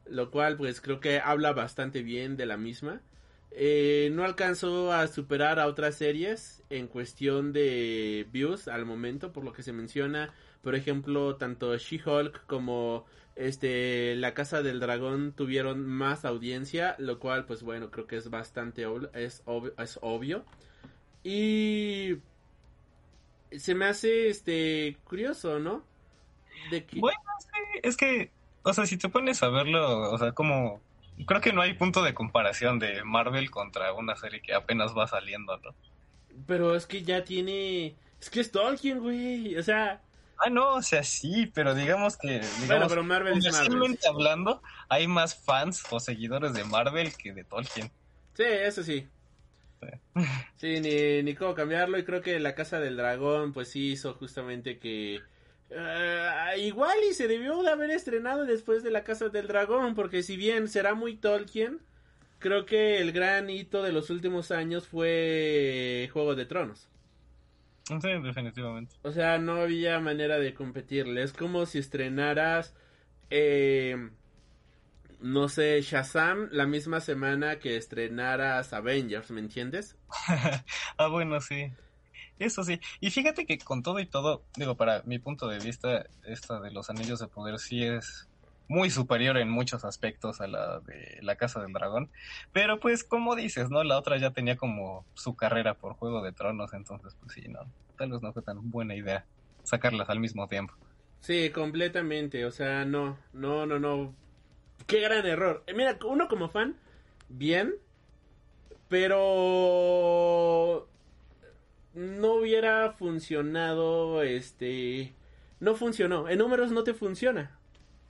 Lo 0.06 0.30
cual 0.30 0.58
pues 0.58 0.80
creo 0.80 1.00
que 1.00 1.20
habla 1.20 1.54
bastante 1.54 2.04
bien 2.04 2.38
de 2.38 2.46
la 2.46 2.56
misma. 2.56 3.02
Eh, 3.52 4.12
no 4.14 4.24
alcanzó 4.26 4.94
a 4.94 5.08
superar 5.08 5.60
a 5.60 5.66
otras 5.66 5.96
series 5.96 6.62
en 6.70 6.88
cuestión 6.88 7.52
de 7.52 8.28
views 8.32 8.68
al 8.68 8.86
momento, 8.86 9.34
por 9.34 9.44
lo 9.44 9.54
que 9.54 9.64
se 9.64 9.74
menciona, 9.74 10.34
por 10.62 10.76
ejemplo, 10.76 11.36
tanto 11.38 11.76
She-Hulk 11.76 12.46
como 12.46 13.06
este 13.36 14.16
La 14.18 14.36
Casa 14.36 14.62
del 14.62 14.80
Dragón 14.80 15.34
tuvieron 15.36 15.84
más 15.86 16.26
audiencia, 16.26 16.96
lo 17.00 17.20
cual 17.20 17.46
pues 17.46 17.64
bueno, 17.64 17.90
creo 17.90 18.06
que 18.06 18.18
es 18.18 18.30
bastante 18.30 18.86
es, 19.14 19.42
obvio, 19.46 19.74
es 19.80 19.98
obvio. 20.02 20.46
Y 21.24 22.18
se 23.58 23.76
me 23.76 23.86
hace 23.86 24.30
este 24.30 24.97
curioso, 25.04 25.60
¿no? 25.60 25.84
De 26.72 26.86
que... 26.86 27.00
Bueno, 27.00 27.20
sí, 27.39 27.80
es 27.84 27.97
que 27.97 28.32
o 28.64 28.74
sea, 28.74 28.86
si 28.86 28.97
te 28.97 29.10
pones 29.10 29.41
a 29.43 29.50
verlo, 29.50 30.12
o 30.12 30.18
sea, 30.18 30.34
como 30.34 30.82
creo 31.26 31.41
que 31.41 31.54
no 31.54 31.62
hay 31.62 31.74
punto 31.74 32.04
de 32.04 32.14
comparación 32.14 32.80
de 32.80 33.04
Marvel 33.04 33.50
contra 33.52 33.93
una 33.93 34.16
serie 34.16 34.41
que 34.41 34.54
apenas 34.54 34.95
va 34.97 35.08
saliendo, 35.08 35.58
¿no? 35.58 35.74
Pero 36.45 36.76
es 36.76 36.86
que 36.86 37.04
ya 37.04 37.24
tiene. 37.24 37.95
Es 38.22 38.30
que 38.30 38.41
es 38.41 38.52
Tolkien, 38.52 39.00
güey. 39.00 39.58
O 39.58 39.64
sea. 39.64 40.02
Ah, 40.38 40.50
no, 40.50 40.76
o 40.76 40.82
sea, 40.82 41.04
sí, 41.04 41.52
pero 41.54 41.76
digamos 41.76 42.18
que. 42.18 42.39
Digamos, 42.39 42.68
bueno, 42.68 42.88
pero 42.88 43.04
Marvel 43.04 43.38
es 43.38 43.52
Marvel. 43.52 44.00
hablando, 44.08 44.62
hay 44.88 45.08
más 45.08 45.36
fans 45.36 45.84
o 45.89 46.00
seguidores 46.00 46.54
de 46.54 46.64
Marvel 46.64 47.16
que 47.16 47.34
de 47.34 47.43
Tolkien. 47.43 47.91
Sí, 48.36 48.43
eso 48.43 48.84
sí. 48.84 49.08
Sí, 50.58 50.80
ni, 50.82 51.24
ni 51.24 51.36
cómo 51.36 51.56
cambiarlo. 51.56 51.98
Y 51.98 52.04
creo 52.04 52.22
que 52.22 52.40
La 52.40 52.56
Casa 52.56 52.80
del 52.80 52.98
Dragón, 52.98 53.54
pues 53.54 53.70
sí 53.70 53.92
hizo 53.92 54.14
justamente 54.14 54.78
que. 54.80 55.22
Uh, 55.72 56.60
igual 56.60 56.98
y 57.10 57.14
se 57.14 57.28
debió 57.28 57.62
de 57.62 57.70
haber 57.70 57.92
estrenado 57.92 58.46
después 58.46 58.84
de 58.84 58.92
La 58.92 59.04
Casa 59.04 59.30
del 59.30 59.48
Dragón, 59.48 59.94
porque 59.94 60.24
si 60.24 60.36
bien 60.36 60.68
será 60.68 60.96
muy 60.96 61.16
Tolkien, 61.16 61.80
creo 62.40 62.66
que 62.66 62.98
el 62.98 63.12
gran 63.12 63.50
hito 63.50 63.84
de 63.84 63.92
los 63.92 64.10
últimos 64.10 64.52
años 64.52 64.88
fue 64.88 66.10
Juego 66.12 66.36
de 66.36 66.46
Tronos. 66.46 66.90
Sí, 67.86 68.10
definitivamente. 68.22 68.96
O 69.02 69.12
sea, 69.12 69.40
no 69.40 69.56
había 69.56 70.00
manera 70.00 70.38
de 70.38 70.54
competirle. 70.54 71.24
Es 71.24 71.34
como 71.34 71.66
si 71.66 71.80
estrenaras, 71.80 72.76
eh, 73.32 74.10
no 75.20 75.49
sé, 75.49 75.82
Shazam 75.82 76.49
la 76.51 76.65
misma 76.65 76.99
semana 76.99 77.59
que 77.59 77.76
estrenaras 77.76 78.74
Avengers, 78.74 79.32
¿me 79.32 79.41
entiendes? 79.41 79.97
ah, 80.97 81.07
bueno, 81.07 81.41
sí. 81.41 81.72
Eso 82.39 82.63
sí. 82.63 82.80
Y 83.01 83.09
fíjate 83.09 83.45
que 83.45 83.57
con 83.57 83.84
todo 83.84 83.99
y 83.99 84.05
todo, 84.05 84.43
digo, 84.55 84.76
para 84.76 85.03
mi 85.03 85.20
punto 85.20 85.47
de 85.47 85.59
vista, 85.59 86.05
esta 86.24 86.61
de 86.61 86.72
los 86.72 86.89
anillos 86.89 87.20
de 87.20 87.28
poder 87.28 87.59
sí 87.59 87.84
es 87.84 88.30
muy 88.70 88.89
superior 88.89 89.38
en 89.38 89.49
muchos 89.49 89.84
aspectos 89.84 90.39
a 90.39 90.47
la 90.47 90.80
de 90.80 91.20
la 91.22 91.36
Casa 91.36 91.59
del 91.59 91.74
Dragón. 91.74 92.09
Pero 92.53 92.80
pues 92.80 93.03
como 93.03 93.36
dices, 93.36 93.70
¿no? 93.70 93.84
La 93.84 93.97
otra 93.97 94.17
ya 94.17 94.32
tenía 94.32 94.55
como 94.55 95.05
su 95.15 95.36
carrera 95.36 95.74
por 95.74 95.95
Juego 95.95 96.22
de 96.22 96.32
Tronos, 96.32 96.74
entonces 96.74 97.15
pues 97.20 97.34
sí, 97.34 97.49
no. 97.49 97.59
Tal 97.97 98.11
vez 98.11 98.22
no 98.22 98.32
fue 98.32 98.41
tan 98.41 98.70
buena 98.72 98.95
idea 98.95 99.26
sacarlas 99.63 100.09
al 100.09 100.20
mismo 100.20 100.47
tiempo. 100.47 100.74
Sí, 101.20 101.49
completamente. 101.49 102.45
O 102.45 102.51
sea, 102.51 102.86
no, 102.86 103.17
no, 103.34 103.65
no, 103.65 103.80
no. 103.80 104.15
Qué 104.88 105.02
gran 105.02 105.26
error. 105.26 105.64
Eh, 105.68 105.74
mira, 105.74 105.98
uno 106.06 106.28
como 106.28 106.50
fan, 106.50 106.76
bien. 107.30 107.76
Pero 108.88 110.88
no 111.94 112.34
hubiera 112.34 112.92
funcionado, 112.94 114.24
este... 114.24 115.14
No 115.60 115.76
funcionó. 115.76 116.30
En 116.30 116.40
números 116.40 116.72
no 116.72 116.84
te 116.84 116.94
funciona. 116.94 117.60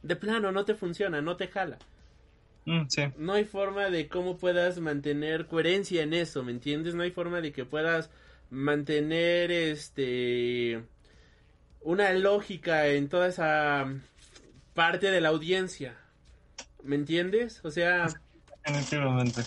De 0.03 0.15
plano, 0.15 0.51
no 0.51 0.65
te 0.65 0.75
funciona, 0.75 1.21
no 1.21 1.35
te 1.35 1.47
jala. 1.47 1.79
Mm, 2.65 2.85
no 3.17 3.33
hay 3.33 3.45
forma 3.45 3.89
de 3.89 4.07
cómo 4.07 4.37
puedas 4.37 4.79
mantener 4.79 5.47
coherencia 5.47 6.03
en 6.03 6.13
eso, 6.13 6.43
¿me 6.43 6.51
entiendes? 6.51 6.93
No 6.93 7.03
hay 7.03 7.11
forma 7.11 7.41
de 7.41 7.51
que 7.51 7.65
puedas 7.65 8.11
mantener 8.51 9.51
este 9.51 10.83
una 11.81 12.11
lógica 12.13 12.87
en 12.87 13.09
toda 13.09 13.27
esa 13.27 13.91
parte 14.73 15.09
de 15.09 15.21
la 15.21 15.29
audiencia. 15.29 15.97
¿Me 16.83 16.95
entiendes? 16.95 17.61
O 17.63 17.71
sea, 17.71 18.07
definitivamente. 18.65 19.41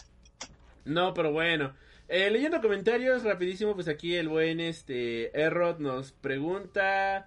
No, 0.85 1.15
pero 1.15 1.33
bueno, 1.33 1.75
eh, 2.09 2.31
leyendo 2.31 2.61
comentarios 2.61 3.23
rapidísimo, 3.25 3.75
pues 3.75 3.89
aquí 3.89 4.15
el 4.17 4.29
buen 4.29 4.61
este 4.61 5.39
Errod 5.41 5.79
nos 5.79 6.13
pregunta 6.13 7.27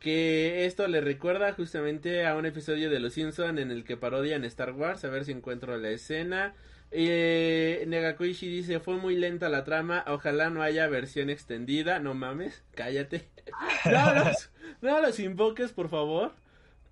que 0.00 0.66
esto 0.66 0.88
le 0.88 1.00
recuerda 1.00 1.52
justamente 1.52 2.26
a 2.26 2.36
un 2.36 2.46
episodio 2.46 2.90
de 2.90 3.00
Los 3.00 3.14
Simpson 3.14 3.58
en 3.58 3.70
el 3.70 3.84
que 3.84 3.96
parodian 3.96 4.44
Star 4.44 4.72
Wars, 4.72 5.04
a 5.04 5.08
ver 5.08 5.24
si 5.24 5.32
encuentro 5.32 5.76
la 5.78 5.90
escena. 5.90 6.54
Eh, 6.90 7.84
Negakuishi 7.88 8.48
dice, 8.48 8.80
fue 8.80 8.96
muy 8.96 9.16
lenta 9.16 9.48
la 9.48 9.64
trama, 9.64 10.04
ojalá 10.06 10.50
no 10.50 10.62
haya 10.62 10.86
versión 10.86 11.30
extendida, 11.30 11.98
no 11.98 12.14
mames, 12.14 12.62
cállate. 12.74 13.28
no, 13.84 14.14
los, 14.14 14.50
no 14.80 15.00
los 15.00 15.18
invoques, 15.18 15.72
por 15.72 15.88
favor. 15.88 16.34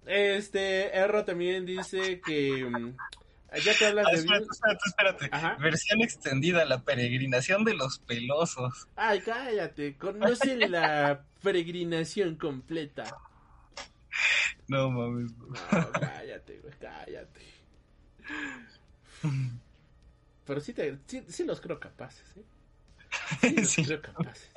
Este, 0.06 0.96
Erro 0.96 1.24
también 1.24 1.64
dice 1.66 2.20
que... 2.20 2.64
Mm, 2.64 2.96
ya 3.64 3.74
que 3.78 3.86
hablas 3.86 4.06
de... 4.06 4.18
Espérate, 4.18 4.46
espérate, 4.50 5.24
espérate. 5.26 5.62
Versión 5.62 6.02
extendida, 6.02 6.64
la 6.64 6.82
peregrinación 6.82 7.64
de 7.64 7.74
los 7.74 7.98
pelosos. 8.00 8.88
Ay, 8.96 9.20
cállate, 9.20 9.96
conoce 9.96 10.56
la 10.68 11.24
peregrinación 11.42 12.36
completa. 12.36 13.04
No 14.66 14.90
mames. 14.90 15.32
No, 15.38 15.92
cállate, 15.92 16.58
güey, 16.58 16.74
cállate. 16.80 17.40
Pero 20.46 20.60
sí, 20.60 20.72
te, 20.72 20.98
sí, 21.06 21.44
los 21.44 21.60
creo 21.60 21.80
capaces, 21.80 22.24
¿eh? 22.36 22.44
Sí, 23.40 23.54
los 23.56 23.86
creo 23.86 24.02
capaces. 24.02 24.50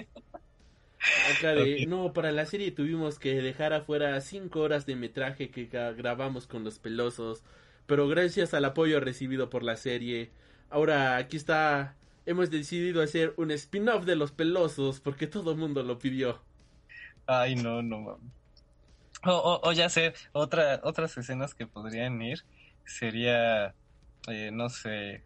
De, 1.41 1.85
no, 1.87 2.13
para 2.13 2.31
la 2.31 2.45
serie 2.45 2.71
tuvimos 2.71 3.19
que 3.19 3.41
dejar 3.41 3.73
afuera 3.73 4.19
cinco 4.21 4.61
horas 4.61 4.85
de 4.85 4.95
metraje 4.95 5.49
que 5.49 5.65
grabamos 5.65 6.47
con 6.47 6.63
los 6.63 6.79
pelosos 6.79 7.43
pero 7.87 8.07
gracias 8.07 8.53
al 8.53 8.65
apoyo 8.65 8.99
recibido 8.99 9.49
por 9.49 9.63
la 9.63 9.77
serie, 9.77 10.29
ahora 10.69 11.15
aquí 11.15 11.37
está, 11.37 11.95
hemos 12.25 12.51
decidido 12.51 13.01
hacer 13.01 13.33
un 13.37 13.49
spin-off 13.51 14.03
de 14.03 14.17
Los 14.17 14.33
Pelosos 14.33 14.99
porque 14.99 15.25
todo 15.25 15.51
el 15.51 15.57
mundo 15.57 15.81
lo 15.83 15.97
pidió. 15.97 16.41
Ay, 17.25 17.55
no, 17.55 17.81
no 17.81 18.19
O, 19.23 19.61
o, 19.63 19.71
ya 19.71 19.89
sé, 19.89 20.13
otra, 20.33 20.81
otras 20.83 21.17
escenas 21.17 21.55
que 21.55 21.65
podrían 21.65 22.21
ir 22.21 22.43
sería, 22.85 23.73
eh, 24.27 24.51
no 24.51 24.69
sé, 24.69 25.23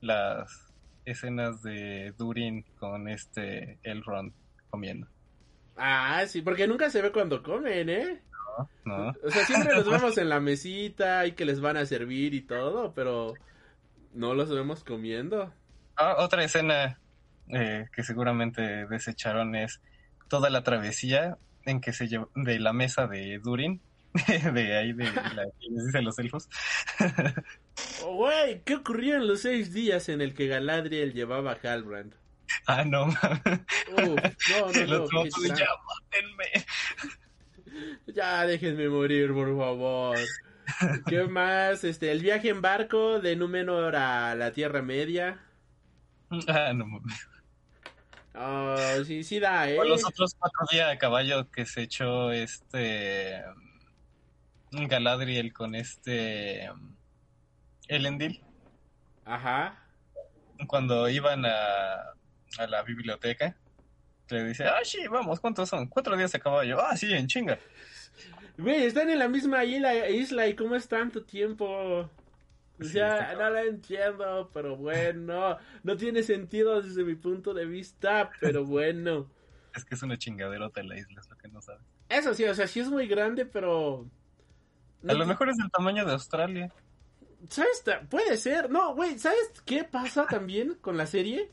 las 0.00 0.72
escenas 1.04 1.62
de 1.62 2.14
Durin 2.16 2.64
con 2.78 3.08
este 3.08 3.78
Elrond 3.82 4.32
comiendo. 4.72 5.06
Ah, 5.76 6.24
sí, 6.26 6.40
porque 6.40 6.66
nunca 6.66 6.88
se 6.88 7.02
ve 7.02 7.12
cuando 7.12 7.42
comen, 7.42 7.90
¿eh? 7.90 8.22
No, 8.56 8.68
no. 8.84 9.14
O 9.22 9.30
sea, 9.30 9.44
siempre 9.44 9.74
los 9.74 9.84
vemos 9.90 10.16
en 10.16 10.30
la 10.30 10.40
mesita 10.40 11.26
y 11.26 11.32
que 11.32 11.44
les 11.44 11.60
van 11.60 11.76
a 11.76 11.84
servir 11.84 12.32
y 12.32 12.40
todo, 12.40 12.94
pero 12.94 13.34
no 14.14 14.34
los 14.34 14.50
vemos 14.50 14.82
comiendo. 14.82 15.52
Ah, 15.96 16.16
otra 16.18 16.42
escena 16.42 16.98
eh, 17.48 17.86
que 17.94 18.02
seguramente 18.02 18.86
desecharon 18.86 19.54
es 19.54 19.82
toda 20.28 20.48
la 20.48 20.62
travesía 20.62 21.36
en 21.66 21.82
que 21.82 21.92
se 21.92 22.08
llevó 22.08 22.30
de 22.34 22.58
la 22.58 22.72
mesa 22.72 23.06
de 23.06 23.38
Durin, 23.44 23.82
de 24.54 24.76
ahí 24.76 24.94
de 24.94 25.04
la 25.04 26.00
los 26.00 26.18
elfos. 26.18 26.48
Oh, 28.04 28.16
güey, 28.16 28.62
¿qué 28.64 28.74
ocurrió 28.74 29.16
en 29.16 29.28
los 29.28 29.42
seis 29.42 29.72
días 29.72 30.08
en 30.08 30.20
el 30.20 30.34
que 30.34 30.48
Galadriel 30.48 31.14
llevaba 31.14 31.52
a 31.52 31.58
Halbrand? 31.62 32.14
Ah, 32.66 32.84
no, 32.84 33.06
mames. 33.22 33.60
No, 33.90 34.70
El 34.70 34.90
no, 34.90 34.98
no, 34.98 35.04
otro, 35.04 35.24
qué 35.24 35.48
ya, 35.48 35.66
mátenme. 35.86 36.66
Ya 38.06 38.44
déjenme 38.46 38.88
morir, 38.88 39.32
por 39.32 39.56
favor. 39.56 40.18
¿Qué 41.06 41.22
más? 41.28 41.84
Este, 41.84 42.12
el 42.12 42.20
viaje 42.20 42.50
en 42.50 42.60
barco 42.60 43.18
de 43.18 43.34
Númenor 43.34 43.96
a 43.96 44.34
la 44.34 44.52
Tierra 44.52 44.82
Media. 44.82 45.40
Ah, 46.48 46.72
no 46.74 46.86
mames. 46.86 47.28
Ah, 48.34 48.96
sí, 49.06 49.24
sí 49.24 49.38
da, 49.38 49.68
¿eh? 49.70 49.78
O 49.78 49.84
los 49.84 50.04
otros 50.04 50.34
cuatro 50.38 50.66
días 50.70 50.90
a 50.90 50.98
caballo 50.98 51.50
que 51.50 51.66
se 51.66 51.82
echó 51.82 52.30
este 52.32 53.42
Galadriel 54.70 55.52
con 55.52 55.74
este 55.74 56.70
Elendil 57.88 58.42
Ajá. 59.26 59.84
cuando 60.66 61.10
iban 61.10 61.44
a, 61.44 62.14
a 62.58 62.66
la 62.66 62.82
biblioteca. 62.82 63.56
Le 64.28 64.44
dice, 64.44 64.64
ah, 64.64 64.80
sí, 64.82 65.06
vamos, 65.08 65.40
¿cuántos 65.40 65.68
son? 65.68 65.86
Cuatro 65.88 66.16
días 66.16 66.34
a 66.34 66.38
caballo. 66.38 66.80
Ah, 66.80 66.96
sí, 66.96 67.12
en 67.12 67.26
chinga. 67.26 67.58
Güey, 68.56 68.84
están 68.84 69.10
en 69.10 69.18
la 69.18 69.28
misma 69.28 69.64
isla, 69.64 70.08
isla 70.08 70.46
y 70.46 70.54
cómo 70.54 70.76
es 70.76 70.88
tanto 70.88 71.22
tiempo. 71.24 72.08
O 72.80 72.84
sea, 72.84 73.34
no 73.34 73.50
la 73.50 73.62
entiendo, 73.62 74.50
pero 74.52 74.76
bueno, 74.76 75.58
no 75.82 75.96
tiene 75.96 76.22
sentido 76.22 76.80
desde 76.82 77.04
mi 77.04 77.14
punto 77.14 77.54
de 77.54 77.66
vista, 77.66 78.30
pero 78.40 78.64
bueno. 78.64 79.30
Es 79.74 79.84
que 79.84 79.94
es 79.94 80.02
una 80.02 80.18
chingaderota 80.18 80.82
la 80.82 80.98
isla, 80.98 81.20
es 81.20 81.28
lo 81.28 81.36
que 81.36 81.48
no 81.48 81.60
sabes. 81.62 81.82
Eso 82.08 82.34
sí, 82.34 82.44
o 82.44 82.54
sea, 82.54 82.66
sí 82.66 82.80
es 82.80 82.88
muy 82.88 83.06
grande, 83.06 83.46
pero... 83.46 84.06
A 85.08 85.14
lo 85.14 85.26
mejor 85.26 85.48
es 85.48 85.56
del 85.56 85.70
tamaño 85.70 86.04
de 86.04 86.12
Australia. 86.12 86.72
¿Sabes? 87.48 87.82
Puede 88.08 88.36
ser. 88.36 88.70
No, 88.70 88.94
güey, 88.94 89.18
¿sabes 89.18 89.50
qué 89.64 89.82
pasa 89.82 90.26
también 90.26 90.74
con 90.80 90.96
la 90.96 91.06
serie? 91.06 91.50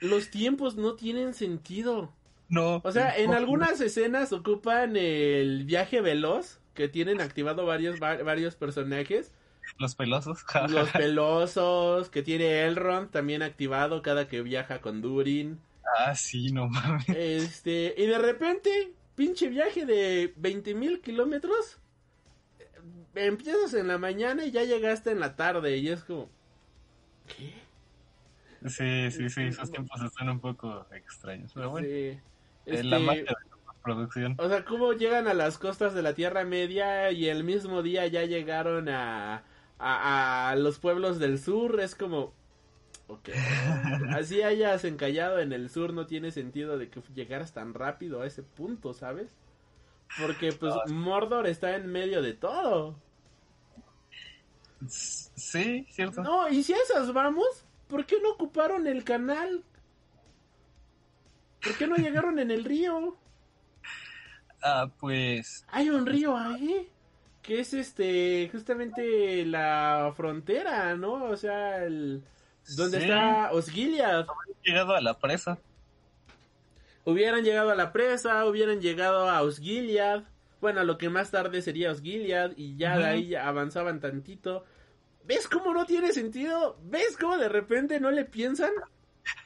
Los 0.00 0.30
tiempos 0.30 0.76
no 0.76 0.94
tienen 0.94 1.34
sentido. 1.34 2.12
No. 2.48 2.80
O 2.84 2.92
sea, 2.92 3.16
en 3.16 3.34
algunas 3.34 3.80
escenas 3.80 4.32
ocupan 4.32 4.96
el 4.96 5.64
viaje 5.64 6.00
veloz, 6.00 6.60
que 6.74 6.88
tienen 6.88 7.20
activado 7.20 7.66
varios, 7.66 8.00
va- 8.00 8.22
varios 8.22 8.54
personajes. 8.56 9.32
Los 9.78 9.94
pelosos. 9.96 10.44
Los 10.70 10.88
pelosos, 10.90 12.08
que 12.08 12.22
tiene 12.22 12.62
Elrond 12.66 13.10
también 13.10 13.42
activado 13.42 14.00
cada 14.00 14.26
que 14.28 14.40
viaja 14.42 14.80
con 14.80 15.02
Durin. 15.02 15.60
ah, 15.98 16.14
sí, 16.14 16.50
no 16.52 16.68
mames. 16.68 17.06
Este, 17.10 17.94
y 17.98 18.06
de 18.06 18.18
repente, 18.18 18.92
pinche 19.14 19.48
viaje 19.48 19.84
de 19.84 20.32
20 20.36 20.74
mil 20.74 21.00
kilómetros. 21.02 21.78
Empiezas 23.14 23.74
en 23.74 23.88
la 23.88 23.98
mañana 23.98 24.44
y 24.46 24.50
ya 24.52 24.62
llegaste 24.64 25.10
en 25.10 25.20
la 25.20 25.34
tarde. 25.36 25.76
Y 25.78 25.88
es 25.88 26.04
como. 26.04 26.30
¿Qué? 27.26 27.52
Sí, 28.66 29.10
sí, 29.10 29.30
sí, 29.30 29.42
esos 29.42 29.70
tiempos 29.70 30.02
están 30.02 30.28
un 30.30 30.40
poco 30.40 30.86
extraños. 30.92 31.52
Pero 31.54 31.70
bueno, 31.70 31.86
Sí. 31.86 32.18
Este, 32.66 32.84
la 32.84 32.98
magia 32.98 33.22
de 33.22 33.26
la 33.66 33.72
producción. 33.82 34.34
O 34.38 34.48
sea, 34.48 34.64
¿cómo 34.64 34.92
llegan 34.92 35.28
a 35.28 35.34
las 35.34 35.58
costas 35.58 35.94
de 35.94 36.02
la 36.02 36.14
Tierra 36.14 36.44
Media 36.44 37.10
y 37.12 37.28
el 37.28 37.44
mismo 37.44 37.82
día 37.82 38.06
ya 38.06 38.24
llegaron 38.24 38.88
a, 38.88 39.44
a, 39.78 40.50
a 40.50 40.56
los 40.56 40.78
pueblos 40.78 41.18
del 41.18 41.38
sur? 41.38 41.80
Es 41.80 41.94
como... 41.94 42.34
Ok. 43.06 43.30
Así 44.10 44.42
hayas 44.42 44.84
encallado 44.84 45.38
en 45.38 45.52
el 45.54 45.70
sur 45.70 45.94
no 45.94 46.06
tiene 46.06 46.30
sentido 46.30 46.76
de 46.76 46.90
que 46.90 47.00
llegaras 47.14 47.54
tan 47.54 47.72
rápido 47.72 48.20
a 48.20 48.26
ese 48.26 48.42
punto, 48.42 48.92
¿sabes? 48.92 49.34
Porque 50.20 50.52
pues 50.52 50.74
Mordor 50.88 51.46
está 51.46 51.74
en 51.76 51.90
medio 51.90 52.20
de 52.20 52.34
todo. 52.34 52.96
Sí, 54.86 55.86
cierto. 55.90 56.22
No, 56.22 56.48
y 56.48 56.62
si 56.62 56.72
esas 56.72 57.12
vamos, 57.12 57.64
¿por 57.88 58.06
qué 58.06 58.16
no 58.22 58.30
ocuparon 58.30 58.86
el 58.86 59.04
canal? 59.04 59.64
¿Por 61.62 61.76
qué 61.76 61.86
no 61.86 61.96
llegaron 61.96 62.38
en 62.38 62.50
el 62.50 62.64
río? 62.64 63.16
Ah, 64.62 64.90
pues. 64.98 65.64
Hay 65.68 65.90
un 65.90 66.06
río 66.06 66.36
ahí 66.36 66.88
que 67.42 67.60
es 67.60 67.72
este 67.74 68.48
justamente 68.52 69.44
la 69.46 70.12
frontera, 70.16 70.94
¿no? 70.96 71.24
O 71.24 71.36
sea, 71.36 71.82
el 71.84 72.22
donde 72.76 72.98
Sí. 72.98 73.04
está 73.04 73.50
Osgiliath. 73.52 74.26
he 74.62 74.68
llegado 74.70 74.94
a 74.94 75.00
la 75.00 75.18
presa. 75.18 75.58
Hubieran 77.04 77.42
llegado 77.42 77.70
a 77.70 77.74
la 77.74 77.92
presa, 77.92 78.44
hubieran 78.44 78.80
llegado 78.80 79.30
a 79.30 79.40
Osgiliath. 79.42 80.24
Bueno, 80.60 80.84
lo 80.84 80.98
que 80.98 81.08
más 81.08 81.30
tarde 81.30 81.62
sería 81.62 81.90
Osgiliath 81.92 82.52
y 82.56 82.76
ya 82.76 82.98
de 82.98 83.04
ahí 83.06 83.34
avanzaban 83.34 84.00
tantito. 84.00 84.64
¿Ves 85.28 85.46
cómo 85.46 85.74
no 85.74 85.84
tiene 85.84 86.12
sentido? 86.12 86.78
¿Ves 86.84 87.16
cómo 87.20 87.36
de 87.36 87.50
repente 87.50 88.00
no 88.00 88.10
le 88.10 88.24
piensan? 88.24 88.70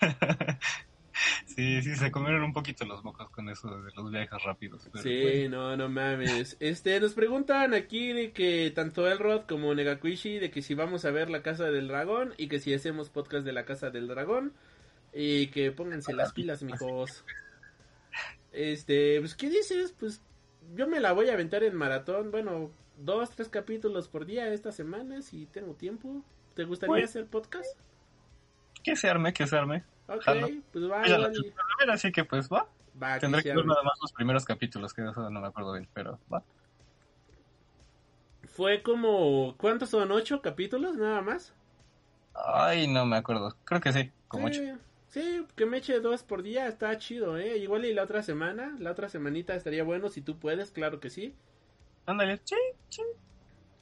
Sí, 1.47 1.83
sí, 1.83 1.95
se 1.97 2.11
comieron 2.11 2.43
un 2.43 2.53
poquito 2.55 2.87
los 2.87 3.05
mocos 3.05 3.29
con 3.29 3.49
eso 3.51 3.69
de 3.83 3.93
los 3.95 4.11
viajes 4.11 4.43
rápidos. 4.43 4.89
Sí, 5.03 5.23
bueno. 5.23 5.71
no, 5.71 5.77
no 5.77 5.89
mames. 5.91 6.57
Este, 6.61 6.99
nos 6.99 7.13
preguntan 7.13 7.75
aquí 7.75 8.13
de 8.13 8.33
que 8.33 8.73
tanto 8.75 9.07
Elrod 9.07 9.43
como 9.43 9.75
Negakuishi, 9.75 10.39
de 10.39 10.51
que 10.51 10.63
si 10.63 10.75
vamos 10.75 11.05
a 11.05 11.11
ver 11.11 11.29
la 11.29 11.43
Casa 11.43 11.71
del 11.71 11.89
Dragón 11.89 12.35
y 12.39 12.49
que 12.49 12.59
si 12.59 12.73
hacemos 12.73 13.11
podcast 13.11 13.45
de 13.45 13.53
la 13.53 13.67
Casa 13.67 13.91
del 13.91 14.09
Dragón 14.09 14.55
y 15.13 15.49
que 15.49 15.71
pónganse 15.73 16.15
las 16.15 16.33
pilas, 16.33 16.63
mijos. 16.63 17.25
Este, 18.53 19.21
pues, 19.21 19.35
¿qué 19.35 19.51
dices? 19.51 19.95
Pues, 19.99 20.23
yo 20.75 20.89
me 20.89 21.01
la 21.01 21.13
voy 21.13 21.29
a 21.29 21.35
aventar 21.35 21.63
en 21.65 21.75
maratón, 21.77 22.31
bueno, 22.31 22.71
dos, 23.05 23.31
tres 23.31 23.49
capítulos 23.49 24.09
por 24.09 24.27
día 24.27 24.49
esta 24.53 24.73
semana 24.73 25.23
si 25.23 25.47
tengo 25.47 25.75
tiempo. 25.75 26.23
¿Te 26.55 26.65
gustaría 26.65 26.93
Bueno. 26.93 27.05
hacer 27.05 27.27
podcast? 27.27 27.79
Que 28.83 28.97
se 28.97 29.09
arme, 29.09 29.33
que 29.33 29.47
se 29.47 29.57
arme. 29.57 29.85
Ok, 30.09 30.23
Jalo. 30.23 30.49
pues 30.73 30.91
va, 30.91 31.07
la 31.07 31.93
así 31.95 32.13
que 32.13 32.25
pues 32.25 32.49
va. 32.49 32.67
va, 33.01 33.19
Tendré 33.19 33.43
que 33.43 33.55
ver 33.55 33.65
nada 33.65 33.83
más 33.83 33.99
los 34.03 34.13
primeros 34.13 34.45
capítulos, 34.45 34.93
que 34.93 35.03
eso 35.09 35.31
no 35.31 35.41
me 35.41 35.47
acuerdo 35.47 35.73
bien, 35.73 35.89
pero 35.95 36.19
va. 36.33 36.43
Fue 38.45 38.83
como, 38.83 39.57
¿cuántos 39.57 39.91
son? 39.91 40.11
¿Ocho 40.13 40.43
capítulos 40.43 40.97
nada 40.97 41.23
más? 41.23 41.55
Ay, 42.35 42.89
no 42.89 43.07
me 43.07 43.17
acuerdo. 43.17 43.57
Creo 43.65 43.81
que 43.81 43.93
sí, 43.93 44.11
como 44.29 44.49
sí, 44.49 44.61
ocho. 44.61 44.79
sí, 45.09 45.47
que 45.57 45.65
me 45.67 45.79
eche 45.79 46.01
dos 46.01 46.23
por 46.23 46.43
día 46.43 46.67
está 46.67 46.97
chido, 46.99 47.39
¿eh? 47.39 47.57
Igual 47.59 47.85
y 47.85 47.95
la 47.95 48.03
otra 48.03 48.23
semana, 48.23 48.75
la 48.79 48.91
otra 48.93 49.09
semanita 49.09 49.55
estaría 49.55 49.85
bueno 49.85 50.09
si 50.09 50.23
tú 50.23 50.39
puedes, 50.39 50.71
claro 50.71 51.01
que 51.01 51.11
sí. 51.11 51.35
Ándale, 52.07 52.41
sí, 52.45 52.57
sí. 52.89 53.03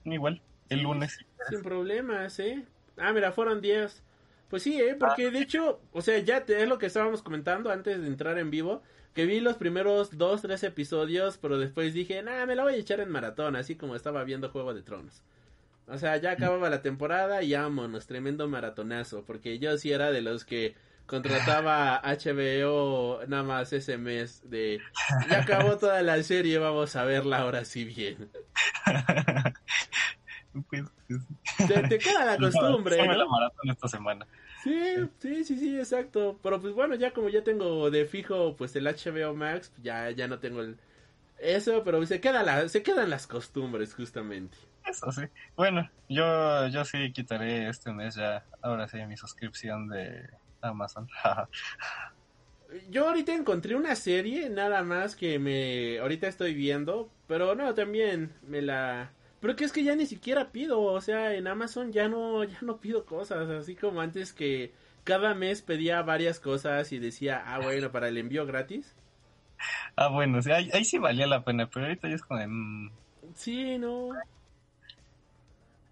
Igual, 0.04 0.40
el 0.68 0.82
lunes. 0.82 1.18
Sin 1.48 1.62
problemas, 1.62 2.38
¿eh? 2.38 2.64
Ah, 2.96 3.12
mira, 3.12 3.32
fueron 3.32 3.60
10. 3.60 4.02
Pues 4.48 4.62
sí, 4.62 4.80
¿eh? 4.80 4.96
Porque 4.98 5.30
de 5.30 5.40
hecho, 5.40 5.80
o 5.92 6.02
sea, 6.02 6.18
ya 6.18 6.44
te- 6.44 6.62
es 6.62 6.68
lo 6.68 6.78
que 6.78 6.86
estábamos 6.86 7.22
comentando 7.22 7.70
antes 7.70 8.00
de 8.00 8.06
entrar 8.06 8.38
en 8.38 8.50
vivo, 8.50 8.82
que 9.14 9.24
vi 9.24 9.40
los 9.40 9.56
primeros 9.56 10.18
dos, 10.18 10.42
tres 10.42 10.62
episodios, 10.64 11.38
pero 11.38 11.58
después 11.58 11.94
dije, 11.94 12.22
nah, 12.22 12.46
me 12.46 12.56
la 12.56 12.64
voy 12.64 12.74
a 12.74 12.76
echar 12.76 13.00
en 13.00 13.10
maratón, 13.10 13.56
así 13.56 13.76
como 13.76 13.94
estaba 13.96 14.24
viendo 14.24 14.50
Juego 14.50 14.74
de 14.74 14.82
Tronos. 14.82 15.22
O 15.86 15.98
sea, 15.98 16.16
ya 16.18 16.32
acababa 16.32 16.70
la 16.70 16.82
temporada 16.82 17.42
y 17.42 17.52
vámonos, 17.54 18.06
tremendo 18.06 18.48
maratonazo, 18.48 19.24
porque 19.24 19.58
yo 19.58 19.76
sí 19.78 19.92
era 19.92 20.12
de 20.12 20.20
los 20.22 20.44
que 20.44 20.74
contrataba 21.10 22.00
HBO 22.04 23.26
nada 23.26 23.42
más 23.42 23.72
ese 23.72 23.98
mes 23.98 24.48
de, 24.48 24.80
ya 25.28 25.42
acabó 25.42 25.76
toda 25.76 26.00
la 26.02 26.22
serie, 26.22 26.58
vamos 26.58 26.94
a 26.94 27.04
verla 27.04 27.38
ahora 27.38 27.64
sí 27.64 27.84
bien. 27.84 28.30
Pues, 30.68 30.82
pues, 31.06 31.20
Te, 31.68 31.88
te 31.88 31.98
queda 32.00 32.24
la 32.24 32.36
costumbre, 32.50 32.96
la 32.96 33.14
¿no? 33.14 33.28
maratón 33.28 33.70
esta 33.70 33.86
semana. 33.86 34.26
Sí, 34.64 34.96
sí, 35.20 35.44
sí, 35.44 35.56
sí, 35.56 35.78
exacto. 35.78 36.40
Pero 36.42 36.60
pues 36.60 36.74
bueno, 36.74 36.96
ya 36.96 37.12
como 37.12 37.28
ya 37.28 37.44
tengo 37.44 37.88
de 37.88 38.04
fijo 38.04 38.56
pues 38.56 38.74
el 38.74 38.84
HBO 38.86 39.32
Max, 39.36 39.72
ya, 39.80 40.10
ya 40.10 40.26
no 40.26 40.40
tengo 40.40 40.60
el 40.60 40.76
eso, 41.38 41.84
pero 41.84 42.04
se 42.04 42.20
queda 42.20 42.42
la, 42.42 42.68
se 42.68 42.82
quedan 42.82 43.10
las 43.10 43.28
costumbres 43.28 43.94
justamente. 43.94 44.58
Eso 44.84 45.12
sí. 45.12 45.22
Bueno, 45.54 45.88
yo, 46.08 46.66
yo 46.66 46.84
sí 46.84 47.12
quitaré 47.12 47.68
este 47.68 47.92
mes 47.92 48.16
ya, 48.16 48.44
ahora 48.60 48.88
sí, 48.88 48.98
mi 49.06 49.16
suscripción 49.16 49.88
de 49.88 50.28
Amazon. 50.62 51.08
Yo 52.88 53.08
ahorita 53.08 53.34
encontré 53.34 53.74
una 53.74 53.96
serie 53.96 54.48
nada 54.48 54.82
más 54.84 55.16
que 55.16 55.38
me 55.38 55.98
ahorita 55.98 56.28
estoy 56.28 56.54
viendo, 56.54 57.10
pero 57.26 57.54
no, 57.54 57.74
también 57.74 58.32
me 58.46 58.62
la 58.62 59.12
pero 59.40 59.56
que 59.56 59.64
es 59.64 59.72
que 59.72 59.82
ya 59.82 59.96
ni 59.96 60.06
siquiera 60.06 60.52
pido, 60.52 60.80
o 60.82 61.00
sea, 61.00 61.34
en 61.34 61.46
Amazon 61.46 61.92
ya 61.92 62.08
no 62.08 62.44
ya 62.44 62.58
no 62.62 62.78
pido 62.80 63.06
cosas, 63.06 63.48
así 63.50 63.74
como 63.74 64.00
antes 64.00 64.32
que 64.32 64.72
cada 65.04 65.34
mes 65.34 65.62
pedía 65.62 66.02
varias 66.02 66.38
cosas 66.40 66.92
y 66.92 66.98
decía, 66.98 67.42
ah, 67.46 67.58
bueno, 67.58 67.90
para 67.90 68.08
el 68.08 68.18
envío 68.18 68.46
gratis. 68.46 68.94
Ah, 69.96 70.08
bueno, 70.08 70.40
sí, 70.42 70.50
ahí, 70.52 70.70
ahí 70.72 70.84
sí 70.84 70.98
valía 70.98 71.26
la 71.26 71.44
pena, 71.44 71.68
pero 71.68 71.86
ahorita 71.86 72.08
ya 72.08 72.14
es 72.14 72.22
como 72.22 72.40
de... 72.40 72.46
mm, 72.48 72.90
Sí, 73.34 73.78
no. 73.78 74.10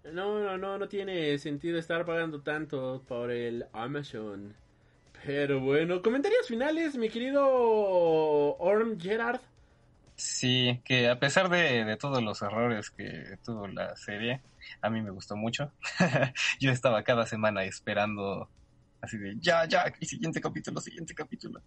No, 0.05 0.39
no, 0.39 0.57
no, 0.57 0.77
no 0.77 0.87
tiene 0.87 1.37
sentido 1.37 1.77
estar 1.77 2.05
pagando 2.05 2.41
tanto 2.41 3.03
por 3.07 3.31
el 3.31 3.65
Amazon. 3.73 4.55
Pero 5.25 5.59
bueno, 5.59 6.01
comentarios 6.01 6.47
finales, 6.47 6.95
mi 6.95 7.09
querido 7.09 7.45
Orm 8.57 8.99
Gerard. 8.99 9.41
Sí, 10.15 10.81
que 10.83 11.09
a 11.09 11.19
pesar 11.19 11.49
de, 11.49 11.85
de 11.85 11.97
todos 11.97 12.23
los 12.23 12.41
errores 12.41 12.89
que 12.89 13.37
tuvo 13.43 13.67
la 13.67 13.95
serie, 13.95 14.41
a 14.81 14.89
mí 14.89 15.01
me 15.01 15.11
gustó 15.11 15.35
mucho. 15.35 15.71
Yo 16.59 16.71
estaba 16.71 17.03
cada 17.03 17.25
semana 17.25 17.63
esperando 17.63 18.49
así 19.01 19.17
de, 19.17 19.35
ya, 19.39 19.65
ya, 19.65 19.83
el 19.83 20.07
siguiente 20.07 20.41
capítulo, 20.41 20.81
siguiente 20.81 21.13
capítulo. 21.13 21.61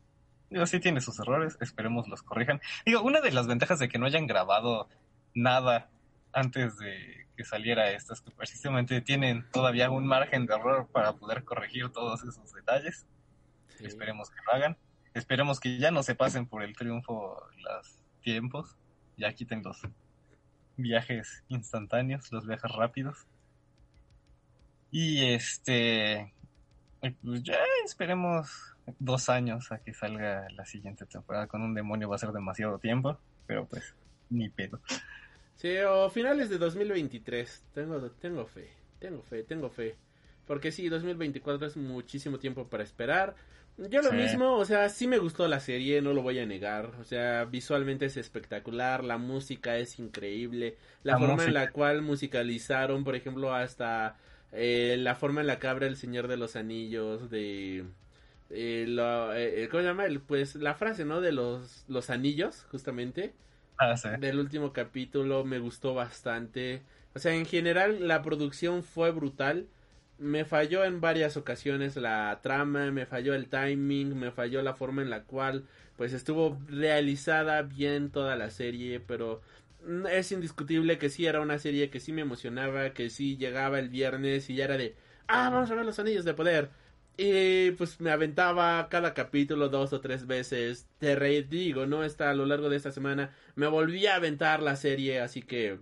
Digo, 0.50 0.66
sí 0.66 0.80
tiene 0.80 1.00
sus 1.00 1.18
errores, 1.18 1.56
esperemos 1.60 2.08
los 2.08 2.22
corrijan. 2.22 2.60
Digo, 2.84 3.02
una 3.02 3.20
de 3.20 3.32
las 3.32 3.46
ventajas 3.46 3.78
de 3.78 3.88
que 3.88 3.98
no 3.98 4.06
hayan 4.06 4.26
grabado 4.26 4.88
nada 5.34 5.88
antes 6.32 6.78
de 6.78 7.26
que 7.36 7.44
saliera 7.44 7.90
esto 7.90 8.12
es 8.12 8.20
que 8.20 8.30
precisamente 8.30 9.00
tienen 9.00 9.48
todavía 9.50 9.90
un 9.90 10.06
margen 10.06 10.46
de 10.46 10.54
error 10.54 10.88
para 10.92 11.14
poder 11.14 11.44
corregir 11.44 11.90
todos 11.90 12.22
esos 12.24 12.52
detalles. 12.52 13.06
Sí. 13.78 13.86
Esperemos 13.86 14.30
que 14.30 14.36
lo 14.46 14.52
hagan. 14.52 14.76
Esperemos 15.14 15.60
que 15.60 15.78
ya 15.78 15.90
no 15.90 16.02
se 16.02 16.14
pasen 16.14 16.46
por 16.46 16.62
el 16.62 16.74
triunfo 16.74 17.36
los 17.58 18.02
tiempos. 18.22 18.76
Ya 19.16 19.32
quiten 19.32 19.62
los 19.62 19.82
viajes 20.76 21.44
instantáneos, 21.48 22.32
los 22.32 22.46
viajes 22.46 22.70
rápidos. 22.72 23.26
Y 24.90 25.24
este. 25.32 26.32
Pues 27.00 27.42
ya 27.42 27.58
esperemos 27.84 28.76
dos 28.98 29.28
años 29.28 29.72
a 29.72 29.78
que 29.78 29.92
salga 29.92 30.46
la 30.50 30.64
siguiente 30.64 31.04
temporada. 31.06 31.46
Con 31.46 31.62
un 31.62 31.74
demonio 31.74 32.08
va 32.08 32.16
a 32.16 32.18
ser 32.18 32.32
demasiado 32.32 32.78
tiempo. 32.78 33.18
Pero 33.46 33.66
pues, 33.66 33.94
ni 34.30 34.48
pedo. 34.48 34.80
Sí, 35.62 35.76
o 35.78 36.10
finales 36.10 36.50
de 36.50 36.58
2023. 36.58 37.62
Tengo, 37.72 38.00
tengo 38.20 38.46
fe, 38.46 38.68
tengo 38.98 39.22
fe, 39.22 39.44
tengo 39.44 39.70
fe. 39.70 39.94
Porque 40.46 40.72
sí, 40.72 40.88
2024 40.88 41.68
es 41.68 41.76
muchísimo 41.76 42.38
tiempo 42.38 42.68
para 42.68 42.82
esperar. 42.82 43.36
Yo 43.78 44.02
lo 44.02 44.10
Sí. 44.10 44.16
mismo, 44.16 44.56
o 44.56 44.64
sea, 44.64 44.88
sí 44.88 45.06
me 45.06 45.18
gustó 45.18 45.46
la 45.48 45.60
serie, 45.60 46.02
no 46.02 46.12
lo 46.12 46.22
voy 46.22 46.38
a 46.40 46.46
negar. 46.46 46.86
O 47.00 47.04
sea, 47.04 47.44
visualmente 47.44 48.06
es 48.06 48.16
espectacular, 48.16 49.04
la 49.04 49.18
música 49.18 49.78
es 49.78 49.98
increíble. 50.00 50.76
La, 51.04 51.12
La 51.12 51.18
forma 51.20 51.44
en 51.44 51.54
la 51.54 51.70
cual 51.70 52.02
musicalizaron, 52.02 53.04
por 53.04 53.14
ejemplo, 53.16 53.54
hasta 53.54 54.16
eh, 54.52 54.96
la 54.98 55.14
forma 55.14 55.40
en 55.42 55.46
la 55.46 55.58
que 55.60 55.68
abre 55.68 55.86
el 55.86 55.96
Señor 55.96 56.28
de 56.28 56.36
los 56.36 56.56
Anillos, 56.56 57.30
de... 57.30 57.84
eh, 58.50 58.84
lo- 58.88 59.34
eh, 59.34 59.68
¿Cómo 59.70 59.82
se 59.82 59.88
llama? 59.88 60.06
El- 60.06 60.20
Pues 60.20 60.56
la 60.56 60.74
frase, 60.74 61.04
¿no? 61.04 61.20
De 61.20 61.32
los, 61.32 61.84
los 61.88 62.10
anillos, 62.10 62.66
justamente 62.70 63.32
Ah, 63.78 63.94
del 64.18 64.38
último 64.38 64.72
capítulo 64.72 65.44
me 65.44 65.58
gustó 65.58 65.94
bastante. 65.94 66.82
O 67.14 67.18
sea, 67.18 67.34
en 67.34 67.46
general 67.46 68.06
la 68.06 68.22
producción 68.22 68.82
fue 68.84 69.10
brutal. 69.10 69.66
Me 70.18 70.44
falló 70.44 70.84
en 70.84 71.00
varias 71.00 71.36
ocasiones 71.36 71.96
la 71.96 72.38
trama, 72.42 72.90
me 72.92 73.06
falló 73.06 73.34
el 73.34 73.48
timing, 73.48 74.16
me 74.18 74.30
falló 74.30 74.62
la 74.62 74.74
forma 74.74 75.02
en 75.02 75.10
la 75.10 75.24
cual 75.24 75.64
pues 75.96 76.12
estuvo 76.12 76.58
realizada 76.68 77.62
bien 77.62 78.10
toda 78.10 78.36
la 78.36 78.50
serie, 78.50 79.00
pero 79.00 79.42
es 80.10 80.30
indiscutible 80.32 80.98
que 80.98 81.10
sí 81.10 81.26
era 81.26 81.40
una 81.40 81.58
serie 81.58 81.90
que 81.90 82.00
sí 82.00 82.12
me 82.12 82.22
emocionaba, 82.22 82.90
que 82.90 83.10
sí 83.10 83.36
llegaba 83.36 83.78
el 83.78 83.88
viernes 83.88 84.48
y 84.48 84.54
ya 84.56 84.64
era 84.64 84.76
de, 84.76 84.94
ah, 85.26 85.50
vamos 85.50 85.70
a 85.70 85.74
ver 85.74 85.84
los 85.84 85.98
anillos 85.98 86.24
de 86.24 86.34
poder. 86.34 86.70
Y 87.16 87.72
pues 87.72 88.00
me 88.00 88.10
aventaba 88.10 88.88
cada 88.88 89.14
capítulo 89.14 89.68
dos 89.68 89.92
o 89.92 90.00
tres 90.00 90.26
veces. 90.26 90.88
Te 90.98 91.14
re 91.14 91.42
digo, 91.42 91.86
¿no? 91.86 92.04
Está 92.04 92.30
a 92.30 92.34
lo 92.34 92.46
largo 92.46 92.68
de 92.70 92.76
esta 92.76 92.92
semana. 92.92 93.34
Me 93.54 93.66
volví 93.66 94.06
a 94.06 94.16
aventar 94.16 94.62
la 94.62 94.76
serie, 94.76 95.20
así 95.20 95.42
que. 95.42 95.80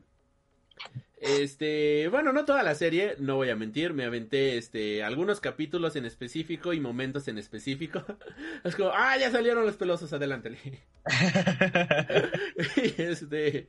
Este, 1.22 2.08
bueno, 2.08 2.32
no 2.32 2.46
toda 2.46 2.62
la 2.62 2.74
serie, 2.74 3.14
no 3.18 3.36
voy 3.36 3.50
a 3.50 3.56
mentir, 3.56 3.92
me 3.92 4.04
aventé 4.04 4.56
este 4.56 5.02
algunos 5.04 5.40
capítulos 5.40 5.94
en 5.96 6.06
específico 6.06 6.72
y 6.72 6.80
momentos 6.80 7.28
en 7.28 7.36
específico. 7.38 8.02
Es 8.64 8.74
como, 8.76 8.90
ah, 8.94 9.16
ya 9.18 9.30
salieron 9.30 9.66
los 9.66 9.76
pelosos, 9.76 10.12
adelántale. 10.14 10.58
y 12.76 13.02
este, 13.02 13.68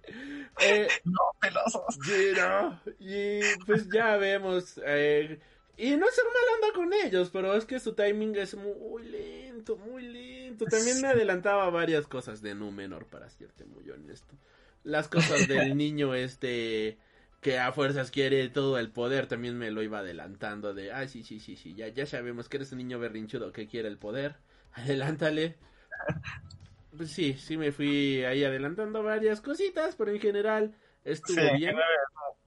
eh, 0.58 0.88
no, 1.04 1.20
pelosos. 1.40 1.98
Sí, 2.04 2.32
¿no? 2.36 2.82
Y 3.00 3.42
pues 3.66 3.90
ya 3.90 4.18
vemos. 4.18 4.80
eh, 4.86 5.40
y 5.82 5.98
no 5.98 6.08
es 6.08 6.16
ser 6.16 6.26
mal 6.26 6.56
onda 6.56 6.74
con 6.76 6.94
ellos, 6.94 7.30
pero 7.32 7.56
es 7.56 7.66
que 7.66 7.80
su 7.80 7.94
timing 7.96 8.36
es 8.36 8.56
muy 8.56 9.04
lento, 9.04 9.78
muy 9.78 10.04
lento. 10.04 10.68
También 10.68 11.02
me 11.02 11.08
adelantaba 11.08 11.70
varias 11.72 12.08
cosas 12.08 12.42
de 12.42 12.54
Númenor, 12.56 13.08
para 13.08 13.30
serte 13.30 13.66
muy 13.66 13.90
honesto. 13.90 14.36
Las 14.84 15.08
cosas 15.08 15.48
del 15.48 15.76
niño 15.78 16.14
este 16.14 17.00
que 17.42 17.58
a 17.58 17.72
fuerzas 17.72 18.12
quiere 18.12 18.50
todo 18.50 18.78
el 18.78 18.92
poder, 18.92 19.26
también 19.28 19.58
me 19.58 19.72
lo 19.72 19.82
iba 19.82 20.00
adelantando 20.00 20.76
de, 20.76 20.92
ah, 20.92 21.08
sí, 21.08 21.24
sí, 21.24 21.40
sí, 21.40 21.56
sí, 21.56 21.74
ya, 21.74 21.88
ya 21.88 22.06
sabemos 22.06 22.48
que 22.48 22.58
eres 22.58 22.72
un 22.72 22.78
niño 22.78 23.00
berrinchudo 23.00 23.52
que 23.52 23.68
quiere 23.68 23.88
el 23.88 23.98
poder. 23.98 24.36
Adelántale. 24.74 25.56
Pues 26.96 27.12
sí, 27.12 27.34
sí 27.34 27.58
me 27.58 27.72
fui 27.72 28.24
ahí 28.24 28.44
adelantando 28.44 29.02
varias 29.02 29.42
cositas, 29.42 29.96
pero 29.96 30.12
en 30.12 30.20
general 30.20 30.76
estuvo 31.04 31.36
Sí, 31.42 31.58
bien. 31.58 31.76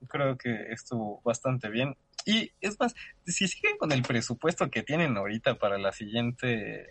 creo 0.07 0.37
que 0.37 0.71
estuvo 0.71 1.21
bastante 1.23 1.69
bien. 1.69 1.97
Y 2.25 2.51
es 2.59 2.79
más, 2.79 2.95
si 3.25 3.47
siguen 3.47 3.77
con 3.77 3.91
el 3.91 4.01
presupuesto 4.01 4.69
que 4.69 4.83
tienen 4.83 5.15
ahorita 5.15 5.55
para 5.55 5.77
la 5.77 5.91
siguiente 5.91 6.87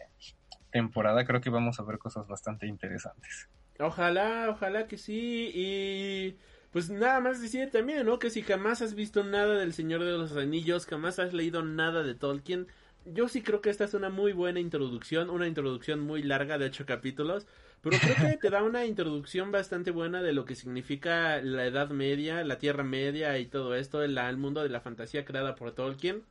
temporada, 0.71 1.25
creo 1.27 1.41
que 1.41 1.51
vamos 1.51 1.79
a 1.79 1.83
ver 1.83 1.99
cosas 1.99 2.27
bastante 2.27 2.67
interesantes. 2.67 3.49
Ojalá, 3.79 4.49
ojalá 4.49 4.87
que 4.87 4.97
sí. 4.97 5.51
Y 5.53 6.37
pues 6.71 6.91
nada 6.91 7.21
más 7.21 7.43
decir 7.43 7.71
también, 7.71 8.07
¿no? 8.07 8.19
Que 8.19 8.31
si 8.31 8.43
jamás 8.43 8.81
has 8.81 8.95
visto 8.95 9.25
nada 9.25 9.59
del 9.59 9.73
Señor 9.73 10.05
de 10.05 10.13
los 10.13 10.37
Anillos, 10.37 10.87
jamás 10.87 11.19
has 11.19 11.33
leído 11.33 11.63
nada 11.63 12.03
de 12.03 12.15
Tolkien, 12.15 12.69
yo 13.05 13.29
sí 13.29 13.43
creo 13.43 13.61
que 13.61 13.71
esta 13.71 13.85
es 13.85 13.95
una 13.95 14.09
muy 14.09 14.33
buena 14.33 14.61
introducción, 14.61 15.31
una 15.31 15.47
introducción 15.47 16.01
muy 16.01 16.23
larga 16.23 16.59
de 16.59 16.67
ocho 16.67 16.87
capítulos, 16.87 17.47
pero 17.85 17.99
creo 17.99 18.17
que 18.17 18.37
te 18.41 18.51
da 18.51 18.63
una 18.63 18.87
introducción 18.87 19.53
bastante 19.53 19.91
buena 19.91 20.23
de 20.23 20.33
lo 20.33 20.47
que 20.47 20.55
significa 20.55 21.41
la 21.43 21.67
Edad 21.67 21.91
Media, 21.91 22.43
la 22.43 22.59
Tierra 22.59 22.83
Media 22.83 23.39
y 23.39 23.47
todo 23.47 23.75
esto, 23.75 24.03
el, 24.03 24.17
el 24.17 24.37
mundo 24.39 24.63
de 24.63 24.71
la 24.71 24.81
fantasía 24.81 25.25
creada 25.25 25.55
por 25.55 25.73
Tolkien. 25.73 26.25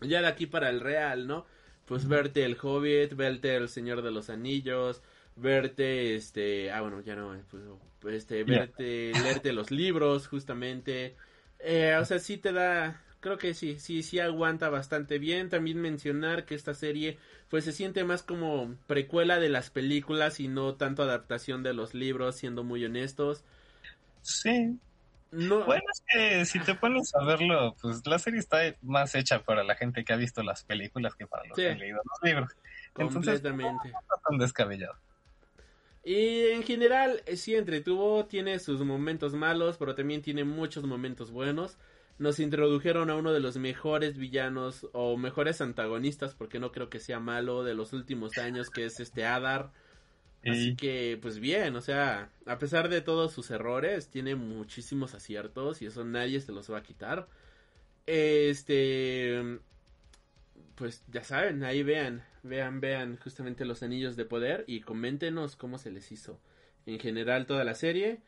Ya 0.00 0.20
de 0.20 0.28
aquí 0.28 0.46
para 0.46 0.70
el 0.70 0.80
real, 0.80 1.26
¿no? 1.26 1.46
Pues 1.86 2.06
verte 2.06 2.44
el 2.44 2.56
Hobbit, 2.60 3.14
verte 3.14 3.56
el 3.56 3.68
Señor 3.68 4.02
de 4.02 4.10
los 4.12 4.30
Anillos, 4.30 5.02
verte 5.36 6.14
este, 6.14 6.70
ah 6.70 6.82
bueno, 6.82 7.00
ya 7.00 7.16
no, 7.16 7.36
pues, 8.00 8.14
este, 8.14 8.44
verte, 8.44 9.12
leerte 9.22 9.52
los 9.52 9.70
libros 9.70 10.28
justamente. 10.28 11.16
Eh, 11.58 11.96
o 12.00 12.04
sea, 12.04 12.18
sí 12.18 12.38
te 12.38 12.52
da, 12.52 13.02
creo 13.26 13.38
que 13.38 13.54
sí, 13.54 13.80
sí, 13.80 14.04
sí 14.04 14.20
aguanta 14.20 14.68
bastante 14.68 15.18
bien. 15.18 15.48
También 15.48 15.80
mencionar 15.80 16.44
que 16.46 16.54
esta 16.54 16.74
serie 16.74 17.18
pues 17.48 17.64
se 17.64 17.72
siente 17.72 18.04
más 18.04 18.22
como 18.22 18.76
precuela 18.86 19.40
de 19.40 19.48
las 19.48 19.70
películas 19.70 20.38
y 20.38 20.46
no 20.46 20.76
tanto 20.76 21.02
adaptación 21.02 21.64
de 21.64 21.74
los 21.74 21.92
libros, 21.92 22.36
siendo 22.36 22.62
muy 22.62 22.84
honestos. 22.84 23.44
Sí, 24.22 24.78
No, 25.32 25.64
bueno, 25.66 25.82
es 25.92 26.02
que 26.06 26.44
si 26.44 26.60
te 26.60 26.74
pones 26.74 27.14
a 27.14 27.24
verlo, 27.24 27.76
pues 27.82 28.06
la 28.06 28.18
serie 28.18 28.38
está 28.40 28.58
más 28.82 29.14
hecha 29.14 29.42
para 29.42 29.64
la 29.64 29.74
gente 29.74 30.04
que 30.04 30.12
ha 30.12 30.16
visto 30.16 30.42
las 30.42 30.64
películas 30.64 31.14
que 31.16 31.26
para 31.26 31.44
los 31.46 31.56
Sí. 31.56 31.62
que 31.62 31.70
han 31.70 31.78
leído 31.78 31.98
los 32.04 32.30
libros. 32.30 32.52
Entonces, 32.96 33.42
no 33.42 33.50
está 33.60 34.16
tan 34.28 34.38
descabellado. 34.38 34.96
Y 36.04 36.46
en 36.52 36.62
general, 36.62 37.22
sí 37.34 37.56
entretuvo, 37.56 38.26
tiene 38.26 38.58
sus 38.60 38.80
momentos 38.84 39.34
malos, 39.34 39.76
pero 39.76 39.94
también 39.94 40.22
tiene 40.22 40.44
muchos 40.44 40.84
momentos 40.84 41.30
buenos. 41.32 41.78
Nos 42.18 42.40
introdujeron 42.40 43.10
a 43.10 43.16
uno 43.16 43.32
de 43.32 43.40
los 43.40 43.58
mejores 43.58 44.16
villanos 44.16 44.86
o 44.92 45.16
mejores 45.16 45.60
antagonistas, 45.60 46.34
porque 46.34 46.58
no 46.58 46.72
creo 46.72 46.88
que 46.88 46.98
sea 46.98 47.20
malo, 47.20 47.62
de 47.62 47.74
los 47.74 47.92
últimos 47.92 48.38
años, 48.38 48.70
que 48.70 48.86
es 48.86 49.00
este 49.00 49.26
Adar. 49.26 49.72
Así 50.44 50.76
que, 50.76 51.18
pues 51.20 51.40
bien, 51.40 51.74
o 51.74 51.80
sea, 51.80 52.30
a 52.46 52.58
pesar 52.58 52.88
de 52.88 53.00
todos 53.00 53.32
sus 53.32 53.50
errores, 53.50 54.08
tiene 54.08 54.36
muchísimos 54.36 55.12
aciertos 55.14 55.82
y 55.82 55.86
eso 55.86 56.04
nadie 56.04 56.40
se 56.40 56.52
los 56.52 56.70
va 56.70 56.78
a 56.78 56.82
quitar. 56.82 57.26
Este, 58.06 59.58
pues 60.76 61.02
ya 61.08 61.24
saben, 61.24 61.64
ahí 61.64 61.82
vean, 61.82 62.22
vean, 62.44 62.80
vean 62.80 63.16
justamente 63.16 63.64
los 63.64 63.82
anillos 63.82 64.14
de 64.14 64.24
poder 64.24 64.64
y 64.68 64.80
coméntenos 64.80 65.56
cómo 65.56 65.78
se 65.78 65.90
les 65.90 66.12
hizo 66.12 66.38
en 66.86 67.00
general 67.00 67.46
toda 67.46 67.64
la 67.64 67.74
serie. 67.74 68.20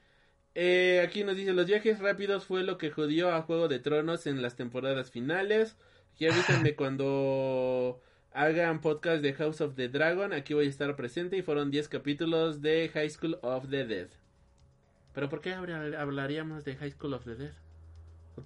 Eh, 0.55 1.01
aquí 1.07 1.25
nos 1.25 1.37
dice, 1.37 1.53
los 1.53 1.67
viajes 1.67 2.01
rápidos 2.01 2.45
fue 2.47 2.63
lo 2.65 2.79
que 2.79 2.91
jodió 2.91 3.33
a 3.33 3.43
Juego 3.43 3.69
de 3.69 3.79
Tronos 3.79 4.27
en 4.27 4.43
las 4.43 4.57
temporadas 4.57 5.11
finales. 5.11 5.77
Aquí 6.15 6.27
avísenme 6.27 6.75
cuando 6.77 8.01
hagan 8.33 8.81
podcast 8.81 9.23
de 9.23 9.35
House 9.35 9.61
of 9.61 9.75
the 9.77 9.89
Dragon, 9.89 10.33
aquí 10.33 10.55
voy 10.55 10.67
a 10.67 10.69
estar 10.69 10.95
presente 10.97 11.37
y 11.37 11.43
fueron 11.43 11.71
10 11.71 11.89
capítulos 11.89 12.61
de 12.61 12.89
High 12.93 13.11
School 13.11 13.39
of 13.43 13.69
the 13.71 13.85
Dead. 13.87 14.09
Pero 15.15 15.29
¿por 15.29 15.41
qué 15.41 15.53
habla- 15.55 16.01
hablaríamos 16.01 16.65
de 16.65 16.77
High 16.77 16.91
School 16.93 17.15
of 17.15 17.25
the 17.25 17.35
Dead? 17.37 17.53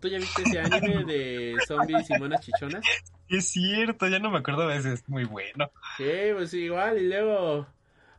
¿Tú 0.01 0.09
ya 0.09 0.17
viste 0.19 0.43
ese 0.43 0.59
anime 0.59 1.05
de 1.05 1.57
zombies 1.67 2.09
y 2.11 2.19
monas 2.19 2.41
chichonas? 2.41 2.83
Es 3.29 3.49
cierto, 3.49 4.07
ya 4.09 4.19
no 4.19 4.31
me 4.31 4.39
acuerdo 4.39 4.67
de 4.69 4.77
ese, 4.79 4.93
es 4.95 5.07
muy 5.09 5.25
bueno. 5.25 5.71
Sí, 5.99 6.05
pues 6.35 6.53
igual, 6.55 6.99
y 6.99 7.09
luego, 7.09 7.67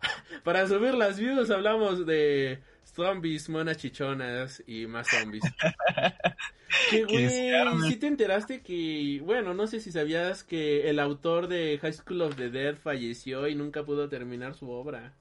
para 0.43 0.67
subir 0.67 0.93
las 0.93 1.19
views 1.19 1.49
hablamos 1.49 2.05
de 2.05 2.61
zombies, 2.93 3.49
monas 3.49 3.77
chichonas 3.77 4.63
y 4.67 4.87
más 4.87 5.09
zombies. 5.09 5.53
que 6.89 7.05
güey, 7.05 7.79
sí 7.81 7.97
te 7.97 8.07
enteraste 8.07 8.61
que, 8.63 9.21
bueno, 9.23 9.53
no 9.53 9.67
sé 9.67 9.79
si 9.79 9.91
sabías 9.91 10.43
que 10.43 10.89
el 10.89 10.99
autor 10.99 11.47
de 11.47 11.79
High 11.81 11.93
School 11.93 12.21
of 12.21 12.35
the 12.35 12.49
Dead 12.49 12.75
falleció 12.75 13.47
y 13.47 13.55
nunca 13.55 13.85
pudo 13.85 14.09
terminar 14.09 14.55
su 14.55 14.69
obra. 14.69 15.17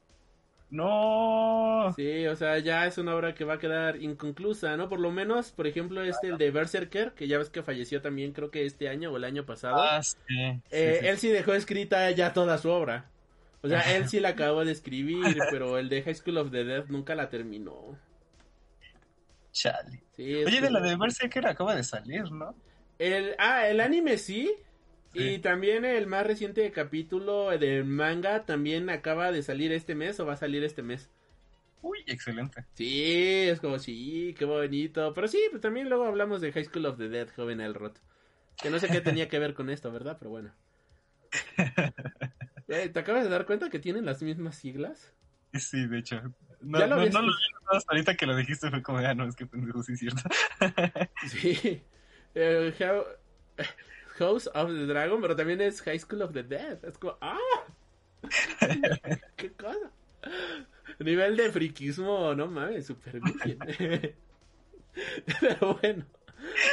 No. 0.71 1.93
Sí, 1.97 2.27
o 2.27 2.35
sea, 2.37 2.59
ya 2.59 2.87
es 2.87 2.97
una 2.97 3.15
obra 3.15 3.35
que 3.35 3.45
va 3.45 3.55
a 3.55 3.59
quedar 3.59 4.01
inconclusa, 4.03 4.77
¿no? 4.79 4.89
Por 4.89 5.01
lo 5.01 5.11
menos, 5.11 5.53
por 5.53 5.67
ejemplo, 5.67 6.03
este, 6.03 6.29
el 6.29 6.39
de 6.39 6.51
Berserker, 6.51 7.13
que 7.15 7.29
ya 7.29 7.37
ves 7.39 7.51
que 7.51 7.63
falleció 7.63 8.01
también, 8.01 8.33
creo 8.33 8.51
que 8.51 8.65
este 8.65 8.89
año 8.89 9.13
o 9.13 9.17
el 9.19 9.25
año 9.25 9.45
pasado. 9.45 9.77
Ah, 9.83 10.03
sí. 10.03 10.17
sí, 10.27 10.63
Eh, 10.71 10.95
sí. 10.95 11.07
Él 11.07 11.19
sí 11.19 11.29
dejó 11.29 11.53
escrita 11.55 12.11
ya 12.13 12.33
toda 12.33 12.57
su 12.59 12.71
obra. 12.71 13.12
O 13.63 13.69
sea, 13.69 13.97
él 13.97 14.09
sí 14.09 14.19
la 14.19 14.31
acabó 14.31 14.65
de 14.65 14.73
escribir, 14.73 15.37
pero 15.51 15.79
el 15.79 15.89
de 15.89 16.03
High 16.03 16.15
School 16.17 16.39
of 16.39 16.51
the 16.51 16.65
Dead 16.65 16.85
nunca 16.89 17.15
la 17.15 17.29
terminó. 17.29 17.97
Chale. 19.53 20.03
Sí, 20.17 20.35
Oye, 20.45 20.61
de 20.61 20.71
la 20.71 20.81
de 20.81 20.97
Berserker 20.97 21.47
acaba 21.47 21.75
de 21.75 21.85
salir, 21.85 22.31
¿no? 22.33 22.57
El, 22.99 23.35
ah, 23.39 23.69
el 23.69 23.81
anime 23.81 24.19
sí. 24.19 24.53
Sí. 25.13 25.35
Y 25.35 25.39
también 25.39 25.85
el 25.85 26.07
más 26.07 26.27
reciente 26.27 26.71
capítulo 26.73 27.51
del 27.51 27.85
manga 27.85 28.47
también 28.47 28.89
acaba 28.89 29.31
de 29.31 29.43
salir 29.43 29.71
este 29.73 29.95
mes 29.95 30.19
o 30.19 30.27
va 30.27 30.33
a 30.33 30.39
salir 30.39 30.65
este 30.65 30.83
mes. 30.83 31.11
Uy, 31.83 31.99
excelente. 32.07 32.65
Sí, 32.75 33.49
es 33.49 33.61
como 33.61 33.79
sí, 33.79 34.35
qué 34.39 34.45
bonito. 34.45 35.13
Pero 35.13 35.29
sí, 35.29 35.41
pues 35.51 35.61
también 35.61 35.89
luego 35.89 36.05
hablamos 36.05 36.41
de 36.41 36.53
High 36.53 36.65
School 36.65 36.87
of 36.87 36.97
the 36.97 37.09
Dead, 37.09 37.29
joven 37.37 37.61
Elrod. 37.61 37.93
Que 38.57 38.71
no 38.71 38.79
sé 38.79 38.89
qué 38.89 39.01
tenía 39.01 39.29
que 39.29 39.39
ver 39.39 39.55
con 39.55 39.69
esto, 39.69 39.93
¿verdad? 39.93 40.17
Pero 40.19 40.31
bueno. 40.31 40.53
Eh, 42.69 42.89
¿Te 42.89 42.99
acabas 43.01 43.25
de 43.25 43.31
dar 43.31 43.47
cuenta 43.47 43.71
que 43.71 43.79
tienen 43.79 44.05
las 44.07 44.23
mismas 44.23 44.57
siglas? 44.57 45.13
Sí, 45.55 45.87
de 45.87 45.99
hecho. 45.99 46.23
No, 46.61 46.79
Ya 46.79 46.87
lo 46.87 46.97
no, 46.97 47.07
no 47.07 47.23
lo 47.23 47.33
hasta 47.73 47.93
ahorita 47.93 48.17
que 48.17 48.27
lo 48.27 48.37
dijiste, 48.37 48.71
fue 48.71 48.83
como, 48.83 48.99
ah, 48.99 49.15
no, 49.15 49.27
es 49.29 49.35
que 49.37 49.47
pendejo, 49.47 49.83
sí 49.83 49.93
es 49.95 49.99
cierto. 50.01 50.23
Sí. 51.29 51.83
Eh, 52.35 52.73
How- 52.79 53.65
House 54.19 54.49
of 54.55 54.69
the 54.71 54.87
Dragon, 54.87 55.21
pero 55.21 55.35
también 55.37 55.61
es 55.61 55.83
High 55.83 55.99
School 55.99 56.23
of 56.23 56.33
the 56.33 56.43
Dead. 56.43 56.85
Es 56.85 56.99
como, 56.99 57.17
¡ah! 57.21 57.39
¡Qué 59.37 59.53
cosa! 59.53 59.91
Nivel 60.99 61.37
de 61.37 61.51
friquismo, 61.51 62.35
no 62.35 62.47
mames, 62.47 62.87
súper 62.87 63.21
bien. 63.21 63.59
Pero 65.41 65.79
bueno. 65.81 66.05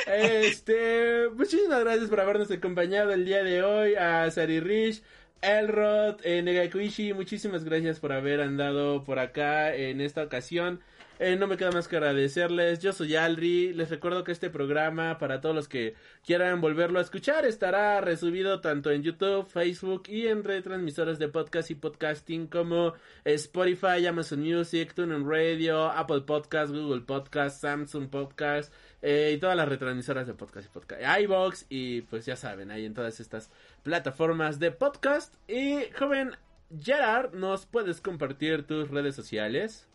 Este, 0.07 1.29
muchísimas 1.33 1.79
gracias 1.83 2.09
por 2.09 2.19
habernos 2.19 2.51
acompañado 2.51 3.11
el 3.11 3.25
día 3.25 3.43
de 3.43 3.63
hoy 3.63 3.95
a 3.95 4.29
Sari 4.31 4.59
Rich, 4.59 5.03
Elrod, 5.41 6.19
eh, 6.23 6.41
Negakuishi, 6.41 7.13
muchísimas 7.13 7.63
gracias 7.63 7.99
por 7.99 8.11
haber 8.11 8.41
andado 8.41 9.03
por 9.03 9.19
acá 9.19 9.73
en 9.73 10.01
esta 10.01 10.23
ocasión. 10.23 10.81
Eh, 11.19 11.35
no 11.35 11.47
me 11.47 11.57
queda 11.57 11.71
más 11.71 11.89
que 11.89 11.97
agradecerles. 11.97 12.79
Yo 12.79 12.93
soy 12.93 13.17
Alri. 13.17 13.73
Les 13.73 13.89
recuerdo 13.89 14.23
que 14.23 14.31
este 14.31 14.49
programa, 14.49 15.17
para 15.17 15.41
todos 15.41 15.53
los 15.53 15.67
que 15.67 15.93
quieran 16.25 16.61
volverlo 16.61 16.99
a 16.99 17.01
escuchar, 17.01 17.45
estará 17.45 17.99
resubido 17.99 18.61
tanto 18.61 18.89
en 18.89 19.03
YouTube, 19.03 19.45
Facebook 19.45 20.03
y 20.07 20.27
en 20.27 20.45
retransmisores 20.45 21.19
de 21.19 21.27
podcast 21.27 21.71
y 21.71 21.75
podcasting 21.75 22.47
como 22.47 22.93
Spotify, 23.25 24.07
Amazon 24.07 24.39
Music, 24.39 24.93
TuneIn 24.93 25.29
Radio, 25.29 25.91
Apple 25.91 26.21
Podcast, 26.21 26.71
Google 26.71 27.01
Podcast, 27.01 27.61
Samsung 27.61 28.09
Podcast 28.09 28.73
eh, 29.01 29.33
y 29.35 29.39
todas 29.39 29.55
las 29.55 29.69
retransmisoras 29.69 30.27
de 30.27 30.33
podcast 30.33 30.67
y 30.67 30.69
podcast. 30.69 31.01
iBox 31.21 31.65
y 31.69 32.01
pues 32.01 32.25
ya 32.25 32.35
saben, 32.35 32.71
ahí 32.71 32.85
en 32.85 32.93
todas 32.93 33.19
estas 33.19 33.49
plataformas 33.83 34.59
de 34.59 34.71
podcast. 34.71 35.35
Y 35.47 35.81
joven 35.97 36.35
Gerard, 36.81 37.33
¿nos 37.33 37.65
puedes 37.65 38.01
compartir 38.01 38.67
tus 38.67 38.89
redes 38.89 39.15
sociales? 39.15 39.87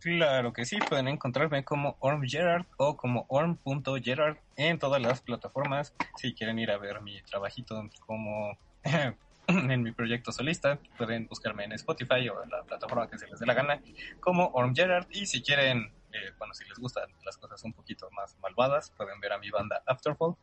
Claro 0.00 0.52
que 0.52 0.66
sí, 0.66 0.76
pueden 0.88 1.08
encontrarme 1.08 1.64
como 1.64 1.96
Orm 2.00 2.22
Gerard 2.24 2.66
o 2.76 2.96
como 2.96 3.24
orm.gerard 3.28 4.36
en 4.56 4.78
todas 4.78 5.00
las 5.00 5.22
plataformas. 5.22 5.94
Si 6.16 6.34
quieren 6.34 6.58
ir 6.58 6.70
a 6.70 6.78
ver 6.78 7.00
mi 7.00 7.22
trabajito 7.22 7.88
como 8.06 8.58
en 9.48 9.82
mi 9.82 9.92
proyecto 9.92 10.30
solista, 10.30 10.78
pueden 10.98 11.26
buscarme 11.26 11.64
en 11.64 11.72
Spotify 11.72 12.28
o 12.28 12.42
en 12.42 12.50
la 12.50 12.62
plataforma 12.64 13.08
que 13.08 13.18
se 13.18 13.26
les 13.28 13.40
dé 13.40 13.46
la 13.46 13.54
gana 13.54 13.80
como 14.20 14.48
Orm 14.48 14.74
Gerard. 14.74 15.06
Y 15.10 15.24
si 15.24 15.42
quieren, 15.42 15.90
eh, 16.14 16.32
bueno, 16.38 16.54
si 16.54 16.64
les 16.64 16.78
gustan 16.78 17.10
las 17.24 17.36
cosas 17.36 17.62
un 17.64 17.72
poquito 17.72 18.08
más 18.12 18.38
malvadas, 18.38 18.90
pueden 18.96 19.20
ver 19.20 19.32
a 19.32 19.38
mi 19.38 19.50
banda 19.50 19.82
Afterfall, 19.86 20.36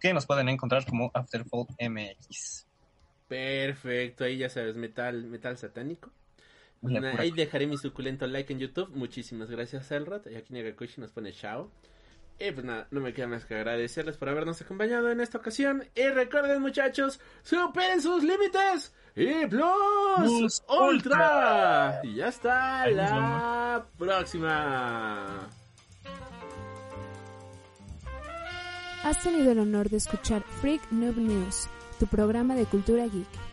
que 0.00 0.14
nos 0.14 0.26
pueden 0.26 0.48
encontrar 0.48 0.86
como 0.86 1.10
Afterfall 1.12 1.66
MX. 1.80 2.66
Perfecto, 3.26 4.24
ahí 4.24 4.38
ya 4.38 4.48
sabes, 4.48 4.76
metal, 4.76 5.24
metal 5.24 5.58
satánico. 5.58 6.10
Ahí 7.18 7.32
dejaré 7.32 7.66
mi 7.66 7.76
suculento 7.76 8.26
like 8.26 8.52
en 8.52 8.60
YouTube. 8.60 8.90
Muchísimas 8.94 9.50
gracias, 9.50 9.90
Elrod. 9.90 10.26
Y 10.30 10.36
aquí 10.36 10.52
Negakushi 10.52 11.00
nos 11.00 11.10
pone 11.10 11.32
chao. 11.32 11.70
Y 12.38 12.52
pues 12.52 12.64
nada, 12.64 12.86
no 12.92 13.00
me 13.00 13.12
queda 13.12 13.26
más 13.26 13.44
que 13.44 13.56
agradecerles 13.56 14.16
por 14.16 14.28
habernos 14.28 14.62
acompañado 14.62 15.10
en 15.10 15.20
esta 15.20 15.38
ocasión. 15.38 15.84
Y 15.96 16.08
recuerden, 16.08 16.62
muchachos, 16.62 17.20
superen 17.42 18.00
sus 18.00 18.22
límites. 18.22 18.94
Y 19.20 19.46
Plus, 19.48 20.62
Ultra. 20.68 22.00
Y 22.04 22.14
ya 22.14 22.28
está 22.28 22.82
Ahí 22.82 22.94
la 22.94 23.84
próxima. 23.98 25.48
Has 29.02 29.20
tenido 29.20 29.50
el 29.50 29.58
honor 29.58 29.90
de 29.90 29.96
escuchar 29.96 30.44
Freak 30.60 30.82
Noob 30.92 31.16
News, 31.16 31.68
tu 31.98 32.06
programa 32.06 32.54
de 32.54 32.66
cultura 32.66 33.06
geek. 33.06 33.47